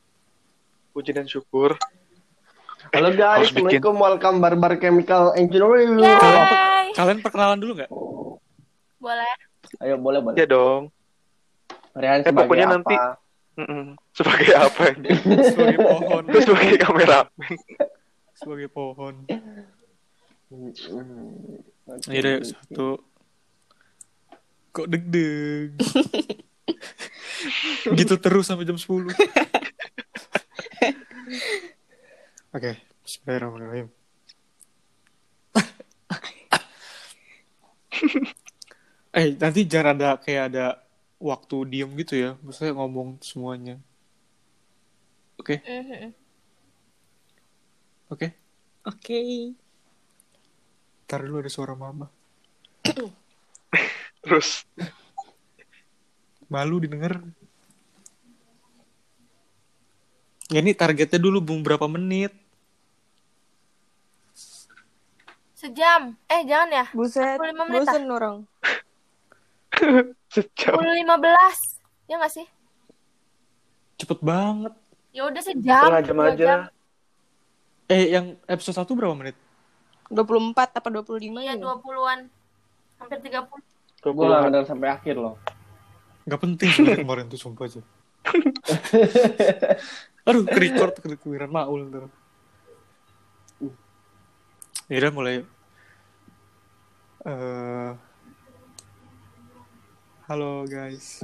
puji 0.91 1.13
dan 1.13 1.29
syukur. 1.29 1.77
Halo 2.91 3.11
guys, 3.11 3.49
Harus 3.49 3.53
bikin. 3.53 3.81
Assalamualaikum, 3.81 3.95
welcome 3.99 4.37
Barbar 4.39 4.73
Chemical 4.77 5.37
Engineering. 5.37 6.01
Yeay. 6.01 6.93
Kalian 6.95 7.21
perkenalan 7.21 7.59
dulu 7.59 7.73
nggak? 7.77 7.91
Boleh. 8.99 9.35
Ayo 9.81 9.95
boleh 9.99 10.21
boleh. 10.21 10.37
Ya 10.37 10.47
dong. 10.47 10.89
Rian 11.93 12.21
Eh, 12.21 12.27
sebagai 12.27 12.41
pokoknya 12.41 12.67
apa? 12.67 12.75
nanti- 12.75 12.99
Mm-mm. 13.55 13.85
Sebagai 14.11 14.51
apa 14.53 14.83
ini? 14.91 15.11
Sebagai 15.53 15.79
pohon. 15.79 16.23
Terus 16.27 16.43
sebagai 16.43 16.77
kamera. 16.77 17.19
Sebagai 18.41 18.69
pohon. 18.69 19.15
Ayo 22.09 22.33
satu. 22.43 22.99
Kok 24.73 24.87
deg-deg? 24.89 25.71
gitu 27.99 28.15
terus 28.19 28.47
sampai 28.49 28.65
jam 28.65 28.79
10. 28.79 29.13
Oke, 32.55 32.79
bismillahirrahmanirrahim. 33.03 33.91
eh, 39.19 39.35
nanti 39.39 39.67
jangan 39.67 39.99
ada 39.99 40.19
kayak 40.23 40.45
ada 40.55 40.79
waktu 41.19 41.57
diem 41.67 41.91
gitu 41.99 42.15
ya. 42.15 42.39
Maksudnya 42.43 42.75
ngomong 42.79 43.19
semuanya. 43.23 43.79
Oke, 45.35 45.59
Mhm. 45.67 46.15
oke. 48.09 48.29
Oke. 48.87 49.19
Ntar 51.05 51.21
dulu 51.27 51.43
ada 51.43 51.51
suara 51.51 51.75
mama. 51.75 52.07
Terus 54.25 54.65
Malu 56.55 56.79
didengar. 56.79 57.19
Ya 60.55 60.63
ini 60.63 60.71
targetnya 60.71 61.19
dulu 61.19 61.43
bung 61.43 61.67
berapa 61.67 61.91
menit? 61.91 62.31
Sejam. 65.59 66.15
Eh 66.31 66.47
jangan 66.47 66.71
ya. 66.71 66.87
Buset. 66.95 67.43
45 67.43 67.59
menit 67.67 67.75
ah. 67.75 67.91
Bosen 67.91 68.05
orang. 68.07 68.37
sejam. 70.35 70.79
10 70.79 71.03
15. 71.03 72.07
Ya 72.07 72.15
nggak 72.23 72.33
sih? 72.39 72.47
Cepet 73.99 74.19
banget. 74.23 74.75
Ya 75.11 75.27
udah 75.27 75.43
sejam. 75.43 75.91
Setengah 75.91 76.03
jam 76.07 76.19
aja. 76.23 76.37
jam. 76.39 76.61
Eh 77.91 78.15
yang 78.15 78.39
episode 78.47 78.79
1 78.79 78.95
berapa 78.95 79.15
menit? 79.19 79.35
24 80.07 80.55
apa 80.55 80.89
25 81.03 81.19
Iya 81.35 81.59
ya? 81.59 81.67
20-an. 81.67 82.21
Hampir 83.03 83.19
30. 83.27 83.43
Gue 84.05 84.23
gak 84.29 84.41
ngedengar 84.47 84.67
sampai 84.71 84.89
akhir 84.95 85.19
loh. 85.19 85.35
Gak 86.25 86.41
penting 86.41 86.69
sebenarnya 86.73 87.05
kemarin 87.05 87.27
tuh 87.29 87.37
sumpah 87.37 87.69
aja. 87.69 87.81
Aduh, 90.29 90.49
ke 90.49 90.57
record 90.57 90.97
ke 90.97 91.21
kewiran 91.21 91.53
maul 91.53 91.85
ntar. 91.93 92.09
Ya 94.89 94.97
udah 95.05 95.13
mulai. 95.13 95.45
Eh, 97.25 97.91
halo 100.29 100.65
guys. 100.65 101.21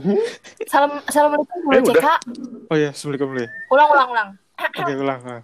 Salam 0.69 1.01
Assalamualaikum 1.09 1.57
Eh, 1.57 1.65
boleh 1.65 1.81
udah. 1.81 2.21
CK. 2.21 2.69
Oh 2.69 2.77
ya, 2.77 2.93
assalamualaikum 2.93 3.29
dulu. 3.33 3.47
Ulang 3.73 3.89
ulang 3.89 4.09
ulang. 4.13 4.29
Oke, 4.81 4.93
ulang. 4.97 5.21
ulang. 5.25 5.43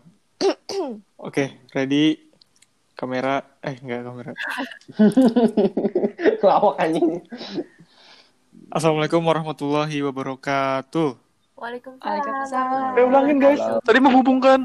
Oke, 1.17 1.45
ready. 1.73 2.29
Kamera, 2.97 3.61
eh 3.61 3.77
enggak 3.77 4.09
kamera. 4.09 4.33
Lawak 6.45 6.81
anjing. 6.81 7.21
Assalamualaikum 8.67 9.23
warahmatullahi 9.23 9.95
wabarakatuh. 10.03 11.15
Waalaikumsalam. 11.55 12.03
Waalaikumsalam. 12.03 12.99
Eh 12.99 13.05
ulangin 13.07 13.37
guys. 13.39 13.63
Tadi 13.87 13.99
menghubungkan. 14.03 14.61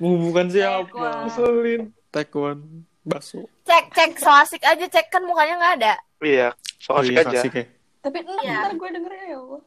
Menghubungkan 0.00 0.46
siapa? 0.48 1.28
Ngeselin. 1.28 1.92
Taekwondo, 2.10 2.82
bakso. 3.04 3.46
Cek 3.62 3.92
cek 3.94 4.10
so 4.18 4.32
asik 4.32 4.64
aja 4.64 4.82
cek 4.82 5.12
kan 5.12 5.22
mukanya 5.22 5.54
nggak 5.60 5.74
ada. 5.78 5.92
Iya. 6.18 6.48
So 6.82 6.96
Oh 6.96 7.04
asik 7.04 7.14
iya, 7.14 7.22
aja. 7.22 7.38
asik 7.38 7.52
ya. 7.54 7.64
Tapi 8.00 8.16
enak 8.24 8.40
Iya. 8.42 8.56
ntar 8.56 8.72
gue 8.74 8.88
denger 8.90 9.12
ya 9.14 9.36
Allah. 9.38 9.62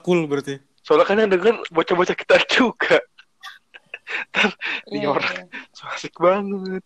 Cool 0.00 0.20
berarti. 0.24 0.54
Soalnya 0.80 1.04
kan 1.04 1.18
yang 1.18 1.28
denger 1.28 1.54
bocah-bocah 1.68 2.16
kita 2.16 2.36
juga. 2.56 3.02
Ini 4.88 5.04
Iya, 5.04 5.08
orang 5.10 5.34
iya. 5.42 5.44
so 5.74 5.84
asik 5.92 6.14
banget. 6.16 6.80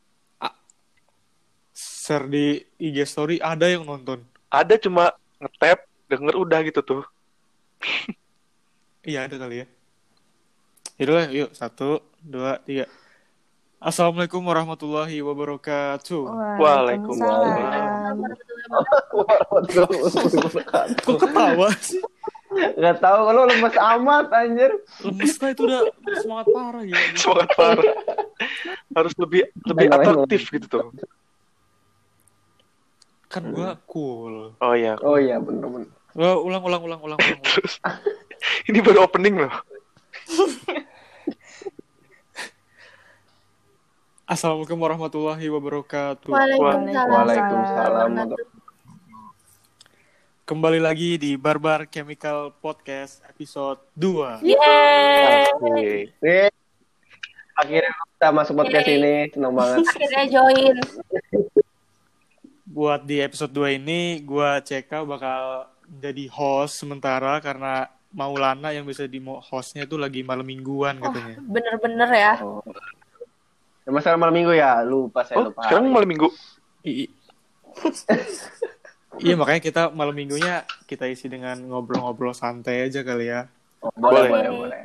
Share 2.08 2.24
di 2.24 2.56
IG 2.80 3.04
story 3.04 3.36
ada 3.36 3.68
yang 3.68 3.84
nonton. 3.84 4.24
Ada 4.48 4.80
cuma 4.80 5.12
ngetap, 5.44 5.84
denger 6.08 6.40
udah 6.40 6.64
gitu 6.64 6.80
tuh. 6.80 7.04
Iya 9.04 9.28
ada 9.28 9.36
kali 9.36 9.60
ya. 9.60 9.66
Yaudah, 10.96 11.28
yuk 11.28 11.52
satu, 11.52 12.00
dua, 12.24 12.64
tiga. 12.64 12.88
Assalamualaikum 13.76 14.40
warahmatullahi 14.40 15.20
wabarakatuh. 15.20 16.24
Waalaikumsalam. 16.56 18.16
Kok 21.04 21.16
ketawa 21.28 21.68
sih? 21.76 22.00
Gak 22.56 23.04
tau 23.04 23.28
kalau 23.28 23.44
lemes 23.44 23.76
amat 23.76 24.32
anjir. 24.32 24.72
Lemes 25.04 25.36
lah 25.44 25.50
itu 25.52 25.62
udah 25.68 25.82
semangat 26.24 26.46
parah 26.56 26.84
ya. 26.88 26.96
Semangat 27.20 27.52
parah. 27.52 27.84
Harus 28.96 29.12
lebih 29.20 29.44
lebih 29.68 29.86
atraktif 29.92 30.48
gitu 30.56 30.66
tuh. 30.72 30.88
Kan 33.28 33.52
gua 33.52 33.76
cool. 33.84 34.56
Oh 34.56 34.72
iya. 34.72 34.96
Oh 35.04 35.20
iya 35.20 35.36
bener-bener. 35.36 35.92
Gua 36.16 36.40
ulang, 36.40 36.64
ulang, 36.64 36.80
ulang, 36.80 37.00
ulang, 37.04 37.20
ulang. 37.20 37.20
ulang. 37.20 37.44
Terus 37.44 37.76
ini 38.72 38.80
baru 38.80 39.04
opening 39.04 39.44
loh. 39.44 39.52
Assalamualaikum 44.28 44.80
warahmatullahi 44.80 45.44
wabarakatuh. 45.48 46.28
Waalaikumsalam. 46.28 47.08
Waalaikumsalam. 47.12 48.32
Kembali 50.48 50.80
lagi 50.80 51.20
di 51.20 51.36
Barbar 51.36 51.84
Chemical 51.88 52.56
Podcast 52.56 53.20
episode 53.28 53.80
2. 53.96 54.40
Yeay. 54.40 56.08
Akhirnya 57.60 57.92
kita 57.92 58.28
masuk 58.32 58.56
podcast 58.56 58.88
Yeay. 58.88 58.96
ini. 58.96 59.32
Senang 59.32 59.52
banget. 59.52 59.84
Akhirnya 59.84 60.24
join. 60.32 60.76
Buat 62.78 63.02
di 63.02 63.18
episode 63.18 63.50
2 63.50 63.74
ini, 63.74 64.22
gua 64.22 64.62
CK 64.62 65.02
bakal 65.02 65.66
jadi 65.90 66.30
host 66.30 66.78
sementara 66.78 67.42
karena 67.42 67.90
Maulana 68.08 68.70
yang 68.70 68.86
bisa 68.86 69.04
di 69.04 69.18
hostnya 69.20 69.82
itu 69.82 69.98
lagi 69.98 70.22
malam 70.22 70.46
mingguan 70.46 70.96
Oh, 70.96 71.10
katanya. 71.10 71.42
bener-bener 71.44 72.08
ya. 72.08 72.34
Oh. 72.40 72.62
Ya, 73.82 73.90
masalah 73.90 74.14
malam 74.16 74.32
minggu 74.32 74.54
ya, 74.54 74.80
lupa 74.80 75.26
saya 75.26 75.42
Oh, 75.42 75.50
lupa. 75.50 75.66
sekarang 75.66 75.90
malam 75.90 76.06
minggu. 76.06 76.30
I- 76.86 77.10
Iya 79.18 79.34
makanya 79.34 79.58
kita 79.60 79.82
malam 79.90 80.14
minggunya 80.14 80.62
kita 80.86 81.04
isi 81.04 81.26
dengan 81.26 81.58
ngobrol-ngobrol 81.58 82.30
santai 82.32 82.86
aja 82.86 83.02
kali 83.02 83.26
ya. 83.26 83.50
Oh, 83.82 83.90
boleh, 83.92 84.24
Boleh. 84.24 84.30
boleh, 84.30 84.50
boleh. 84.54 84.82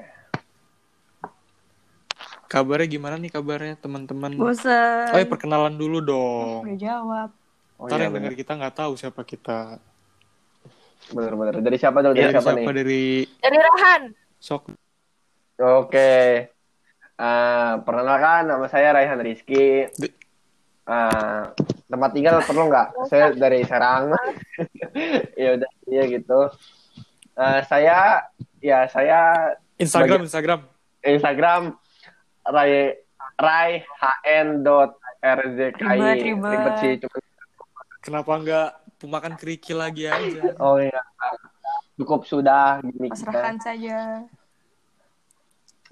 Kabarnya 2.49 2.87
gimana 2.87 3.15
nih 3.15 3.29
kabarnya 3.29 3.77
teman-teman? 3.77 4.33
Bosan. 4.33 5.13
Oh 5.13 5.17
ya 5.17 5.25
perkenalan 5.25 5.73
dulu 5.73 6.01
dong. 6.01 6.65
Udah 6.65 6.77
jawab. 6.81 7.29
Oh, 7.75 7.85
Ntar 7.85 7.97
iya, 7.97 8.03
yang 8.05 8.13
denger 8.15 8.33
kita 8.33 8.53
nggak 8.53 8.75
tahu 8.75 8.93
siapa 8.93 9.21
kita. 9.23 9.77
Bener-bener. 11.09 11.59
Dari 11.59 11.75
siapa 11.75 11.99
dulu? 11.99 12.13
Dari 12.13 12.21
Dari 12.21 12.33
siapa, 12.33 12.49
siapa 12.51 12.61
nih? 12.63 12.75
dari 12.75 13.03
Dari 13.37 13.57
Rahan. 13.59 14.01
sok 14.37 14.63
Oke. 15.55 16.13
Eh, 17.13 17.73
perkenalkan 17.79 18.41
nama 18.47 18.65
saya 18.65 18.91
Raihan 18.91 19.19
Rizky. 19.19 19.87
Di- 19.91 20.21
Eh, 20.83 21.43
tempat 21.87 22.11
tinggal 22.11 22.43
perlu 22.43 22.67
nggak? 22.67 23.07
Saya 23.07 23.31
dari 23.31 23.63
Serang. 23.63 24.11
ya 25.39 25.55
udah, 25.55 25.71
iya 25.87 26.03
gitu. 26.11 26.51
Eh, 27.33 27.59
saya, 27.63 28.27
ya 28.59 28.83
saya 28.87 29.47
Instagram 29.79 30.19
Bagi- 30.19 30.27
Instagram. 30.27 30.59
Instagram 30.99 31.61
Rai 32.43 32.99
Rai 33.33 33.71
HN 33.79 34.47
dot 34.59 34.99
RZKI 35.17 35.99
ribet. 36.19 36.73
sih 36.77 36.93
cuma 36.99 37.17
Kenapa 38.03 38.31
nggak 38.35 38.69
pemakan 38.99 39.33
kerikil 39.39 39.79
lagi 39.79 40.07
aja? 40.11 40.55
oh 40.59 40.79
iya 40.79 40.99
cukup 41.99 42.25
sudah 42.25 42.81
gini 42.81 43.11
kita 43.11 43.29
Pasrahkan 43.29 43.57
saja. 43.61 43.99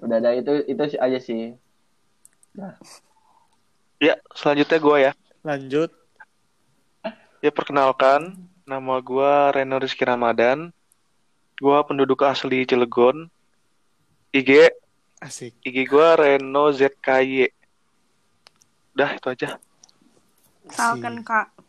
udah 0.02 0.16
ada 0.18 0.34
itu 0.34 0.66
itu 0.66 0.82
aja 0.98 1.18
sih 1.22 1.54
Ya, 4.02 4.18
selanjutnya 4.34 4.78
gue 4.82 4.96
ya. 4.98 5.12
Lanjut. 5.46 5.90
Ya, 7.38 7.54
perkenalkan. 7.54 8.34
Nama 8.66 8.94
gue 8.98 9.32
Reno 9.54 9.78
Rizky 9.78 10.02
Ramadan. 10.02 10.74
Gue 11.56 11.78
penduduk 11.86 12.26
asli 12.26 12.66
Cilegon. 12.66 13.30
IG, 14.34 14.74
Asik. 15.22 15.54
IG 15.62 15.86
gue 15.86 16.08
Reno 16.18 16.74
ZKY. 16.74 17.46
Udah, 18.98 19.10
itu 19.14 19.26
aja. 19.30 19.48
Salkan 20.66 21.22
kak. 21.22 21.61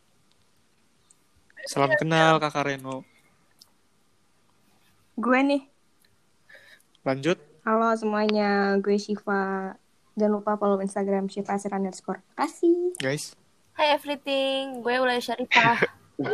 Salam 1.64 1.96
kenal 1.96 2.44
Kakak 2.44 2.68
Reno. 2.68 3.08
Gue 5.16 5.40
nih. 5.40 5.64
Lanjut. 7.08 7.40
Halo 7.64 7.96
semuanya, 7.96 8.76
gue 8.84 9.00
Shiva. 9.00 9.72
Jangan 10.20 10.34
lupa 10.36 10.60
follow 10.60 10.84
Instagram 10.84 11.32
Shiva 11.32 11.56
Asir 11.56 11.72
underscore. 11.72 12.20
Kasih. 12.36 12.92
Guys. 13.00 13.40
Hai 13.80 13.96
everything, 13.96 14.84
gue 14.84 14.96
Ulay 15.00 15.24
Syarifah. 15.24 15.80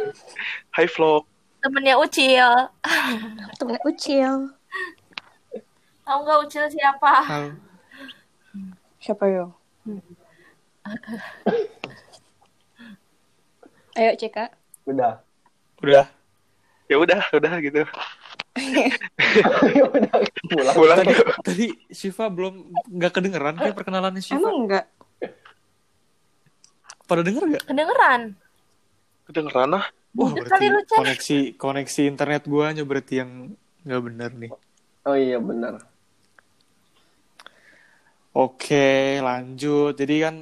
Hai 0.76 0.90
vlog. 0.90 1.30
Temennya 1.62 2.02
Ucil. 2.02 2.50
Temennya 3.62 3.84
Ucil. 3.86 4.50
Tahu 6.10 6.20
nggak 6.26 6.40
Ucil 6.50 6.66
siapa? 6.74 7.14
Hal. 7.30 7.46
Siapa 8.98 9.30
yo? 9.30 9.54
Ayo 13.94 14.12
Ceka. 14.18 14.59
Udah 14.88 15.20
Udah. 15.80 16.06
Ya 16.90 16.98
udah, 17.00 17.22
udah 17.32 17.54
gitu. 17.64 17.82
Ya 19.78 19.86
udah 19.86 20.10
pulang 20.50 20.76
Pulang 20.76 20.98
Tadi, 21.00 21.14
tadi 21.46 21.68
Shiva 21.94 22.28
belum 22.28 22.74
nggak 22.92 23.14
kedengeran 23.14 23.56
kayak 23.56 23.78
perkenalannya 23.78 24.20
Shiva. 24.20 24.42
Emang 24.42 24.68
enggak? 24.68 24.86
Pada 27.08 27.22
denger 27.24 27.44
nggak? 27.46 27.64
Kedengeran. 27.70 28.22
Kedengeran 29.30 29.70
ah. 29.80 29.86
Wah 30.18 30.32
berarti 30.34 30.66
lu, 30.66 30.82
koneksi 30.90 31.38
koneksi 31.56 32.02
internet 32.10 32.44
gua 32.50 32.74
aja 32.74 32.82
berarti 32.82 33.22
yang 33.22 33.54
nggak 33.86 34.02
bener 34.02 34.32
nih. 34.34 34.52
oh 35.06 35.16
iya 35.16 35.38
benar 35.40 35.80
Oke 38.34 39.22
lanjut. 39.22 39.94
Jadi 39.94 40.16
kan 40.26 40.36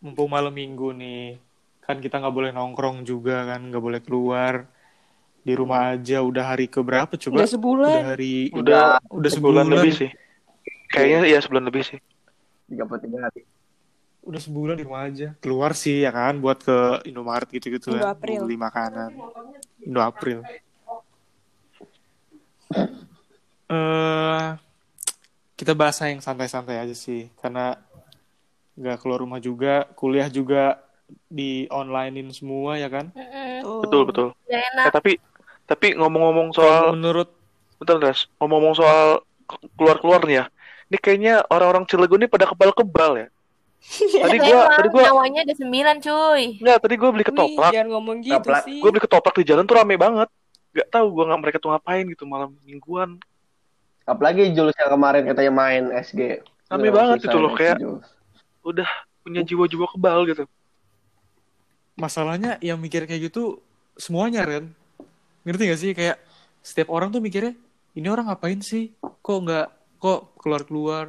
mumpung 0.00 0.32
malam 0.32 0.50
minggu 0.50 0.96
nih 0.96 1.49
kan 1.90 1.98
kita 1.98 2.22
nggak 2.22 2.34
boleh 2.34 2.50
nongkrong 2.54 3.02
juga 3.02 3.44
kan 3.50 3.60
nggak 3.66 3.82
boleh 3.82 4.00
keluar 4.00 4.54
di 5.42 5.52
rumah 5.56 5.96
aja 5.96 6.22
udah 6.22 6.54
hari 6.54 6.70
ke 6.70 6.78
berapa 6.78 7.10
coba? 7.16 7.42
Udah 7.42 7.50
sebulan. 7.50 7.90
Udah 7.90 8.06
hari 8.14 8.34
Udah, 8.54 9.00
udah 9.10 9.30
sebulan, 9.32 9.64
sebulan, 9.66 9.74
lebih 9.74 9.92
sih. 9.96 10.10
Kayaknya 10.90 11.18
iya 11.26 11.38
sebulan 11.42 11.64
lebih 11.66 11.82
sih. 11.86 11.98
33 12.70 13.18
hari 13.18 13.42
udah 14.20 14.40
sebulan 14.40 14.76
di 14.76 14.84
rumah 14.84 15.08
aja 15.08 15.32
keluar 15.40 15.72
sih 15.72 16.04
ya 16.04 16.12
kan 16.12 16.36
buat 16.38 16.60
ke 16.60 17.08
Indomaret 17.08 17.48
gitu-gitu 17.48 17.96
Indo 17.96 18.04
kan 18.04 18.14
April. 18.14 18.40
beli 18.44 18.56
makanan 18.60 19.10
Indo 19.80 20.00
April 20.04 20.44
eh 23.74 24.48
kita 25.56 25.72
bahas 25.72 25.98
yang 26.04 26.20
santai-santai 26.20 26.84
aja 26.84 26.92
sih 26.92 27.32
karena 27.40 27.80
nggak 28.76 29.00
keluar 29.00 29.24
rumah 29.24 29.40
juga 29.40 29.88
kuliah 29.96 30.28
juga 30.28 30.78
di 31.26 31.64
onlinein 31.68 32.30
semua 32.30 32.74
ya 32.74 32.86
kan 32.86 33.10
Mm-mm. 33.12 33.60
Tuh. 33.60 33.80
Betul, 33.84 34.02
betul. 34.08 34.28
Eh, 34.46 34.90
tapi 34.90 35.20
tapi 35.64 35.94
ngomong-ngomong 35.94 36.50
soal 36.50 36.96
menurut 36.96 37.28
bentar, 37.76 38.00
Ras. 38.00 38.26
Ngomong-ngomong 38.36 38.74
soal 38.74 39.22
keluar-keluar 39.76 40.24
nih 40.24 40.36
ya. 40.40 40.44
Ini 40.88 40.96
kayaknya 40.98 41.34
orang-orang 41.46 41.84
Cilegon 41.86 42.24
ini 42.24 42.28
pada 42.28 42.48
kebal-kebal 42.48 43.12
ya. 43.20 43.28
Tadi 44.24 44.36
gua 44.36 44.50
Emang 44.60 44.76
tadi 44.76 44.88
gua 44.90 45.02
nyawanya 45.06 45.40
ada 45.46 45.54
sembilan 45.56 45.96
cuy. 46.00 46.42
enggak, 46.60 46.78
tadi 46.82 46.94
gua 46.98 47.10
beli 47.12 47.22
Wih, 47.22 47.28
ketoprak. 47.32 47.70
jangan 47.72 47.88
ngomong 47.94 48.16
gitu 48.20 48.32
Ketoprak. 48.36 48.62
sih. 48.66 48.78
Gua 48.80 48.90
beli 48.90 49.02
ketoprak 49.04 49.34
di 49.40 49.44
jalan 49.46 49.64
tuh 49.64 49.76
rame 49.76 49.94
banget. 49.96 50.28
Gak 50.70 50.88
tahu 50.90 51.06
gua 51.10 51.24
nggak 51.30 51.40
mereka 51.40 51.56
tuh 51.58 51.70
ngapain 51.72 52.04
gitu 52.06 52.24
malam 52.24 52.50
mingguan. 52.62 53.10
apalagi 54.02 54.50
Jules 54.50 54.74
yang 54.74 54.90
kemarin 54.90 55.22
katanya 55.22 55.52
main 55.54 55.82
SG 55.94 56.42
Rame 56.66 56.88
banget 56.90 57.22
itu 57.24 57.36
loh, 57.36 57.54
kayak-. 57.54 57.78
Udah 58.60 58.88
punya 59.22 59.40
jiwa-jiwa 59.40 59.86
kebal 59.86 60.26
gitu. 60.26 60.44
Masalahnya 62.00 62.56
yang 62.60 62.76
mikir 62.76 63.04
kayak 63.04 63.28
gitu 63.28 63.60
semuanya 63.94 64.42
Ren 64.42 64.72
ngerti 65.42 65.62
gak 65.66 65.78
sih 65.78 65.92
kayak 65.92 66.16
setiap 66.60 66.88
orang 66.88 67.08
tuh 67.08 67.20
mikirnya 67.20 67.52
ini 67.92 68.06
orang 68.06 68.26
ngapain 68.26 68.60
sih 68.60 68.92
kok 69.00 69.38
nggak 69.38 69.66
kok 69.96 70.32
keluar 70.36 70.62
keluar 70.64 71.04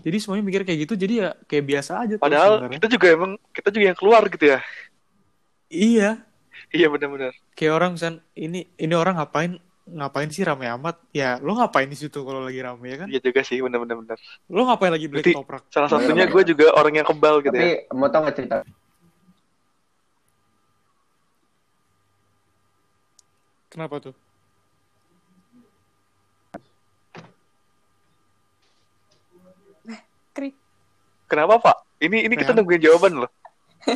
jadi 0.00 0.16
semuanya 0.16 0.42
mikir 0.42 0.62
kayak 0.62 0.80
gitu 0.82 0.94
jadi 0.94 1.14
ya 1.14 1.28
kayak 1.44 1.64
biasa 1.64 1.92
aja 1.98 2.14
tuh 2.16 2.22
Padahal 2.22 2.52
sebenarnya. 2.58 2.76
kita 2.76 2.86
juga 2.90 3.06
emang 3.08 3.32
kita 3.50 3.68
juga 3.68 3.84
yang 3.86 3.98
keluar 3.98 4.22
gitu 4.26 4.44
ya. 4.46 4.58
iya 5.68 6.10
Iya 6.68 6.88
benar-benar. 6.88 7.36
kayak 7.52 7.72
orang 7.74 7.90
misal 7.92 8.12
ini 8.32 8.64
ini 8.74 8.94
orang 8.94 9.14
ngapain 9.14 9.60
ngapain 9.84 10.28
sih 10.28 10.40
rame 10.40 10.64
amat 10.70 10.96
ya 11.12 11.36
lo 11.36 11.52
ngapain 11.52 11.84
di 11.84 11.94
situ 11.94 12.16
kalau 12.18 12.40
lagi 12.40 12.58
rame 12.58 12.86
ya 12.86 12.96
kan 12.96 13.06
Iya 13.06 13.20
juga 13.20 13.40
sih 13.42 13.60
benar-benar. 13.60 13.96
benar. 13.98 14.16
lo 14.46 14.60
ngapain 14.64 14.88
lagi 14.90 15.06
beli 15.06 15.20
ketoprak 15.26 15.68
Salah 15.68 15.88
satunya 15.88 16.24
gue 16.24 16.42
juga 16.46 16.72
orang 16.72 16.94
yang 16.94 17.06
kebal 17.06 17.40
gitu 17.40 17.52
ya. 17.52 17.84
tapi 17.84 17.92
mau 17.92 18.08
tau 18.08 18.24
gak 18.24 18.34
cerita 18.34 18.56
kenapa 23.72 23.96
tuh? 24.04 24.14
Krik. 30.36 30.52
Kenapa 31.32 31.56
Pak? 31.56 31.76
Ini 32.04 32.28
ini 32.28 32.34
kita 32.36 32.52
nungguin 32.52 32.84
jawaban 32.84 33.24
loh. 33.24 33.30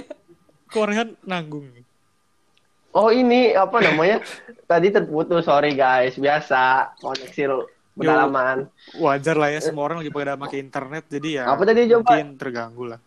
kok 0.72 0.86
Rehan 0.88 1.12
nanggung? 1.28 1.68
Oh 2.96 3.12
ini 3.12 3.52
apa 3.52 3.84
namanya? 3.84 4.24
Tadi 4.64 4.88
terputus. 4.88 5.44
Sorry 5.44 5.76
guys. 5.76 6.16
Biasa. 6.16 6.96
Koneksi 6.96 7.68
pedalaman 7.96 8.68
wajar 9.00 9.34
lah 9.40 9.48
ya 9.48 9.60
semua 9.64 9.88
orang 9.88 10.04
lagi 10.04 10.12
pada 10.12 10.36
pakai 10.36 10.60
internet 10.60 11.08
jadi 11.08 11.28
ya 11.40 11.44
apa 11.48 11.64
tadi 11.64 11.88
coba? 11.88 12.12
mungkin 12.12 12.26
terganggu 12.36 12.84
lah. 12.92 13.00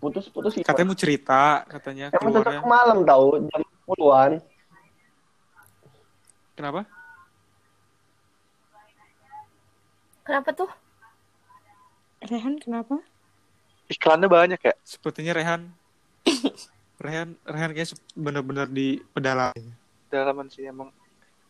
Putus-putus 0.00 0.58
katanya 0.64 0.88
mau 0.88 0.98
cerita 0.98 1.62
katanya 1.68 2.10
emang 2.16 2.32
tetap 2.40 2.64
malam 2.64 2.98
tahu 3.06 3.44
jam 3.52 3.62
10-an 3.88 4.42
kenapa 6.54 6.86
Kenapa 10.22 10.54
tuh? 10.54 10.70
Rehan 12.22 12.62
kenapa? 12.62 13.02
Iklannya 13.90 14.30
banyak 14.30 14.60
ya. 14.62 14.74
Sepertinya 14.86 15.34
Rehan 15.34 15.74
Rehan 17.04 17.34
Rehan 17.42 17.70
kayak 17.74 17.98
bener-bener 18.14 18.70
di 18.70 19.02
pedalaman. 19.10 19.74
Dalaman 20.14 20.46
sih 20.46 20.70
emang. 20.70 20.94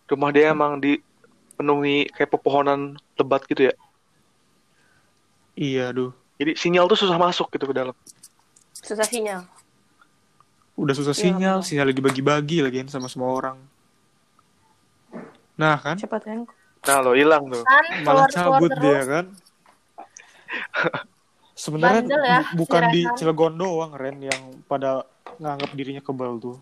Rumah 0.08 0.30
dia 0.32 0.52
emang 0.52 0.80
dipenuhi 0.80 2.08
kayak 2.16 2.32
pepohonan 2.32 2.96
lebat 3.16 3.44
gitu 3.48 3.68
ya. 3.68 3.74
Iya, 5.52 5.92
aduh. 5.92 6.12
Jadi 6.40 6.56
sinyal 6.56 6.88
tuh 6.88 6.96
susah 6.96 7.20
masuk 7.20 7.52
gitu 7.52 7.68
ke 7.68 7.76
dalam. 7.76 7.96
Susah 8.72 9.04
sinyal. 9.04 9.44
Udah 10.82 10.94
susah 10.94 11.14
Iya, 11.14 11.22
sinyal, 11.22 11.56
betul. 11.56 11.68
sinyal 11.70 11.88
dibagi-bagi 11.94 12.58
lagi 12.60 12.76
sama 12.88 13.06
semua 13.06 13.30
orang. 13.30 13.56
Nah 15.54 15.78
kan, 15.78 15.94
tuh 15.94 16.26
yang 16.26 16.42
Nah 16.82 16.98
lo 16.98 17.14
hilang 17.14 17.46
tuh. 17.46 17.62
Kan 17.62 17.84
malah 18.02 18.26
cabut 18.26 18.66
terus. 18.66 18.82
dia 18.82 19.00
kan. 19.06 19.24
Sebenarnya 21.54 22.02
ya, 22.18 22.40
bu- 22.50 22.66
bukan 22.66 22.82
si 22.82 22.90
di. 22.90 23.02
Cilegon 23.14 23.54
doang 23.54 23.92
Ren 23.94 24.18
yang 24.18 24.40
pada 24.64 25.06
nganggap 25.38 25.70
dirinya 25.70 26.02
kebal 26.02 26.42
tuh. 26.42 26.58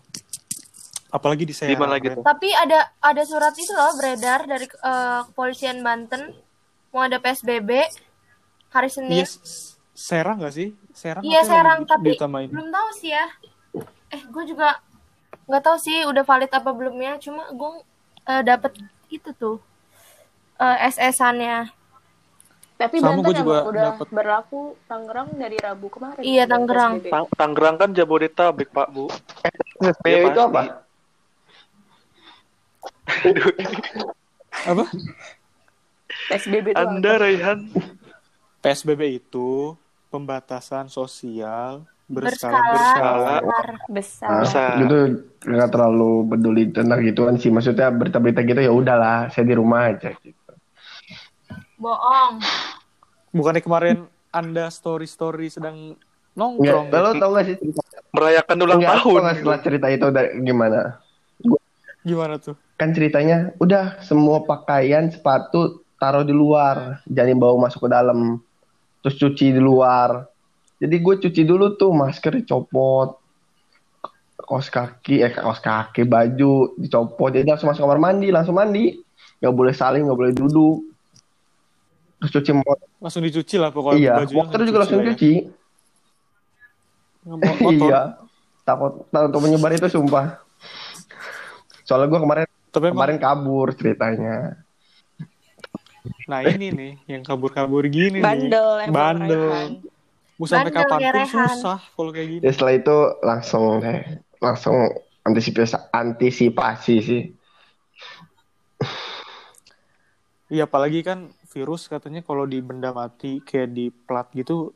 Apalagi 1.09 1.43
di 1.43 1.51
Serang. 1.51 1.73
mana 1.75 1.97
lagi 1.97 2.07
Ren. 2.07 2.21
tuh? 2.21 2.23
Tapi 2.23 2.53
ada 2.53 2.79
ada 3.01 3.23
surat 3.25 3.51
itu 3.51 3.73
loh 3.73 3.97
beredar 3.97 4.45
dari 4.45 4.69
eh, 4.69 5.21
kepolisian 5.25 5.81
Banten 5.81 6.29
mau 6.91 7.01
ada 7.01 7.17
PSBB. 7.17 7.71
hari 8.71 8.87
Iya, 8.87 8.95
Senin. 8.95 9.25
s- 9.25 9.75
Serang 9.91 10.39
gak 10.39 10.55
sih? 10.55 10.71
Serang 10.91 11.19
Iya, 11.21 11.43
Serang, 11.43 11.83
lagi 11.83 11.91
tapi 12.15 12.15
belum 12.47 12.71
tahu 12.71 12.89
sih 12.95 13.11
ya. 13.11 13.27
Eh, 14.11 14.21
gue 14.27 14.43
juga 14.45 14.79
nggak 15.47 15.63
tahu 15.63 15.77
sih 15.79 16.03
udah 16.05 16.23
valid 16.23 16.51
apa 16.51 16.69
belumnya. 16.71 17.15
Cuma 17.17 17.47
gue 17.49 17.71
eh, 18.27 18.43
dapet 18.43 18.75
itu 19.07 19.31
tuh 19.33 19.57
eh, 20.57 20.77
SS-annya. 20.87 21.71
Tapi 22.75 22.97
Sama 22.97 23.13
Banten 23.13 23.21
gua 23.21 23.33
juga 23.37 23.57
udah 23.69 23.83
dapet. 23.93 24.07
berlaku 24.09 24.73
Tangerang 24.89 25.29
dari 25.37 25.53
Rabu 25.55 25.85
kemarin. 25.93 26.21
Iya, 26.25 26.49
udah 26.49 26.51
Tangerang. 26.57 26.93
Tang- 27.05 27.29
Tangerang 27.37 27.75
kan 27.77 27.89
Jabodetabek, 27.93 28.73
Pak, 28.73 28.87
Bu. 28.89 29.05
PSBB 29.77 30.05
Iya, 30.09 30.21
itu 30.25 30.41
apa? 30.41 30.61
Apa? 34.61 34.85
PSBB 36.27 36.73
itu 36.73 36.77
Anda, 36.77 37.11
apa? 37.15 37.21
Raihan. 37.21 37.59
PSBB 38.61 39.01
itu 39.17 39.77
pembatasan 40.09 40.89
sosial 40.89 41.85
berskala 42.11 42.59
Berskala 42.75 43.33
besar. 43.87 44.31
besar. 44.37 44.69
Nah, 44.69 44.75
gitu 44.77 44.97
nggak 45.41 45.69
terlalu 45.71 46.11
peduli 46.27 46.63
tentang 46.69 46.99
gituan 47.01 47.35
sih. 47.35 47.47
Maksudnya 47.47 47.87
berita-berita 47.89 48.43
gitu 48.43 48.59
ya 48.59 48.69
udahlah, 48.69 49.31
saya 49.31 49.47
di 49.47 49.55
rumah 49.55 49.89
aja 49.89 50.11
gitu. 50.19 50.51
Bohong. 51.75 52.43
Bukannya 53.31 53.63
kemarin 53.63 53.97
Anda 54.29 54.67
story-story 54.67 55.47
sedang 55.49 55.95
nongkrong. 56.33 56.87
lo 56.87 57.11
gitu? 57.11 57.19
tau 57.19 57.31
gak 57.33 57.45
sih 57.47 57.55
cerita, 57.57 57.81
Merayakan 58.11 58.57
ulang 58.59 58.79
nggak, 58.79 58.95
tahun. 59.01 59.19
nggak 59.23 59.35
setelah 59.39 59.59
cerita 59.63 59.87
itu 59.87 60.05
da- 60.11 60.33
gimana? 60.37 60.79
Gimana 62.01 62.35
tuh? 62.37 62.55
Kan 62.75 62.91
ceritanya 62.91 63.53
udah 63.57 64.01
semua 64.01 64.41
pakaian, 64.41 65.07
sepatu 65.07 65.85
taruh 65.95 66.25
di 66.25 66.33
luar, 66.33 66.99
jangan 67.05 67.37
bawa 67.37 67.69
masuk 67.69 67.85
ke 67.85 67.89
dalam. 67.89 68.41
Terus 69.01 69.15
cuci 69.17 69.53
di 69.53 69.61
luar. 69.61 70.30
Jadi 70.81 70.95
gue 70.97 71.15
cuci 71.21 71.41
dulu 71.45 71.77
tuh 71.77 71.93
masker 71.93 72.41
dicopot, 72.41 73.21
kaos 74.41 74.67
kaki, 74.73 75.21
eh 75.21 75.29
kaos 75.29 75.61
kaki, 75.61 76.09
baju 76.09 76.73
dicopot. 76.73 77.29
Jadi 77.29 77.45
langsung 77.45 77.69
masuk 77.69 77.85
kamar 77.85 78.01
mandi, 78.01 78.33
langsung 78.33 78.57
mandi. 78.57 78.97
Nggak 79.37 79.53
boleh 79.53 79.73
saling, 79.77 80.09
nggak 80.09 80.17
boleh 80.17 80.33
duduk. 80.33 80.81
Terus 82.17 82.31
cuci 82.33 82.51
motor. 82.57 82.85
Langsung 82.97 83.21
dicuci 83.21 83.55
lah 83.61 83.69
pokoknya 83.69 83.97
Iya, 83.97 84.13
motor 84.33 84.59
juga 84.65 84.79
langsung 84.81 85.01
ya. 85.05 85.13
cuci. 85.13 85.31
Iya. 87.77 88.01
Takut 88.65 89.05
takut 89.09 89.41
menyebar 89.41 89.73
itu 89.73 89.85
sumpah. 89.89 90.41
Soalnya 91.85 92.09
gue 92.09 92.19
kemarin 92.21 92.45
Tapi 92.71 92.85
emang, 92.89 92.95
kemarin 92.97 93.17
kabur 93.21 93.67
ceritanya. 93.77 94.37
nah 96.25 96.41
ini 96.41 96.73
nih 96.73 96.91
yang 97.05 97.21
kabur-kabur 97.21 97.85
gini 97.85 98.21
nih. 98.21 98.25
Bandel 98.25 98.69
emang 98.89 98.95
Bandel. 98.95 99.49
Mau 100.41 100.49
sampai 100.49 100.73
ya, 100.73 101.13
Rehan. 101.13 101.29
susah 101.29 101.77
kalau 101.93 102.09
kayak 102.09 102.27
gini. 102.33 102.41
Ya 102.41 102.49
setelah 102.49 102.73
itu 102.73 102.97
langsung 103.21 103.77
deh, 103.77 104.01
langsung 104.41 104.89
antisipasi 105.21 105.77
antisipasi 105.93 106.95
sih. 107.05 107.21
Iya 110.49 110.65
apalagi 110.65 111.05
kan 111.05 111.29
virus 111.53 111.85
katanya 111.85 112.25
kalau 112.25 112.49
di 112.49 112.57
benda 112.57 112.89
mati 112.89 113.37
kayak 113.45 113.69
di 113.69 113.93
plat 113.93 114.25
gitu 114.33 114.73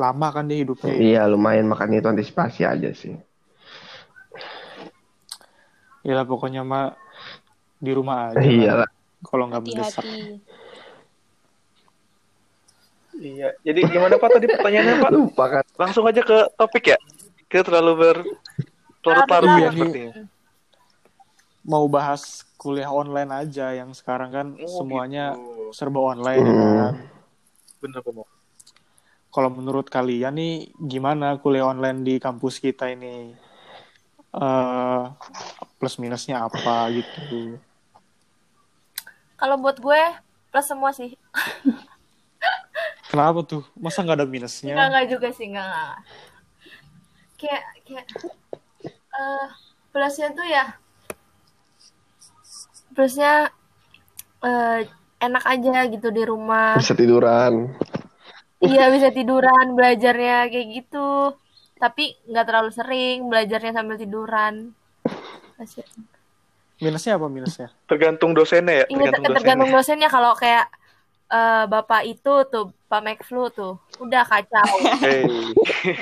lama 0.00 0.32
kan 0.32 0.48
dia 0.48 0.64
hidupnya. 0.64 0.96
Iya 0.96 1.28
lumayan 1.28 1.68
makan 1.68 2.00
itu 2.00 2.08
antisipasi 2.08 2.64
aja 2.64 2.88
sih. 2.96 3.12
Ya 6.00 6.16
lah 6.16 6.24
pokoknya 6.24 6.64
mah 6.64 6.96
di 7.76 7.92
rumah 7.92 8.32
aja. 8.32 8.40
Iya 8.40 8.72
lah. 8.72 8.88
lah. 8.88 8.90
Kalau 9.20 9.52
nggak 9.52 9.62
mendesak. 9.68 10.00
Hati-hati. 10.00 10.63
Iya. 13.14 13.48
Jadi 13.62 13.80
gimana 13.86 14.14
Pak 14.16 14.30
tadi 14.32 14.46
pertanyaannya 14.48 14.94
Pak? 14.98 15.10
Lupa 15.10 15.44
kan. 15.50 15.64
Langsung 15.78 16.04
aja 16.04 16.20
ke 16.20 16.38
topik 16.54 16.84
ya. 16.90 16.98
Kita 17.46 17.62
terlalu 17.62 17.92
ber 17.94 18.16
larut-larut 19.04 19.48
Iya, 19.48 19.58
ya 19.58 19.68
nih. 19.68 19.78
sepertinya. 19.78 20.12
Mau 21.64 21.84
bahas 21.88 22.44
kuliah 22.56 22.92
online 22.92 23.30
aja 23.32 23.72
yang 23.72 23.92
sekarang 23.92 24.30
kan 24.30 24.46
Oh, 24.58 24.80
semuanya 24.80 25.32
gitu. 25.32 25.72
serba 25.72 26.00
online 26.00 26.40
ya 26.40 26.52
Hmm. 26.52 26.76
kan. 26.76 26.94
Bener-bener. 27.80 28.26
Kalau 29.28 29.50
menurut 29.50 29.90
kalian 29.90 30.34
nih 30.34 30.54
gimana 30.78 31.36
kuliah 31.36 31.66
online 31.66 32.02
di 32.02 32.14
kampus 32.18 32.58
kita 32.58 32.90
ini? 32.90 33.34
eh 34.34 35.02
plus 35.78 35.94
minusnya 36.02 36.42
apa 36.42 36.90
gitu? 36.90 37.54
Kalau 39.38 39.62
buat 39.62 39.78
gue 39.78 40.02
plus 40.50 40.66
semua 40.66 40.90
sih. 40.90 41.14
Kenapa 43.14 43.46
tuh? 43.46 43.62
Masa 43.78 44.02
nggak 44.02 44.18
ada 44.18 44.26
minusnya? 44.26 44.74
enggak 44.74 45.06
juga 45.06 45.30
sih, 45.30 45.46
enggak, 45.46 45.62
enggak. 45.70 45.96
Kayak, 47.38 47.62
kayak, 47.86 48.06
eh 48.90 49.46
plusnya 49.94 50.28
tuh 50.34 50.46
ya, 50.50 50.64
plusnya 52.90 53.54
eh 54.42 54.90
enak 55.22 55.44
aja 55.46 55.86
gitu 55.94 56.10
di 56.10 56.22
rumah. 56.26 56.74
Bisa 56.74 56.98
tiduran. 56.98 57.70
Iya 58.58 58.90
bisa 58.90 59.14
tiduran, 59.14 59.78
belajarnya 59.78 60.50
kayak 60.50 60.68
gitu. 60.74 61.38
Tapi 61.78 62.18
nggak 62.26 62.46
terlalu 62.50 62.70
sering 62.74 63.30
belajarnya 63.30 63.78
sambil 63.78 63.94
tiduran. 63.94 64.74
Minusnya 66.82 67.14
apa 67.14 67.30
minusnya? 67.30 67.70
Tergantung 67.86 68.34
dosennya 68.34 68.82
ya. 68.82 68.86
Iya 68.90 69.14
ter- 69.14 69.38
tergantung 69.38 69.70
dosennya 69.70 70.10
kalau 70.10 70.34
kayak 70.34 70.66
eh, 71.26 71.64
bapak 71.66 72.04
itu 72.04 72.32
tuh 72.46 72.70
Pak 72.86 73.00
McFlu 73.00 73.48
tuh 73.50 73.74
udah 73.98 74.22
kacau. 74.22 74.68
Hey, 75.04 75.24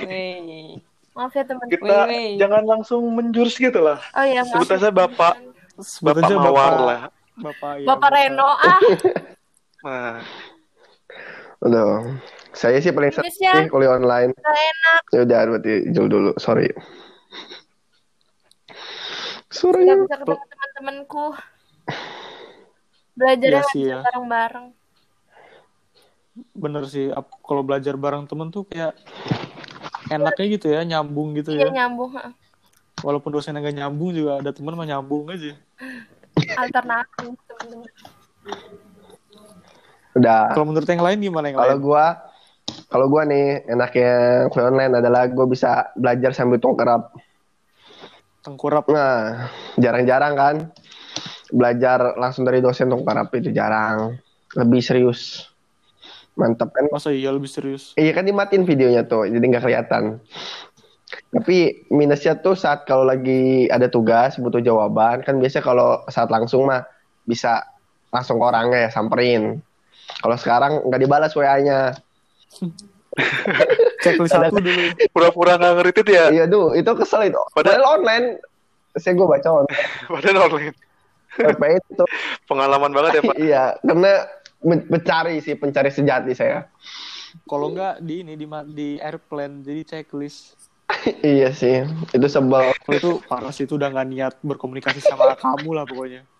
Wey. 0.02 0.82
Maaf 1.12 1.32
ya 1.32 1.44
teman. 1.44 1.66
kita 1.68 2.06
Wei, 2.06 2.08
wei. 2.08 2.28
jangan 2.40 2.62
langsung 2.64 3.02
menjurus 3.12 3.54
gitu 3.54 3.78
lah. 3.78 4.00
Oh 4.12 4.22
iya. 4.22 4.42
Sebut 4.42 4.66
aja 4.70 4.88
Bapak 4.88 5.34
Sebut 5.76 6.16
Bapak 6.16 6.24
aja 6.24 6.34
Mawar 6.38 6.72
lah. 6.80 7.00
Bapak, 7.34 7.70
ya, 7.80 7.84
Bapak 7.84 8.08
Reno 8.10 8.48
ah 8.48 8.78
Nah, 9.82 10.22
Udah. 11.60 12.06
Saya 12.52 12.78
sih 12.78 12.90
paling 12.90 13.10
Minusnya 13.10 13.50
sih 13.56 13.66
kuliah 13.66 13.92
online. 13.92 14.30
enak. 14.36 15.00
Ya 15.10 15.18
udah 15.24 15.38
berarti 15.48 15.72
Jul 15.90 16.06
dulu. 16.06 16.30
Sorry. 16.36 16.68
Nggak 16.68 16.84
Suaranya 19.48 19.94
bisa 20.00 20.16
ketemu 20.16 20.44
teman-temanku. 20.48 21.24
Belajarnya 23.12 23.62
Iya 23.72 23.84
ya. 23.84 23.98
bareng-bareng. 24.00 24.66
Bener 26.56 26.88
sih. 26.88 27.12
Kalau 27.44 27.62
belajar 27.64 27.92
bareng 27.96 28.24
temen 28.24 28.48
tuh 28.48 28.64
kayak 28.64 28.96
enaknya 30.08 30.46
gitu 30.56 30.66
ya, 30.72 30.80
nyambung 30.84 31.36
gitu 31.36 31.52
Iya 31.52 31.68
ya. 31.68 31.84
nyambung. 31.84 32.16
Walaupun 33.04 33.34
dosennya 33.34 33.60
nggak 33.60 33.76
nyambung 33.82 34.10
juga 34.14 34.40
ada 34.40 34.50
temen 34.54 34.72
mah 34.72 34.86
nyambung 34.88 35.28
aja. 35.28 35.56
Alternatif 36.56 37.36
teman-teman. 37.48 37.88
udah. 40.12 40.52
Kalau 40.52 40.66
menurut 40.68 40.88
yang 40.88 41.00
lain 41.00 41.18
gimana 41.24 41.48
yang 41.48 41.56
Kalau 41.56 41.78
gua 41.80 42.04
kalau 42.92 43.06
gua 43.08 43.24
nih 43.24 43.64
enaknya 43.64 44.12
kuliah 44.52 44.68
online 44.68 44.92
adalah 45.00 45.24
gua 45.28 45.48
bisa 45.48 45.88
belajar 45.96 46.36
sambil 46.36 46.60
tongkrap. 46.60 47.16
Tengkurap. 48.44 48.88
Nah, 48.92 49.48
jarang-jarang 49.80 50.34
kan 50.36 50.56
belajar 51.52 52.16
langsung 52.16 52.44
dari 52.44 52.60
dosen 52.60 52.92
tongkrap 52.92 53.32
itu 53.36 53.52
jarang. 53.52 54.20
Lebih 54.52 54.80
serius. 54.84 55.51
Mantap 56.32 56.72
kan? 56.72 56.88
Masa 56.88 57.12
iya 57.12 57.28
lebih 57.28 57.48
serius? 57.48 57.92
Iya 57.94 58.12
kan 58.12 58.24
dimatiin 58.24 58.64
videonya 58.64 59.04
tuh, 59.04 59.28
jadi 59.28 59.42
nggak 59.42 59.62
kelihatan. 59.62 60.16
Tapi 61.28 61.84
minusnya 61.92 62.40
tuh 62.40 62.56
saat 62.56 62.88
kalau 62.88 63.04
lagi 63.04 63.68
ada 63.68 63.84
tugas 63.86 64.40
butuh 64.40 64.60
jawaban 64.60 65.20
kan 65.20 65.36
biasa 65.36 65.60
kalau 65.60 66.00
saat 66.08 66.32
langsung 66.32 66.64
mah 66.64 66.88
bisa 67.28 67.60
langsung 68.08 68.40
ke 68.40 68.44
orangnya 68.44 68.88
ya 68.88 68.90
samperin. 68.90 69.60
Kalau 70.20 70.36
sekarang 70.36 70.72
nggak 70.88 71.00
dibalas 71.00 71.32
WA-nya. 71.32 71.92
Checklist 74.02 74.32
satu 74.32 74.56
dulu. 74.56 74.88
pura-pura 75.12 75.60
nggak 75.60 75.72
ngerti 75.84 76.12
ya. 76.12 76.32
Iya 76.32 76.44
tuh, 76.48 76.72
itu 76.72 76.90
kesel 76.96 77.28
itu. 77.28 77.36
Padahal- 77.52 77.80
Padahal 77.84 78.00
online. 78.00 78.26
Saya 78.96 79.12
gue 79.16 79.26
baca 79.28 79.48
online. 79.52 79.88
Padahal 80.16 80.38
online. 80.48 80.76
Apa 81.32 81.66
itu? 81.70 82.04
Pengalaman 82.48 82.90
banget 82.92 83.10
ya 83.12 83.22
Pak. 83.22 83.36
iya, 83.36 83.64
karena 83.80 84.12
mencari 84.62 85.42
sih, 85.42 85.58
pencari 85.58 85.90
sejati 85.90 86.32
saya. 86.32 86.70
Kalau 87.48 87.72
nggak 87.72 88.04
di 88.04 88.14
ini 88.22 88.34
di, 88.38 88.46
di 88.72 88.88
airplane 89.02 89.64
jadi 89.64 89.82
checklist. 89.82 90.54
iya 91.24 91.50
sih, 91.50 91.82
itu 92.12 92.26
sebel. 92.28 92.72
Kalau 92.84 92.96
itu 92.96 93.10
parah 93.26 93.52
sih 93.52 93.64
itu 93.64 93.74
udah 93.80 93.88
nggak 93.90 94.08
niat 94.08 94.34
berkomunikasi 94.44 95.00
sama 95.02 95.34
kamu 95.42 95.70
lah 95.74 95.84
pokoknya. 95.88 96.22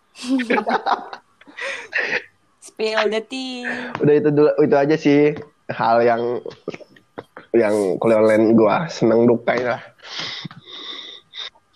Spill 2.62 3.11
the 3.11 3.20
tea. 3.27 3.66
Udah 3.99 4.14
itu 4.14 4.29
dulu, 4.31 4.51
itu 4.62 4.77
aja 4.79 4.95
sih 4.95 5.35
hal 5.66 5.99
yang 6.07 6.23
yang 7.53 7.75
kuliah 7.99 8.23
online 8.23 8.55
gua 8.55 8.87
seneng 8.87 9.27
duka 9.27 9.53
lah. 9.59 9.83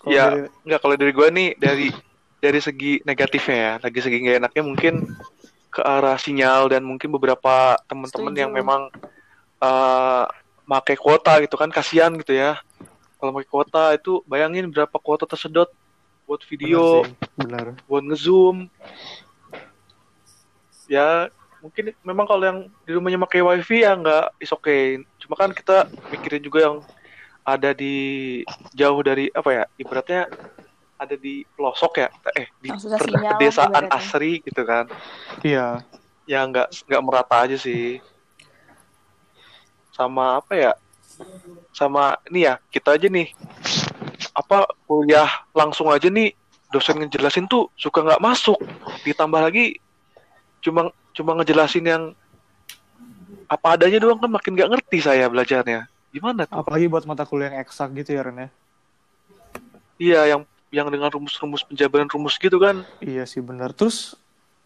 Ya, 0.06 0.30
dari- 0.30 0.48
nggak 0.62 0.80
kalau 0.80 0.94
dari 0.94 1.12
gua 1.12 1.28
nih 1.34 1.58
dari 1.58 1.90
dari 2.38 2.60
segi 2.62 3.02
negatifnya 3.02 3.56
ya, 3.56 3.72
lagi 3.82 3.98
segi 3.98 4.22
nggak 4.22 4.38
enaknya 4.46 4.62
mungkin 4.62 4.94
ke 5.76 5.84
arah 5.84 6.16
sinyal 6.16 6.72
dan 6.72 6.80
mungkin 6.80 7.12
beberapa 7.12 7.76
teman-teman 7.84 8.32
yang 8.32 8.48
memang 8.48 8.88
eh 9.60 10.24
pakai 10.66 10.96
kuota 10.98 11.38
gitu 11.44 11.60
kan 11.60 11.68
kasihan 11.68 12.10
gitu 12.16 12.32
ya. 12.32 12.56
Kalau 13.20 13.32
pakai 13.36 13.48
kuota 13.48 13.84
itu 13.92 14.24
bayangin 14.24 14.72
berapa 14.72 14.96
kuota 14.96 15.28
tersedot 15.28 15.68
buat 16.26 16.42
video 16.48 17.04
Bener 17.04 17.12
sih, 17.12 17.14
bener. 17.38 17.66
buat 17.86 18.02
ngezoom. 18.02 18.56
Ya 20.90 21.28
mungkin 21.62 21.92
memang 22.02 22.26
kalau 22.26 22.44
yang 22.44 22.58
di 22.88 22.90
rumahnya 22.96 23.20
pakai 23.22 23.44
wifi 23.44 23.84
ya 23.84 23.94
nggak 23.94 24.40
is 24.42 24.50
okay. 24.50 25.00
Cuma 25.22 25.38
kan 25.38 25.52
kita 25.52 25.86
mikirin 26.10 26.42
juga 26.42 26.66
yang 26.66 26.76
ada 27.46 27.70
di 27.70 28.42
jauh 28.74 29.00
dari 29.06 29.30
apa 29.30 29.50
ya 29.54 29.64
ibaratnya 29.78 30.26
ada 30.96 31.14
di 31.14 31.44
pelosok 31.56 31.92
ya 32.00 32.08
eh 32.32 32.48
di 32.60 32.72
pedesaan 32.72 33.70
ibaratnya. 33.70 33.92
asri 33.92 34.32
gitu 34.40 34.62
kan. 34.64 34.88
Iya. 35.44 35.84
ya 36.26 36.42
nggak 36.42 36.90
nggak 36.90 37.02
merata 37.04 37.36
aja 37.46 37.54
sih. 37.54 38.02
Sama 39.94 40.42
apa 40.42 40.52
ya? 40.56 40.72
Sama 41.70 42.18
ini 42.32 42.48
ya 42.48 42.58
kita 42.72 42.96
aja 42.96 43.06
nih. 43.06 43.30
Apa 44.34 44.66
kuliah 44.88 45.28
langsung 45.54 45.88
aja 45.92 46.08
nih 46.10 46.34
dosen 46.74 46.98
ngejelasin 46.98 47.46
tuh 47.46 47.70
suka 47.78 48.02
nggak 48.02 48.24
masuk. 48.24 48.58
Ditambah 49.06 49.38
lagi 49.38 49.78
cuma 50.64 50.90
cuma 51.14 51.32
ngejelasin 51.38 51.86
yang 51.86 52.04
apa 53.46 53.78
adanya 53.78 54.02
doang 54.02 54.18
kan 54.18 54.30
makin 54.32 54.58
nggak 54.58 54.70
ngerti 54.74 54.98
saya 54.98 55.30
belajarnya. 55.30 55.86
Gimana 56.10 56.48
tuh? 56.48 56.58
Apalagi 56.58 56.90
buat 56.90 57.06
mata 57.06 57.22
kuliah 57.22 57.54
yang 57.54 57.62
eksak 57.62 57.94
gitu 57.94 58.18
ya 58.18 58.26
Ren 58.26 58.40
ya. 58.40 58.48
iya 59.96 60.20
yang 60.36 60.42
yang 60.70 60.90
dengan 60.90 61.08
rumus-rumus 61.08 61.62
penjabaran 61.62 62.10
rumus 62.10 62.36
gitu 62.36 62.58
kan 62.58 62.82
Iya 62.98 63.22
sih 63.24 63.38
bener. 63.38 63.70
Terus 63.70 64.18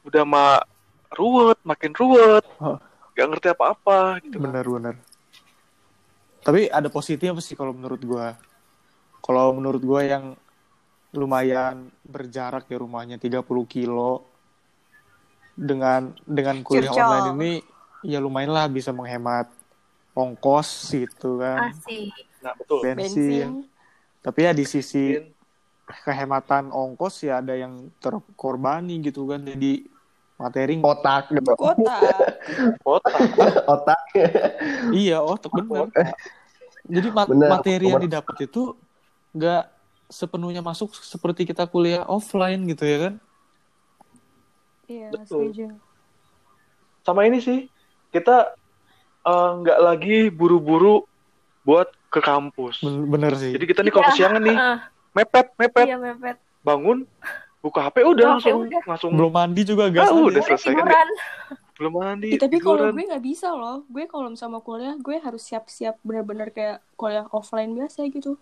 udah 0.02 0.24
mah 0.24 0.64
ruwet 1.12 1.60
makin 1.62 1.92
ruwet 1.92 2.44
Oh. 2.56 2.80
nggak 3.12 3.26
ngerti 3.26 3.48
apa-apa 3.52 4.16
gitu 4.24 4.40
kan. 4.40 4.44
bener 4.48 4.64
bener. 4.64 4.94
Tapi 6.40 6.66
ada 6.66 6.88
positifnya 6.88 7.36
sih 7.38 7.52
kalau 7.52 7.76
menurut 7.76 8.00
gua. 8.00 8.32
Kalau 9.20 9.52
menurut 9.52 9.82
gua 9.84 10.00
yang 10.00 10.24
lumayan 11.10 11.90
berjarak 12.00 12.64
ya 12.64 12.78
rumahnya 12.78 13.18
30 13.18 13.44
kilo 13.66 14.24
dengan 15.52 16.14
dengan 16.22 16.62
kuliah 16.62 16.88
Curcol. 16.88 17.02
online 17.02 17.28
ini 17.34 17.52
ya 18.06 18.16
lumayan 18.16 18.54
lah 18.54 18.70
bisa 18.70 18.94
menghemat 18.94 19.50
ongkos 20.14 20.70
gitu 20.88 21.36
kan 21.36 21.74
Asik. 21.74 22.14
nah 22.40 22.54
betul 22.56 22.78
bensin. 22.80 22.96
bensin 22.96 23.48
tapi 24.22 24.38
ya 24.46 24.52
di 24.54 24.64
sisi 24.64 25.18
kehematan 26.06 26.70
ongkos 26.70 27.24
ya 27.26 27.40
ada 27.42 27.54
yang 27.56 27.90
terkorbani 27.98 29.02
gitu 29.02 29.26
kan 29.30 29.42
jadi 29.42 29.84
materi 30.40 30.80
otak 30.80 31.28
gitu. 31.36 31.52
Kota 31.52 32.00
kota 32.80 33.18
otak. 33.76 34.00
Iya 34.92 35.20
otak 35.20 35.52
bener. 35.52 35.86
Jadi 36.88 37.08
ma- 37.12 37.28
Bener. 37.28 37.50
materi 37.52 37.84
yang 37.92 38.00
didapat 38.00 38.36
itu 38.48 38.74
nggak 39.36 39.62
sepenuhnya 40.10 40.58
masuk 40.64 40.90
seperti 40.96 41.46
kita 41.46 41.68
kuliah 41.70 42.02
offline 42.08 42.66
gitu 42.66 42.82
ya 42.88 42.98
kan? 43.08 43.14
Iya 44.90 45.14
Betul. 45.14 45.54
setuju. 45.54 45.66
Sama 47.06 47.28
ini 47.28 47.38
sih 47.40 47.68
kita 48.10 48.56
eh, 49.28 49.50
nggak 49.60 49.78
lagi 49.80 50.18
buru-buru 50.32 51.04
buat 51.62 51.88
ke 52.10 52.18
kampus. 52.24 52.80
Ben- 52.82 53.06
bener 53.06 53.32
sih. 53.38 53.52
Jadi 53.54 53.64
kita 53.70 53.80
nih 53.86 53.92
kalau 53.94 54.06
kesiangan 54.10 54.42
nih 54.42 54.56
Heeh, 54.56 54.76
mepet 55.12 55.46
mepet 55.54 55.86
Iya 55.86 55.96
mepet. 55.96 56.36
bangun 56.60 57.04
buka 57.58 57.80
HP 57.82 57.96
udah 58.02 58.24
Oke, 58.26 58.32
langsung 58.40 58.58
udah. 58.64 58.82
langsung 58.84 59.10
belum 59.12 59.32
mandi 59.32 59.62
juga 59.62 59.84
ah, 59.84 59.92
gas 59.92 60.08
udah 60.08 60.32
aja. 60.32 60.42
selesai 60.46 60.70
kan 60.70 60.80
Tiduran. 60.80 61.08
belum 61.74 61.92
mandi 61.94 62.26
Ih, 62.30 62.38
tapi 62.38 62.56
kalau 62.56 62.88
gue 62.88 63.04
nggak 63.04 63.20
bisa 63.22 63.48
loh 63.50 63.84
gue 63.86 64.04
kalau 64.06 64.28
sama 64.32 64.58
kuliah 64.58 64.94
gue 64.94 65.16
harus 65.16 65.42
siap-siap 65.42 65.96
bener-bener 66.00 66.48
kayak 66.48 66.78
kuliah 66.94 67.24
offline 67.28 67.72
biasa 67.72 68.04
gitu 68.06 68.36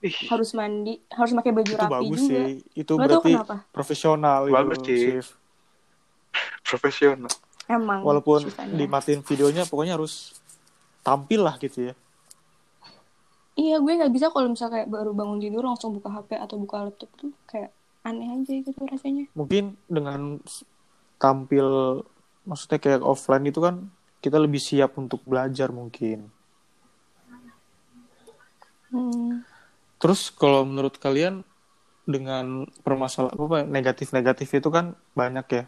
Ih, 0.00 0.16
harus 0.26 0.50
mandi 0.50 0.96
harus 1.08 1.30
pakai 1.30 1.52
baju 1.52 1.66
itu 1.66 1.76
rapi 1.78 1.92
bagus 1.94 2.18
juga 2.18 2.40
sih 2.42 2.56
itu 2.74 2.88
tahu 2.90 2.98
berarti 2.98 3.32
kenapa 3.34 3.56
profesional 3.68 4.40
Bagus, 4.46 4.78
itu. 4.78 4.92
Sif. 4.94 5.26
profesional 6.64 7.32
emang 7.66 8.00
walaupun 8.00 8.40
sisanya. 8.42 8.76
dimatiin 8.76 9.20
videonya 9.22 9.62
pokoknya 9.64 9.94
harus 9.94 10.36
tampil 11.00 11.40
lah 11.42 11.56
gitu 11.56 11.90
ya 11.90 11.94
iya 13.58 13.76
gue 13.82 13.92
nggak 13.98 14.12
bisa 14.14 14.30
kalau 14.30 14.52
misalnya 14.52 14.82
kayak 14.82 14.88
baru 14.90 15.10
bangun 15.14 15.38
tidur 15.42 15.62
langsung 15.66 15.96
buka 15.96 16.10
HP 16.10 16.38
atau 16.38 16.56
buka 16.58 16.86
laptop 16.86 17.10
tuh 17.18 17.32
kayak 17.50 17.70
aneh 18.06 18.28
aja 18.32 18.52
gitu 18.52 18.80
rasanya. 18.86 19.28
Mungkin 19.36 19.76
dengan 19.90 20.40
tampil 21.20 22.00
maksudnya 22.48 22.80
kayak 22.80 23.04
offline 23.04 23.44
itu 23.44 23.60
kan 23.60 23.92
kita 24.20 24.36
lebih 24.40 24.60
siap 24.60 24.96
untuk 24.96 25.20
belajar 25.24 25.72
mungkin. 25.72 26.28
Hmm. 28.90 29.46
terus 30.02 30.34
kalau 30.34 30.66
menurut 30.66 30.98
kalian 30.98 31.46
dengan 32.02 32.66
permasalahan 32.82 33.38
apa 33.38 33.62
negatif-negatif 33.62 34.50
itu 34.58 34.66
kan 34.66 34.98
banyak 35.14 35.46
ya. 35.46 35.64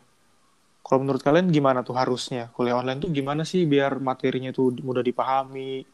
Kalau 0.83 1.07
menurut 1.07 1.23
kalian 1.23 1.55
gimana 1.55 1.87
tuh 1.87 1.95
harusnya? 1.95 2.51
Kuliah 2.51 2.83
online 2.83 2.99
tuh 2.99 3.15
gimana 3.15 3.47
sih 3.47 3.63
biar 3.63 4.03
materinya 4.03 4.51
tuh 4.51 4.75
mudah 4.83 5.07
dipahami 5.07 5.87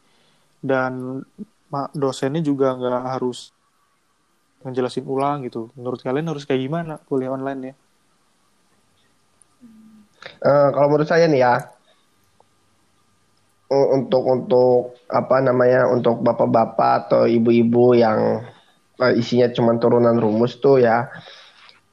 dan 0.57 1.21
dosennya 1.93 2.41
juga 2.41 2.73
nggak 2.73 3.05
harus 3.17 3.53
ngejelasin 4.65 5.05
ulang 5.07 5.45
gitu. 5.47 5.69
Menurut 5.77 6.01
kalian 6.03 6.29
harus 6.29 6.43
kayak 6.43 6.61
gimana 6.65 6.99
kuliah 7.07 7.31
online 7.31 7.61
ya 7.71 7.75
Eh, 10.39 10.67
kalau 10.75 10.87
menurut 10.91 11.07
saya 11.07 11.27
nih 11.27 11.43
ya 11.43 11.55
untuk 13.69 14.25
untuk 14.25 14.97
apa 15.13 15.45
namanya 15.45 15.85
untuk 15.93 16.25
bapak-bapak 16.25 17.05
atau 17.05 17.23
ibu-ibu 17.29 17.93
yang 17.93 18.43
eh, 18.99 19.13
isinya 19.19 19.47
cuma 19.53 19.77
turunan 19.77 20.17
rumus 20.17 20.57
tuh 20.57 20.81
ya 20.81 21.07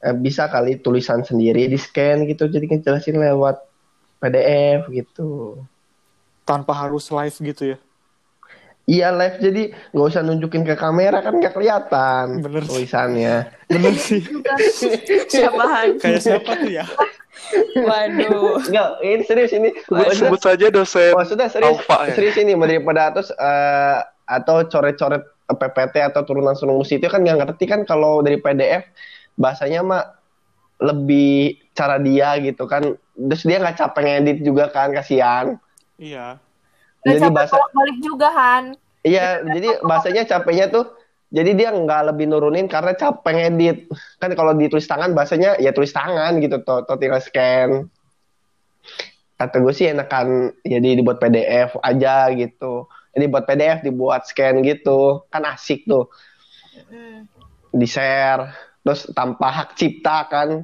eh, 0.03 0.15
bisa 0.15 0.49
kali 0.51 0.79
tulisan 0.81 1.21
sendiri 1.21 1.69
di 1.69 1.77
scan 1.79 2.25
gitu 2.27 2.49
jadi 2.49 2.65
ngejelasin 2.65 3.19
lewat 3.19 3.61
PDF 4.17 4.89
gitu. 4.89 5.61
tanpa 6.47 6.71
harus 6.71 7.11
live 7.11 7.37
gitu 7.53 7.63
ya 7.75 7.77
Iya 8.87 9.11
live 9.11 9.37
jadi 9.37 9.63
nggak 9.91 10.07
usah 10.07 10.23
nunjukin 10.23 10.63
ke 10.63 10.79
kamera 10.79 11.19
kan 11.19 11.35
nggak 11.35 11.51
kelihatan 11.51 12.39
Bener 12.39 12.63
sih. 12.63 12.71
tulisannya. 12.71 13.35
bener 13.67 13.93
sih 13.93 14.23
siapa 15.27 15.63
kayak 15.99 16.23
siapa 16.23 16.55
tuh 16.55 16.71
ya 16.71 16.87
waduh 17.77 18.63
Nggak, 18.63 18.87
ini 19.03 19.23
serius 19.23 19.51
ini. 19.51 19.69
sebut, 19.83 20.07
sebut 20.15 20.39
saja 20.39 20.71
dosen 20.71 21.11
Maksudnya 21.11 21.51
serius, 21.51 21.83
Alfa 21.83 22.07
ya? 22.07 22.15
serius 22.15 22.39
ini 22.39 22.55
daripada 22.55 23.11
terus 23.11 23.29
eh, 23.29 23.97
atau 24.23 24.63
coret-coret 24.63 25.23
PPT 25.47 25.95
atau 26.03 26.23
turunan 26.23 26.55
rumus 26.55 26.87
itu 26.87 27.07
kan 27.07 27.23
nggak 27.23 27.43
ngerti 27.43 27.67
kan 27.67 27.83
kalau 27.83 28.19
dari 28.19 28.35
PDF 28.35 28.83
bahasanya 29.35 29.79
mah 29.79 30.03
lebih 30.77 31.59
cara 31.71 31.97
dia 31.97 32.35
gitu 32.37 32.67
kan. 32.67 32.95
Terus 33.15 33.43
dia 33.43 33.57
nggak 33.57 33.77
capek 33.77 34.01
ngedit 34.03 34.37
juga 34.43 34.67
kan 34.69 34.91
kasihan. 34.91 35.55
iya 35.97 36.37
Gak 37.05 37.21
Jadi 37.21 37.29
bahasa 37.29 37.55
balik 37.71 37.97
juga 38.01 38.27
Han. 38.33 38.65
iya 39.05 39.39
jadi 39.39 39.79
bahasanya 39.85 40.27
capeknya 40.27 40.67
tuh 40.67 40.97
jadi 41.27 41.51
dia 41.59 41.69
nggak 41.75 42.15
lebih 42.15 42.25
nurunin 42.31 42.71
karena 42.71 42.95
capek 42.95 43.33
ngedit. 43.35 43.77
Kan 44.15 44.31
kalau 44.31 44.55
ditulis 44.55 44.87
tangan 44.87 45.11
bahasanya 45.11 45.59
ya 45.59 45.75
tulis 45.75 45.91
tangan 45.91 46.39
gitu 46.39 46.63
tuh, 46.63 46.87
tuh 46.87 46.95
tinggal 46.95 47.19
scan. 47.19 47.91
Kata 49.35 49.55
gue 49.59 49.73
sih 49.75 49.91
enakan 49.91 50.55
jadi 50.63 51.03
dibuat 51.03 51.19
PDF 51.19 51.75
aja 51.83 52.31
gitu. 52.31 52.87
Jadi 53.11 53.25
buat 53.27 53.43
PDF 53.43 53.83
dibuat 53.83 54.23
scan 54.23 54.63
gitu. 54.63 55.27
Kan 55.27 55.43
asik 55.43 55.83
tuh. 55.83 56.07
Di 57.75 57.87
share. 57.87 58.55
Terus 58.87 59.11
tanpa 59.11 59.51
hak 59.51 59.75
cipta 59.75 60.31
kan. 60.31 60.63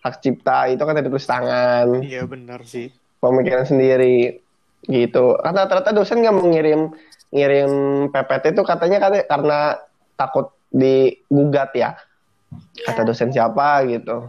Hak 0.00 0.24
cipta 0.24 0.72
itu 0.72 0.80
kan 0.80 0.96
dari 0.96 1.12
tulis 1.12 1.28
tangan. 1.28 2.00
iya 2.00 2.24
bener 2.24 2.64
sih 2.64 2.88
Pemikiran 3.20 3.68
sendiri. 3.68 4.40
Gitu. 4.82 5.24
Karena 5.36 5.64
rata-rata 5.64 5.90
dosen 5.90 6.22
nggak 6.22 6.36
mengirim 6.36 6.80
ngirim 7.28 7.70
PPT 8.08 8.52
itu 8.52 8.62
katanya 8.62 8.98
kan 8.98 9.12
karena 9.20 9.58
takut 10.14 10.54
digugat 10.68 11.72
ya. 11.72 11.96
Kata 12.80 13.02
Iya. 13.02 13.06
dosen 13.06 13.30
siapa 13.30 13.84
gitu. 13.84 14.28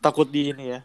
takut 0.00 0.28
di 0.28 0.48
ini 0.48 0.64
ya 0.70 0.80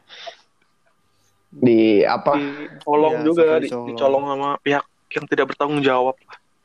Di 1.50 2.04
apa? 2.04 2.36
dicolong 2.36 3.20
Iya, 3.20 3.24
juga 3.24 3.48
di- 3.60 3.72
dicolong. 3.72 4.24
sama 4.26 4.50
pihak 4.60 4.84
yang 5.10 5.26
tidak 5.26 5.46
bertanggung 5.50 5.80
jawab 5.80 6.16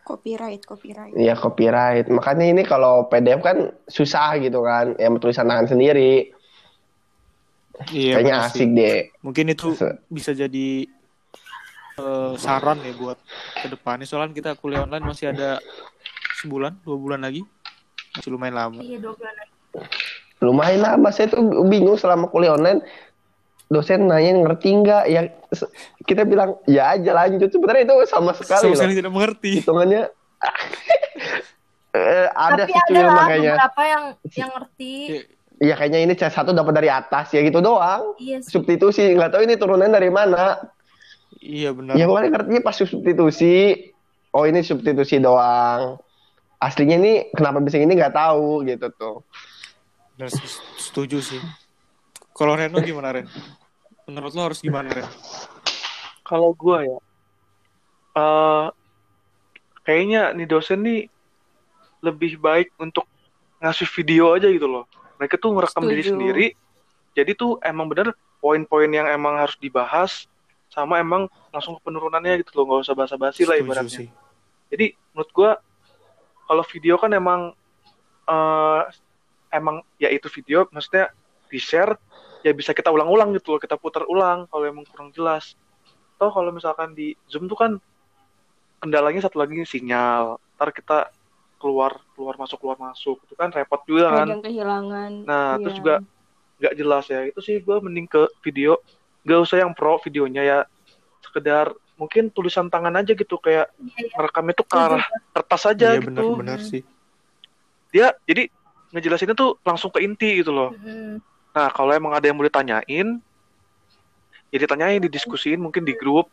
Copyright, 0.00 0.66
copyright. 0.66 1.14
Ya 1.14 1.38
copyright. 1.38 2.10
Makanya 2.10 2.42
ini 2.44 2.66
kalau 2.66 3.06
PDF 3.06 3.38
kan 3.38 3.70
susah 3.86 4.34
gitu 4.42 4.58
kan. 4.60 4.98
Ya 4.98 5.06
tulisan 5.12 5.46
tangan 5.46 5.70
sendiri. 5.70 6.34
iya 7.88 8.18
Kayaknya 8.18 8.34
asik 8.42 8.68
deh. 8.74 8.98
mungkin 9.22 9.46
itu 9.48 9.70
bisa 10.08 10.34
jadi 10.34 10.90
eh, 12.00 12.32
saran 12.36 12.78
ya 12.78 12.92
buat 12.92 13.18
ke 13.54 13.68
depannya 13.68 14.04
soalnya 14.04 14.32
kita 14.32 14.50
kuliah 14.54 14.82
online 14.82 15.04
masih 15.04 15.30
ada 15.30 15.60
sebulan 16.36 16.80
dua 16.80 16.96
bulan 16.96 17.20
lagi 17.20 17.44
masih 18.12 18.30
lumayan 18.30 18.56
lama 18.56 18.80
Iya 18.80 18.98
dua 18.98 19.12
bulan 19.12 19.34
lagi. 19.34 19.52
Lumayan 20.40 20.80
lama. 20.80 21.08
Saya 21.10 21.28
tuh 21.28 21.40
bingung 21.64 21.94
selama 21.94 22.26
kuliah 22.26 22.52
online. 22.52 22.80
dosen 23.66 24.02
nanya 24.02 24.34
ngerti 24.34 24.66
nggak 24.74 25.04
ya 25.06 25.30
kita 26.02 26.24
bilang 26.24 26.58
ya 26.66 26.90
aja 26.90 27.14
lanjut 27.14 27.46
sebenarnya 27.46 27.86
itu 27.86 27.94
sama 28.04 28.34
sekali 28.34 28.66
Sama 28.66 28.74
sekali 28.74 28.90
loh 28.90 28.98
tidak 28.98 29.12
mengerti. 29.12 29.50
hitungannya 29.56 30.02
eh, 31.92 32.26
ada 32.30 32.62
Tapi 32.64 32.72
sih 32.72 32.82
ada 32.88 33.00
lah 33.00 33.14
makanya 33.16 33.52
beberapa 33.54 33.82
yang 33.84 34.04
yang 34.32 34.50
ngerti. 34.50 34.92
ya 35.60 35.74
kayaknya 35.76 36.00
ini 36.00 36.14
C1 36.14 36.50
dapat 36.50 36.72
dari 36.72 36.88
atas 36.88 37.30
ya 37.30 37.40
gitu 37.40 37.60
doang 37.60 38.16
Iya 38.16 38.40
sih. 38.40 38.50
substitusi 38.50 39.06
nggak 39.12 39.30
tahu 39.30 39.42
ini 39.44 39.54
turunan 39.54 39.86
dari 39.86 40.08
mana 40.08 40.58
Iya 41.40 41.72
benar. 41.72 41.96
ya 41.96 42.04
pokoknya 42.04 42.30
ngertinya 42.36 42.60
pas 42.60 42.76
substitusi 42.76 43.88
oh 44.36 44.44
ini 44.44 44.60
substitusi 44.60 45.16
doang 45.16 45.96
aslinya 46.60 47.00
ini 47.00 47.12
kenapa 47.32 47.64
bisa 47.64 47.80
ini 47.80 47.96
nggak 47.96 48.12
tahu 48.12 48.60
gitu 48.68 48.92
tuh 48.92 49.24
Benar, 50.20 50.36
setuju 50.76 51.24
sih. 51.24 51.40
Kalau 52.36 52.52
Reno 52.52 52.76
gimana 52.84 53.08
Ren? 53.08 53.24
Menurut 54.04 54.36
lo 54.36 54.52
harus 54.52 54.60
gimana 54.60 54.92
Ren? 54.92 55.08
Kalau 56.28 56.52
gua 56.52 56.84
ya, 56.84 56.98
eh 58.20 58.66
kayaknya 59.80 60.36
nih 60.36 60.44
dosen 60.44 60.84
nih 60.84 61.08
lebih 62.04 62.36
baik 62.36 62.76
untuk 62.76 63.08
ngasih 63.64 63.88
video 63.96 64.36
aja 64.36 64.52
gitu 64.52 64.68
loh. 64.68 64.84
Mereka 65.16 65.40
tuh 65.40 65.56
ngerekam 65.56 65.88
diri 65.88 66.04
Setuju. 66.04 66.12
sendiri. 66.12 66.46
Jadi 67.16 67.32
tuh 67.32 67.56
emang 67.64 67.88
bener 67.88 68.12
poin-poin 68.44 68.92
yang 68.92 69.08
emang 69.08 69.40
harus 69.40 69.56
dibahas 69.56 70.28
sama 70.70 71.02
emang 71.02 71.26
langsung 71.50 71.76
ke 71.76 71.80
penurunannya 71.82 72.46
gitu 72.46 72.62
loh, 72.62 72.64
nggak 72.70 72.86
usah 72.86 72.94
basa-basi 72.94 73.42
lah 73.42 73.58
ibaratnya. 73.58 73.90
sih. 73.90 74.08
Jadi 74.70 74.94
menurut 75.12 75.30
gua 75.34 75.50
kalau 76.46 76.62
video 76.62 76.94
kan 76.96 77.10
emang 77.10 77.50
eh 78.30 78.82
emang 79.50 79.82
ya 79.98 80.06
itu 80.14 80.30
video 80.30 80.70
maksudnya 80.70 81.10
di 81.50 81.58
share 81.58 81.98
ya 82.46 82.54
bisa 82.54 82.70
kita 82.70 82.88
ulang-ulang 82.94 83.34
gitu 83.34 83.58
loh, 83.58 83.60
kita 83.60 83.74
putar 83.74 84.06
ulang 84.06 84.46
kalau 84.46 84.64
emang 84.64 84.86
kurang 84.86 85.10
jelas. 85.10 85.58
Toh 86.16 86.30
kalau 86.30 86.54
misalkan 86.54 86.94
di 86.94 87.18
Zoom 87.26 87.50
tuh 87.50 87.58
kan 87.58 87.72
kendalanya 88.78 89.26
satu 89.26 89.42
lagi 89.42 89.58
sinyal. 89.66 90.38
Ntar 90.56 90.70
kita 90.70 90.98
keluar 91.60 92.00
keluar 92.16 92.40
masuk 92.40 92.56
keluar 92.62 92.78
masuk 92.80 93.20
itu 93.26 93.34
kan 93.36 93.52
repot 93.52 93.82
juga 93.84 94.22
kan. 94.22 94.40
Kehilangan. 94.40 95.12
Nah, 95.28 95.58
Iya. 95.58 95.60
terus 95.60 95.74
juga 95.76 95.94
nggak 96.62 96.74
jelas 96.78 97.04
ya. 97.10 97.20
Itu 97.28 97.40
sih 97.44 97.60
gue 97.60 97.76
mending 97.82 98.08
ke 98.08 98.22
video. 98.40 98.80
Gak 99.22 99.40
usah 99.40 99.56
yang 99.60 99.72
pro 99.72 100.00
videonya 100.00 100.42
ya. 100.42 100.58
Sekedar 101.20 101.70
mungkin 101.94 102.32
tulisan 102.32 102.66
tangan 102.66 102.96
aja 102.96 103.12
gitu 103.12 103.36
kayak 103.36 103.68
Iya, 103.76 103.92
iya. 103.98 104.12
ngerekam 104.16 104.46
itu 104.48 104.62
ke 104.64 104.72
arah 104.74 105.04
kertas 105.30 105.62
aja 105.66 105.92
Iya 105.92 106.00
gitu. 106.00 106.08
benar-benar 106.08 106.58
sih. 106.58 106.80
Dia 107.90 108.16
jadi 108.24 108.48
ngejelasinnya 108.90 109.36
tuh 109.36 109.60
langsung 109.60 109.92
ke 109.92 110.00
inti 110.00 110.40
gitu 110.40 110.48
loh. 110.50 110.72
Mm-mm. 110.72 111.20
Nah, 111.50 111.68
kalau 111.68 111.92
emang 111.92 112.14
ada 112.14 112.24
yang 112.24 112.34
mau 112.34 112.46
ditanyain, 112.46 113.20
ya 114.48 114.58
ditanyain, 114.58 115.02
didiskusiin 115.02 115.60
mungkin 115.60 115.84
di 115.84 115.92
grup. 115.92 116.30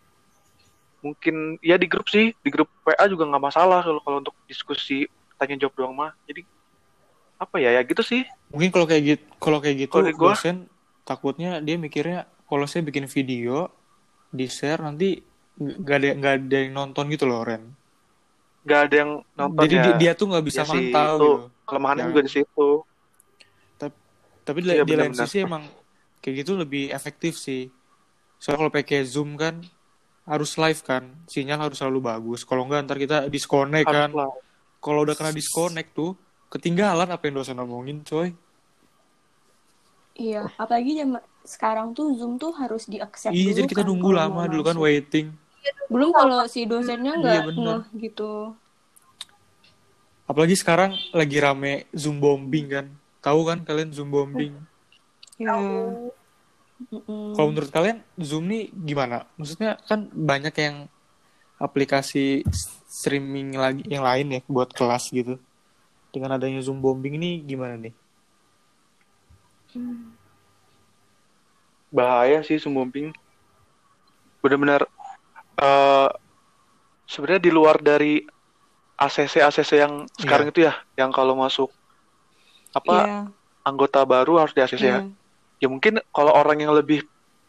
Mungkin 1.03 1.59
ya 1.61 1.75
di 1.75 1.85
grup 1.85 2.07
sih, 2.07 2.33
di 2.33 2.49
grup 2.49 2.71
WA 2.81 3.05
juga 3.05 3.27
nggak 3.27 3.43
masalah 3.43 3.83
kalau 3.83 4.01
kalau 4.01 4.17
untuk 4.17 4.33
diskusi 4.47 5.05
tanya 5.35 5.57
jawab 5.59 5.75
doang 5.75 5.93
mah. 5.93 6.11
Jadi 6.25 6.41
apa 7.37 7.59
ya 7.59 7.75
ya 7.75 7.81
gitu 7.83 8.01
sih. 8.01 8.25
Mungkin 8.49 8.71
kalau 8.71 8.87
kayak 8.87 9.03
gitu, 9.03 9.23
kalau 9.37 9.59
kayak 9.59 9.77
gitu 9.85 9.91
Kalau 9.91 10.05
dari 10.05 10.15
gua- 10.15 10.33
dosen 10.33 10.65
takutnya 11.03 11.59
dia 11.59 11.75
mikirnya 11.75 12.25
kalau 12.47 12.65
saya 12.65 12.81
bikin 12.81 13.05
video 13.05 13.67
di 14.27 14.47
share 14.47 14.79
nanti 14.79 15.19
nggak 15.57 15.97
ada 15.97 16.07
nggak 16.15 16.33
ada 16.43 16.57
yang 16.57 16.73
nonton 16.73 17.05
gitu 17.11 17.25
loh 17.25 17.43
Ren. 17.43 17.63
Nggak 18.63 18.79
ada 18.83 18.95
yang 18.95 19.11
nonton 19.33 19.61
Jadi 19.63 19.75
ya. 19.75 19.83
dia, 19.83 19.93
dia 19.95 20.11
tuh 20.13 20.27
nggak 20.27 20.45
bisa 20.45 20.61
Iya 20.61 20.69
sih, 20.69 20.83
mantau 20.91 21.07
itu 21.07 21.27
gitu. 21.27 21.31
kelemahannya 21.65 22.03
Ya. 22.03 22.09
juga 22.09 22.21
di 22.23 22.31
situ. 22.31 22.69
Tapi 24.47 24.63
di, 24.63 24.67
Iya, 24.71 24.87
di 24.87 24.95
lain 24.95 25.11
benar-benar. 25.11 25.27
sisi 25.27 25.43
emang 25.43 25.63
kayak 26.19 26.35
gitu 26.39 26.55
lebih 26.55 26.87
efektif 26.89 27.35
sih. 27.35 27.67
Soalnya 28.39 28.63
kalau 28.63 28.71
pakai 28.71 29.03
Zoom 29.03 29.35
kan 29.35 29.59
harus 30.23 30.55
live 30.55 30.79
kan, 30.83 31.03
sinyal 31.27 31.67
harus 31.67 31.75
selalu 31.75 31.99
bagus. 31.99 32.47
Kalau 32.47 32.63
enggak 32.63 32.87
ntar 32.87 32.95
kita 32.95 33.17
disconnect 33.27 33.83
kan. 33.83 34.07
Harus. 34.07 34.39
Kalau 34.79 35.03
udah 35.03 35.15
kena 35.15 35.35
disconnect 35.35 35.91
tuh 35.91 36.15
ketinggalan 36.47 37.11
apa 37.11 37.27
yang 37.27 37.35
dosen 37.35 37.59
ngomongin, 37.59 38.07
coy. 38.07 38.31
Iya, 40.15 40.47
apalagi 40.55 40.97
zaman 40.97 41.21
sekarang 41.47 41.95
tuh 41.95 42.11
Zoom 42.19 42.35
tuh 42.35 42.51
harus 42.51 42.83
di-accept 42.85 43.31
Iya, 43.31 43.49
dulu 43.49 43.57
jadi 43.57 43.67
kita 43.71 43.81
kan 43.81 43.87
nunggu 43.87 44.09
lama 44.11 44.41
dulu 44.45 44.61
kan 44.61 44.75
masuk. 44.75 44.85
waiting. 44.85 45.27
Belum 45.87 46.11
kalau 46.11 46.43
si 46.45 46.67
dosennya 46.67 47.15
Iya, 47.15 47.21
nggak 47.23 47.41
bener. 47.49 47.63
ngeh 47.63 47.83
gitu. 48.03 48.53
Apalagi 50.27 50.59
sekarang 50.59 50.91
lagi 51.15 51.37
rame 51.39 51.87
Zoom 51.95 52.19
bombing 52.19 52.67
kan. 52.67 52.85
Tahu 53.23 53.39
kan 53.47 53.63
kalian 53.63 53.95
Zoom 53.95 54.11
bombing? 54.11 54.59
Ya. 55.39 55.55
Tahu. 55.55 56.11
Mm-mm. 56.77 57.33
Kalau 57.33 57.47
menurut 57.49 57.71
kalian 57.71 58.03
Zoom 58.19 58.51
nih 58.51 58.69
gimana? 58.69 59.23
Maksudnya 59.39 59.79
kan 59.87 60.11
banyak 60.11 60.51
yang 60.59 60.85
aplikasi 61.57 62.45
streaming 62.85 63.57
lagi 63.57 63.81
yang 63.87 64.05
lain 64.05 64.29
ya 64.29 64.41
buat 64.45 64.69
kelas 64.69 65.09
gitu. 65.09 65.39
Dengan 66.11 66.37
adanya 66.37 66.59
Zoom 66.61 66.83
bombing 66.83 67.17
ini 67.17 67.41
gimana 67.41 67.79
nih? 67.79 67.95
Bahaya 71.87 72.43
sih 72.43 72.57
sumbombing 72.57 73.15
benar-benar 74.39 74.85
eh 75.57 76.09
sebenarnya 77.07 77.41
di 77.41 77.51
luar 77.51 77.79
dari 77.79 78.21
ACC 78.97 79.39
ACC 79.39 79.71
yang 79.77 79.93
sekarang 80.13 80.49
itu 80.49 80.65
ya 80.65 80.73
yang 80.95 81.09
kalau 81.09 81.33
masuk 81.33 81.71
apa 82.73 82.93
Iya. 82.93 83.17
anggota 83.63 84.03
baru 84.03 84.43
harus 84.43 84.53
di 84.53 84.61
ACC 84.61 84.83
ya 84.83 84.99
Iya. 84.99 85.01
ya 85.57 85.67
mungkin 85.67 85.97
kalau 86.11 86.31
orang 86.31 86.59
yang 86.59 86.73
lebih 86.73 87.01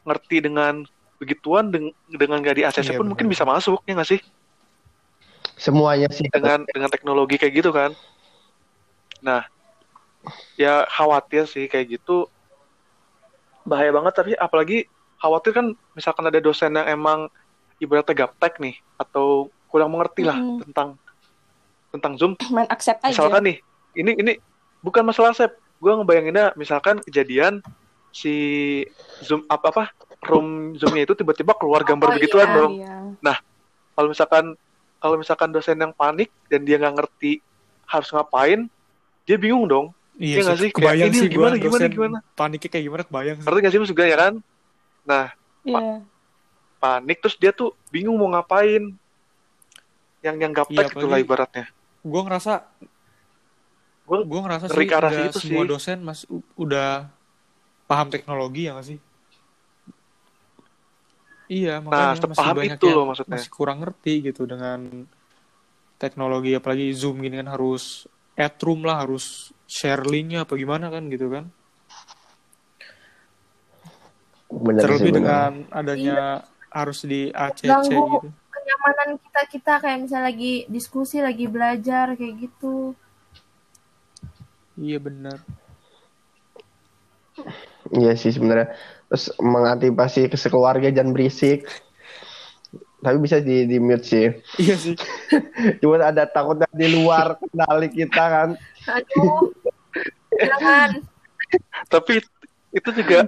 ngerti 0.06 0.40
dengan 0.40 0.86
begituan 1.18 1.68
deng- 1.68 1.92
dengan 2.06 2.38
gak 2.40 2.56
di 2.56 2.64
ACC 2.64 2.94
Iya, 2.94 2.98
pun 3.02 3.10
mungkin 3.10 3.26
benar. 3.26 3.34
bisa 3.34 3.44
masuk 3.44 3.82
ya 3.84 3.98
nggak 3.98 4.06
sih? 4.08 4.20
Semuanya 5.58 6.06
sih. 6.08 6.30
Dengan 6.30 6.62
dengan 6.62 6.86
teknologi 6.86 7.34
kayak 7.34 7.54
gitu 7.58 7.70
kan. 7.74 7.90
Nah 9.20 9.42
ya 10.54 10.86
khawatir 10.86 11.50
sih 11.50 11.66
kayak 11.66 11.98
gitu 11.98 12.30
bahaya 13.68 13.92
banget 13.92 14.12
tapi 14.14 14.32
apalagi 14.34 14.88
khawatir 15.18 15.52
kan 15.52 15.66
misalkan 15.92 16.24
ada 16.24 16.38
dosen 16.38 16.72
yang 16.72 16.88
emang 16.88 17.28
ibaratnya 17.78 18.26
gaptek 18.26 18.58
nih 18.58 18.74
atau 18.96 19.46
kurang 19.68 19.92
mengerti 19.92 20.24
lah 20.24 20.34
Mm-mm. 20.34 20.64
tentang 20.64 20.88
tentang 21.88 22.12
Zoom 22.16 22.32
Main 22.48 22.68
accept 22.68 23.00
aja. 23.00 23.12
misalkan 23.12 23.42
nih 23.44 23.56
ini 23.94 24.12
ini 24.16 24.32
bukan 24.80 25.04
masalah 25.04 25.32
sep 25.32 25.52
gue 25.78 25.92
ngebayanginnya 25.94 26.52
misalkan 26.54 26.98
kejadian 27.00 27.62
si 28.10 28.34
zoom 29.20 29.44
apa 29.46 29.70
apa 29.70 29.84
room 30.24 30.74
zoomnya 30.74 31.04
itu 31.04 31.14
tiba-tiba 31.14 31.54
keluar 31.54 31.84
gambar 31.84 32.10
Oh, 32.10 32.14
begituan 32.16 32.48
iya. 32.48 32.56
dong 32.56 32.72
Iya. 32.74 33.34
kalau 33.94 34.08
misalkan 34.10 34.44
kalau 34.98 35.14
misalkan 35.14 35.50
dosen 35.50 35.78
yang 35.78 35.94
panik 35.94 36.32
dan 36.48 36.66
dia 36.66 36.78
nggak 36.78 36.98
ngerti 36.98 37.38
harus 37.86 38.10
ngapain 38.10 38.66
dia 39.22 39.36
bingung 39.38 39.68
dong 39.68 39.86
Iya 40.18 40.36
nggak 40.42 40.58
sih? 40.58 40.70
Kayak, 40.74 40.74
Kebayang 40.74 41.08
ini 41.14 41.18
sih 41.22 41.28
gimana, 41.30 41.56
gimana, 41.56 41.86
gimana? 41.86 42.18
Paniknya 42.34 42.70
kayak 42.74 42.84
gimana 42.90 43.02
kebayang 43.06 43.36
sih. 43.38 43.46
ngerti 43.46 43.58
nggak 43.62 43.72
sih 43.72 43.80
maksud 43.80 43.96
gue 43.96 44.06
ya 44.10 44.18
kan 44.18 44.34
nah 45.08 45.26
Iya. 45.64 46.04
panik 46.78 47.18
terus 47.24 47.36
dia 47.40 47.50
tuh 47.54 47.72
bingung 47.88 48.16
mau 48.20 48.28
ngapain 48.28 48.82
yang 50.20 50.36
yang 50.36 50.52
Iya, 50.52 50.58
gaptek 50.58 50.84
gitu 50.92 51.06
lah 51.06 51.18
ibaratnya 51.22 51.64
Gue 52.02 52.20
ngerasa 52.26 52.52
Gua 54.08 54.24
gue 54.24 54.40
ngerasa 54.40 54.66
sih 54.72 54.88
udah 54.88 55.12
situ 55.12 55.38
semua 55.38 55.62
sih. 55.64 55.68
dosen 55.68 55.98
mas 56.00 56.20
udah 56.56 57.12
paham 57.84 58.08
teknologi 58.08 58.64
ya 58.68 58.72
nggak 58.72 58.88
sih? 58.88 58.98
Iya, 61.48 61.80
makanya 61.80 62.08
masih 62.12 62.22
sepaham 62.24 62.56
banyak 62.56 62.76
itu 62.80 62.86
yang 62.88 62.96
loh 62.96 63.04
maksudnya. 63.08 63.32
masih 63.36 63.50
kurang 63.52 63.78
ngerti 63.80 64.12
gitu 64.32 64.42
dengan 64.44 64.80
teknologi 65.96 66.52
apalagi 66.56 66.92
Zoom 66.92 67.20
gini 67.24 67.36
kan 67.40 67.48
harus 67.52 68.04
add 68.36 68.56
room 68.64 68.84
lah, 68.84 69.04
harus 69.04 69.52
share 69.68 70.00
linknya 70.02 70.48
apa 70.48 70.56
gimana 70.56 70.88
kan 70.88 71.06
gitu 71.12 71.28
kan. 71.28 71.44
bener 74.48 74.80
sih 74.80 74.86
Terlebih 74.88 75.12
bener. 75.12 75.18
dengan 75.20 75.52
adanya 75.68 76.18
harus 76.72 77.04
di 77.04 77.28
ACC 77.28 77.68
Ganggu. 77.68 78.16
gitu. 78.16 78.28
kenyamanan 78.48 79.08
kita 79.20 79.42
kita 79.52 79.74
kayak 79.76 79.98
misalnya 80.00 80.24
lagi 80.32 80.64
diskusi 80.66 81.20
lagi 81.20 81.44
belajar 81.44 82.16
kayak 82.16 82.34
gitu 82.48 82.96
Iya 84.78 85.02
benar. 85.02 85.42
Iya 87.90 88.14
sih 88.14 88.30
sebenarnya. 88.30 88.70
Terus 89.10 89.34
mengantisipasi 89.42 90.30
ke 90.30 90.38
sekeluarga 90.38 90.86
jangan 90.86 91.10
berisik. 91.10 91.66
Tapi 93.02 93.16
bisa 93.18 93.42
di 93.42 93.66
di 93.66 93.82
mute 93.82 94.06
sih. 94.06 94.26
Iya 94.62 94.74
sih. 94.78 94.94
Cuma 95.82 95.98
ada 95.98 96.30
takutnya 96.30 96.70
di 96.70 96.94
luar 96.94 97.42
kendali 97.42 97.90
kita 97.90 98.22
kan. 98.22 98.48
aduh 98.86 99.50
jangan. 100.38 100.90
Tapi 101.90 102.22
itu 102.70 102.90
juga 102.94 103.18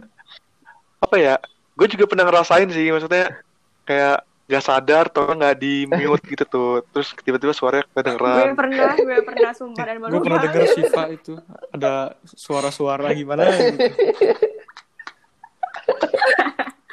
apa 1.01 1.17
ya 1.17 1.35
gue 1.75 1.87
juga 1.97 2.05
pernah 2.05 2.29
ngerasain 2.29 2.69
sih 2.69 2.93
maksudnya 2.93 3.41
kayak 3.89 4.21
gak 4.51 4.67
sadar 4.67 5.07
atau 5.07 5.31
nggak 5.31 5.57
di 5.63 5.87
mute 5.87 6.27
gitu 6.27 6.45
tuh. 6.45 6.71
Terus 6.91 7.15
tiba-tiba 7.23 7.55
suaranya 7.55 7.87
Gue 7.87 8.03
kedengeran 8.03 8.55
pernah, 8.59 8.91
gue 8.99 9.23
pernah 9.23 9.53
sumpah 9.55 9.85
dan 9.87 9.97
baru 10.03 10.11
Gue 10.11 10.21
pernah 10.27 10.41
denger 10.43 10.63
Shiva 10.75 11.05
itu 11.15 11.33
ada 11.71 12.19
suara-suara 12.27 13.15
gimana 13.15 13.47
gitu. 13.47 13.79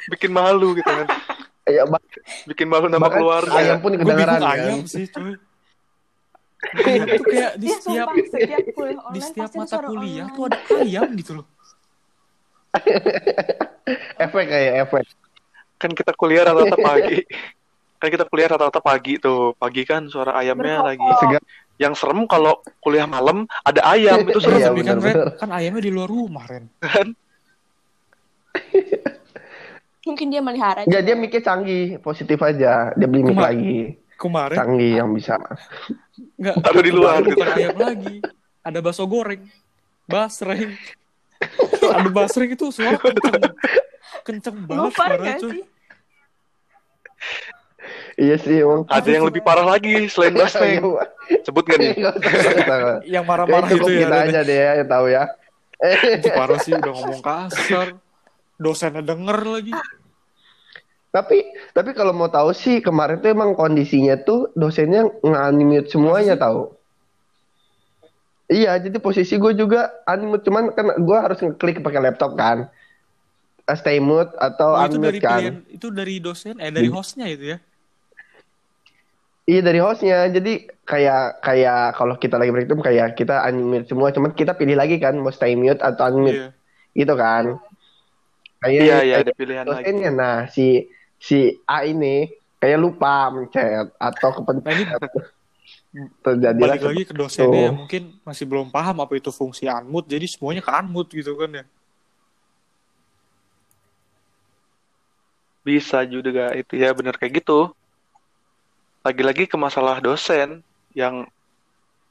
bikin 0.08 0.30
malu 0.32 0.72
gitu 0.78 0.88
kan. 0.88 1.06
Ya, 1.68 1.84
bikin 2.48 2.64
malu 2.64 2.88
nama 2.88 3.12
keluarga. 3.12 3.58
ayam 3.60 3.82
pun 3.82 3.92
gue 3.92 4.00
kedengeran 4.00 4.40
kan. 4.40 4.54
ayam 4.56 4.80
sih 4.88 5.04
cuy 5.10 5.36
tuh 6.58 7.24
kayak 7.24 7.52
di 7.54 7.66
Iya, 7.66 7.76
setiap 7.76 8.08
sumpah, 8.08 8.14
setiap 8.28 8.62
kuliah 8.68 8.90
di 8.90 8.98
online 9.00 9.22
setiap 9.24 9.50
mata 9.54 9.76
kuliah 9.80 9.94
online. 10.20 10.34
tuh 10.34 10.42
ada 10.44 10.58
ayam 10.76 11.08
gitu 11.14 11.32
loh 11.34 11.46
efek 14.20 14.44
kayak 14.46 14.72
efek. 14.82 15.04
kan 15.76 15.90
kita 15.92 16.12
kuliah 16.12 16.42
rata-rata 16.44 16.76
pagi 16.88 17.18
kan 17.96 18.08
kita 18.08 18.24
kuliah 18.24 18.48
rata-rata 18.48 18.80
pagi 18.80 19.12
tuh 19.16 19.54
pagi 19.54 19.82
kan 19.82 20.06
suara 20.06 20.34
ayamnya 20.34 20.76
Berkokok. 20.76 20.88
lagi 20.88 21.08
Segar. 21.16 21.42
yang 21.78 21.94
serem 21.94 22.26
kalau 22.26 22.54
kuliah 22.78 23.06
malam 23.06 23.46
ada 23.62 23.80
ayam 23.86 24.22
itu 24.22 24.38
serem 24.38 24.58
Iya, 24.58 24.70
kan 24.84 24.98
Ren, 24.98 25.16
kan 25.36 25.50
ayamnya 25.52 25.80
di 25.80 25.90
luar 25.90 26.08
rumah 26.08 26.44
Ren 26.44 26.66
Mungkin 30.00 30.32
dia 30.32 30.40
melihara. 30.40 30.88
Enggak, 30.88 31.04
dia 31.04 31.12
mikir 31.12 31.40
canggih, 31.42 32.00
positif 32.00 32.40
aja. 32.40 32.96
Dia 32.96 33.04
beli 33.04 33.22
mic 33.22 33.28
Kuma- 33.28 33.44
lagi. 33.44 33.76
kemarin 34.16 34.56
Canggih 34.56 34.92
yang 34.96 35.12
bisa. 35.12 35.36
Nggak. 36.38 36.56
Taruh 36.62 36.82
di 36.84 36.92
luar, 36.92 37.20
bukan 37.22 37.34
gitu. 37.34 37.58
ayam 37.58 37.76
lagi. 37.78 38.16
Ada 38.64 38.78
bakso 38.82 39.04
goreng. 39.08 39.42
Basreng. 40.08 40.74
Ada 41.88 42.10
basreng 42.10 42.50
itu 42.52 42.68
suara 42.74 42.98
kenceng. 42.98 43.42
Kenceng 44.26 44.56
banget 44.66 44.92
Gopar 44.92 45.10
suara 45.14 45.32
cuy. 45.38 45.50
sih? 45.52 45.62
Iya 48.18 48.36
sih, 48.42 48.56
emang. 48.60 48.82
ada 48.90 49.08
yang 49.08 49.24
lebih 49.30 49.40
parah 49.46 49.64
lagi 49.64 50.10
selain 50.10 50.34
basreng. 50.34 50.82
sebut 51.46 51.64
gak 51.64 51.78
nih? 51.78 51.94
Yang 53.06 53.24
marah-marah 53.24 53.68
itu 53.70 53.88
ya 53.94 54.00
kita 54.04 54.16
aja 54.26 54.40
deh 54.42 54.58
ya, 54.58 54.72
yang 54.82 54.88
tahu 54.90 55.06
ya. 55.08 55.24
itu 56.18 56.28
parah 56.34 56.58
sih 56.58 56.72
udah 56.74 56.92
ngomong 56.92 57.22
kasar. 57.22 57.94
Dosennya 58.58 59.06
denger 59.06 59.38
lagi 59.46 59.72
Tapi 61.08 61.40
tapi 61.72 61.90
kalau 61.96 62.12
mau 62.12 62.28
tahu 62.28 62.52
sih 62.52 62.84
kemarin 62.84 63.24
tuh 63.24 63.32
emang 63.32 63.56
kondisinya 63.56 64.20
tuh 64.20 64.52
dosennya 64.52 65.08
nge-unmute 65.24 65.88
semuanya 65.88 66.36
tahu. 66.36 66.76
Iya, 68.48 68.80
jadi 68.80 68.96
posisi 68.96 69.36
gue 69.36 69.52
juga 69.52 69.92
unmute 70.08 70.44
cuman 70.48 70.72
kan 70.72 70.96
gue 70.96 71.18
harus 71.20 71.36
ngeklik 71.40 71.84
pakai 71.84 72.00
laptop 72.00 72.32
kan. 72.32 72.68
Eh, 73.68 73.76
Stay 73.76 74.00
mute 74.00 74.32
atau 74.40 74.72
Oh, 74.72 74.84
itu 74.84 74.96
dari 74.96 75.20
unmute 75.20 75.20
kan. 75.20 75.40
pilihan 75.40 75.56
itu 75.68 75.86
dari 75.92 76.14
dosen 76.20 76.56
eh 76.56 76.72
dari 76.72 76.88
hostnya 76.88 77.28
itu 77.28 77.56
ya 77.56 77.58
Iya 79.48 79.64
dari 79.64 79.80
hostnya, 79.80 80.28
jadi 80.28 80.68
kayak 80.84 81.40
kayak 81.40 81.96
kalau 81.96 82.20
kita 82.20 82.36
lagi 82.36 82.52
break 82.52 82.68
room 82.68 82.84
kayak 82.84 83.16
kita 83.16 83.40
unmute 83.48 83.88
semua, 83.88 84.12
cuman 84.12 84.36
kita 84.36 84.52
pilih 84.52 84.76
lagi 84.76 85.00
kan 85.00 85.16
mau 85.16 85.32
stay 85.32 85.56
mute 85.56 85.80
atau 85.80 86.04
unmute 86.12 86.36
Iya. 86.36 86.48
gitu 86.92 87.14
kan. 87.16 87.56
Kayak 88.60 88.80
iya 88.84 88.96
iya 89.08 89.16
ada 89.24 89.32
pilihan 89.32 89.64
lagi 89.64 89.88
dosennya, 89.88 90.10
nah 90.12 90.36
si 90.52 90.84
si 91.18 91.58
A 91.66 91.84
ini 91.84 92.30
kayak 92.58 92.78
lupa 92.78 93.30
mencet 93.30 93.90
atau 93.98 94.30
kepencet. 94.38 94.86
Ini 95.88 96.04
terjadilah 96.22 96.78
balik 96.78 96.84
lagi 96.84 97.02
ke 97.08 97.14
dosennya 97.16 97.72
yang 97.72 97.76
mungkin 97.76 98.02
masih 98.22 98.44
belum 98.44 98.68
paham 98.68 99.02
apa 99.02 99.12
itu 99.16 99.32
fungsi 99.34 99.66
unmute 99.66 100.08
jadi 100.08 100.26
semuanya 100.30 100.62
ke 100.62 100.70
unmute 100.70 101.10
gitu 101.18 101.34
kan 101.34 101.50
ya. 101.50 101.64
Bisa 105.66 106.04
juga 106.08 106.54
itu 106.56 106.76
ya 106.76 106.92
bener 106.92 107.16
kayak 107.16 107.44
gitu. 107.44 107.72
Lagi-lagi 109.04 109.48
ke 109.48 109.56
masalah 109.56 110.00
dosen 110.00 110.60
yang 110.92 111.24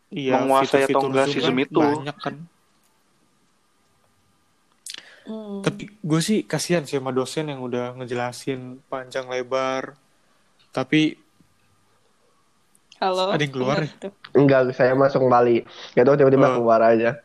iya 0.10 0.42
Menguasai 0.42 0.88
atau 0.90 1.06
enggak 1.06 1.28
Zoom 1.30 1.36
si 1.36 1.40
kan 1.42 1.56
itu. 1.58 1.82
banyak 1.82 2.18
kan 2.18 2.36
Hmm. 5.28 5.60
tapi 5.60 5.92
gue 5.92 6.22
sih 6.24 6.40
kasihan 6.42 6.82
sih 6.82 6.96
sama 6.96 7.12
dosen 7.12 7.52
yang 7.52 7.60
udah 7.60 7.92
ngejelasin 7.94 8.80
panjang 8.88 9.28
lebar 9.28 10.00
tapi 10.72 11.20
Halo. 12.98 13.30
Ada 13.30 13.46
yang 13.46 13.54
keluar 13.54 13.78
ya? 13.78 13.92
Enggak 14.34 14.74
saya 14.74 14.98
masuk 14.98 15.22
Bali. 15.30 15.62
Gak 15.94 16.02
tahu 16.02 16.18
tiba-tiba 16.18 16.50
Oh. 16.50 16.54
keluar 16.58 16.82
aja. 16.82 17.22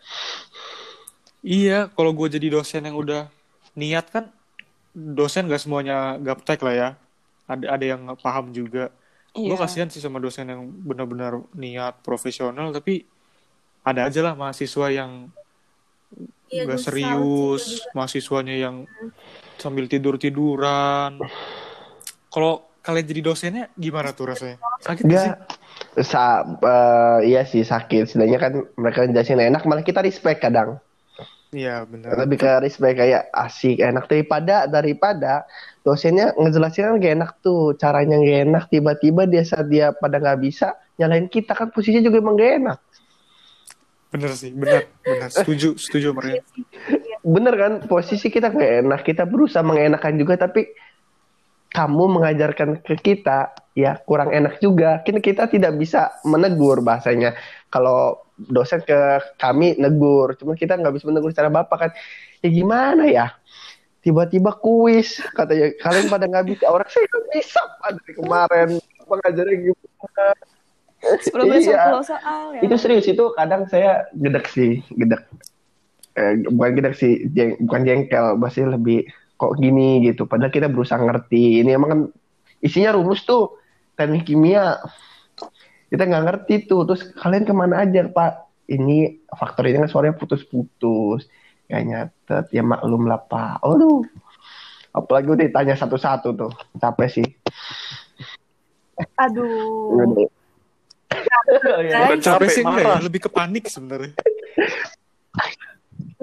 iya 1.40 1.88
kalau 1.88 2.12
gue 2.12 2.28
jadi 2.28 2.52
dosen 2.52 2.84
yang 2.84 2.94
udah 2.94 3.26
niat 3.72 4.06
kan 4.06 4.28
dosen 4.92 5.48
gak 5.48 5.58
semuanya 5.58 6.14
gaptek 6.18 6.60
lah 6.60 6.70
ya 6.70 6.88
ada 7.48 7.66
ada 7.72 7.84
yang 7.88 8.04
paham 8.20 8.52
juga 8.52 8.92
gue 9.32 9.48
Iya. 9.48 9.56
kasihan 9.56 9.88
sih 9.88 9.98
sama 9.98 10.20
dosen 10.20 10.44
yang 10.46 10.60
benar-benar 10.84 11.40
niat 11.52 11.98
profesional 12.00 12.68
tapi 12.70 13.08
ada 13.80 14.06
aja 14.06 14.20
lah 14.20 14.36
mahasiswa 14.36 14.86
yang 14.86 15.32
Iya, 16.52 16.68
nggak 16.68 16.84
serius 16.84 17.80
mahasiswanya 17.96 18.52
yang 18.52 18.84
sambil 19.56 19.88
tidur 19.88 20.20
tiduran 20.20 21.16
kalau 22.28 22.68
kalian 22.82 23.06
jadi 23.06 23.20
dosennya 23.22 23.64
gimana 23.78 24.10
tuh 24.12 24.34
rasanya 24.34 24.58
sakit 24.82 25.02
nggak. 25.06 25.36
Sa 26.02 26.42
eh, 26.42 27.18
iya 27.30 27.46
sih 27.46 27.62
sakit. 27.62 28.10
Setidaknya 28.10 28.38
kan 28.42 28.52
mereka 28.74 29.06
jelasin 29.06 29.38
enak, 29.38 29.62
malah 29.64 29.86
kita 29.86 30.02
respect 30.02 30.42
kadang. 30.42 30.80
iya 31.52 31.84
benar 31.84 32.16
Lebih 32.16 32.40
ke 32.40 32.50
respect 32.64 32.96
kayak 32.96 33.28
asik, 33.36 33.76
enak 33.76 34.08
daripada 34.08 34.64
daripada 34.64 35.44
dosennya 35.84 36.32
ngejelasin 36.40 36.88
kan 36.88 36.96
gak 36.96 37.14
enak 37.20 37.30
tuh, 37.44 37.76
caranya 37.76 38.16
gak 38.18 38.40
enak. 38.48 38.64
Tiba-tiba 38.72 39.28
dia 39.28 39.44
saat 39.44 39.68
dia 39.68 39.92
pada 39.92 40.16
nggak 40.16 40.40
bisa 40.40 40.74
nyalain 40.96 41.28
kita 41.28 41.52
kan 41.52 41.68
posisinya 41.68 42.02
juga 42.08 42.24
emang 42.24 42.40
gak 42.40 42.52
enak. 42.56 42.78
Bener 44.12 44.30
sih 44.36 44.52
benar 44.52 44.86
benar 45.00 45.28
setuju 45.32 45.74
setuju 45.80 46.12
mereka 46.12 46.44
Bener 47.22 47.54
kan 47.54 47.72
posisi 47.86 48.26
kita 48.34 48.50
gak 48.50 48.72
enak, 48.82 49.00
kita 49.06 49.22
berusaha 49.30 49.62
mengenakan 49.62 50.18
juga 50.18 50.34
tapi 50.34 50.74
kamu 51.72 52.20
mengajarkan 52.20 52.82
ke 52.84 52.98
kita 53.00 53.54
ya 53.78 53.96
kurang 54.02 54.34
enak 54.34 54.58
juga. 54.58 55.00
Kita 55.06 55.22
kita 55.22 55.42
tidak 55.48 55.78
bisa 55.78 56.12
menegur 56.26 56.82
bahasanya. 56.82 57.32
Kalau 57.70 58.26
dosen 58.36 58.82
ke 58.82 59.22
kami 59.38 59.78
negur, 59.78 60.34
cuma 60.36 60.58
kita 60.58 60.76
nggak 60.76 60.98
bisa 60.98 61.08
menegur 61.08 61.30
secara 61.32 61.48
bapak 61.48 61.78
kan. 61.78 61.90
Ya 62.44 62.50
gimana 62.50 63.06
ya? 63.08 63.26
Tiba-tiba 64.02 64.58
kuis 64.58 65.22
katanya 65.32 65.72
kalian 65.78 66.10
pada 66.10 66.26
nggak 66.26 66.46
bisa. 66.50 66.64
Orang 66.68 66.90
saya 66.90 67.06
nggak 67.06 67.26
bisa 67.38 67.60
Pak, 67.78 67.90
dari 68.02 68.12
kemarin 68.18 68.68
mengajarnya 69.06 69.56
gimana? 69.70 70.26
Sebelum 71.02 71.50
Iya. 71.50 71.98
soal 72.06 72.56
ya. 72.56 72.60
Itu 72.62 72.74
serius 72.78 73.10
itu 73.10 73.34
kadang 73.34 73.66
saya 73.66 74.06
gedek 74.14 74.46
sih, 74.46 74.86
gedek. 74.94 75.26
Eh, 76.14 76.44
bukan 76.46 76.78
gedek 76.78 76.94
sih, 76.94 77.26
jeng, 77.32 77.58
bukan 77.66 77.82
jengkel, 77.82 78.38
pasti 78.38 78.62
lebih 78.62 79.08
kok 79.34 79.58
gini 79.58 80.04
gitu. 80.06 80.28
Padahal 80.30 80.54
kita 80.54 80.70
berusaha 80.70 81.00
ngerti. 81.02 81.64
Ini 81.64 81.74
emang 81.74 81.90
kan 81.90 82.00
isinya 82.62 82.94
rumus 82.94 83.26
tuh 83.26 83.58
teknik 83.98 84.28
kimia. 84.28 84.78
Kita 85.90 86.06
nggak 86.06 86.24
ngerti 86.28 86.54
tuh. 86.70 86.86
Terus 86.86 87.02
kalian 87.18 87.42
ke 87.42 87.52
mana 87.56 87.82
aja 87.82 88.06
pak? 88.06 88.46
Ini 88.70 89.26
faktor 89.34 89.66
ini 89.66 89.82
kan 89.82 89.90
suaranya 89.90 90.14
putus-putus. 90.14 91.26
Gak 91.66 91.82
nyatet, 91.88 92.44
ya 92.52 92.62
maklum 92.62 93.08
lah 93.08 93.18
pak. 93.18 93.58
Aduh. 93.64 94.04
Apalagi 94.92 95.32
udah 95.32 95.44
ditanya 95.48 95.74
satu-satu 95.74 96.36
tuh. 96.36 96.52
Capek 96.76 97.08
sih. 97.08 97.26
Aduh. 99.16 100.28
Bukan 102.02 102.18
capek 102.20 102.48
sih 102.48 102.62
enggak 102.62 102.78
ya 102.78 102.86
marah 102.86 103.00
lebih 103.00 103.20
ke 103.20 103.30
panik 103.30 103.64
sebenarnya. 103.66 104.12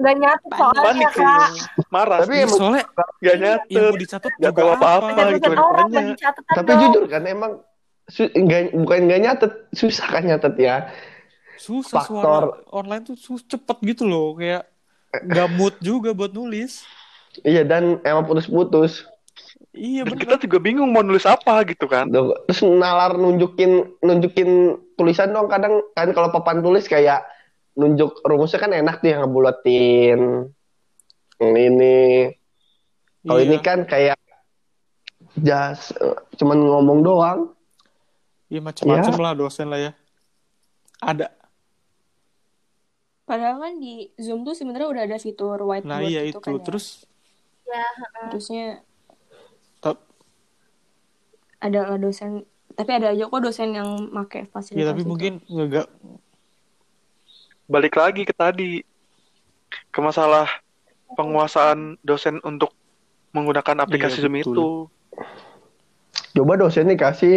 Nggak 0.00 0.14
nyatet 0.16 0.50
soalnya 0.50 0.82
panik 0.82 1.08
sih. 1.10 1.20
Kak. 1.20 1.48
marah. 1.88 2.18
Tapi 2.20 2.32
Iya, 2.32 2.42
emang- 2.42 2.58
soalnya 2.58 2.84
gak 2.88 3.08
yang 3.20 3.38
nyatet 3.38 3.68
mau 3.76 3.94
dicatat 3.94 4.32
juga 4.34 4.50
tahu 4.56 4.70
apa-apa 4.72 5.08
apa 5.10 5.22
gitu. 5.30 5.50
Orang 5.52 5.88
catatan 6.16 6.54
Tapi 6.56 6.70
dong. 6.70 6.80
jujur 6.82 7.04
kan 7.06 7.22
emang 7.26 7.52
su- 8.06 8.32
nggak 8.32 8.60
bukan 8.74 8.98
nggak 9.06 9.20
nyatet, 9.20 9.52
susah 9.70 10.06
kan 10.08 10.22
nyatet 10.24 10.54
ya. 10.56 10.76
susah 11.60 12.00
Faktor- 12.00 12.24
suara 12.24 12.72
online 12.72 13.04
tuh 13.04 13.16
sus 13.16 13.44
cepet 13.44 13.76
gitu 13.84 14.08
loh. 14.08 14.32
Kayak 14.32 14.64
nggak 15.12 15.48
mood 15.52 15.74
juga 15.78 16.10
buat 16.10 16.32
nulis. 16.32 16.88
Iya 17.42 17.62
dan 17.62 18.00
emang 18.00 18.24
putus-putus. 18.24 19.04
Iya 19.70 20.02
dan 20.02 20.14
bener 20.14 20.22
kita 20.26 20.36
juga 20.44 20.58
bingung 20.58 20.90
mau 20.90 21.00
nulis 21.00 21.22
apa 21.24 21.62
gitu 21.64 21.86
kan 21.86 22.10
Terus 22.10 22.60
nalar 22.64 23.14
nunjukin 23.14 24.00
nunjukin 24.00 24.50
tulisan 24.94 25.30
dong 25.30 25.46
kadang 25.46 25.78
kan 25.94 26.10
kalau 26.10 26.28
papan 26.30 26.58
tulis 26.58 26.84
kayak 26.84 27.22
nunjuk 27.72 28.18
rumusnya 28.22 28.58
kan 28.58 28.74
enak 28.74 28.98
tuh 28.98 29.08
yang 29.08 29.22
ngebuletin. 29.24 30.20
Yang 31.38 31.54
ini. 31.56 31.98
Kalau 33.22 33.40
Iya. 33.40 33.46
ini 33.46 33.56
kan 33.58 33.78
kayak 33.86 34.18
eh, 35.38 35.72
cuman 36.34 36.58
ngomong 36.58 37.00
doang. 37.00 37.40
iya 38.50 38.58
macam-macam 38.58 39.14
Ya. 39.14 39.22
lah 39.22 39.32
dosen 39.32 39.70
lah 39.70 39.78
ya 39.78 39.92
ada 40.98 41.30
Padahal 43.22 43.62
kan 43.62 43.78
di 43.78 44.10
Zoom 44.18 44.42
tuh 44.42 44.58
sebenarnya 44.58 44.90
udah 44.90 45.02
ada 45.06 45.16
fitur 45.16 45.54
whiteboard 45.62 45.86
nah 45.86 46.02
iya 46.02 46.26
gitu 46.26 46.36
itu 46.36 46.38
kan 46.42 46.54
ya. 46.58 46.64
terus 46.66 47.06
harusnya 48.26 48.82
tap- 48.82 48.89
ada 51.60 51.94
dosen 52.00 52.42
tapi 52.74 52.90
ada 52.96 53.12
aja 53.12 53.28
kok 53.28 53.42
dosen 53.44 53.76
yang 53.76 53.88
make 54.08 54.48
fasilitas 54.48 54.80
ya 54.80 54.90
tapi 54.90 55.02
itu. 55.04 55.08
mungkin 55.08 55.32
nggak 55.46 55.88
balik 57.70 57.94
lagi 57.94 58.22
ke 58.26 58.34
tadi 58.34 58.82
ke 59.94 59.98
masalah 60.02 60.48
penguasaan 61.14 61.98
dosen 62.02 62.42
untuk 62.42 62.74
menggunakan 63.30 63.86
aplikasi 63.86 64.18
Iya, 64.18 64.22
Zoom 64.26 64.34
betul. 64.38 64.54
itu. 64.54 64.68
Coba 66.34 66.52
dosen 66.58 66.90
nih 66.90 66.98
kasih 66.98 67.34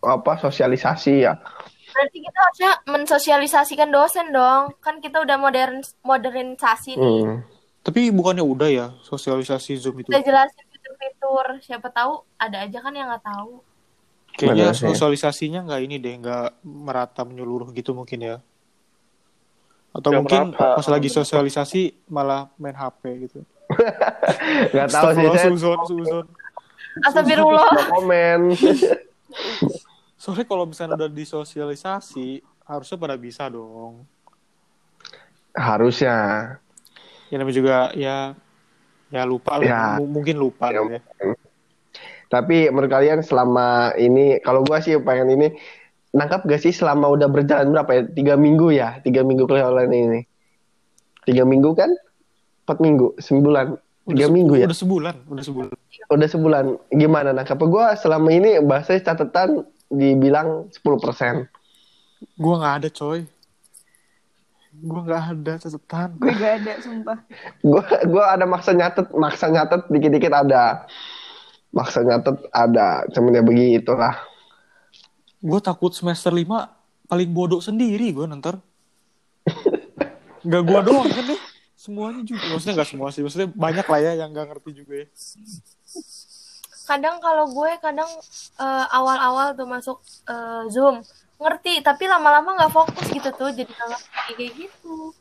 apa 0.00 0.32
sosialisasi 0.40 1.24
ya. 1.24 1.36
Berarti 1.90 2.18
kita 2.22 2.38
harusnya 2.38 2.72
mensosialisasikan 2.88 3.88
dosen 3.92 4.32
dong. 4.32 4.72
Kan 4.80 5.00
kita 5.04 5.20
udah 5.20 5.36
modern 5.36 5.84
modernisasi 6.04 6.96
nih. 6.96 7.20
Hmm. 7.24 7.38
Tapi 7.80 8.12
bukannya 8.12 8.44
udah 8.44 8.68
ya 8.68 8.86
sosialisasi 9.04 9.80
Zoom 9.80 10.04
itu? 10.04 10.12
Kita 10.12 10.20
jelasin 10.20 10.64
fitur-fitur. 11.00 11.46
Siapa 11.64 11.88
tahu 11.88 12.20
ada 12.36 12.68
aja 12.68 12.78
kan 12.84 12.92
yang 12.92 13.08
nggak 13.08 13.24
tahu. 13.24 13.64
Kayaknya 14.36 14.72
sosialisasinya 14.72 15.66
nggak 15.66 15.80
ini 15.84 15.96
deh, 15.98 16.14
nggak 16.20 16.62
merata 16.64 17.24
menyeluruh 17.26 17.72
gitu 17.72 17.96
mungkin 17.96 18.20
ya. 18.20 18.36
Atau 19.90 20.14
Nggak 20.14 20.22
mungkin 20.22 20.42
merata. 20.54 20.76
pas 20.78 20.86
lagi 20.86 21.08
sosialisasi 21.10 21.82
malah 22.06 22.46
main 22.56 22.76
HP 22.76 23.00
gitu. 23.26 23.40
Gak 24.74 24.90
tahu 24.90 25.14
sih 25.14 25.26
saya 25.30 25.50
suzon, 25.50 25.78
suzon. 25.86 26.26
Astagfirullah. 27.06 27.70
komen. 27.94 28.54
Soalnya 30.22 30.42
kalau 30.46 30.66
misalnya 30.66 30.98
udah 30.98 31.10
disosialisasi, 31.10 32.42
harusnya 32.66 32.96
pada 32.98 33.14
bisa 33.14 33.46
dong. 33.46 34.06
Harusnya. 35.54 36.16
Ya 37.30 37.36
namanya 37.38 37.56
juga 37.62 37.76
ya 37.94 38.34
ya 39.10 39.22
lupa 39.22 39.58
lah, 39.58 39.66
Ya. 39.66 39.82
M- 39.98 40.10
mungkin 40.10 40.36
lupa 40.38 40.70
Ya. 40.70 40.80
ya. 40.86 41.00
Tapi 42.30 42.70
menurut 42.70 42.88
kalian 42.88 43.20
selama 43.20 43.90
ini, 43.98 44.38
kalau 44.40 44.62
gua 44.62 44.78
sih 44.78 44.94
pengen 45.02 45.34
ini, 45.34 45.48
nangkap 46.10 46.46
gak 46.46 46.62
sih 46.62 46.70
selama 46.70 47.10
udah 47.10 47.26
berjalan 47.26 47.74
berapa 47.74 47.90
ya? 47.90 48.02
Tiga 48.06 48.34
minggu 48.38 48.70
ya? 48.70 49.02
Tiga 49.02 49.26
minggu 49.26 49.50
kuliah 49.50 49.66
online 49.66 49.94
ini. 49.94 50.20
Tiga 51.26 51.42
minggu 51.42 51.74
kan? 51.74 51.90
Empat 52.66 52.78
minggu? 52.78 53.18
Sebulan? 53.18 53.74
Tiga 54.06 54.26
se- 54.26 54.32
minggu 54.32 54.54
ya? 54.62 54.66
Udah 54.70 54.78
sebulan, 54.78 55.14
udah 55.26 55.44
sebulan. 55.44 55.70
Udah 56.06 56.28
sebulan. 56.30 56.64
Gimana 56.94 57.34
nangkap? 57.34 57.58
Gua 57.66 57.98
selama 57.98 58.30
ini 58.30 58.62
bahasa 58.62 58.94
catatan 58.94 59.66
dibilang 59.90 60.70
10%. 60.70 61.50
Gua 62.38 62.54
nggak 62.62 62.74
ada 62.78 62.88
coy. 62.94 63.26
Gua 64.80 65.00
nggak 65.04 65.22
ada 65.36 65.52
catatan. 65.60 66.08
Gue 66.16 66.32
gak 66.32 66.54
ada, 66.64 66.72
sumpah. 66.80 67.18
Gua 67.60 67.82
gua 68.08 68.24
ada 68.32 68.44
maksa 68.48 68.72
nyatet, 68.72 69.12
maksa 69.12 69.52
nyatet 69.52 69.84
dikit-dikit 69.92 70.32
ada. 70.32 70.88
Maksa 71.70 72.00
nyatet 72.00 72.36
ada. 72.50 73.04
Cuman 73.12 73.36
ya 73.36 73.42
begitulah. 73.44 74.16
Gue 75.40 75.60
takut 75.60 75.92
semester 75.96 76.28
5 76.32 76.44
paling 77.08 77.30
bodoh 77.32 77.64
sendiri 77.64 78.12
gue 78.12 78.28
nanti. 78.28 78.52
Gak 80.50 80.62
gue 80.64 80.80
doang 80.84 81.08
kan 81.08 81.24
deh. 81.24 81.40
Semuanya 81.76 82.20
juga. 82.24 82.44
Maksudnya 82.52 82.74
gak 82.80 82.88
semua 82.92 83.08
sih. 83.08 83.24
Maksudnya 83.24 83.48
banyak 83.52 83.86
lah 83.88 84.00
ya 84.00 84.12
yang 84.20 84.36
gak 84.36 84.52
ngerti 84.52 84.84
juga 84.84 85.04
ya. 85.04 85.06
Kadang 86.84 87.22
kalau 87.24 87.48
gue 87.48 87.70
kadang 87.80 88.10
eh, 88.60 88.86
awal-awal 88.92 89.56
tuh 89.56 89.68
masuk 89.68 89.98
eh, 90.28 90.64
Zoom 90.68 91.00
ngerti 91.40 91.80
tapi 91.80 92.04
lama-lama 92.04 92.52
nggak 92.60 92.72
fokus 92.72 93.06
gitu 93.08 93.32
tuh 93.32 93.48
jadi 93.50 93.72
kalau 93.72 93.96
kayak 94.36 94.52
gitu 94.60 95.16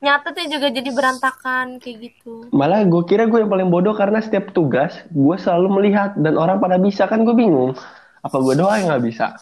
nyatetnya 0.00 0.46
juga 0.48 0.66
jadi 0.72 0.90
berantakan 0.90 1.76
kayak 1.76 1.96
gitu 2.08 2.48
Malah 2.50 2.88
gue 2.88 3.02
kira 3.04 3.28
gue 3.28 3.44
yang 3.44 3.52
paling 3.52 3.68
bodoh 3.68 3.92
karena 3.92 4.24
setiap 4.24 4.50
tugas 4.56 5.04
gue 5.12 5.36
selalu 5.36 5.68
melihat 5.80 6.16
dan 6.16 6.40
orang 6.40 6.56
pada 6.58 6.80
bisa 6.80 7.04
kan 7.04 7.22
gue 7.22 7.36
bingung. 7.36 7.76
Apa 8.24 8.36
gue 8.40 8.56
doang 8.56 8.76
yang 8.80 8.88
nggak 8.96 9.04
bisa? 9.04 9.36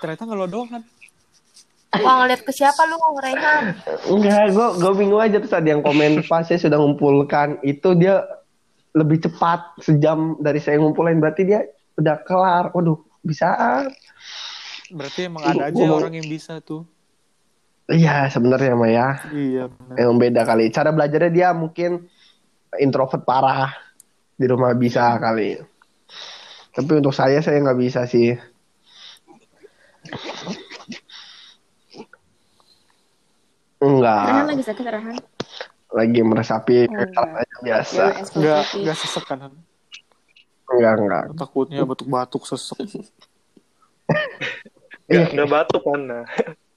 Ternyata 0.00 0.24
gak 0.24 0.38
lo 0.40 0.48
doang 0.48 0.68
kan. 0.68 0.82
wah 2.04 2.20
ngeliat 2.20 2.44
ke 2.44 2.52
siapa 2.52 2.84
lu 2.84 3.00
Rehan 3.16 3.72
Enggak, 4.12 4.52
gue 4.52 4.68
gue 4.76 4.92
bingung 4.92 5.24
aja 5.24 5.40
terus 5.40 5.56
ada 5.56 5.68
yang 5.72 5.80
komen 5.80 6.20
pas 6.28 6.44
saya 6.44 6.60
sudah 6.60 6.76
ngumpulkan 6.76 7.64
itu 7.64 7.96
dia 7.96 8.28
lebih 8.92 9.24
cepat 9.24 9.80
sejam 9.80 10.36
dari 10.36 10.60
saya 10.60 10.76
ngumpulin 10.80 11.16
berarti 11.16 11.48
dia 11.48 11.64
udah 11.96 12.16
kelar. 12.24 12.64
Waduh, 12.72 13.00
bisa. 13.24 13.48
Berarti 14.88 15.20
emang 15.24 15.44
ada 15.44 15.68
aja 15.68 15.74
Ngomong- 15.74 15.98
orang 15.98 16.14
yang 16.14 16.26
bisa 16.26 16.60
tuh. 16.60 16.84
Iya 17.86 18.28
sebenarnya 18.28 18.72
mah 18.74 18.90
ya. 18.90 19.08
Iya 19.28 19.64
benar. 19.66 19.96
Emang 19.96 20.16
beda 20.18 20.42
kali. 20.44 20.68
Cara 20.68 20.92
belajarnya 20.92 21.30
dia 21.30 21.48
mungkin 21.52 22.04
introvert 22.76 23.24
parah 23.24 23.72
di 24.34 24.44
rumah 24.44 24.72
bisa 24.72 25.16
kali. 25.16 25.56
Tapi 26.70 26.90
untuk 26.94 27.10
saya 27.10 27.40
saya 27.40 27.58
nggak 27.58 27.80
bisa 27.80 28.04
sih. 28.04 28.36
Enggak, 33.78 34.22
Rehan 34.26 34.46
lagi 34.48 34.64
sakit 34.64 34.84
Rehan. 34.84 35.16
lagi 35.88 36.20
meresapi 36.20 36.76
Oh, 36.84 36.92
enggak. 36.92 37.24
aja 37.38 37.56
biasa. 37.62 38.02
Ya, 38.02 38.10
es 38.18 38.28
Gak, 38.30 38.62
putih. 38.66 38.82
gak 38.84 38.96
sesek 38.98 39.24
kan. 39.24 39.38
Enggak, 40.68 40.92
enggak. 40.98 41.24
Takutnya 41.34 41.82
batuk-batuk 41.86 42.42
sesek. 42.44 42.78
Iya, 45.08 45.24
Gak, 45.24 45.40
gak 45.40 45.48
batuk 45.48 45.82
kan? 45.88 46.00
Nah, 46.04 46.24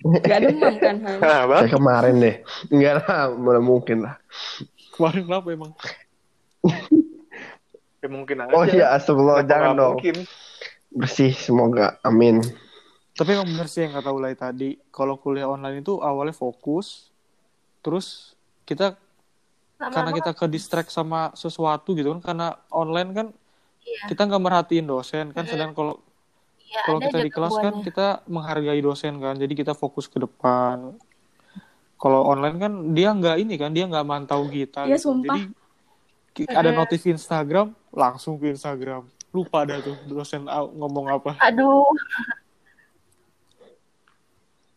Gak 0.01 0.39
demam 0.47 0.75
kan 0.79 0.95
Han? 1.03 1.17
Nah, 1.19 1.39
kayak 1.61 1.71
kemarin 1.75 2.15
deh. 2.17 2.35
Enggak 2.71 2.93
lah, 3.05 3.29
mana 3.35 3.59
mungkin 3.61 3.97
lah. 4.07 4.15
Kemarin 4.95 5.21
kenapa 5.27 5.47
emang? 5.51 5.71
Ya, 8.01 8.07
mungkin 8.09 8.35
aja. 8.41 8.51
Oh 8.55 8.63
iya, 8.65 8.95
astagfirullah, 8.97 9.45
jangan 9.45 9.77
dong. 9.77 9.95
Mungkin. 9.99 10.25
Bersih, 10.91 11.31
semoga. 11.35 12.01
Amin. 12.01 12.41
Tapi 13.13 13.35
emang 13.37 13.51
bener 13.51 13.67
sih 13.69 13.85
yang 13.85 13.93
kata 13.93 14.09
Ulay 14.09 14.33
tadi. 14.33 14.79
Kalau 14.89 15.19
kuliah 15.19 15.45
online 15.45 15.83
itu 15.83 16.01
awalnya 16.01 16.33
fokus. 16.33 17.11
Terus 17.85 18.33
kita 18.65 18.95
karena 19.77 20.07
lama-lama 20.07 20.17
kita 20.17 20.31
ke 20.37 20.45
distract 20.49 20.89
sama 20.93 21.33
sesuatu 21.33 21.97
gitu 21.97 22.13
kan 22.17 22.21
karena 22.21 22.47
online 22.69 23.11
kan 23.11 23.27
Iya. 23.81 24.13
kita 24.13 24.29
nggak 24.29 24.43
merhatiin 24.45 24.85
dosen 24.85 25.33
kan 25.33 25.49
sedang 25.49 25.73
kalau 25.73 25.97
ya, 26.71 26.81
kalau 26.87 26.97
ada 26.97 27.05
kita 27.05 27.17
di 27.19 27.29
kelas 27.29 27.55
kan 27.57 27.73
kita 27.81 28.07
menghargai 28.25 28.79
dosen 28.79 29.19
kan 29.19 29.35
jadi 29.35 29.51
kita 29.51 29.73
fokus 29.75 30.07
ke 30.07 30.17
depan 30.17 30.95
kalau 31.95 32.25
online 32.25 32.57
kan 32.57 32.71
dia 32.91 33.11
nggak 33.11 33.37
ini 33.37 33.55
kan 33.55 33.69
dia 33.69 33.85
nggak 33.85 34.01
mantau 34.01 34.47
kita 34.47 34.87
Iya, 34.87 34.95
gitu. 34.95 35.11
sumpah. 35.11 35.37
jadi 36.31 36.49
ada 36.49 36.71
notif 36.71 37.03
Instagram 37.03 37.75
langsung 37.91 38.39
ke 38.39 38.49
Instagram 38.49 39.03
lupa 39.29 39.63
dah 39.63 39.79
tuh 39.79 39.95
dosen 40.07 40.47
ngomong 40.49 41.11
apa 41.11 41.35
aduh 41.37 41.85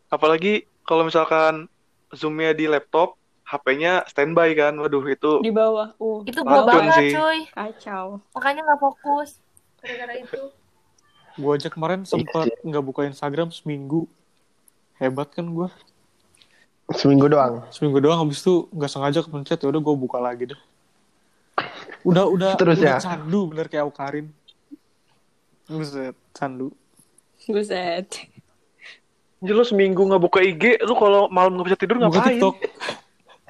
Apalagi 0.05 0.63
kalau 0.85 1.03
misalkan 1.03 1.67
zoomnya 2.13 2.55
di 2.55 2.69
laptop, 2.69 3.17
HP-nya 3.43 4.05
standby 4.07 4.53
kan. 4.55 4.77
Waduh, 4.77 5.03
itu 5.05 5.41
Di 5.43 5.51
bawah. 5.51 5.91
Uh, 5.99 6.23
itu 6.23 6.39
gua 6.39 6.63
banget 6.63 6.93
sih. 6.95 7.11
cuy 7.13 7.39
kacau. 7.51 8.21
makanya 8.31 8.61
nggak 8.63 8.79
fokus 8.79 9.29
gara-gara 9.77 10.13
itu 10.17 10.41
gue 11.35 11.51
aja 11.51 11.67
kemarin 11.67 12.03
sempat 12.03 12.47
nggak 12.59 12.79
buka 12.81 13.03
Instagram 13.03 13.49
seminggu 13.49 14.07
hebat 14.95 15.29
kan 15.29 15.45
gue 15.45 15.67
Seminggu 16.87 17.25
doang. 17.25 17.65
seminggu 17.69 17.97
doang 17.97 18.21
habis 18.21 18.39
itu 18.39 18.69
nggak 18.69 18.87
sengaja 18.87 19.19
kepencet 19.19 19.57
ya 19.57 19.67
udah 19.67 19.81
gue 19.81 19.95
buka 19.95 20.17
lagi 20.17 20.43
deh 20.47 20.59
udah 22.03 22.25
udah 22.25 22.51
Terus 22.55 22.77
udah 22.77 22.87
ya? 22.87 22.97
candu 22.99 23.49
bener 23.49 23.65
kayak 23.65 23.83
Aukarin 23.83 24.29
Buset, 25.65 26.13
candu 26.31 26.69
Buset. 27.43 28.05
Jadi 29.35 29.51
lu 29.51 29.61
seminggu 29.61 29.97
nggak 29.99 30.17
buka 30.19 30.39
IG, 30.39 30.77
lu 30.79 30.93
kalau 30.93 31.25
malam 31.27 31.53
nggak 31.53 31.67
bisa 31.67 31.77
tidur 31.77 31.97
buka 31.99 32.09
ngapain? 32.15 32.37
TikTok 32.37 32.55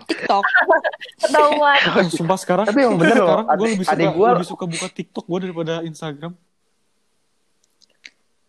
TikTok. 0.05 0.43
ketahuan 1.21 1.75
eh, 1.75 2.07
sumpah 2.15 2.37
sekarang 2.37 2.65
Tapi 2.65 2.79
emang 2.81 2.97
bener 2.97 3.15
loh, 3.15 3.27
sekarang 3.29 3.45
gue 3.53 3.67
lebih 3.69 3.85
suka 3.85 4.07
gua- 4.09 4.31
lebih 4.33 4.47
suka 4.47 4.65
buka 4.65 4.87
TikTok 4.89 5.25
gue 5.25 5.39
daripada 5.41 5.73
Instagram 5.81 6.31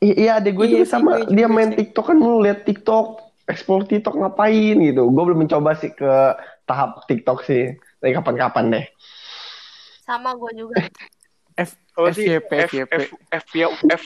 iya, 0.00 0.30
adek 0.36 0.52
gue 0.54 0.66
Iya 0.66 0.72
juga 0.78 0.86
sama. 0.86 1.10
gue 1.12 1.20
juga 1.24 1.32
Dia 1.32 1.46
main 1.48 1.70
sih. 1.70 1.76
TikTok 1.78 2.04
kan 2.04 2.16
mulu 2.16 2.38
liat 2.40 2.60
TikTok, 2.62 3.06
explore 3.46 3.84
TikTok 3.84 4.14
ngapain 4.14 4.76
gitu. 4.76 5.02
Gue 5.08 5.22
belum 5.24 5.40
mencoba 5.42 5.72
sih 5.74 5.90
ke 5.90 6.12
tahap 6.64 7.04
TikTok 7.06 7.42
sih. 7.42 7.72
Tapi 7.98 8.12
kapan-kapan 8.12 8.64
deh. 8.70 8.86
sama 10.02 10.38
gue 10.38 10.52
juga 10.54 10.74
F 11.58 11.74
Apa 11.92 12.14
sih? 12.14 12.30
FYP 12.30 12.50
F, 12.54 12.70
FYP 12.70 12.92
F, 12.92 13.04
F, 13.32 13.42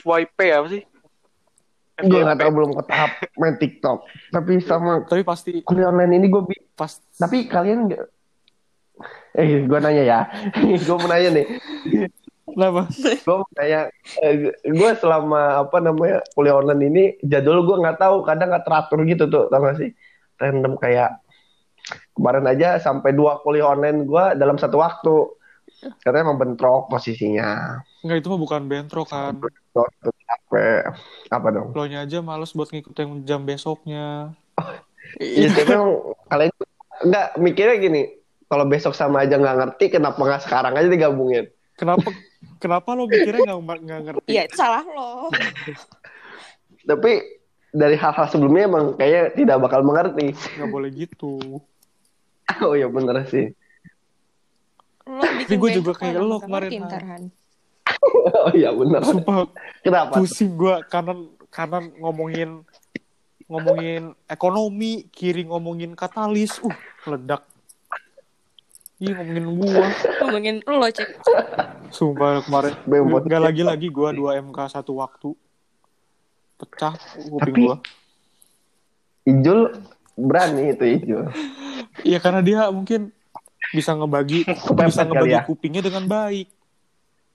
FYP 0.01 0.39
apa 0.49 0.67
sih? 0.71 0.81
Gue 2.01 2.09
FYP. 2.09 2.25
nggak 2.25 2.37
tahu 2.39 2.51
belum 2.51 2.71
ke 2.73 2.83
tahap 2.87 3.11
main 3.35 3.55
TikTok. 3.55 3.97
Tapi 4.31 4.53
sama 4.63 5.05
tapi 5.05 5.21
pasti 5.21 5.61
kuliah 5.61 5.91
online 5.91 6.17
ini 6.17 6.27
gue 6.27 6.41
bi- 6.41 6.65
pas 6.73 6.89
Tapi 7.13 7.45
kalian? 7.45 7.93
Eh, 9.31 9.63
gue 9.63 9.79
nanya 9.79 10.03
ya. 10.03 10.19
gue 10.87 10.95
mau 10.95 11.05
nanya 11.05 11.29
nih. 11.37 11.45
Kenapa 12.51 12.81
Gue 13.21 13.37
nanya. 13.55 13.81
gue 14.61 14.91
selama 14.97 15.63
apa 15.63 15.77
namanya 15.79 16.21
kuliah 16.31 16.55
online 16.55 16.83
ini 16.87 17.03
jadwal 17.21 17.63
gue 17.63 17.77
nggak 17.77 17.97
tahu. 17.97 18.21
Kadang 18.21 18.51
nggak 18.51 18.65
teratur 18.65 18.99
gitu 19.03 19.25
tuh, 19.25 19.47
tau 19.47 19.59
gak 19.61 19.77
sih? 19.77 19.89
Random 20.37 20.73
kayak 20.75 21.21
kemarin 22.13 22.45
aja 22.45 22.77
sampai 22.77 23.11
dua 23.11 23.41
kuliah 23.41 23.67
online 23.67 24.05
gue 24.05 24.25
dalam 24.35 24.55
satu 24.55 24.77
waktu. 24.77 25.15
Katanya 26.01 26.29
emang 26.29 26.37
bentrok 26.37 26.87
posisinya. 26.87 27.81
nggak 28.01 28.17
itu 28.17 28.27
mah 28.29 28.37
bukan 28.39 28.61
bentrok 28.65 29.07
kan 29.07 29.33
Waktu 29.73 30.07
capek. 30.25 30.81
Apa 31.29 31.47
dong? 31.49 31.69
lo 31.71 31.85
nya 31.85 32.01
aja 32.01 32.21
males 32.21 32.51
buat 32.51 32.69
ngikutin 32.69 33.23
jam 33.23 33.41
besoknya 33.43 34.33
Iya, 35.17 35.51
tapi 35.51 35.71
emang 35.71 35.93
kalian 36.25 36.53
nggak 37.03 37.27
mikirnya 37.37 37.77
gini. 37.77 38.01
kalau 38.45 38.67
besok 38.67 38.91
sama 38.91 39.23
aja 39.23 39.35
nggak 39.35 39.57
ngerti 39.57 39.85
kenapa 39.89 40.19
nggak 40.19 40.43
sekarang 40.43 40.75
aja 40.75 40.87
digabungin 40.87 41.47
Kenapa 41.81 42.09
kenapa 42.61 42.93
lo 42.93 43.09
mikirnya 43.09 43.57
nggak 43.57 43.79
nggak 43.81 44.01
ngerti? 44.05 44.29
Iya, 44.29 44.45
itu 44.45 44.53
salah 44.53 44.85
lo. 44.85 45.33
tapi 46.89 47.41
dari 47.71 47.95
hal-hal 47.97 48.25
sebelumnya 48.29 48.69
emang 48.69 48.85
kayaknya 48.99 49.23
tidak 49.37 49.57
bakal 49.63 49.81
mengerti 49.85 50.33
Nggak 50.59 50.69
boleh 50.69 50.89
gitu. 50.93 51.61
oh 52.67 52.73
iya 52.75 52.89
bener 52.91 53.25
sih 53.31 53.53
Lo 55.07 55.23
bikin 55.41 55.57
gue 55.57 55.71
juga 55.81 55.91
kayak 55.97 56.21
lo 56.21 56.37
kemarin, 56.37 56.83
Han. 56.85 57.23
oh 58.45 58.53
iya 58.53 58.69
bener 58.75 59.01
Sumpah 59.01 59.49
kenapa 59.81 60.19
pusing 60.21 60.53
gue 60.53 60.75
kanan 60.87 61.31
kanan 61.49 61.91
ngomongin 61.99 62.63
ngomongin 63.51 64.15
ekonomi, 64.31 65.11
kiri 65.11 65.43
ngomongin 65.43 65.91
katalis, 65.91 66.55
uh 66.63 66.71
ledak. 67.03 67.43
Ih 69.01 69.09
ngomongin 69.11 69.45
gua, 69.57 69.85
Ngomongin 70.21 70.55
lo, 70.61 70.85
Cek. 70.87 71.09
sumpah 71.89 72.39
kemarin 72.41 72.73
Bembot. 72.85 73.25
gak 73.25 73.41
lagi 73.41 73.61
lagi 73.61 73.87
gua 73.89 74.13
2 74.13 74.21
MK 74.39 74.57
satu 74.69 74.95
waktu 74.95 75.33
pecah 76.55 76.93
kuping 77.19 77.41
Tapi- 77.41 77.65
gua. 77.65 77.75
Ijul 79.23 79.59
berani 80.15 80.71
itu 80.71 80.85
Ijul 80.87 81.25
Iya 82.01 82.17
karena 82.17 82.39
dia 82.39 82.69
mungkin 82.69 83.09
bisa 83.69 83.91
ngebagi 83.91 84.45
Kepepet 84.45 84.85
bisa 84.87 85.01
ngebagi 85.03 85.33
ya. 85.33 85.41
kupingnya 85.43 85.81
dengan 85.81 86.05
baik. 86.05 86.47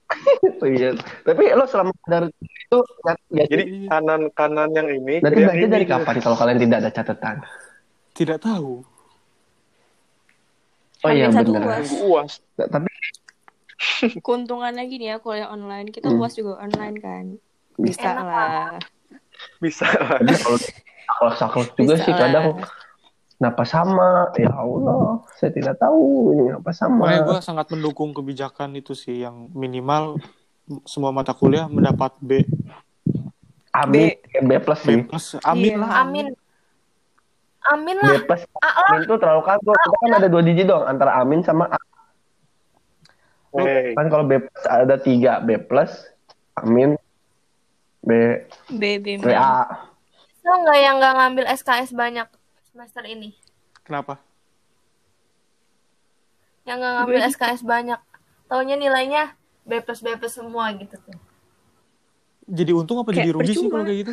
Iya. 0.64 0.94
Tapi 1.20 1.42
lo 1.52 1.66
selama 1.66 1.90
dari 2.04 2.30
itu 2.30 2.78
nggak 2.78 3.16
nggak- 3.28 3.48
Jadi 3.48 3.64
kanan 3.86 4.20
kanan 4.32 4.70
yang 4.70 4.88
ini. 4.88 5.18
berarti 5.18 5.40
belajar 5.40 5.68
dari 5.68 5.84
kapan 5.84 6.14
kalau 6.16 6.36
kalian 6.36 6.58
tidak 6.60 6.78
ada 6.78 6.90
catatan? 6.92 7.36
Tidak 8.12 8.38
tahu. 8.38 8.86
Oh 11.06 11.10
iya 11.10 11.30
benar. 11.30 11.80
UAS. 12.02 12.42
Nah, 12.56 12.66
Tapi 12.68 12.88
Keuntungannya 14.18 14.84
gini 14.84 15.06
ya, 15.06 15.16
kuliah 15.16 15.46
online. 15.46 15.88
Kita 15.88 16.08
Hmm. 16.08 16.18
UAS 16.18 16.34
juga 16.34 16.58
online 16.58 16.96
kan. 16.96 17.24
Bisa 17.76 18.02
Enak 18.08 18.24
lah. 18.24 18.72
Bisa. 19.58 19.84
tapi 19.86 20.32
kalau 20.34 20.58
kalau 21.08 21.32
saklek 21.32 21.70
juga 21.74 21.94
Bisa 21.94 22.02
sih 22.02 22.10
lah. 22.10 22.18
kadang 22.18 22.46
kenapa 23.36 23.62
sama? 23.62 24.08
Ya 24.34 24.50
Allah, 24.50 25.20
saya 25.34 25.52
tidak 25.52 25.76
tahu 25.76 26.02
ini 26.32 26.44
apa 26.52 26.70
sama. 26.72 27.04
Makanya 27.04 27.22
gue 27.26 27.38
sangat 27.40 27.66
mendukung 27.68 28.10
kebijakan 28.10 28.74
itu 28.74 28.92
sih 28.92 29.22
yang 29.22 29.52
minimal 29.52 30.16
semua 30.82 31.12
mata 31.12 31.30
kuliah 31.30 31.68
mendapat 31.68 32.16
B. 32.18 32.42
Amin, 33.70 34.16
B 34.40 34.50
plus 34.56 34.80
B 34.82 35.04
plus. 35.04 35.36
Amin 35.42 35.76
Iya. 35.76 35.78
lah. 35.78 35.90
Amin. 36.00 36.26
Amin 36.26 36.45
B 37.68 37.86
lah. 37.96 38.22
plus. 38.22 38.42
A 38.56 38.68
lah. 38.68 38.88
Amin 38.88 39.00
tuh 39.04 39.18
terlalu 39.18 39.42
kaku. 39.42 39.70
Kita 39.72 39.96
kan 39.98 40.12
ada 40.14 40.28
dua 40.28 40.42
digit 40.42 40.66
dong 40.66 40.82
antara 40.82 41.18
Amin 41.18 41.40
sama 41.40 41.66
A. 41.66 41.78
Hey. 43.52 43.96
Kan 43.96 44.06
kalau 44.06 44.22
B 44.22 44.38
plus 44.38 44.64
ada 44.64 44.94
tiga 44.96 45.40
B 45.40 45.56
plus, 45.56 45.88
Amin, 46.54 47.00
B, 48.00 48.10
B, 48.68 48.82
B, 49.00 49.16
B 49.16 49.32
A. 49.32 49.64
Bisa 50.28 50.52
nggak 50.52 50.78
yang 50.78 50.94
nggak 51.00 51.14
ngambil 51.16 51.44
SKS 51.50 51.90
banyak 51.90 52.28
semester 52.68 53.02
ini? 53.02 53.32
Kenapa? 53.80 54.20
Yang 56.62 56.76
nggak 56.78 56.92
ngambil 56.94 57.16
Gue- 57.16 57.28
SKS 57.32 57.62
banyak. 57.62 58.00
Taunya 58.46 58.76
nilainya 58.76 59.34
B 59.64 59.80
plus 59.80 59.98
B 59.98 60.14
plus 60.14 60.36
semua 60.36 60.70
gitu 60.70 60.94
tuh. 60.94 61.16
Jadi 62.46 62.70
untung 62.70 63.00
apa 63.00 63.10
Kayak 63.10 63.18
jadi 63.18 63.30
rugi 63.32 63.42
sih 63.48 63.56
percuma. 63.58 63.72
kalau 63.72 63.84
kayak 63.88 63.98
gitu? 64.04 64.12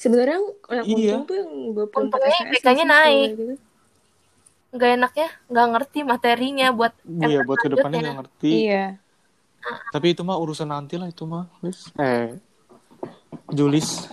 Sebenarnya 0.00 0.38
yang 0.72 0.86
Iya. 0.88 1.12
untung 1.12 1.24
tuh 1.28 1.36
yang 1.36 1.50
24 1.76 2.00
Untungnya 2.00 2.32
SKS 2.32 2.48
IPK-nya 2.56 2.84
naik. 2.88 3.28
gitu. 3.30 3.44
Nggak 4.70 4.90
enaknya 4.96 5.28
nggak 5.44 5.66
ngerti 5.68 5.98
materinya 6.06 6.66
buat 6.70 6.92
Iya 7.04 7.38
buat 7.44 7.58
ke 7.60 7.68
depannya 7.68 7.98
nggak 8.00 8.18
ngerti. 8.24 8.50
Iya. 8.64 8.86
Tapi 9.92 10.06
itu 10.10 10.22
mah 10.24 10.40
urusan 10.40 10.72
nanti 10.72 10.96
lah 10.96 11.04
itu 11.04 11.28
mah. 11.28 11.44
Wis. 11.60 11.92
Eh, 12.00 12.32
Julis. 13.50 14.08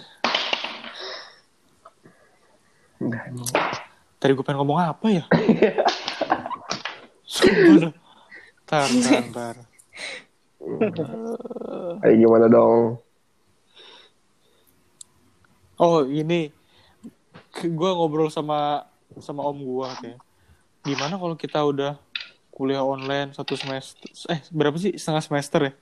Tadi 4.18 4.32
gue 4.34 4.44
pengen 4.44 4.60
ngomong 4.60 4.80
apa 4.82 5.06
ya? 5.08 5.24
Tar, 8.66 8.90
tar, 8.90 9.24
tar. 9.32 9.56
Kayak 12.02 12.18
gimana 12.18 12.46
dong? 12.50 13.00
Oh 15.80 16.02
ini, 16.06 16.50
gue 17.80 17.90
ngobrol 17.98 18.30
sama 18.34 18.86
sama 19.22 19.42
om 19.50 19.58
gue 19.62 19.90
kayak, 20.02 20.20
gimana 20.88 21.16
kalau 21.22 21.36
kita 21.38 21.60
udah 21.72 21.92
kuliah 22.56 22.84
online 22.86 23.30
satu 23.38 23.54
semester, 23.58 24.10
eh 24.34 24.42
berapa 24.54 24.78
sih 24.84 24.94
setengah 24.98 25.24
semester 25.28 25.62
ya? 25.70 25.74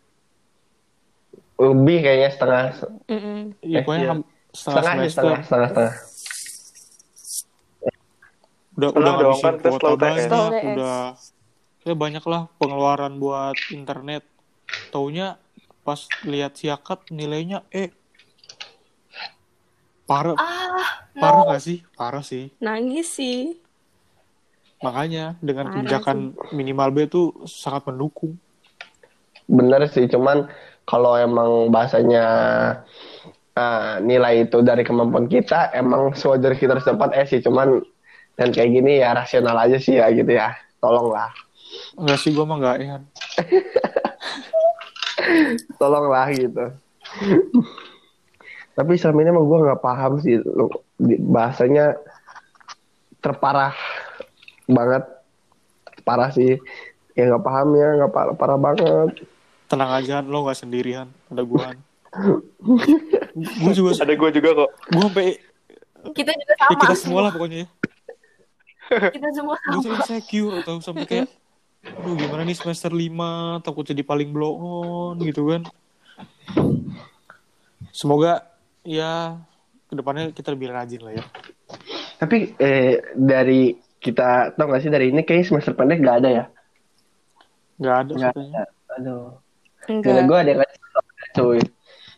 Lebih 1.56 1.98
kayaknya 2.04 2.30
setengah, 2.36 2.64
Mm-mm. 3.12 3.38
Iya, 3.62 3.78
Eh, 3.78 3.84
pokoknya 3.86 4.04
iya. 4.04 4.14
setengah 4.56 4.84
setengah 4.84 4.84
semester. 4.84 5.24
setengah, 5.24 5.40
setengah, 5.48 5.70
setengah. 5.72 5.94
udah 8.76 8.90
Setengah 8.92 9.00
udah 9.00 9.12
dong, 9.22 9.40
ngabisin 9.40 9.54
kan 9.64 9.74
kuota 9.80 9.92
banyak 9.96 9.96
UTS. 9.96 10.32
udah 10.68 10.96
ya 11.88 11.94
banyak 11.96 12.24
lah 12.32 12.42
pengeluaran 12.60 13.14
buat 13.24 13.56
internet 13.72 14.24
taunya 14.94 15.38
pas 15.86 16.02
lihat 16.26 16.58
siakat 16.60 17.00
nilainya 17.14 17.64
eh 17.72 17.90
parah 20.06 20.38
Ah, 20.38 21.06
parah 21.14 21.44
gak 21.52 21.62
sih 21.62 21.82
parah 21.94 22.22
sih 22.22 22.54
Nangis 22.58 23.10
sih. 23.12 23.58
makanya 24.80 25.34
dengan 25.42 25.66
Parah 25.66 25.82
kebijakan 25.82 26.18
minimal 26.52 26.90
B 26.92 26.98
itu 27.06 27.22
sangat 27.46 27.90
mendukung 27.90 28.38
Bener 29.46 29.86
sih, 29.86 30.10
cuman 30.10 30.50
kalau 30.90 31.14
emang 31.14 31.70
bahasanya 31.70 32.26
ah, 33.54 34.02
nilai 34.02 34.50
itu 34.50 34.66
dari 34.66 34.82
kemampuan 34.82 35.30
kita, 35.30 35.70
emang 35.70 36.18
sewajar 36.18 36.58
kita 36.58 36.74
harus 36.74 36.90
dapat 36.90 37.14
S 37.14 37.30
sih. 37.30 37.46
Cuman 37.46 37.78
dan 38.34 38.50
kayak 38.50 38.74
gini 38.74 39.06
ya 39.06 39.14
rasional 39.14 39.54
aja 39.56 39.78
sih 39.78 40.02
ya 40.02 40.10
gitu 40.10 40.34
ya. 40.34 40.50
Tolonglah, 40.82 41.30
enggak 41.94 42.18
sih 42.18 42.34
gue 42.34 42.42
mah 42.42 42.58
enggak 42.58 42.78
ya 42.82 42.96
tolonglah 45.78 46.26
gitu. 46.34 46.66
Tapi 48.76 48.92
selama 48.96 49.20
ini 49.20 49.30
emang 49.30 49.46
gue 49.46 49.60
nggak 49.62 49.80
paham 49.80 50.12
sih 50.20 50.36
bahasanya 51.26 51.96
terparah 53.18 53.72
banget, 54.66 55.04
parah 56.02 56.30
sih. 56.30 56.60
Ya 57.14 57.24
nggak 57.26 57.42
paham 57.42 57.68
ya, 57.74 57.88
nggak 57.96 58.12
parah, 58.12 58.34
parah 58.34 58.58
banget. 58.58 59.24
tenang 59.66 59.90
aja 59.92 60.22
lo 60.22 60.46
nggak 60.46 60.60
sendirian 60.60 61.10
ada 61.26 61.42
gua 61.42 61.74
gue 63.34 63.72
juga 63.74 63.98
Ada 63.98 64.14
gue 64.14 64.30
juga 64.32 64.50
kok. 64.56 64.70
gue 64.86 65.02
sampai 65.02 65.28
kita 66.14 66.32
juga 66.32 66.54
ya 66.54 66.62
sama. 66.62 66.78
kita 66.78 66.94
semua 66.96 67.20
lah 67.26 67.32
pokoknya 67.34 67.58
ya 67.58 67.68
Kita 69.10 69.28
semua 69.34 69.58
gue 69.58 69.66
sama. 69.74 69.82
tuh 69.82 69.92
insecure 69.98 70.54
atau 70.62 70.74
sampai 70.78 71.04
kayak 71.04 71.28
aduh 71.82 72.14
gimana 72.14 72.42
nih 72.44 72.54
semester 72.54 72.90
5 72.90 73.10
takut 73.60 73.82
jadi 73.84 74.02
paling 74.02 74.30
blow 74.30 74.54
on 74.54 75.18
gitu 75.20 75.50
kan 75.50 75.66
semoga 77.90 78.46
ya 78.86 79.42
ke 79.90 79.94
depannya 79.98 80.32
kita 80.32 80.54
lebih 80.54 80.72
rajin 80.72 81.02
lah 81.02 81.14
ya 81.18 81.26
Tapi 82.16 82.56
eh, 82.64 83.04
dari 83.18 83.76
kita 84.00 84.56
tau 84.56 84.72
gak 84.72 84.86
sih 84.86 84.94
dari 84.94 85.12
ini 85.12 85.26
kayak 85.26 85.50
semester 85.50 85.76
pendek 85.76 86.00
gak 86.00 86.24
ada 86.24 86.30
ya? 86.30 86.46
nggak 87.76 87.98
ada 88.08 88.14
Nggak 88.16 88.32
katanya 88.32 88.64
Aduh. 88.96 89.28
Enggak. 89.92 90.24
Gue 90.26 90.38
ada 90.40 90.50
yang 90.56 90.62
cuy. 91.36 91.60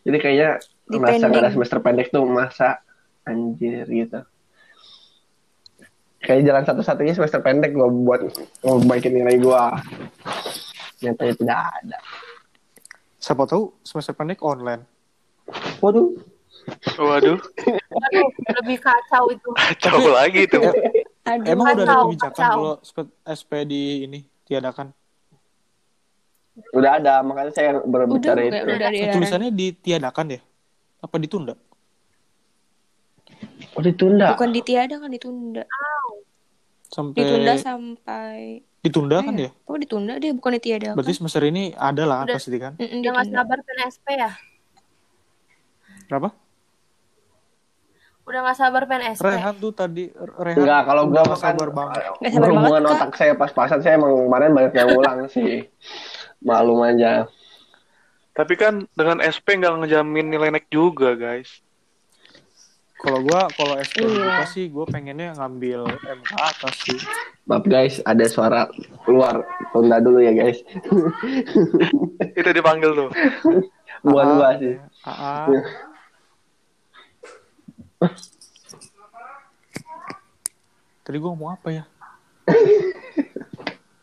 Jadi 0.06 0.16
kayaknya 0.22 0.50
masa 0.94 1.24
nggak 1.26 1.42
ada 1.42 1.52
semester 1.52 1.78
pendek 1.82 2.08
tuh 2.14 2.22
masa 2.24 2.80
anjir 3.26 3.84
gitu. 3.90 4.22
Kayak 6.22 6.46
jalan 6.46 6.64
satu-satunya 6.64 7.12
semester 7.18 7.42
pendek 7.42 7.74
gue 7.74 7.88
buat 8.06 8.30
ngebaikin 8.62 9.12
nilai 9.18 9.36
gue. 9.42 9.64
Nyatanya 11.02 11.34
tidak 11.34 11.58
ada. 11.82 11.98
siapa 13.18 13.44
tahu 13.50 13.74
semester 13.82 14.14
pendek 14.14 14.38
online 14.46 14.86
Waduh. 15.82 16.14
Waduh, 16.94 17.38
Aduh, 17.38 18.26
lebih 18.54 18.78
kacau 18.78 19.24
itu. 19.28 19.50
kacau 19.78 20.10
lagi 20.10 20.44
tuh. 20.44 20.62
Aduh. 21.24 21.44
emang 21.44 21.66
udah 21.70 21.74
ada 21.74 21.84
Kacau, 21.86 22.02
kebijakan 22.06 22.32
kacau. 22.34 22.50
kalau 22.54 22.72
SP, 22.80 22.98
SP 23.26 23.50
di 23.64 23.82
ini 24.02 24.18
tiadakan 24.42 24.92
Udah 26.70 26.98
ada, 26.98 27.22
makanya 27.22 27.52
saya 27.52 27.70
baru 27.78 28.10
Udah, 28.10 28.34
udah, 28.34 28.44
itu. 28.44 28.66
udah 28.66 28.88
di 28.88 28.98
Eh, 29.00 29.12
tulisannya 29.12 29.50
ditiadakan 29.50 30.26
ya 30.28 30.40
apa 30.98 31.16
ditunda 31.16 31.54
Oh 33.70 33.80
ditunda. 33.80 34.34
Bukan 34.34 34.50
ditiada 34.50 34.94
kan 34.96 35.06
ditunda. 35.08 35.62
sampai 36.84 37.20
Ditunda 37.20 37.52
sampai 37.54 38.38
ditunda 38.80 39.20
kan 39.20 39.34
ya 39.36 39.50
Oh 39.64 39.76
ditunda 39.76 40.16
dia 40.16 40.32
bukan 40.32 40.56
ditiada. 40.56 40.92
berarti 40.92 41.12
semester 41.12 41.44
ini 41.44 41.70
ada 41.72 42.02
lah 42.02 42.24
Udah. 42.24 42.34
pasti 42.34 42.56
kan 42.56 42.74
Udah 42.74 43.10
nggak 43.12 43.26
sabar 43.28 43.58
PNSP 43.60 44.06
ya? 44.10 44.32
berapa 46.08 46.32
Udah 48.28 48.40
nggak 48.44 48.56
sabar 48.56 48.82
pengen 48.84 49.16
SP. 49.16 49.24
Rehan 49.24 49.54
tuh 49.56 49.72
tadi 49.72 50.04
Rehan 50.12 50.56
Enggak, 50.60 50.82
kalau 50.84 51.02
udah 51.02 51.12
gua 51.14 51.24
nggak 51.24 51.40
kan 51.40 51.44
sabar 51.48 51.68
banget. 51.72 52.00
Nggak 52.14 52.30
sabar 52.30 52.44
berhubungan 52.44 52.82
banget, 52.82 52.92
otak 52.94 53.12
saya 53.16 53.32
pas-pasan 53.32 53.80
saya 53.80 53.94
emang 53.96 54.12
kemarin 54.20 54.50
banyak 54.52 54.72
yang 54.74 54.88
ulang 54.92 55.18
sih. 55.26 55.64
Malum 56.38 56.84
aja. 56.84 57.24
Tapi 58.30 58.54
kan 58.54 58.74
dengan 58.92 59.18
SP 59.18 59.56
nggak 59.56 59.80
ngejamin 59.80 60.28
nilai 60.28 60.52
naik 60.52 60.68
juga, 60.68 61.16
guys. 61.16 61.64
Kalau 62.94 63.22
gua 63.22 63.46
kalau 63.48 63.78
SP 63.78 64.02
Iya. 64.02 64.10
gua 64.10 64.44
sih 64.44 64.64
gua 64.68 64.84
pengennya 64.84 65.32
ngambil 65.32 65.86
MK 65.88 66.30
atas 66.34 66.74
sih. 66.82 66.98
Maaf 67.46 67.64
guys, 67.64 68.02
ada 68.02 68.26
suara 68.26 68.66
keluar. 69.02 69.40
Tunda 69.70 69.96
dulu 69.98 70.18
ya 70.18 70.34
guys. 70.34 70.60
Itu 72.34 72.50
dipanggil 72.50 72.92
tuh. 72.92 73.08
Bukan 74.02 74.26
Ah, 74.26 74.34
gua 74.36 74.50
sih. 74.58 74.74
AA. 75.02 75.34
Tadi 81.02 81.16
gua 81.18 81.30
ngomong 81.34 81.50
apa 81.54 81.68
ya? 81.72 81.84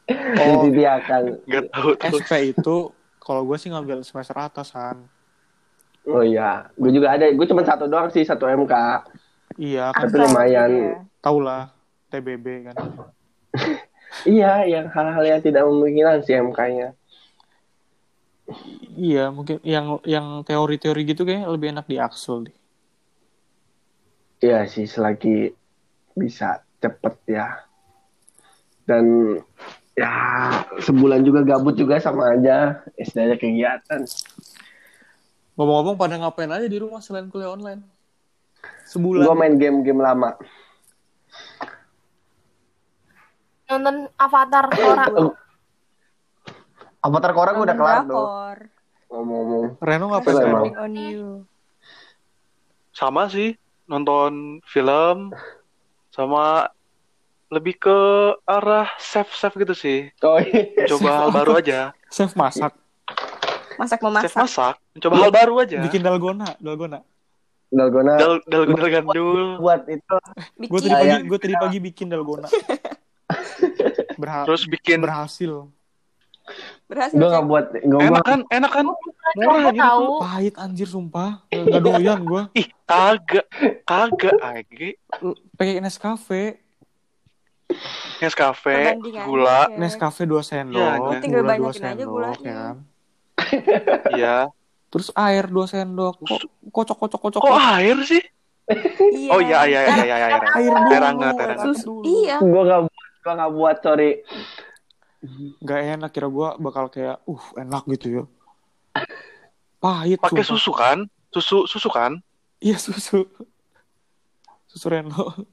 Oh, 0.06 0.70
Jadi 0.70 0.78
dia 0.78 1.02
akan. 1.02 1.42
Tahu. 1.74 1.90
SP 1.98 2.54
itu 2.54 2.94
kalau 3.18 3.42
gue 3.42 3.58
sih 3.58 3.74
ngambil 3.74 4.06
semester 4.06 4.38
atasan. 4.38 5.02
Oh 6.06 6.22
iya, 6.22 6.70
gue 6.78 6.92
juga 6.94 7.18
ada. 7.18 7.26
Gue 7.34 7.50
cuma 7.50 7.66
satu 7.66 7.90
doang 7.90 8.14
sih, 8.14 8.22
satu 8.22 8.46
MK. 8.46 8.74
Iya, 9.58 9.90
kan 9.98 10.06
Tapi 10.06 10.18
lumayan. 10.22 10.72
tau 11.26 11.42
lah 11.42 11.74
TBB 12.14 12.70
kan. 12.70 12.76
Iya, 14.24 14.64
yang 14.64 14.88
hal-hal 14.96 15.28
yang 15.28 15.42
tidak 15.44 15.68
memungkinkan 15.68 16.24
sih 16.24 16.40
MK-nya. 16.40 16.96
Iya, 18.96 19.28
mungkin 19.28 19.60
yang 19.60 20.00
yang 20.08 20.40
teori-teori 20.48 21.04
gitu 21.04 21.28
kayaknya 21.28 21.52
lebih 21.52 21.76
enak 21.76 21.84
di 21.84 22.00
Axel 22.00 22.48
deh. 22.48 22.56
Iya 24.44 24.68
sih, 24.68 24.86
selagi 24.88 25.54
bisa 26.16 26.64
cepet 26.84 27.16
ya. 27.28 27.48
Dan 28.86 29.38
ya 29.96 30.12
sebulan 30.84 31.24
juga 31.24 31.42
gabut 31.44 31.76
juga 31.80 32.00
sama 32.00 32.36
aja. 32.36 32.84
Istilahnya 33.00 33.40
kegiatan. 33.40 34.04
Ngomong-ngomong 35.56 35.96
pada 35.96 36.20
ngapain 36.20 36.52
aja 36.52 36.68
di 36.68 36.78
rumah 36.80 37.00
selain 37.00 37.32
kuliah 37.32 37.56
online? 37.56 37.80
Sebulan. 38.86 39.24
Gue 39.24 39.36
main 39.40 39.56
game-game 39.56 40.02
lama. 40.04 40.36
Nonton 43.72 44.12
Avatar 44.20 44.66
Korra. 44.70 45.06
Avatar 47.06 47.32
Korra 47.32 47.52
gue 47.56 47.64
udah 47.66 47.78
kelar 47.78 48.00
tuh. 48.04 48.28
Ngomong-ngomong. 49.10 49.66
Reno 49.80 50.06
ngapain 50.12 50.36
Reno? 50.44 50.62
on 50.76 50.94
you. 50.94 51.26
Sama 52.96 53.28
sih, 53.28 53.60
nonton 53.86 54.32
film 54.64 55.30
sama 56.10 56.70
lebih 57.48 57.78
ke 57.78 57.98
arah 58.44 58.90
save-save 58.98 59.56
gitu 59.60 59.74
sih. 59.74 60.00
Oh 60.20 60.38
iya. 60.38 60.88
Coba 60.88 61.10
hal 61.16 61.30
baru 61.32 61.52
aja. 61.56 61.80
Chef 62.08 62.34
masak, 62.34 62.74
Masak 63.76 64.00
Save 64.00 64.04
memasak. 64.04 64.34
masak, 64.40 64.76
mencoba 64.92 65.14
hal 65.16 65.32
baru 65.32 65.54
aja. 65.60 65.80
bikin 65.82 66.02
dalgona, 66.02 66.56
dalgona. 66.58 67.00
Dalgona 67.68 68.16
Dal 68.16 68.40
dal 68.46 68.64
gundal 68.64 68.88
gandul. 68.90 69.58
buat 69.58 69.84
itu 69.86 70.16
Gue 70.64 70.80
tadi 70.80 70.96
pagi, 70.96 71.18
gue 71.24 71.38
tadi 71.38 71.54
pagi 71.56 71.78
bikin 71.80 72.08
dalgona. 72.08 72.48
Berha- 74.16 74.46
Terus 74.46 74.64
bikin 74.66 75.04
berhasil. 75.04 75.68
Berhasil. 76.86 77.18
gue 77.18 77.26
nggak 77.26 77.46
buat 77.50 77.66
gue 77.74 78.00
enak 78.06 78.24
kan, 78.24 78.40
enak 78.54 78.72
kan? 78.72 78.86
Murah 79.36 79.74
gitu. 79.74 79.82
tahu. 79.82 80.06
Pahit 80.22 80.56
anjir 80.62 80.88
sumpah. 80.88 81.42
Gak 81.50 81.82
doyan 81.82 82.20
gue. 82.22 82.44
Ih, 82.62 82.68
kagak, 82.86 83.46
kagak 83.84 84.38
age. 84.54 85.02
Pakai 85.58 85.82
Nescafe. 85.82 86.62
Nescafe, 88.22 89.02
gula. 89.26 89.68
Nescafe 89.74 90.24
2 90.30 90.46
sendok. 90.46 90.78
Iya, 90.78 90.94
gula 91.02 91.20
tinggal 91.20 91.42
2 91.42 91.50
banyakin 91.50 91.66
aja 91.66 91.82
sendok, 91.82 92.08
gulanya. 92.14 92.38
ya 92.46 92.54
kan. 92.54 92.76
ya. 94.22 94.38
Terus 94.94 95.10
air 95.18 95.46
2 95.50 95.66
sendok. 95.66 96.16
Kok 96.22 96.40
kocok 96.70 96.98
kocok 97.02 97.20
kocok. 97.26 97.42
Kok 97.42 97.58
air 97.82 97.98
sih? 98.06 98.24
Iya. 98.66 99.30
Oh 99.30 99.42
iya, 99.42 99.60
iya, 99.70 99.80
iya, 99.86 99.94
iya, 99.94 100.04
iya, 100.06 100.16
iya. 100.18 100.38
Air 100.42 100.74
Air 100.74 100.74
dulu. 100.74 101.06
hangat, 101.06 101.36
air 101.38 101.50
hangat. 101.54 101.66
Susu. 101.74 101.94
Iya. 102.06 102.38
gue 102.42 102.62
nggak 102.66 102.80
gue 103.26 103.34
nggak 103.34 103.52
buat 103.58 103.78
sorry 103.82 104.12
Gak 105.62 105.80
enak 105.98 106.12
kira 106.14 106.28
gue 106.30 106.50
bakal 106.62 106.90
kayak 106.90 107.22
uh 107.26 107.44
enak 107.60 107.84
gitu 107.98 108.08
ya. 108.10 108.24
Pahit 109.82 110.18
Pakai 110.22 110.46
susu 110.46 110.72
kan? 110.72 111.06
Susu, 111.34 111.68
susu 111.68 111.90
kan? 111.92 112.22
Iya 112.64 112.80
susu. 112.80 113.28
Susu 114.72 114.86
Reno. 114.88 115.46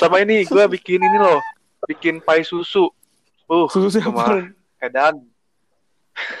Sama 0.00 0.24
ini, 0.24 0.48
gue 0.48 0.64
bikin 0.80 1.04
ini 1.04 1.18
loh, 1.20 1.38
bikin 1.84 2.18
pai 2.24 2.40
susu. 2.40 2.88
Uh, 3.50 3.66
Susu 3.66 3.90
siapa? 3.90 4.46
edan 4.80 5.26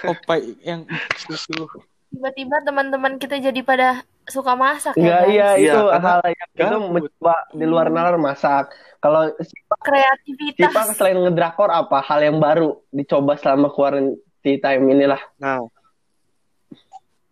Opai 0.06 0.56
yang 0.64 0.84
susu. 1.16 1.68
Tiba-tiba 2.10 2.58
teman-teman 2.66 3.18
kita 3.20 3.38
jadi 3.38 3.60
pada 3.62 4.02
suka 4.26 4.54
masak 4.58 4.94
ya. 4.98 5.02
Enggak 5.02 5.22
guys? 5.22 5.30
iya 5.30 5.48
Iya, 5.56 5.72
itu 5.72 5.80
karena 5.90 6.08
hal 6.10 6.22
yang 6.26 6.50
itu 6.50 6.60
gabut. 6.60 6.90
mencoba 6.90 7.34
di 7.54 7.64
luar 7.66 7.86
nalar 7.90 8.16
masak. 8.18 8.64
Kalau 9.00 9.32
Kreativitas. 9.80 10.60
Sipa 10.60 10.82
selain 10.92 11.16
ngedrakor 11.16 11.72
apa 11.72 12.04
hal 12.04 12.20
yang 12.20 12.36
baru 12.36 12.84
dicoba 12.92 13.40
selama 13.40 13.72
quarantine 13.72 14.60
time 14.60 14.84
inilah. 14.92 15.20
Nah, 15.40 15.64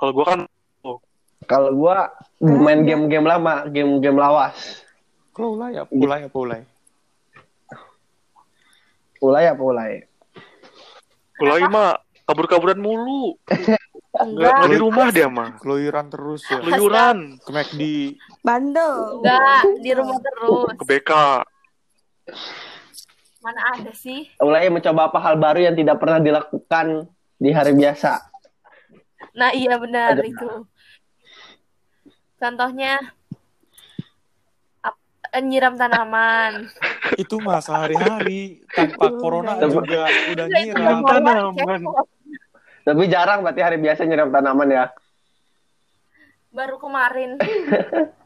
kalau 0.01 0.13
gue 0.17 0.27
kan 0.27 0.41
Kalau 1.49 1.73
gua 1.73 2.13
main 2.45 2.85
game-game 2.85 3.25
lama, 3.25 3.65
game-game 3.73 4.21
lawas. 4.21 4.85
Kalau 5.33 5.57
ulai 5.57 5.81
apa 5.81 5.89
ulai 5.89 6.21
apa 6.29 6.37
ulai? 6.37 6.61
Ulai 9.25 9.45
apa 9.49 9.63
ulai? 9.65 9.93
mulai 11.39 11.63
mah 11.71 11.95
kabur-kaburan 12.27 12.77
mulu. 12.83 13.39
Nggak, 13.49 13.79
Enggak. 14.19 14.55
nggak 14.59 14.71
di 14.75 14.79
rumah 14.83 15.07
dia 15.15 15.29
mah. 15.31 15.51
Keluyuran 15.63 16.07
terus 16.11 16.43
ya. 16.51 16.59
Keluyuran 16.59 17.39
Ke 17.39 17.51
McD. 17.55 17.83
Bandel. 18.43 19.23
Enggak, 19.23 19.63
di 19.79 19.91
rumah 19.95 20.19
terus. 20.19 20.75
ke 20.75 20.85
BK. 20.85 21.11
Mana 23.39 23.61
ada 23.73 23.93
sih? 23.95 24.29
Ulai 24.43 24.69
mencoba 24.69 25.09
apa 25.09 25.19
hal 25.21 25.39
baru 25.39 25.71
yang 25.71 25.77
tidak 25.79 25.97
pernah 26.03 26.19
dilakukan 26.19 27.07
di 27.39 27.51
hari 27.55 27.73
biasa. 27.73 28.19
Nah, 29.39 29.55
iya 29.55 29.79
benar 29.79 30.19
Ada. 30.19 30.27
itu. 30.27 30.51
Contohnya 32.35 32.99
eh, 35.31 35.43
nyiram 35.43 35.79
tanaman. 35.79 36.67
Itu 37.15 37.39
mah 37.39 37.63
sehari-hari 37.63 38.65
tanpa 38.69 39.07
corona 39.15 39.55
Tapi- 39.55 39.71
juga 39.71 40.01
udah 40.35 40.47
nyiram. 40.49 41.01
tanaman. 41.05 41.81
Tapi 42.83 43.03
jarang 43.07 43.45
berarti 43.45 43.63
hari 43.63 43.79
biasa 43.79 44.03
nyiram 44.03 44.33
tanaman 44.33 44.69
ya. 44.69 44.85
Baru 46.51 46.81
kemarin. 46.81 47.39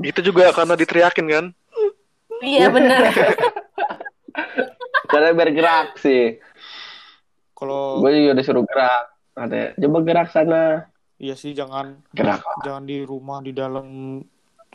Itu 0.00 0.20
juga 0.22 0.52
karena 0.52 0.76
diteriakin 0.76 1.26
kan. 1.28 1.46
Iya 2.40 2.72
benar. 2.72 3.12
Karena 5.10 5.30
bergerak 5.34 5.98
sih. 6.00 6.38
Kalau 7.52 8.00
Gue 8.00 8.10
juga 8.16 8.32
disuruh 8.40 8.64
gerak. 8.64 9.04
Ada, 9.36 9.76
coba 9.78 9.98
gerak 10.04 10.28
sana. 10.32 10.84
iya 11.20 11.36
sih 11.36 11.52
jangan 11.52 12.00
Gerak. 12.16 12.40
jangan 12.64 12.84
di 12.88 13.04
rumah 13.04 13.44
di 13.44 13.52
dalam 13.52 14.20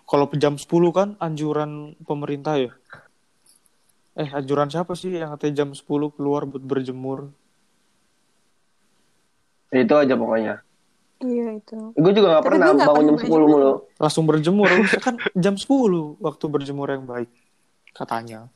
kalau 0.05 0.29
jam 0.37 0.57
10 0.57 0.69
kan 0.93 1.09
anjuran 1.17 1.97
pemerintah 2.05 2.53
ya. 2.57 2.71
Eh, 4.15 4.29
anjuran 4.31 4.69
siapa 4.69 4.93
sih 4.93 5.11
yang 5.11 5.33
katanya 5.35 5.65
jam 5.65 5.69
10 5.73 6.13
keluar 6.13 6.45
buat 6.45 6.61
berjemur? 6.61 7.33
Itu 9.73 9.93
aja 9.97 10.13
pokoknya. 10.13 10.61
Iya 11.25 11.57
itu. 11.57 11.77
Gue 11.97 12.11
juga 12.13 12.37
gak 12.37 12.43
Tapi 12.45 12.49
pernah 12.53 12.67
gue 12.69 12.75
nggak 12.77 12.87
bangun 12.93 13.05
jam 13.05 13.15
pernah 13.17 13.37
10 13.41 13.51
mulu. 13.51 13.71
Langsung 13.97 14.23
berjemur, 14.29 14.69
kan 15.01 15.15
jam 15.33 15.55
10 15.57 16.21
waktu 16.21 16.45
berjemur 16.47 16.87
yang 16.93 17.05
baik 17.09 17.29
katanya. 17.95 18.51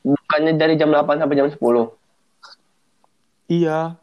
Bukannya 0.00 0.54
dari 0.54 0.74
jam 0.74 0.88
8 0.88 1.18
sampai 1.18 1.34
jam 1.34 1.48
10. 1.48 1.58
Iya, 3.48 3.98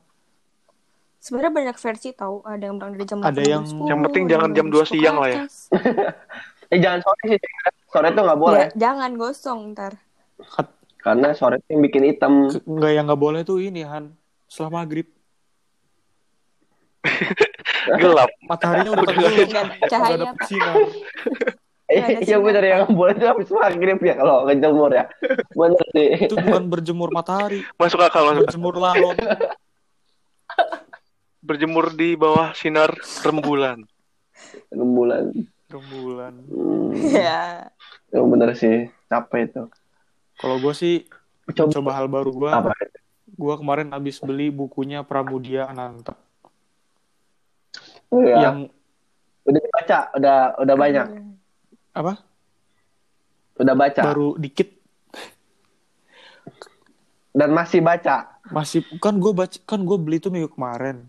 Sebenarnya 1.18 1.54
banyak 1.56 1.78
versi 1.80 2.14
tahu. 2.14 2.46
Ada 2.46 2.64
yang 2.64 2.78
bilang 2.78 2.94
dari 2.94 3.06
jam 3.06 3.18
Ada 3.18 3.34
8 3.34 3.42
yang- 3.42 3.66
jam 3.66 3.74
10, 3.74 3.90
Yang 3.90 4.00
penting 4.04 4.24
ada 4.24 4.32
jangan 4.32 4.50
jam 4.54 4.68
2 4.68 4.78
suka 4.78 4.92
siang 4.92 5.16
lah 5.18 5.28
ya. 5.28 5.40
Eh 6.74 6.78
jangan 6.78 7.00
sore 7.00 7.24
sih. 7.28 7.40
Sore 7.88 8.08
tuh 8.10 8.24
gak 8.24 8.40
boleh. 8.40 8.60
Ya, 8.60 8.70
jangan 8.76 9.12
gosong 9.16 9.60
ntar. 9.72 9.94
Karena 10.98 11.30
sore 11.32 11.62
tuh 11.62 11.70
yang 11.72 11.82
bikin 11.82 12.04
hitam. 12.04 12.34
Ke- 12.48 12.62
nggak 12.62 12.92
yang 12.92 13.06
nggak 13.06 13.22
boleh 13.22 13.42
tuh 13.42 13.58
ini 13.58 13.82
Han 13.82 14.14
setelah 14.46 14.72
maghrib 14.76 15.06
Gelap. 18.02 18.30
mataharinya 18.42 18.92
udah 18.94 19.06
Nggak 19.06 19.30
nggak 19.46 19.90
cahaya, 19.90 20.16
ada 20.16 20.26
sinar 20.44 20.74
Nggak 20.74 20.90
ada 21.38 21.65
Iya 21.86 22.18
sinar, 22.26 22.42
bener 22.42 22.64
yang 22.66 22.90
boleh 22.98 23.14
tuh 23.14 23.30
habis 23.30 23.46
maghrib 23.54 24.02
ya 24.02 24.18
kalau 24.18 24.50
ngejemur 24.50 24.90
ya. 24.90 25.06
Bener 25.54 25.86
sih. 25.94 26.08
itu 26.26 26.34
bukan 26.34 26.66
berjemur 26.66 27.10
matahari. 27.14 27.62
Masuk 27.78 28.02
akal, 28.02 28.26
masuk 28.34 28.50
berjemur 28.50 28.76
lalon 28.82 29.14
Berjemur 31.46 31.94
di 31.94 32.18
bawah 32.18 32.58
sinar 32.58 32.90
rembulan. 33.22 33.86
rembulan. 34.74 35.30
Rembulan. 35.70 36.34
Hmm. 36.50 36.90
ya 38.10 38.18
bener 38.18 38.58
sih 38.58 38.90
capek 39.06 39.54
itu. 39.54 39.64
Kalau 40.42 40.58
gue 40.58 40.74
sih 40.74 41.06
coba, 41.54 41.70
coba 41.70 41.92
hal 42.02 42.10
baru 42.10 42.34
gue 42.34 42.50
apa? 42.50 42.74
Gue 43.30 43.54
kemarin 43.62 43.94
habis 43.94 44.18
beli 44.26 44.50
bukunya 44.50 45.06
Pramudia 45.06 45.70
Ananta. 45.70 46.18
Oh, 48.10 48.26
ya. 48.26 48.42
yang 48.42 48.58
udah 49.46 49.62
baca 49.70 50.00
udah 50.18 50.38
udah 50.66 50.76
banyak 50.78 51.08
apa? 51.96 52.20
Udah 53.56 53.76
baca? 53.76 54.02
Baru 54.04 54.36
dikit. 54.36 54.68
Dan 57.36 57.52
masih 57.52 57.84
baca? 57.84 58.40
Masih 58.52 58.84
kan 59.00 59.16
gue 59.20 59.32
baca 59.32 59.58
kan 59.64 59.80
gue 59.84 59.98
beli 60.00 60.20
tuh 60.20 60.32
minggu 60.32 60.52
kemarin. 60.52 61.08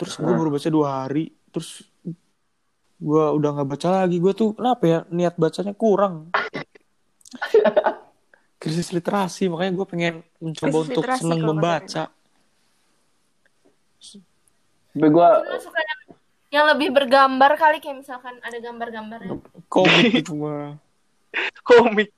Terus 0.00 0.16
gue 0.16 0.32
baru 0.32 0.50
baca 0.52 0.68
dua 0.68 0.88
hari. 1.04 1.32
Terus 1.52 1.84
gue 2.98 3.24
udah 3.36 3.50
nggak 3.60 3.68
baca 3.68 3.88
lagi. 4.04 4.16
Gue 4.20 4.32
tuh 4.32 4.56
kenapa 4.56 4.84
ya? 4.84 4.98
Niat 5.12 5.36
bacanya 5.36 5.74
kurang. 5.76 6.32
Krisis 8.60 8.92
literasi. 8.92 9.52
Makanya 9.52 9.72
gue 9.76 9.86
pengen 9.88 10.14
mencoba 10.40 10.76
Krisis 10.80 10.88
untuk 10.92 11.04
seneng 11.16 11.40
membaca. 11.44 12.04
tapi 14.88 15.14
gue 15.14 15.30
yang, 16.48 16.54
yang 16.54 16.64
lebih 16.66 16.88
bergambar 16.90 17.52
kali 17.54 17.78
kayak 17.78 17.98
misalkan 17.98 18.36
ada 18.38 18.56
gambar-gambarnya. 18.56 19.36
komik 19.66 20.12
itu 20.22 20.32
mah 20.32 20.76
komik 21.62 22.08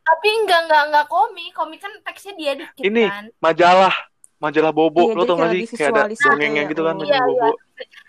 Tapi 0.00 0.28
enggak 0.36 0.60
enggak 0.64 0.82
enggak 0.86 1.06
komik, 1.06 1.50
komik 1.50 1.78
kan 1.78 1.92
teksnya 2.02 2.32
dia 2.34 2.52
dikit 2.54 2.82
Ini. 2.82 3.04
kan. 3.06 3.24
majalah 3.38 3.94
majalah 4.36 4.68
bobo 4.70 5.06
Iya, 5.06 5.14
lo 5.14 5.22
tau 5.22 5.36
gak 5.36 5.48
kayak 5.48 5.62
sih 5.62 5.76
kayak 5.76 5.90
ada 5.90 6.02
visualis 6.02 6.18
gitu 6.18 6.28
dongengnya 6.28 6.62
ya. 6.62 6.68
gitu 6.68 6.82
kan 6.82 6.94
majalah 6.94 7.08
Iya, 7.10 7.20
bobo 7.22 7.50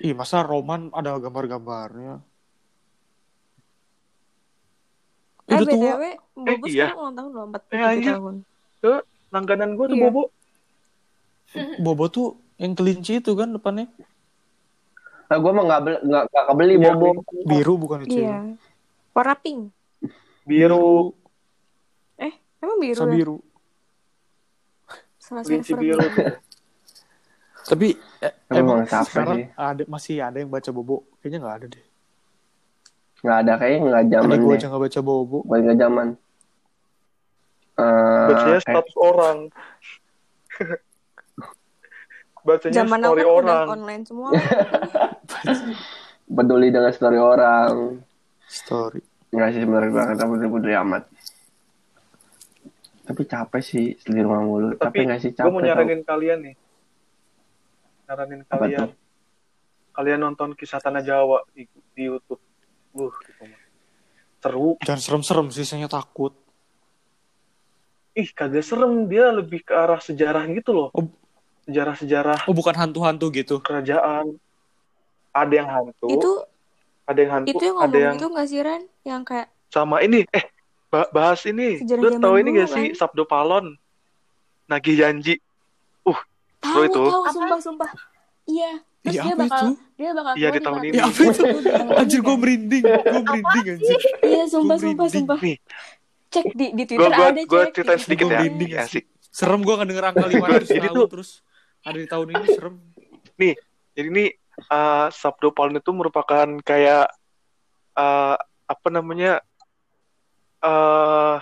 ih 0.02 0.14
masa 0.14 0.38
roman 0.42 0.82
ada 0.92 1.12
gambar-gambarnya 1.16 2.14
eh 5.44 5.54
itu 5.54 5.64
tuh 5.66 5.78
btw 5.78 6.04
Bobo 6.34 6.66
iya. 6.66 6.88
sekarang 6.88 6.98
ulang 6.98 7.16
tahun 7.16 7.32
loh 7.32 7.44
47 7.52 7.72
Eh, 7.72 7.84
anjir. 7.86 8.12
tahun 8.14 8.36
langganan 9.30 9.70
gue 9.74 9.86
tuh 9.86 9.94
Iya. 9.94 10.04
bobo 10.06 10.22
bobo 11.78 12.06
tuh 12.08 12.28
yang 12.58 12.74
kelinci 12.74 13.20
itu 13.20 13.32
kan 13.32 13.52
depannya 13.52 13.88
nah, 15.32 15.38
gue 15.40 15.52
mah 15.56 15.64
nggak 15.64 15.82
beli 15.82 15.98
nggak 16.04 16.24
nggak 16.28 16.46
kebeli 16.46 16.74
Iya, 16.76 16.84
bobo 16.92 17.08
biru 17.48 17.74
bukan 17.80 18.00
itu 18.04 18.20
iya. 18.20 18.38
warna 19.16 19.36
pink. 19.40 19.72
Biru. 20.44 21.16
Emang 22.62 22.78
biru 22.78 23.00
Sa 23.00 23.08
ya? 23.08 23.16
biru. 23.16 23.38
Server 25.18 25.64
biru. 25.80 26.00
tapi 27.72 27.88
eh, 28.20 28.34
emang 28.52 28.84
emang 28.84 28.90
capek 28.90 29.08
sekarang 29.08 29.38
sih. 29.40 29.46
ada 29.56 29.84
masih 29.88 30.16
ada 30.20 30.38
yang 30.38 30.52
baca 30.52 30.70
bobo? 30.70 31.08
Kayaknya 31.24 31.40
nggak 31.42 31.56
ada 31.56 31.66
deh. 31.72 31.86
Nggak 33.22 33.38
ada 33.40 33.52
kayaknya 33.56 33.80
nggak 33.88 34.04
zaman 34.12 34.38
gue 34.38 34.54
aja 34.54 34.66
nggak 34.68 34.84
baca 34.84 35.00
bobo. 35.00 35.38
Bukan 35.48 35.60
nggak 35.64 35.80
zaman. 35.80 36.08
Eh, 37.72 38.28
bacanya 38.28 38.60
kayak- 38.60 38.66
status 38.68 38.96
orang 39.00 39.38
bacanya 42.42 42.76
zaman 42.84 43.00
story 43.02 43.22
udah 43.22 43.32
orang. 43.38 43.66
online 43.70 44.04
semua. 44.06 44.30
Peduli 46.36 46.68
dengan 46.72 46.92
story 46.96 47.20
orang. 47.20 47.72
Story. 48.48 49.02
Nggak 49.32 49.50
sih 49.56 49.60
sebenarnya 49.64 49.90
gue 49.92 50.04
kata 50.16 50.24
peduli 50.28 50.50
peduli 50.52 50.76
amat. 50.76 51.04
Tapi 53.02 53.22
capek 53.28 53.62
sih 53.64 53.86
di 53.96 54.20
rumah 54.20 54.42
mulu. 54.44 54.68
Tapi 54.76 54.82
capek 54.82 55.02
nggak 55.08 55.20
sih 55.20 55.30
gue 55.32 55.38
capek 55.40 55.52
mau 55.52 55.60
tau. 55.60 55.68
nyaranin 55.68 56.02
kalian 56.04 56.40
nih. 56.46 56.56
Nyaranin 58.08 58.40
Apa 58.48 58.56
kalian. 58.58 58.80
tuh? 58.80 58.92
kalian 59.92 60.20
nonton 60.24 60.56
kisah 60.56 60.80
tanah 60.80 61.04
Jawa 61.04 61.44
di, 61.52 61.68
di 61.68 62.04
YouTube. 62.08 62.40
Uh 62.92 63.12
gitu 63.28 63.44
mah. 63.48 63.60
seru. 64.42 64.70
Jangan 64.84 65.02
serem-serem 65.04 65.48
sih 65.54 65.64
saya 65.68 65.88
takut. 65.88 66.34
Ih 68.18 68.28
kagak 68.32 68.66
serem. 68.66 69.08
Dia 69.08 69.32
lebih 69.32 69.64
ke 69.64 69.72
arah 69.76 70.00
sejarah 70.00 70.44
gitu 70.52 70.72
loh. 70.76 70.90
Oh. 70.92 71.08
Sejarah-sejarah 71.64 72.40
oh 72.44 72.54
bukan 72.54 72.74
hantu-hantu 72.74 73.30
gitu. 73.30 73.56
kerajaan. 73.60 74.36
Ada 75.32 75.54
yang 75.54 75.70
hantu 75.70 76.08
itu 76.10 76.32
ada 77.04 77.18
yang 77.18 77.32
hantu 77.34 77.48
itu 77.50 77.64
yang 77.64 77.78
ada 77.78 77.88
ngomong 77.88 78.04
yang 78.04 78.16
itu 78.16 78.28
nggak 78.28 78.48
sih 78.48 78.60
Ren? 78.60 78.84
Yang 79.02 79.22
kayak 79.26 79.48
sama 79.68 79.96
ini 80.00 80.28
eh 80.28 80.46
ba- 80.88 81.10
bahas 81.10 81.40
ini. 81.46 81.80
Sejarah 81.80 82.02
lu 82.02 82.10
tahu 82.18 82.36
ini 82.38 82.50
gak 82.54 82.70
sih 82.70 82.86
kan? 82.92 82.98
Sabdo 83.00 83.24
Palon? 83.24 83.66
Nagih 84.68 84.96
janji. 84.98 85.40
Tahu 86.62 86.82
itu. 86.84 87.04
tahu 87.04 87.24
sumpah 87.28 87.60
sumpah. 87.60 87.90
Iya 88.44 88.72
terus 89.02 89.16
Iya, 89.16 89.22
dia 89.24 89.34
bakal 89.36 89.58
itu? 89.58 89.74
dia 89.96 90.10
bakal 90.12 90.32
Iya, 90.32 90.38
keluar 90.38 90.54
di 90.54 90.62
tahun 90.62 90.82
ini. 90.84 90.94
ya 90.94 91.04
apa 91.04 91.22
itu? 91.24 91.44
Anjir 91.96 92.20
gue 92.22 92.36
merinding 92.38 92.84
gue 92.86 93.22
merinding 93.24 93.66
anjir. 93.72 94.00
Iya 94.22 94.44
sumpah 94.46 94.76
Gua 94.76 94.84
sumpah 94.84 95.08
sumpah 95.08 95.38
nih. 95.42 95.58
Cek 96.30 96.46
di 96.52 96.66
di 96.70 96.84
gue 96.84 96.86
Twitter 96.92 97.10
gue 97.10 97.26
ada 97.26 97.42
gue 97.42 97.62
cek. 97.64 97.72
ceritain 97.74 97.98
di 97.98 98.04
sedikit 98.04 98.24
Gua 98.24 98.30
ya. 98.30 98.38
merinding. 98.38 98.70
Ya 98.70 98.84
sih. 98.84 98.92
sih 98.94 99.04
serem 99.32 99.60
gue 99.60 99.72
nggak 99.72 99.88
denger 99.88 100.06
angka 100.06 100.26
500 100.28 100.38
Jadi 100.70 100.80
tahun 100.84 100.94
tuh- 100.94 101.10
terus 101.10 101.30
ada 101.82 101.98
di 101.98 102.08
tahun 102.08 102.28
ini 102.34 102.46
serem. 102.54 102.76
Jadi 103.92 104.08
ini 104.08 104.26
eh, 104.72 105.08
Sabdo 105.12 105.50
Palon 105.52 105.82
itu 105.82 105.92
merupakan 105.92 106.48
kayak 106.62 107.10
eh, 107.98 108.36
apa 108.70 108.88
namanya 108.88 109.42
eh 110.62 111.38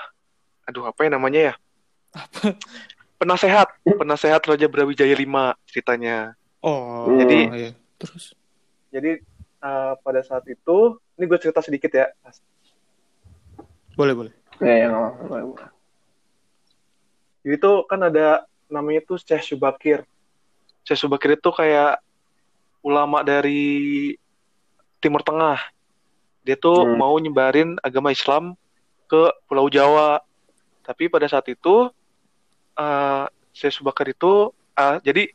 aduh 0.66 0.86
apa 0.90 1.00
ya 1.06 1.10
namanya 1.12 1.42
ya? 1.52 1.54
Penasehat 3.20 3.68
penasehat 3.84 4.42
Raja 4.48 4.68
Brawijaya 4.72 5.14
V 5.14 5.24
ceritanya. 5.68 6.34
Oh 6.64 7.12
Jadi- 7.20 7.48
iya. 7.56 7.72
terus? 8.00 8.32
jadi 8.90 9.22
eh, 9.62 9.94
pada 10.02 10.22
saat 10.26 10.48
itu 10.50 10.98
ini 11.20 11.24
gue 11.28 11.40
cerita 11.40 11.60
sedikit 11.62 11.92
ya. 11.94 12.08
Boleh 13.94 14.16
boleh. 14.16 14.34
Ya, 14.64 14.74
ya, 14.76 14.86
nggak 14.88 15.28
apa-apa. 15.28 15.68
Jadi 17.44 17.56
itu 17.56 17.72
kan 17.88 18.00
ada 18.08 18.48
namanya 18.72 19.04
tuh 19.04 19.20
Syekh 19.20 19.44
Subakir. 19.44 20.08
Syekh 20.84 21.00
Subakir 21.00 21.36
itu 21.36 21.50
kayak 21.52 22.00
ulama 22.82 23.22
dari 23.22 24.16
Timur 25.00 25.22
Tengah. 25.22 25.60
Dia 26.44 26.56
tuh 26.56 26.88
Hmm. 26.88 26.98
mau 26.98 27.16
nyebarin 27.20 27.76
agama 27.84 28.10
Islam 28.10 28.56
ke 29.06 29.32
Pulau 29.46 29.68
Jawa. 29.68 30.24
Tapi 30.84 31.12
pada 31.12 31.28
saat 31.30 31.46
itu 31.48 31.92
eh 32.80 33.26
Syekh 33.54 33.76
Subakir 33.80 34.16
itu 34.16 34.50
ah, 34.74 34.98
jadi 35.04 35.30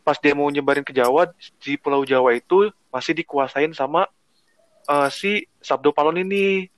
pas 0.00 0.16
dia 0.16 0.32
mau 0.32 0.48
nyebarin 0.48 0.86
ke 0.86 0.94
Jawa 0.94 1.28
di 1.60 1.76
Pulau 1.76 2.06
Jawa 2.06 2.32
itu 2.32 2.70
masih 2.88 3.12
dikuasain 3.12 3.74
sama 3.76 4.08
eh, 4.88 5.08
si 5.12 5.44
Sabdo 5.60 5.92
Palon 5.92 6.18
ini 6.22 6.70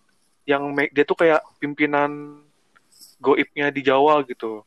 yang 0.49 0.65
dia 0.93 1.05
tuh 1.05 1.13
kayak 1.17 1.45
pimpinan 1.61 2.41
goibnya 3.21 3.69
di 3.69 3.85
Jawa 3.85 4.25
gitu. 4.25 4.65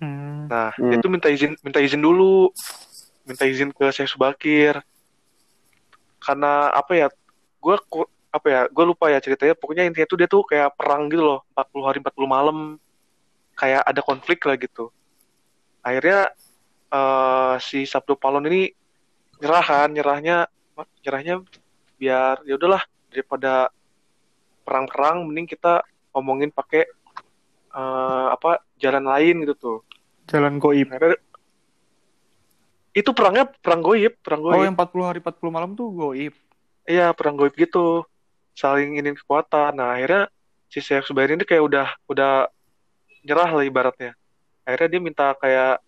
Hmm. 0.00 0.48
Nah, 0.48 0.72
Hmm. 0.74 0.90
dia 0.90 0.98
tuh 0.98 1.12
minta 1.12 1.28
izin 1.28 1.54
minta 1.60 1.78
izin 1.78 2.00
dulu. 2.00 2.48
Minta 3.28 3.44
izin 3.44 3.70
ke 3.70 3.92
Syekh 3.92 4.08
Subakir. 4.08 4.80
Karena 6.18 6.72
apa 6.72 6.92
ya? 6.96 7.06
Gua 7.60 7.76
ku- 7.78 8.08
apa 8.30 8.46
ya? 8.48 8.60
Gue 8.68 8.84
lupa 8.86 9.12
ya 9.12 9.20
ceritanya. 9.20 9.52
Pokoknya 9.52 9.84
intinya 9.84 10.08
tuh 10.08 10.18
dia 10.18 10.28
tuh 10.28 10.42
kayak 10.42 10.72
perang 10.74 11.08
gitu 11.08 11.20
loh, 11.20 11.40
40 11.52 11.84
hari 11.84 11.98
40 12.00 12.26
malam. 12.26 12.58
Kayak 13.54 13.84
ada 13.84 14.00
konflik 14.00 14.40
lah 14.44 14.56
gitu. 14.56 14.88
Akhirnya 15.80 16.32
eh, 16.90 17.54
si 17.60 17.84
Sabdo 17.84 18.16
Palon 18.16 18.48
ini 18.50 18.72
nyerah 19.38 19.62
kan, 19.62 19.88
nyerahnya 19.92 20.48
nyerahnya 21.04 21.44
biar 22.00 22.40
ya 22.42 22.56
udahlah 22.56 22.80
daripada 23.12 23.68
perang-perang 24.64 25.28
mending 25.28 25.44
kita 25.46 25.84
ngomongin 26.10 26.48
pakai 26.50 26.88
eh, 27.70 28.26
apa 28.32 28.64
jalan 28.80 29.04
lain 29.06 29.44
gitu 29.44 29.54
tuh. 29.54 29.78
Jalan 30.30 30.62
goib 30.62 30.86
itu 32.90 33.10
perangnya 33.14 33.46
perang 33.62 33.82
goib, 33.82 34.18
perang 34.22 34.42
goib. 34.42 34.54
oh 34.54 34.66
yang 34.66 34.74
40 34.78 35.10
hari 35.10 35.18
40 35.22 35.50
malam 35.50 35.70
tuh 35.74 35.90
goib 35.90 36.34
Iya, 36.90 37.12
perang 37.14 37.38
goib 37.38 37.54
gitu. 37.54 38.02
Saling 38.58 38.98
ingin 38.98 39.14
kekuatan. 39.14 39.78
Nah, 39.78 39.94
akhirnya 39.94 40.26
si 40.66 40.82
Syekh 40.82 41.06
Subairi 41.06 41.38
ini 41.38 41.46
kayak 41.46 41.62
udah 41.62 41.86
udah 42.10 42.32
nyerah 43.22 43.50
lah 43.54 43.62
ibaratnya. 43.62 44.18
Akhirnya 44.66 44.88
dia 44.90 45.00
minta 45.02 45.26
kayak 45.38 45.78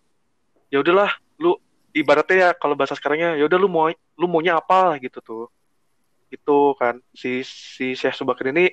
ya 0.70 0.78
udahlah, 0.78 1.10
lu 1.42 1.58
ibaratnya 1.90 2.36
ya 2.38 2.50
kalau 2.54 2.78
bahasa 2.78 2.94
sekarangnya 2.94 3.34
ya 3.34 3.44
udah 3.50 3.58
lu 3.58 3.66
mau 3.66 3.90
lu 3.90 4.26
maunya 4.30 4.62
apa 4.62 4.94
gitu 5.02 5.18
tuh. 5.18 5.44
Itu 6.30 6.78
kan 6.78 7.02
si 7.10 7.42
si 7.42 7.98
Syekh 7.98 8.14
Subakir 8.14 8.54
ini 8.54 8.70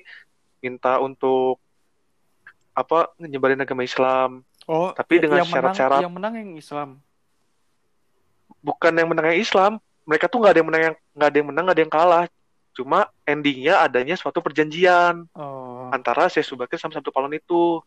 minta 0.62 1.02
untuk 1.02 1.58
apa 2.70 3.10
nyebarin 3.18 3.58
agama 3.58 3.82
Islam 3.82 4.46
oh 4.70 4.94
Tapi 4.94 5.18
dengan 5.18 5.42
yang 5.42 5.50
menang 5.50 5.74
syarat-syarat. 5.74 6.00
yang 6.06 6.14
menang 6.14 6.34
yang 6.38 6.50
Islam 6.54 6.88
bukan 8.62 8.92
yang 8.94 9.08
menangnya 9.10 9.36
Islam 9.40 9.72
mereka 10.06 10.30
tuh 10.30 10.38
nggak 10.38 10.52
ada 10.54 10.60
yang 10.62 10.68
menang 10.68 10.82
yang 10.82 10.96
nggak 11.16 11.28
ada 11.28 11.36
yang 11.36 11.48
menang 11.50 11.64
nggak 11.66 11.76
ada 11.76 11.82
yang 11.82 11.94
kalah 11.94 12.24
cuma 12.70 12.98
endingnya 13.26 13.74
adanya 13.82 14.14
suatu 14.14 14.38
perjanjian 14.38 15.26
oh 15.34 15.70
antara 15.90 16.30
Syekh 16.30 16.46
Subakir 16.46 16.78
sama 16.78 16.94
Sabtu 16.94 17.10
Palon 17.10 17.34
itu 17.34 17.82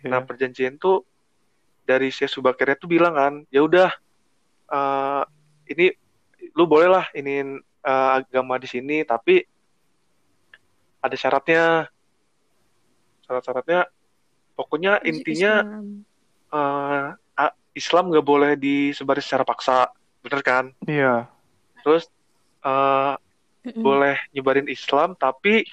iya. 0.00 0.16
nah 0.16 0.20
perjanjian 0.24 0.80
tuh 0.80 1.04
dari 1.84 2.08
Syekh 2.08 2.32
Subakirnya 2.32 2.80
tuh 2.80 2.88
bilang 2.88 3.14
kan 3.14 3.34
ya 3.52 3.60
udah 3.62 3.92
eh, 4.72 5.22
ini 5.70 5.92
lu 6.56 6.64
boleh 6.64 6.88
lah 6.88 7.06
ini 7.12 7.60
eh, 7.60 8.10
agama 8.16 8.56
di 8.56 8.66
sini 8.66 9.04
tapi 9.04 9.44
ada 11.04 11.14
syaratnya 11.14 11.86
syarat-syaratnya 13.28 13.86
pokoknya 14.56 15.04
intinya 15.04 15.62
Islam. 15.62 16.05
Eh, 16.48 17.06
a- 17.36 17.56
Islam 17.72 18.08
nggak 18.08 18.24
boleh 18.24 18.52
disebarin 18.54 19.20
secara 19.20 19.42
paksa 19.42 19.90
bener 20.20 20.40
kan 20.40 20.64
Iya. 20.82 21.26
terus 21.80 22.06
eh, 22.62 23.14
Mm-mm. 23.64 23.82
boleh 23.82 24.16
nyebarin 24.30 24.66
Islam 24.66 25.14
tapi 25.14 25.66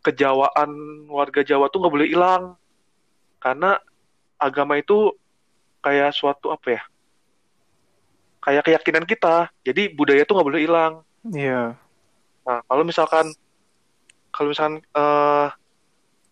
kejawaan 0.00 0.70
warga 1.06 1.40
Jawa 1.40 1.68
tuh 1.68 1.80
nggak 1.80 1.94
boleh 1.94 2.08
hilang 2.08 2.54
karena 3.38 3.76
agama 4.36 4.76
itu 4.76 5.12
kayak 5.78 6.12
suatu 6.12 6.48
apa 6.48 6.68
ya 6.70 6.82
kayak 8.40 8.64
keyakinan 8.64 9.04
kita 9.04 9.50
jadi 9.60 9.90
budaya 9.90 10.22
tuh 10.22 10.38
nggak 10.38 10.48
boleh 10.48 10.62
hilang 10.62 10.92
Iya. 11.26 11.74
nah 12.42 12.58
kalau 12.64 12.82
misalkan 12.82 13.26
kalau 14.30 14.48
misalkan 14.48 14.80
eh, 14.80 15.46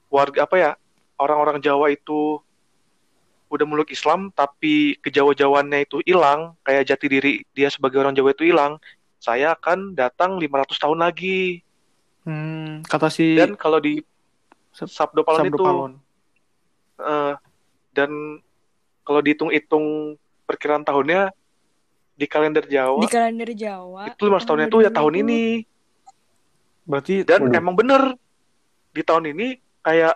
warga 0.09 0.47
apa 0.47 0.57
ya 0.57 0.71
orang-orang 1.17 1.59
Jawa 1.59 1.91
itu 1.91 2.39
udah 3.47 3.63
meluk 3.63 3.89
Islam 3.89 4.31
tapi 4.31 4.99
kejawa-jawaannya 4.99 5.81
itu 5.83 6.03
hilang 6.03 6.59
kayak 6.61 6.83
jati 6.85 7.07
diri 7.07 7.33
dia 7.51 7.69
sebagai 7.69 7.97
orang 7.97 8.13
Jawa 8.13 8.31
itu 8.31 8.43
hilang 8.45 8.83
saya 9.17 9.53
akan 9.53 9.93
datang 9.93 10.37
500 10.37 10.77
tahun 10.77 11.01
lagi 11.01 11.63
Hmm, 12.23 12.83
kata 12.83 13.07
si 13.07 13.39
dan 13.39 13.55
kalau 13.55 13.79
di 13.79 14.03
Sabdo 14.73 15.23
Palon 15.23 15.41
Sabdo 15.41 15.55
itu 15.55 15.63
Palon. 15.63 15.93
eh, 16.99 17.35
dan 17.93 18.11
kalau 19.01 19.23
dihitung-hitung 19.23 20.19
perkiraan 20.43 20.83
tahunnya 20.83 21.31
di 22.13 22.27
kalender 22.27 22.67
Jawa 22.67 22.99
Di 22.99 23.07
kalender 23.07 23.55
Jawa. 23.55 24.11
itu 24.11 24.27
500 24.27 24.43
tahunnya 24.43 24.67
itu 24.67 24.79
ya 24.81 24.91
tahun 24.91 25.13
2020. 25.13 25.23
ini 25.23 25.43
Berarti 26.83 27.15
dan 27.23 27.41
Waduh. 27.45 27.55
emang 27.55 27.75
bener 27.75 28.03
di 28.91 29.03
tahun 29.03 29.25
ini 29.29 29.47
kayak 29.81 30.15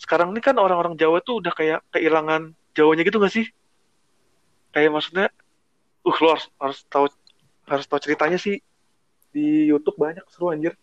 sekarang 0.00 0.32
ini 0.32 0.40
kan 0.40 0.56
orang-orang 0.56 0.96
Jawa 0.96 1.20
tuh 1.20 1.44
udah 1.44 1.52
kayak 1.52 1.84
kehilangan 1.92 2.56
Jawanya 2.72 3.04
gitu 3.04 3.20
gak 3.20 3.34
sih 3.34 3.46
kayak 4.72 4.90
maksudnya 4.94 5.28
uh 6.06 6.16
lo 6.24 6.28
harus 6.32 6.46
harus 6.56 6.78
tahu 6.88 7.06
harus 7.68 7.86
tahu 7.86 8.00
ceritanya 8.00 8.38
sih 8.40 8.64
di 9.30 9.68
YouTube 9.68 10.00
banyak 10.00 10.24
seru 10.32 10.50
anjir 10.50 10.74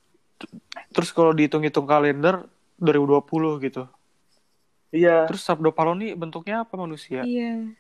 terus 0.94 1.10
kalau 1.10 1.34
dihitung-hitung 1.34 1.89
kalender 1.89 2.45
2020 2.77 3.65
gitu. 3.65 3.84
iya 4.94 5.26
Terus 5.26 5.41
Sabdo 5.41 5.73
Palon 5.73 5.98
ini 5.98 6.14
bentuknya 6.14 6.61
apa 6.61 6.77
manusia? 6.77 7.26
Iya. 7.26 7.73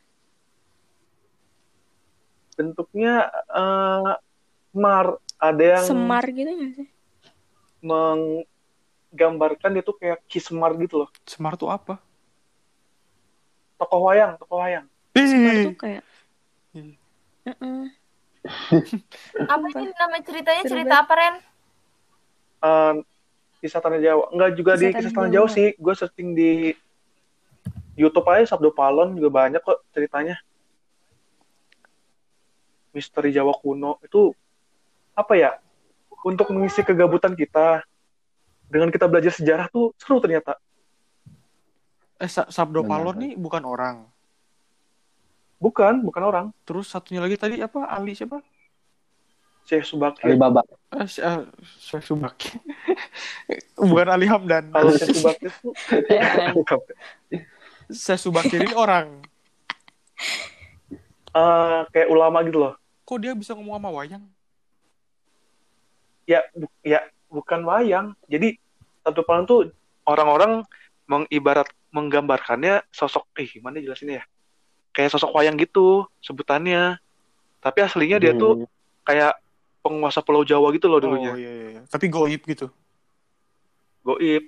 bentuknya 2.57 3.29
eh 3.53 4.13
mar 4.73 5.21
ada 5.37 5.63
yang 5.77 5.85
Semar 5.85 6.25
gitu 6.33 6.49
gak 6.49 6.71
sih? 6.73 6.89
Menggambarkan 9.17 9.81
itu 9.81 9.89
kayak 9.97 10.21
kismar 10.29 10.77
gitu 10.77 11.01
loh. 11.01 11.09
Semar 11.25 11.57
tuh 11.57 11.73
apa? 11.73 11.97
tokoh 13.77 14.09
wayang 14.09 14.37
tokoh 14.37 14.61
wayang. 14.61 14.85
Semar 15.17 15.53
tuh 15.65 15.73
kayak. 15.73 16.03
Apa 19.53 19.65
ini 19.75 19.91
nama 19.97 20.17
ceritanya? 20.23 20.63
Cerita 20.63 20.95
apa 21.03 21.13
Ren? 21.19 21.35
Eh, 22.63 22.93
kisah 23.59 23.83
tanah 23.83 23.99
Jawa. 23.99 24.31
Enggak 24.31 24.51
juga 24.55 24.71
di 24.79 24.87
Kisah 24.87 24.93
Tanah 24.93 25.03
kisah 25.03 25.13
tanah 25.19 25.29
Jawa. 25.35 25.47
Jawa 25.51 25.55
sih. 25.57 25.67
Gue 25.75 25.93
searching 25.97 26.29
di 26.31 26.71
YouTube 27.99 28.23
aja 28.31 28.55
Sabdo 28.55 28.71
Palon 28.71 29.19
juga 29.19 29.29
banyak 29.43 29.59
kok 29.59 29.83
ceritanya. 29.91 30.39
Misteri 32.95 33.35
Jawa 33.35 33.51
kuno. 33.59 33.99
Itu 33.99 34.31
apa 35.11 35.33
ya? 35.35 35.59
Untuk 36.23 36.47
mengisi 36.55 36.87
kegabutan 36.87 37.35
kita 37.35 37.83
dengan 38.67 38.91
kita 38.91 39.07
belajar 39.07 39.31
sejarah 39.31 39.67
tuh 39.67 39.95
seru 39.95 40.19
ternyata 40.19 40.55
eh 42.17 42.27
Sa- 42.27 42.49
Sabdo 42.49 42.81
Benar. 42.81 42.89
Palon 42.91 43.15
nih 43.17 43.33
bukan 43.35 43.63
orang. 43.63 43.97
bukan 45.57 46.05
bukan 46.05 46.23
orang 46.23 46.45
Terus 46.63 46.85
satunya 46.85 47.17
lagi 47.17 47.33
tadi 47.33 47.57
apa? 47.57 47.89
Ali 47.89 48.13
siapa? 48.13 48.37
Syekh 49.65 49.83
Subaki 49.83 50.23
Alibaba. 50.23 50.61
Eh, 50.93 51.07
si- 51.07 51.19
eh, 51.19 51.43
Syekh 51.81 52.05
Subaki. 52.05 52.55
bukan 53.89 54.07
Ali 54.07 54.29
Hamdan. 54.29 54.69
kalau 54.69 54.93
Syekh 54.93 55.11
Subaki 55.17 55.49
tuh 55.59 55.73
Syekh 57.89 58.19
Subaki 58.19 58.55
ini 58.59 58.71
orang. 58.71 59.25
eh, 61.33 61.79
kayak 61.89 62.09
ulama 62.09 62.41
gitu 62.41 62.57
loh 62.59 62.73
Kok 63.01 63.17
dia 63.17 63.31
bisa 63.31 63.53
ngomong 63.53 63.77
sama 63.77 63.89
wayang? 63.93 64.23
ya 66.25 66.43
bu- 66.51 66.67
ya 66.83 66.99
bukan 67.27 67.61
wayang 67.63 68.15
jadi 68.25 68.55
Sabdo 69.03 69.23
Palon 69.23 69.45
tuh 69.45 69.59
orang-orang 70.03 70.63
mengibarat 71.07 71.67
menggambarkannya 71.91 72.83
sosok 72.91 73.27
eh 73.39 73.47
gimana 73.47 73.79
jelasinnya 73.79 74.21
ya 74.21 74.25
kayak 74.91 75.13
sosok 75.13 75.31
wayang 75.31 75.55
gitu 75.55 76.07
sebutannya 76.19 76.99
tapi 77.59 77.79
aslinya 77.83 78.19
dia 78.19 78.35
tuh 78.35 78.63
Hmm. 78.63 78.67
kayak 79.07 79.39
penguasa 79.79 80.19
Pulau 80.19 80.43
Jawa 80.43 80.67
gitu 80.75 80.91
loh 80.91 80.99
Oh 80.99 81.03
dulunya 81.07 81.31
iya, 81.39 81.51
iya, 81.51 81.67
iya. 81.79 81.81
Tapi 81.87 82.11
goib 82.11 82.43
gitu. 82.43 82.67
goib 84.03 84.43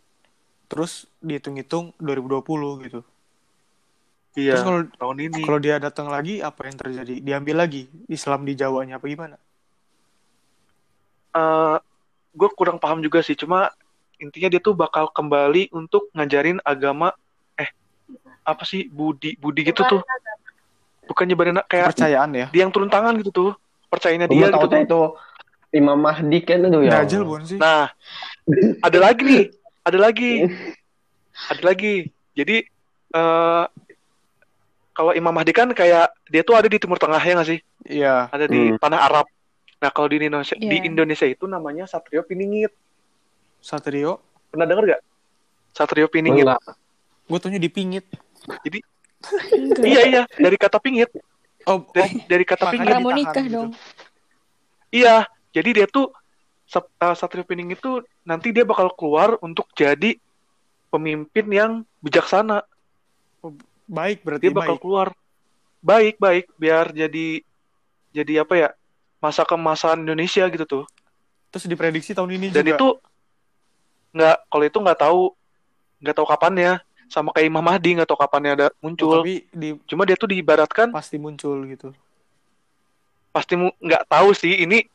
Terus 0.69 1.07
dihitung-hitung 1.17 1.95
2020 1.97 2.85
gitu. 2.85 2.99
iya 4.35 4.53
Terus 4.53 4.65
kalau 4.67 4.79
tahun 4.85 5.17
ini 5.31 5.41
kalau 5.41 5.59
dia 5.59 5.79
datang 5.79 6.11
lagi 6.11 6.43
apa 6.43 6.67
yang 6.67 6.75
terjadi? 6.77 7.15
Diambil 7.23 7.55
lagi 7.55 7.87
Islam 8.05 8.43
di 8.43 8.53
Jawanya 8.53 8.99
apa 8.99 9.07
gimana? 9.07 9.39
Gue 12.29 12.49
kurang 12.53 12.77
paham 12.77 12.99
juga 12.99 13.19
sih 13.19 13.33
cuma 13.33 13.69
intinya 14.19 14.51
dia 14.51 14.61
tuh 14.61 14.75
bakal 14.75 15.07
kembali 15.09 15.71
untuk 15.71 16.11
ngajarin 16.11 16.59
agama 16.61 17.15
eh 17.55 17.69
apa 18.43 18.63
sih 18.63 18.85
budi 18.85 19.39
budi 19.39 19.65
gitu 19.65 19.81
tuh 19.83 20.01
bukan 21.05 21.25
nyebarin 21.25 21.57
kayak 21.65 21.89
Kepercayaan 21.89 22.29
ya. 22.35 22.47
dia 22.51 22.61
yang 22.67 22.73
turun 22.73 22.91
tangan 22.91 23.17
gitu 23.17 23.31
tuh 23.31 23.51
percayanya 23.89 24.29
dia 24.29 24.51
gitu 24.51 24.59
tuh 24.61 24.77
itu 24.77 25.01
Imam 25.69 25.97
Mahdi 26.01 26.41
kan 26.41 26.65
itu 26.65 26.81
ya. 26.81 26.91
Dajjal 27.01 27.21
bukan 27.21 27.45
sih? 27.45 27.57
Nah, 27.61 27.93
ada 28.81 28.97
lagi 28.97 29.21
nih, 29.21 29.43
ada 29.85 29.97
lagi, 30.01 30.31
ada 31.53 31.61
lagi. 31.61 32.09
Jadi 32.33 32.65
eh 33.13 33.65
kalau 34.97 35.13
Imam 35.13 35.29
Mahdi 35.29 35.53
kan 35.53 35.69
kayak 35.69 36.09
dia 36.25 36.41
tuh 36.41 36.57
ada 36.57 36.65
di 36.65 36.81
Timur 36.81 36.97
Tengah 36.97 37.21
ya 37.21 37.33
nggak 37.37 37.49
sih? 37.53 37.59
Iya. 37.85 38.33
Ada 38.33 38.49
di 38.49 38.73
Hmm. 38.73 38.81
tanah 38.81 38.99
Arab. 38.99 39.25
Nah 39.79 39.89
kalau 39.89 40.07
di 40.07 40.19
Indonesia, 40.19 40.55
di 40.55 40.67
Iya. 40.69 40.83
Indonesia 40.85 41.23
itu 41.23 41.45
namanya 41.45 41.87
Satrio 41.87 42.21
Piningit. 42.21 42.71
Satrio. 43.59 44.19
Pernah 44.49 44.65
denger 44.65 44.83
gak? 44.89 45.01
Satrio 45.71 46.07
Piningit. 46.07 46.43
Gue 47.25 47.37
taunya 47.37 47.57
dipingit. 47.57 48.03
Enggak. 49.51 49.83
Iya 49.83 50.01
iya, 50.05 50.21
dari 50.31 50.55
kata 50.55 50.79
pingit, 50.79 51.11
Oh, 51.63 51.83
dari 51.91 52.23
dari 52.25 52.43
kata 52.43 52.71
makanya 52.71 52.79
pingit. 52.79 52.95
Ditahan 52.97 53.15
nikah 53.15 53.43
gitu. 53.43 53.53
dong. 53.53 53.69
Iya, 54.89 55.15
jadi 55.51 55.69
dia 55.73 55.87
tuh 55.87 56.07
Sat- 56.65 56.87
eh, 56.87 57.13
Satrio 57.13 57.43
Piningit 57.43 57.77
itu 57.77 57.99
nanti 58.23 58.49
dia 58.49 58.63
bakal 58.63 58.93
keluar 58.93 59.37
untuk 59.39 59.67
jadi 59.73 60.15
pemimpin 60.87 61.45
yang 61.47 61.71
bijaksana. 61.99 62.63
baik 63.85 64.21
berarti 64.21 64.43
dia 64.43 64.53
bakal 64.53 64.75
baik. 64.75 64.81
keluar 64.81 65.07
baik 65.81 66.15
baik 66.17 66.45
biar 66.55 66.91
jadi 66.91 67.41
jadi 68.11 68.33
apa 68.43 68.53
ya 68.53 68.69
masa 69.19 69.43
kemasan 69.43 70.03
Indonesia 70.03 70.47
gitu 70.47 70.65
tuh. 70.65 70.83
Terus 71.51 71.67
diprediksi 71.67 72.15
tahun 72.15 72.39
ini 72.39 72.47
dan 72.49 72.63
juga. 72.63 72.75
itu 72.75 72.87
nggak 74.09 74.35
kalau 74.49 74.63
itu 74.65 74.77
nggak 74.79 74.99
tahu 74.99 75.21
nggak 76.01 76.15
tahu 76.15 76.27
kapannya. 76.27 76.71
Sama 77.09 77.33
kayak 77.33 77.49
Imam 77.49 77.65
Mahdi 77.65 77.97
nggak 77.97 78.05
tahu 78.05 78.19
kapannya 78.21 78.51
ada 78.53 78.67
Oh, 78.69 78.85
muncul 78.85 79.25
tapi 79.25 79.49
di 79.49 79.73
cuma 79.89 80.05
dia 80.05 80.13
tuh 80.13 80.29
diibaratkan 80.29 80.93
pasti 80.93 81.17
muncul 81.17 81.57
gitu. 81.65 81.89
pasti 83.29 83.53
mu- 83.57 83.73
nggak 83.77 84.05
tahu 84.05 84.29
sih. 84.33 84.61
Ini 84.61 84.85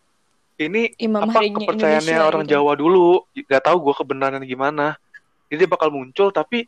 ini 0.54 0.94
Imam 1.02 1.26
apa 1.26 1.42
Mahdinya 1.42 1.58
kepercayaannya 1.66 2.06
Indonesia 2.06 2.28
orang 2.30 2.42
gitu. 2.46 2.52
Jawa 2.54 2.72
dulu. 2.78 3.08
Nggak 3.34 3.62
tahu 3.66 3.76
gue 3.82 3.94
kebenarannya 3.98 4.46
gimana. 4.46 4.86
Jadi 5.50 5.66
dia 5.66 5.70
bakal 5.70 5.90
muncul 5.90 6.30
tapi 6.30 6.66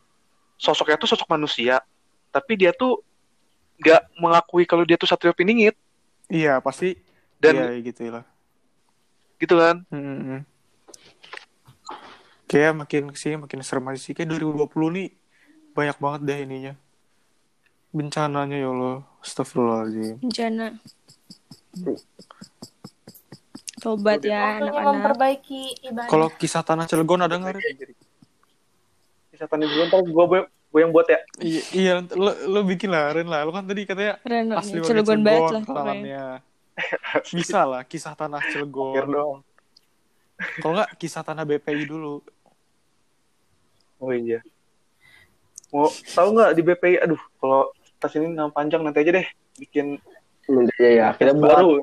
sosoknya 0.59 0.99
tuh 0.99 1.09
sosok 1.15 1.27
manusia. 1.31 1.79
Tapi 2.31 2.59
dia 2.59 2.75
tuh 2.75 2.99
nggak 3.79 4.19
mengakui 4.19 4.67
kalau 4.67 4.83
dia 4.83 4.99
tuh 4.99 5.07
Satrio 5.07 5.31
Piningit 5.31 5.77
Iya, 6.27 6.59
pasti 6.59 6.91
dan 7.37 7.53
iya 7.53 7.65
gitu 7.81 8.01
lah. 8.09 8.25
gitu 9.37 9.55
kan 9.55 9.85
Hmm. 9.89 10.41
Kayak 12.47 12.73
makin 12.79 13.11
ke 13.11 13.17
sini 13.19 13.35
makin 13.37 13.59
serem 13.59 13.83
aja 13.91 13.99
sih. 13.99 14.15
Kayak 14.15 14.39
2020 14.39 14.71
nih 14.95 15.07
banyak 15.75 15.97
banget 15.99 16.21
deh 16.23 16.37
ininya. 16.47 16.73
Bencananya 17.91 18.55
ya 18.55 18.71
Allah. 18.71 19.03
Astagfirullahaladzim. 19.19 20.15
Bencana. 20.23 20.67
Tobat 23.77 24.25
ya 24.25 24.57
anak-anak. 24.57 24.89
memperbaiki 24.89 25.61
ibadah. 25.85 26.09
Kalau 26.09 26.27
kisah 26.33 26.63
tanah 26.65 26.89
Cilegon 26.89 27.21
ada 27.21 27.35
nggak? 27.37 27.59
Rin? 27.59 27.93
Kesehatan 29.29 29.59
ibu 29.61 29.85
ntar 29.85 30.01
gue 30.01 30.25
gue 30.67 30.79
yang 30.81 30.91
buat 30.91 31.07
ya 31.07 31.19
Iya, 31.39 31.61
iya 31.71 31.93
lo, 32.11 32.31
lo 32.47 32.59
bikin 32.65 32.89
lah, 32.89 33.13
Ren 33.13 33.29
lah. 33.29 33.45
Lo 33.45 33.53
kan 33.53 33.67
tadi 33.67 33.85
katanya 33.85 34.17
Keren 34.23 34.49
asli 34.51 34.81
Cilegon 34.81 35.21
banget 35.21 35.41
lah 35.43 35.47
Cilegon 35.51 35.63
pokoknya. 35.67 35.83
kenalannya. 35.83 36.25
Bisa 37.33 37.63
lah 37.63 37.81
kisah 37.83 38.13
tanah 38.13 38.39
Akhir 38.39 38.63
Cilegon. 38.63 39.05
dong. 39.07 39.37
Kalau 40.61 40.73
nggak 40.75 40.91
kisah 40.95 41.21
tanah 41.21 41.43
BPI 41.43 41.83
dulu. 41.83 42.21
Oh 43.97 44.13
iya. 44.13 44.45
Mau 45.69 45.85
tahu 45.89 46.27
nggak 46.31 46.51
di 46.53 46.61
BPI? 46.61 46.95
Aduh, 47.01 47.21
kalau 47.35 47.73
tas 47.97 48.13
ini 48.13 48.29
nama 48.29 48.47
panjang 48.47 48.85
nanti 48.85 49.01
aja 49.01 49.11
deh 49.15 49.27
bikin 49.57 49.97
aja 50.47 50.87
ya. 50.87 51.07
Kita 51.11 51.33
baru. 51.33 51.81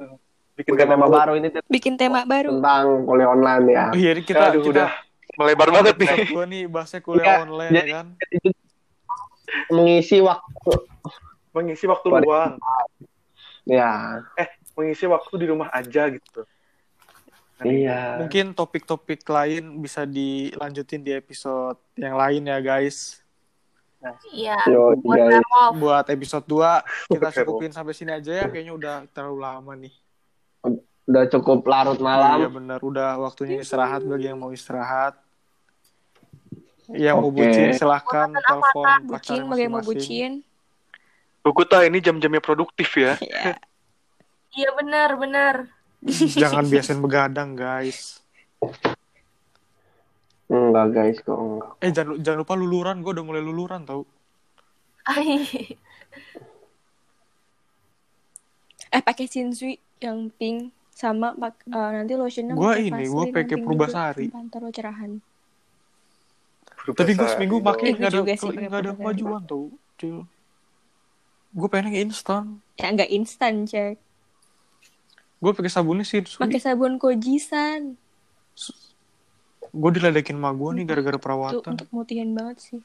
Bikin 0.55 0.71
bikin 0.71 0.87
tema 0.87 1.07
baru 1.11 1.33
ini 1.35 1.49
Bikin 1.67 1.95
tema 1.99 2.23
baru. 2.23 2.55
tentang 2.55 2.87
kuliah 3.03 3.29
online 3.29 3.65
ya. 3.69 3.85
Oh 3.91 3.99
iya, 3.99 4.11
ini 4.15 4.23
kita 4.23 4.55
Aduh, 4.55 4.63
kita 4.63 4.71
udah 4.71 4.91
melebar 5.35 5.69
banget 5.75 5.95
nih. 5.99 6.09
dua 6.31 6.45
nih 6.47 6.63
bahasnya 6.65 7.01
kuliah 7.03 7.27
Iya, 7.27 7.43
online 7.43 7.73
jadi- 7.73 7.83
ya 7.83 7.95
kan. 7.99 8.07
Mengisi 9.67 10.19
waktu 10.19 10.71
Mengisi 11.51 11.87
waktu 11.87 12.07
luang, 12.07 12.59
ya. 13.65 14.23
Mengisi 14.75 15.07
waktu 15.07 15.35
di 15.39 15.47
rumah 15.47 15.71
aja 15.71 16.11
gitu. 16.11 16.43
Iya. 17.63 18.19
Mungkin 18.21 18.53
topik-topik 18.53 19.23
lain 19.25 19.79
bisa 19.79 20.03
dilanjutin 20.05 21.01
di 21.01 21.15
episode 21.15 21.79
yang 21.95 22.19
lain 22.19 22.43
ya 22.45 22.59
guys. 22.59 23.23
Iya. 24.29 24.59
Yo, 24.69 24.99
Buat 25.01 25.17
guys. 25.17 25.31
Werewolf. 25.41 25.73
Buat 25.79 26.07
episode 26.11 26.45
2 26.45 27.15
kita 27.15 27.29
cukupin 27.41 27.73
sampai 27.73 27.95
sini 27.95 28.13
aja 28.13 28.45
ya. 28.45 28.47
Kayaknya 28.51 28.75
udah 28.75 28.95
terlalu 29.15 29.39
lama 29.41 29.73
nih. 29.79 29.95
Udah 31.05 31.25
cukup 31.29 31.61
larut 31.69 31.97
Iya 31.97 32.05
malam. 32.05 32.39
benar, 32.49 32.81
udah 32.81 33.21
waktunya 33.21 33.61
istirahat 33.61 34.03
bagi 34.03 34.29
yang 34.29 34.41
mau 34.41 34.51
istirahat. 34.51 35.15
Yang 36.89 37.17
mau 37.17 37.29
Oke. 37.33 37.37
bucin 37.41 37.69
silahkan 37.73 38.29
telepon 38.29 38.85
Bucin, 38.85 39.09
pacarnya 39.09 39.45
bagaimana 39.49 39.73
mau 39.73 39.81
masing-masing. 39.81 39.89
bucin? 39.89 40.33
Bukuta 41.45 41.77
ini 41.85 41.99
jam-jamnya 42.01 42.41
produktif 42.41 42.89
ya. 42.97 43.17
Ya. 43.21 43.57
Iya 44.55 44.71
benar, 44.75 45.11
benar. 45.19 45.55
Jangan 46.35 46.65
biasain 46.67 47.01
begadang 47.01 47.55
guys. 47.55 48.23
Enggak 50.47 50.87
guys, 50.93 51.17
kok 51.19 51.35
enggak. 51.35 51.71
Eh 51.81 51.91
jangan, 51.91 52.15
jangan 52.21 52.39
lupa 52.45 52.55
luluran, 52.55 53.01
gue 53.01 53.13
udah 53.13 53.25
mulai 53.25 53.43
luluran 53.43 53.83
tau. 53.83 54.05
Eh 58.89 59.03
pakai 59.03 59.27
Shinsui 59.27 59.75
yang 59.99 60.31
pink 60.31 60.71
sama 60.95 61.35
pak- 61.35 61.67
eh, 61.67 61.91
nanti 61.91 62.15
lotionnya 62.15 62.55
Gua 62.55 62.79
pakai 62.79 62.87
ini, 62.87 63.03
gua 63.11 63.27
Vaseline 63.27 63.35
pakai 63.35 63.43
yang 63.43 63.51
pink 63.51 63.67
Purbasari. 63.67 64.25
juga. 64.31 64.39
Ntar 64.47 64.61
lo 64.63 64.71
cerahan. 64.71 65.13
Tapi 66.85 67.13
gue 67.17 67.27
seminggu 67.27 67.57
Berbahasa 67.59 67.75
pakai 67.75 67.87
Eh, 67.89 67.95
nggak 67.97 68.11
ada 68.13 68.21
nggak 68.69 68.83
ada 68.85 68.93
kemajuan 68.95 69.43
tau. 69.43 69.65
Cil. 69.97 70.19
Gue 71.51 71.69
pengen 71.69 71.91
yang 71.91 72.07
instan. 72.07 72.61
Ya 72.77 72.93
nggak 72.93 73.11
instan 73.11 73.65
cek. 73.65 73.97
Gue 75.45 75.53
pakai 75.53 75.69
sabunnya 75.69 76.09
sih. 76.09 76.25
Pakai 76.25 76.57
sabun 76.57 76.97
kojisan. 76.97 78.01
Gue 79.77 79.91
diledekin 79.93 80.41
sama 80.41 80.57
gue 80.57 80.81
nih 80.81 80.85
gara-gara 80.89 81.21
Tuh 81.21 81.25
perawatan. 81.29 81.73
untuk 81.77 81.89
mutihan 81.93 82.33
banget 82.33 82.57
sih. 82.65 82.81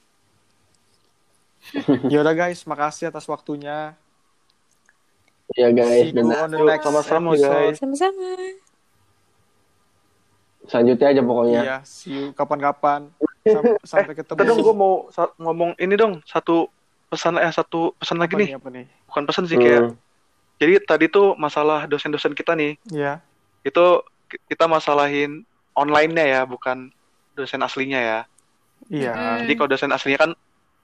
Ya 2.11 2.19
udah 2.19 2.35
guys, 2.35 2.59
makasih 2.67 3.15
atas 3.15 3.23
waktunya. 3.31 3.95
Ya 5.55 5.71
guys, 5.71 6.11
dan 6.11 6.27
sama-sama, 6.83 7.31
guys. 7.39 7.79
Sama-sama. 7.79 8.31
selanjutnya 10.69 11.07
aja 11.09 11.21
pokoknya. 11.25 11.61
Iya, 11.65 11.77
see 11.81 12.13
you 12.13 12.23
kapan-kapan. 12.37 13.09
Sam- 13.41 13.79
sampai 13.95 14.13
ketemu. 14.13 14.37
Dong 14.45 14.59
gue 14.61 14.75
mau 14.75 14.93
ngomong 15.41 15.73
ini 15.81 15.95
dong 15.97 16.21
satu 16.27 16.69
pesan 17.09 17.41
eh 17.41 17.49
satu 17.49 17.97
pesan 17.97 18.21
lagi 18.21 18.37
Apa 18.37 18.41
nih. 18.43 18.49
Apa 18.59 18.69
nih? 18.69 18.85
Bukan 19.09 19.23
pesan 19.25 19.43
sih 19.49 19.57
kayak. 19.57 19.97
Jadi 20.59 20.73
tadi 20.83 21.05
tuh 21.07 21.39
masalah 21.39 21.87
dosen-dosen 21.87 22.35
kita 22.35 22.51
nih. 22.53 22.75
Ya. 22.91 23.23
Itu 23.63 24.03
ki- 24.27 24.43
kita 24.51 24.67
masalahin 24.67 25.47
online-nya 25.71 26.25
ya, 26.27 26.41
bukan 26.43 26.91
dosen 27.33 27.63
aslinya 27.63 27.99
ya. 27.99 28.19
Iya. 28.91 29.13
Mm. 29.15 29.37
Jadi 29.47 29.53
kalau 29.55 29.69
dosen 29.71 29.91
aslinya 29.91 30.19
kan 30.19 30.31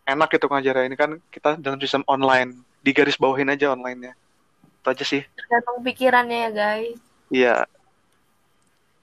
enak 0.07 0.31
gitu 0.31 0.47
ngajarnya. 0.47 0.87
Ini 0.87 0.95
kan 0.95 1.11
kita 1.27 1.59
dalam 1.59 1.75
sistem 1.83 2.07
online. 2.07 2.55
Di 2.79 2.95
garis 2.95 3.19
bawahin 3.19 3.51
aja 3.51 3.75
online-nya. 3.75 4.15
Itu 4.79 4.87
aja 4.87 5.03
sih. 5.03 5.27
Tergantung 5.35 5.83
pikirannya 5.83 6.37
ya 6.47 6.51
guys. 6.51 6.97
Iya, 7.27 7.55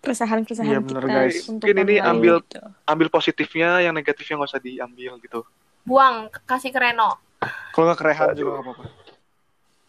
Keresahan-keresahan 0.03 0.67
Iya, 0.67 0.79
kita 0.83 0.99
bener, 0.99 1.05
guys. 1.07 1.47
untuk 1.47 1.67
Mungkin 1.71 1.79
ini 1.87 1.95
ambil- 2.03 2.43
gitu. 2.43 2.59
ambil 2.91 3.07
positifnya, 3.07 3.79
yang 3.87 3.95
negatifnya 3.95 4.35
nggak 4.35 4.51
usah 4.51 4.59
diambil 4.59 5.15
gitu. 5.23 5.47
Buang, 5.87 6.27
kasih 6.43 6.75
ke 6.75 6.79
Reno. 6.83 7.23
Kalau 7.71 7.85
nggak 7.87 7.99
kerehan 8.03 8.35
juga 8.35 8.51
nggak 8.59 8.65
apa-apa. 8.67 8.85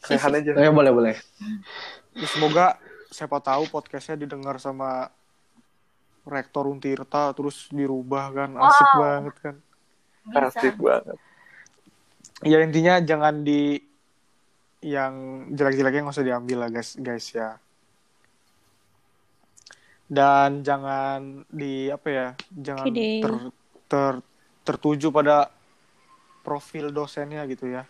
Sehat 0.04 0.32
aja. 0.36 0.52
Eh, 0.52 0.74
boleh 0.74 0.92
boleh. 0.92 1.16
Ya, 2.14 2.28
semoga 2.28 2.78
siapa 3.10 3.40
tahu 3.40 3.70
podcastnya 3.72 4.20
didengar 4.20 4.60
sama 4.60 5.10
rektor 6.24 6.68
Untirta 6.72 7.36
terus 7.36 7.68
dirubah 7.72 8.32
kan 8.32 8.50
asik 8.56 8.90
Wow. 8.96 9.00
banget 9.00 9.36
kan. 9.40 9.56
Bisa. 10.24 10.48
Asik 10.50 10.76
banget. 10.80 11.18
Ya 12.44 12.58
intinya 12.60 13.00
jangan 13.00 13.44
di 13.44 13.80
yang 14.84 15.48
jelek-jeleknya 15.56 16.04
nggak 16.04 16.16
usah 16.20 16.28
diambil 16.28 16.58
lah 16.68 16.70
guys 16.72 16.96
guys 17.00 17.28
ya. 17.32 17.56
Dan 20.08 20.64
jangan 20.68 21.48
di 21.48 21.88
apa 21.88 22.08
ya 22.12 22.28
jangan 22.52 22.86
ter, 22.92 23.32
ter 23.88 24.14
tertuju 24.64 25.12
pada 25.12 25.48
profil 26.44 26.92
dosennya 26.92 27.48
gitu 27.48 27.72
ya. 27.72 27.88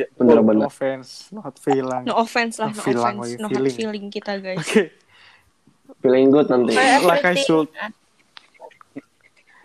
Ya, 0.00 0.06
Bener 0.16 0.40
No 0.40 0.48
bener. 0.48 0.64
offense, 0.64 1.28
not 1.28 1.60
feeling. 1.60 2.08
No 2.08 2.16
offense 2.16 2.56
lah, 2.56 2.72
No 2.72 2.78
no 2.78 2.80
feeling, 2.80 3.16
offense. 3.20 3.36
No 3.36 3.46
hard 3.52 3.56
feeling. 3.60 3.76
feeling 3.76 4.04
kita 4.08 4.32
guys. 4.40 4.64
Oke, 4.64 4.96
Feeling 6.00 6.32
good 6.32 6.48
nanti. 6.48 6.72
Like 7.04 7.26
I 7.28 7.36
should. 7.36 7.68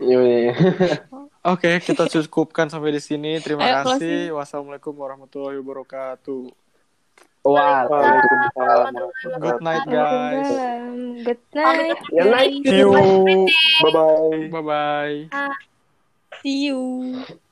Yoi. 0.03 0.51
Oke, 1.55 1.79
kita 1.79 2.09
cukupkan 2.09 2.67
sampai 2.67 2.91
di 2.91 2.99
sini. 2.99 3.39
Terima 3.39 3.63
Ayo, 3.63 3.85
kasih. 3.85 4.33
Wassalamualaikum 4.35 4.91
warahmatullahi 4.91 5.55
wabarakatuh. 5.61 6.51
Waalaikumsalam. 7.45 8.93
Good 9.37 9.61
night, 9.61 9.85
guys. 9.85 10.49
Good 11.21 11.41
night. 11.53 11.99
Good 12.09 12.27
night. 12.33 12.51
See 12.65 12.81
you. 12.81 12.91
Bye 13.85 13.93
bye. 13.93 14.49
Bye 14.49 14.65
bye. 14.65 15.15
See 16.41 16.67
you. 16.67 17.44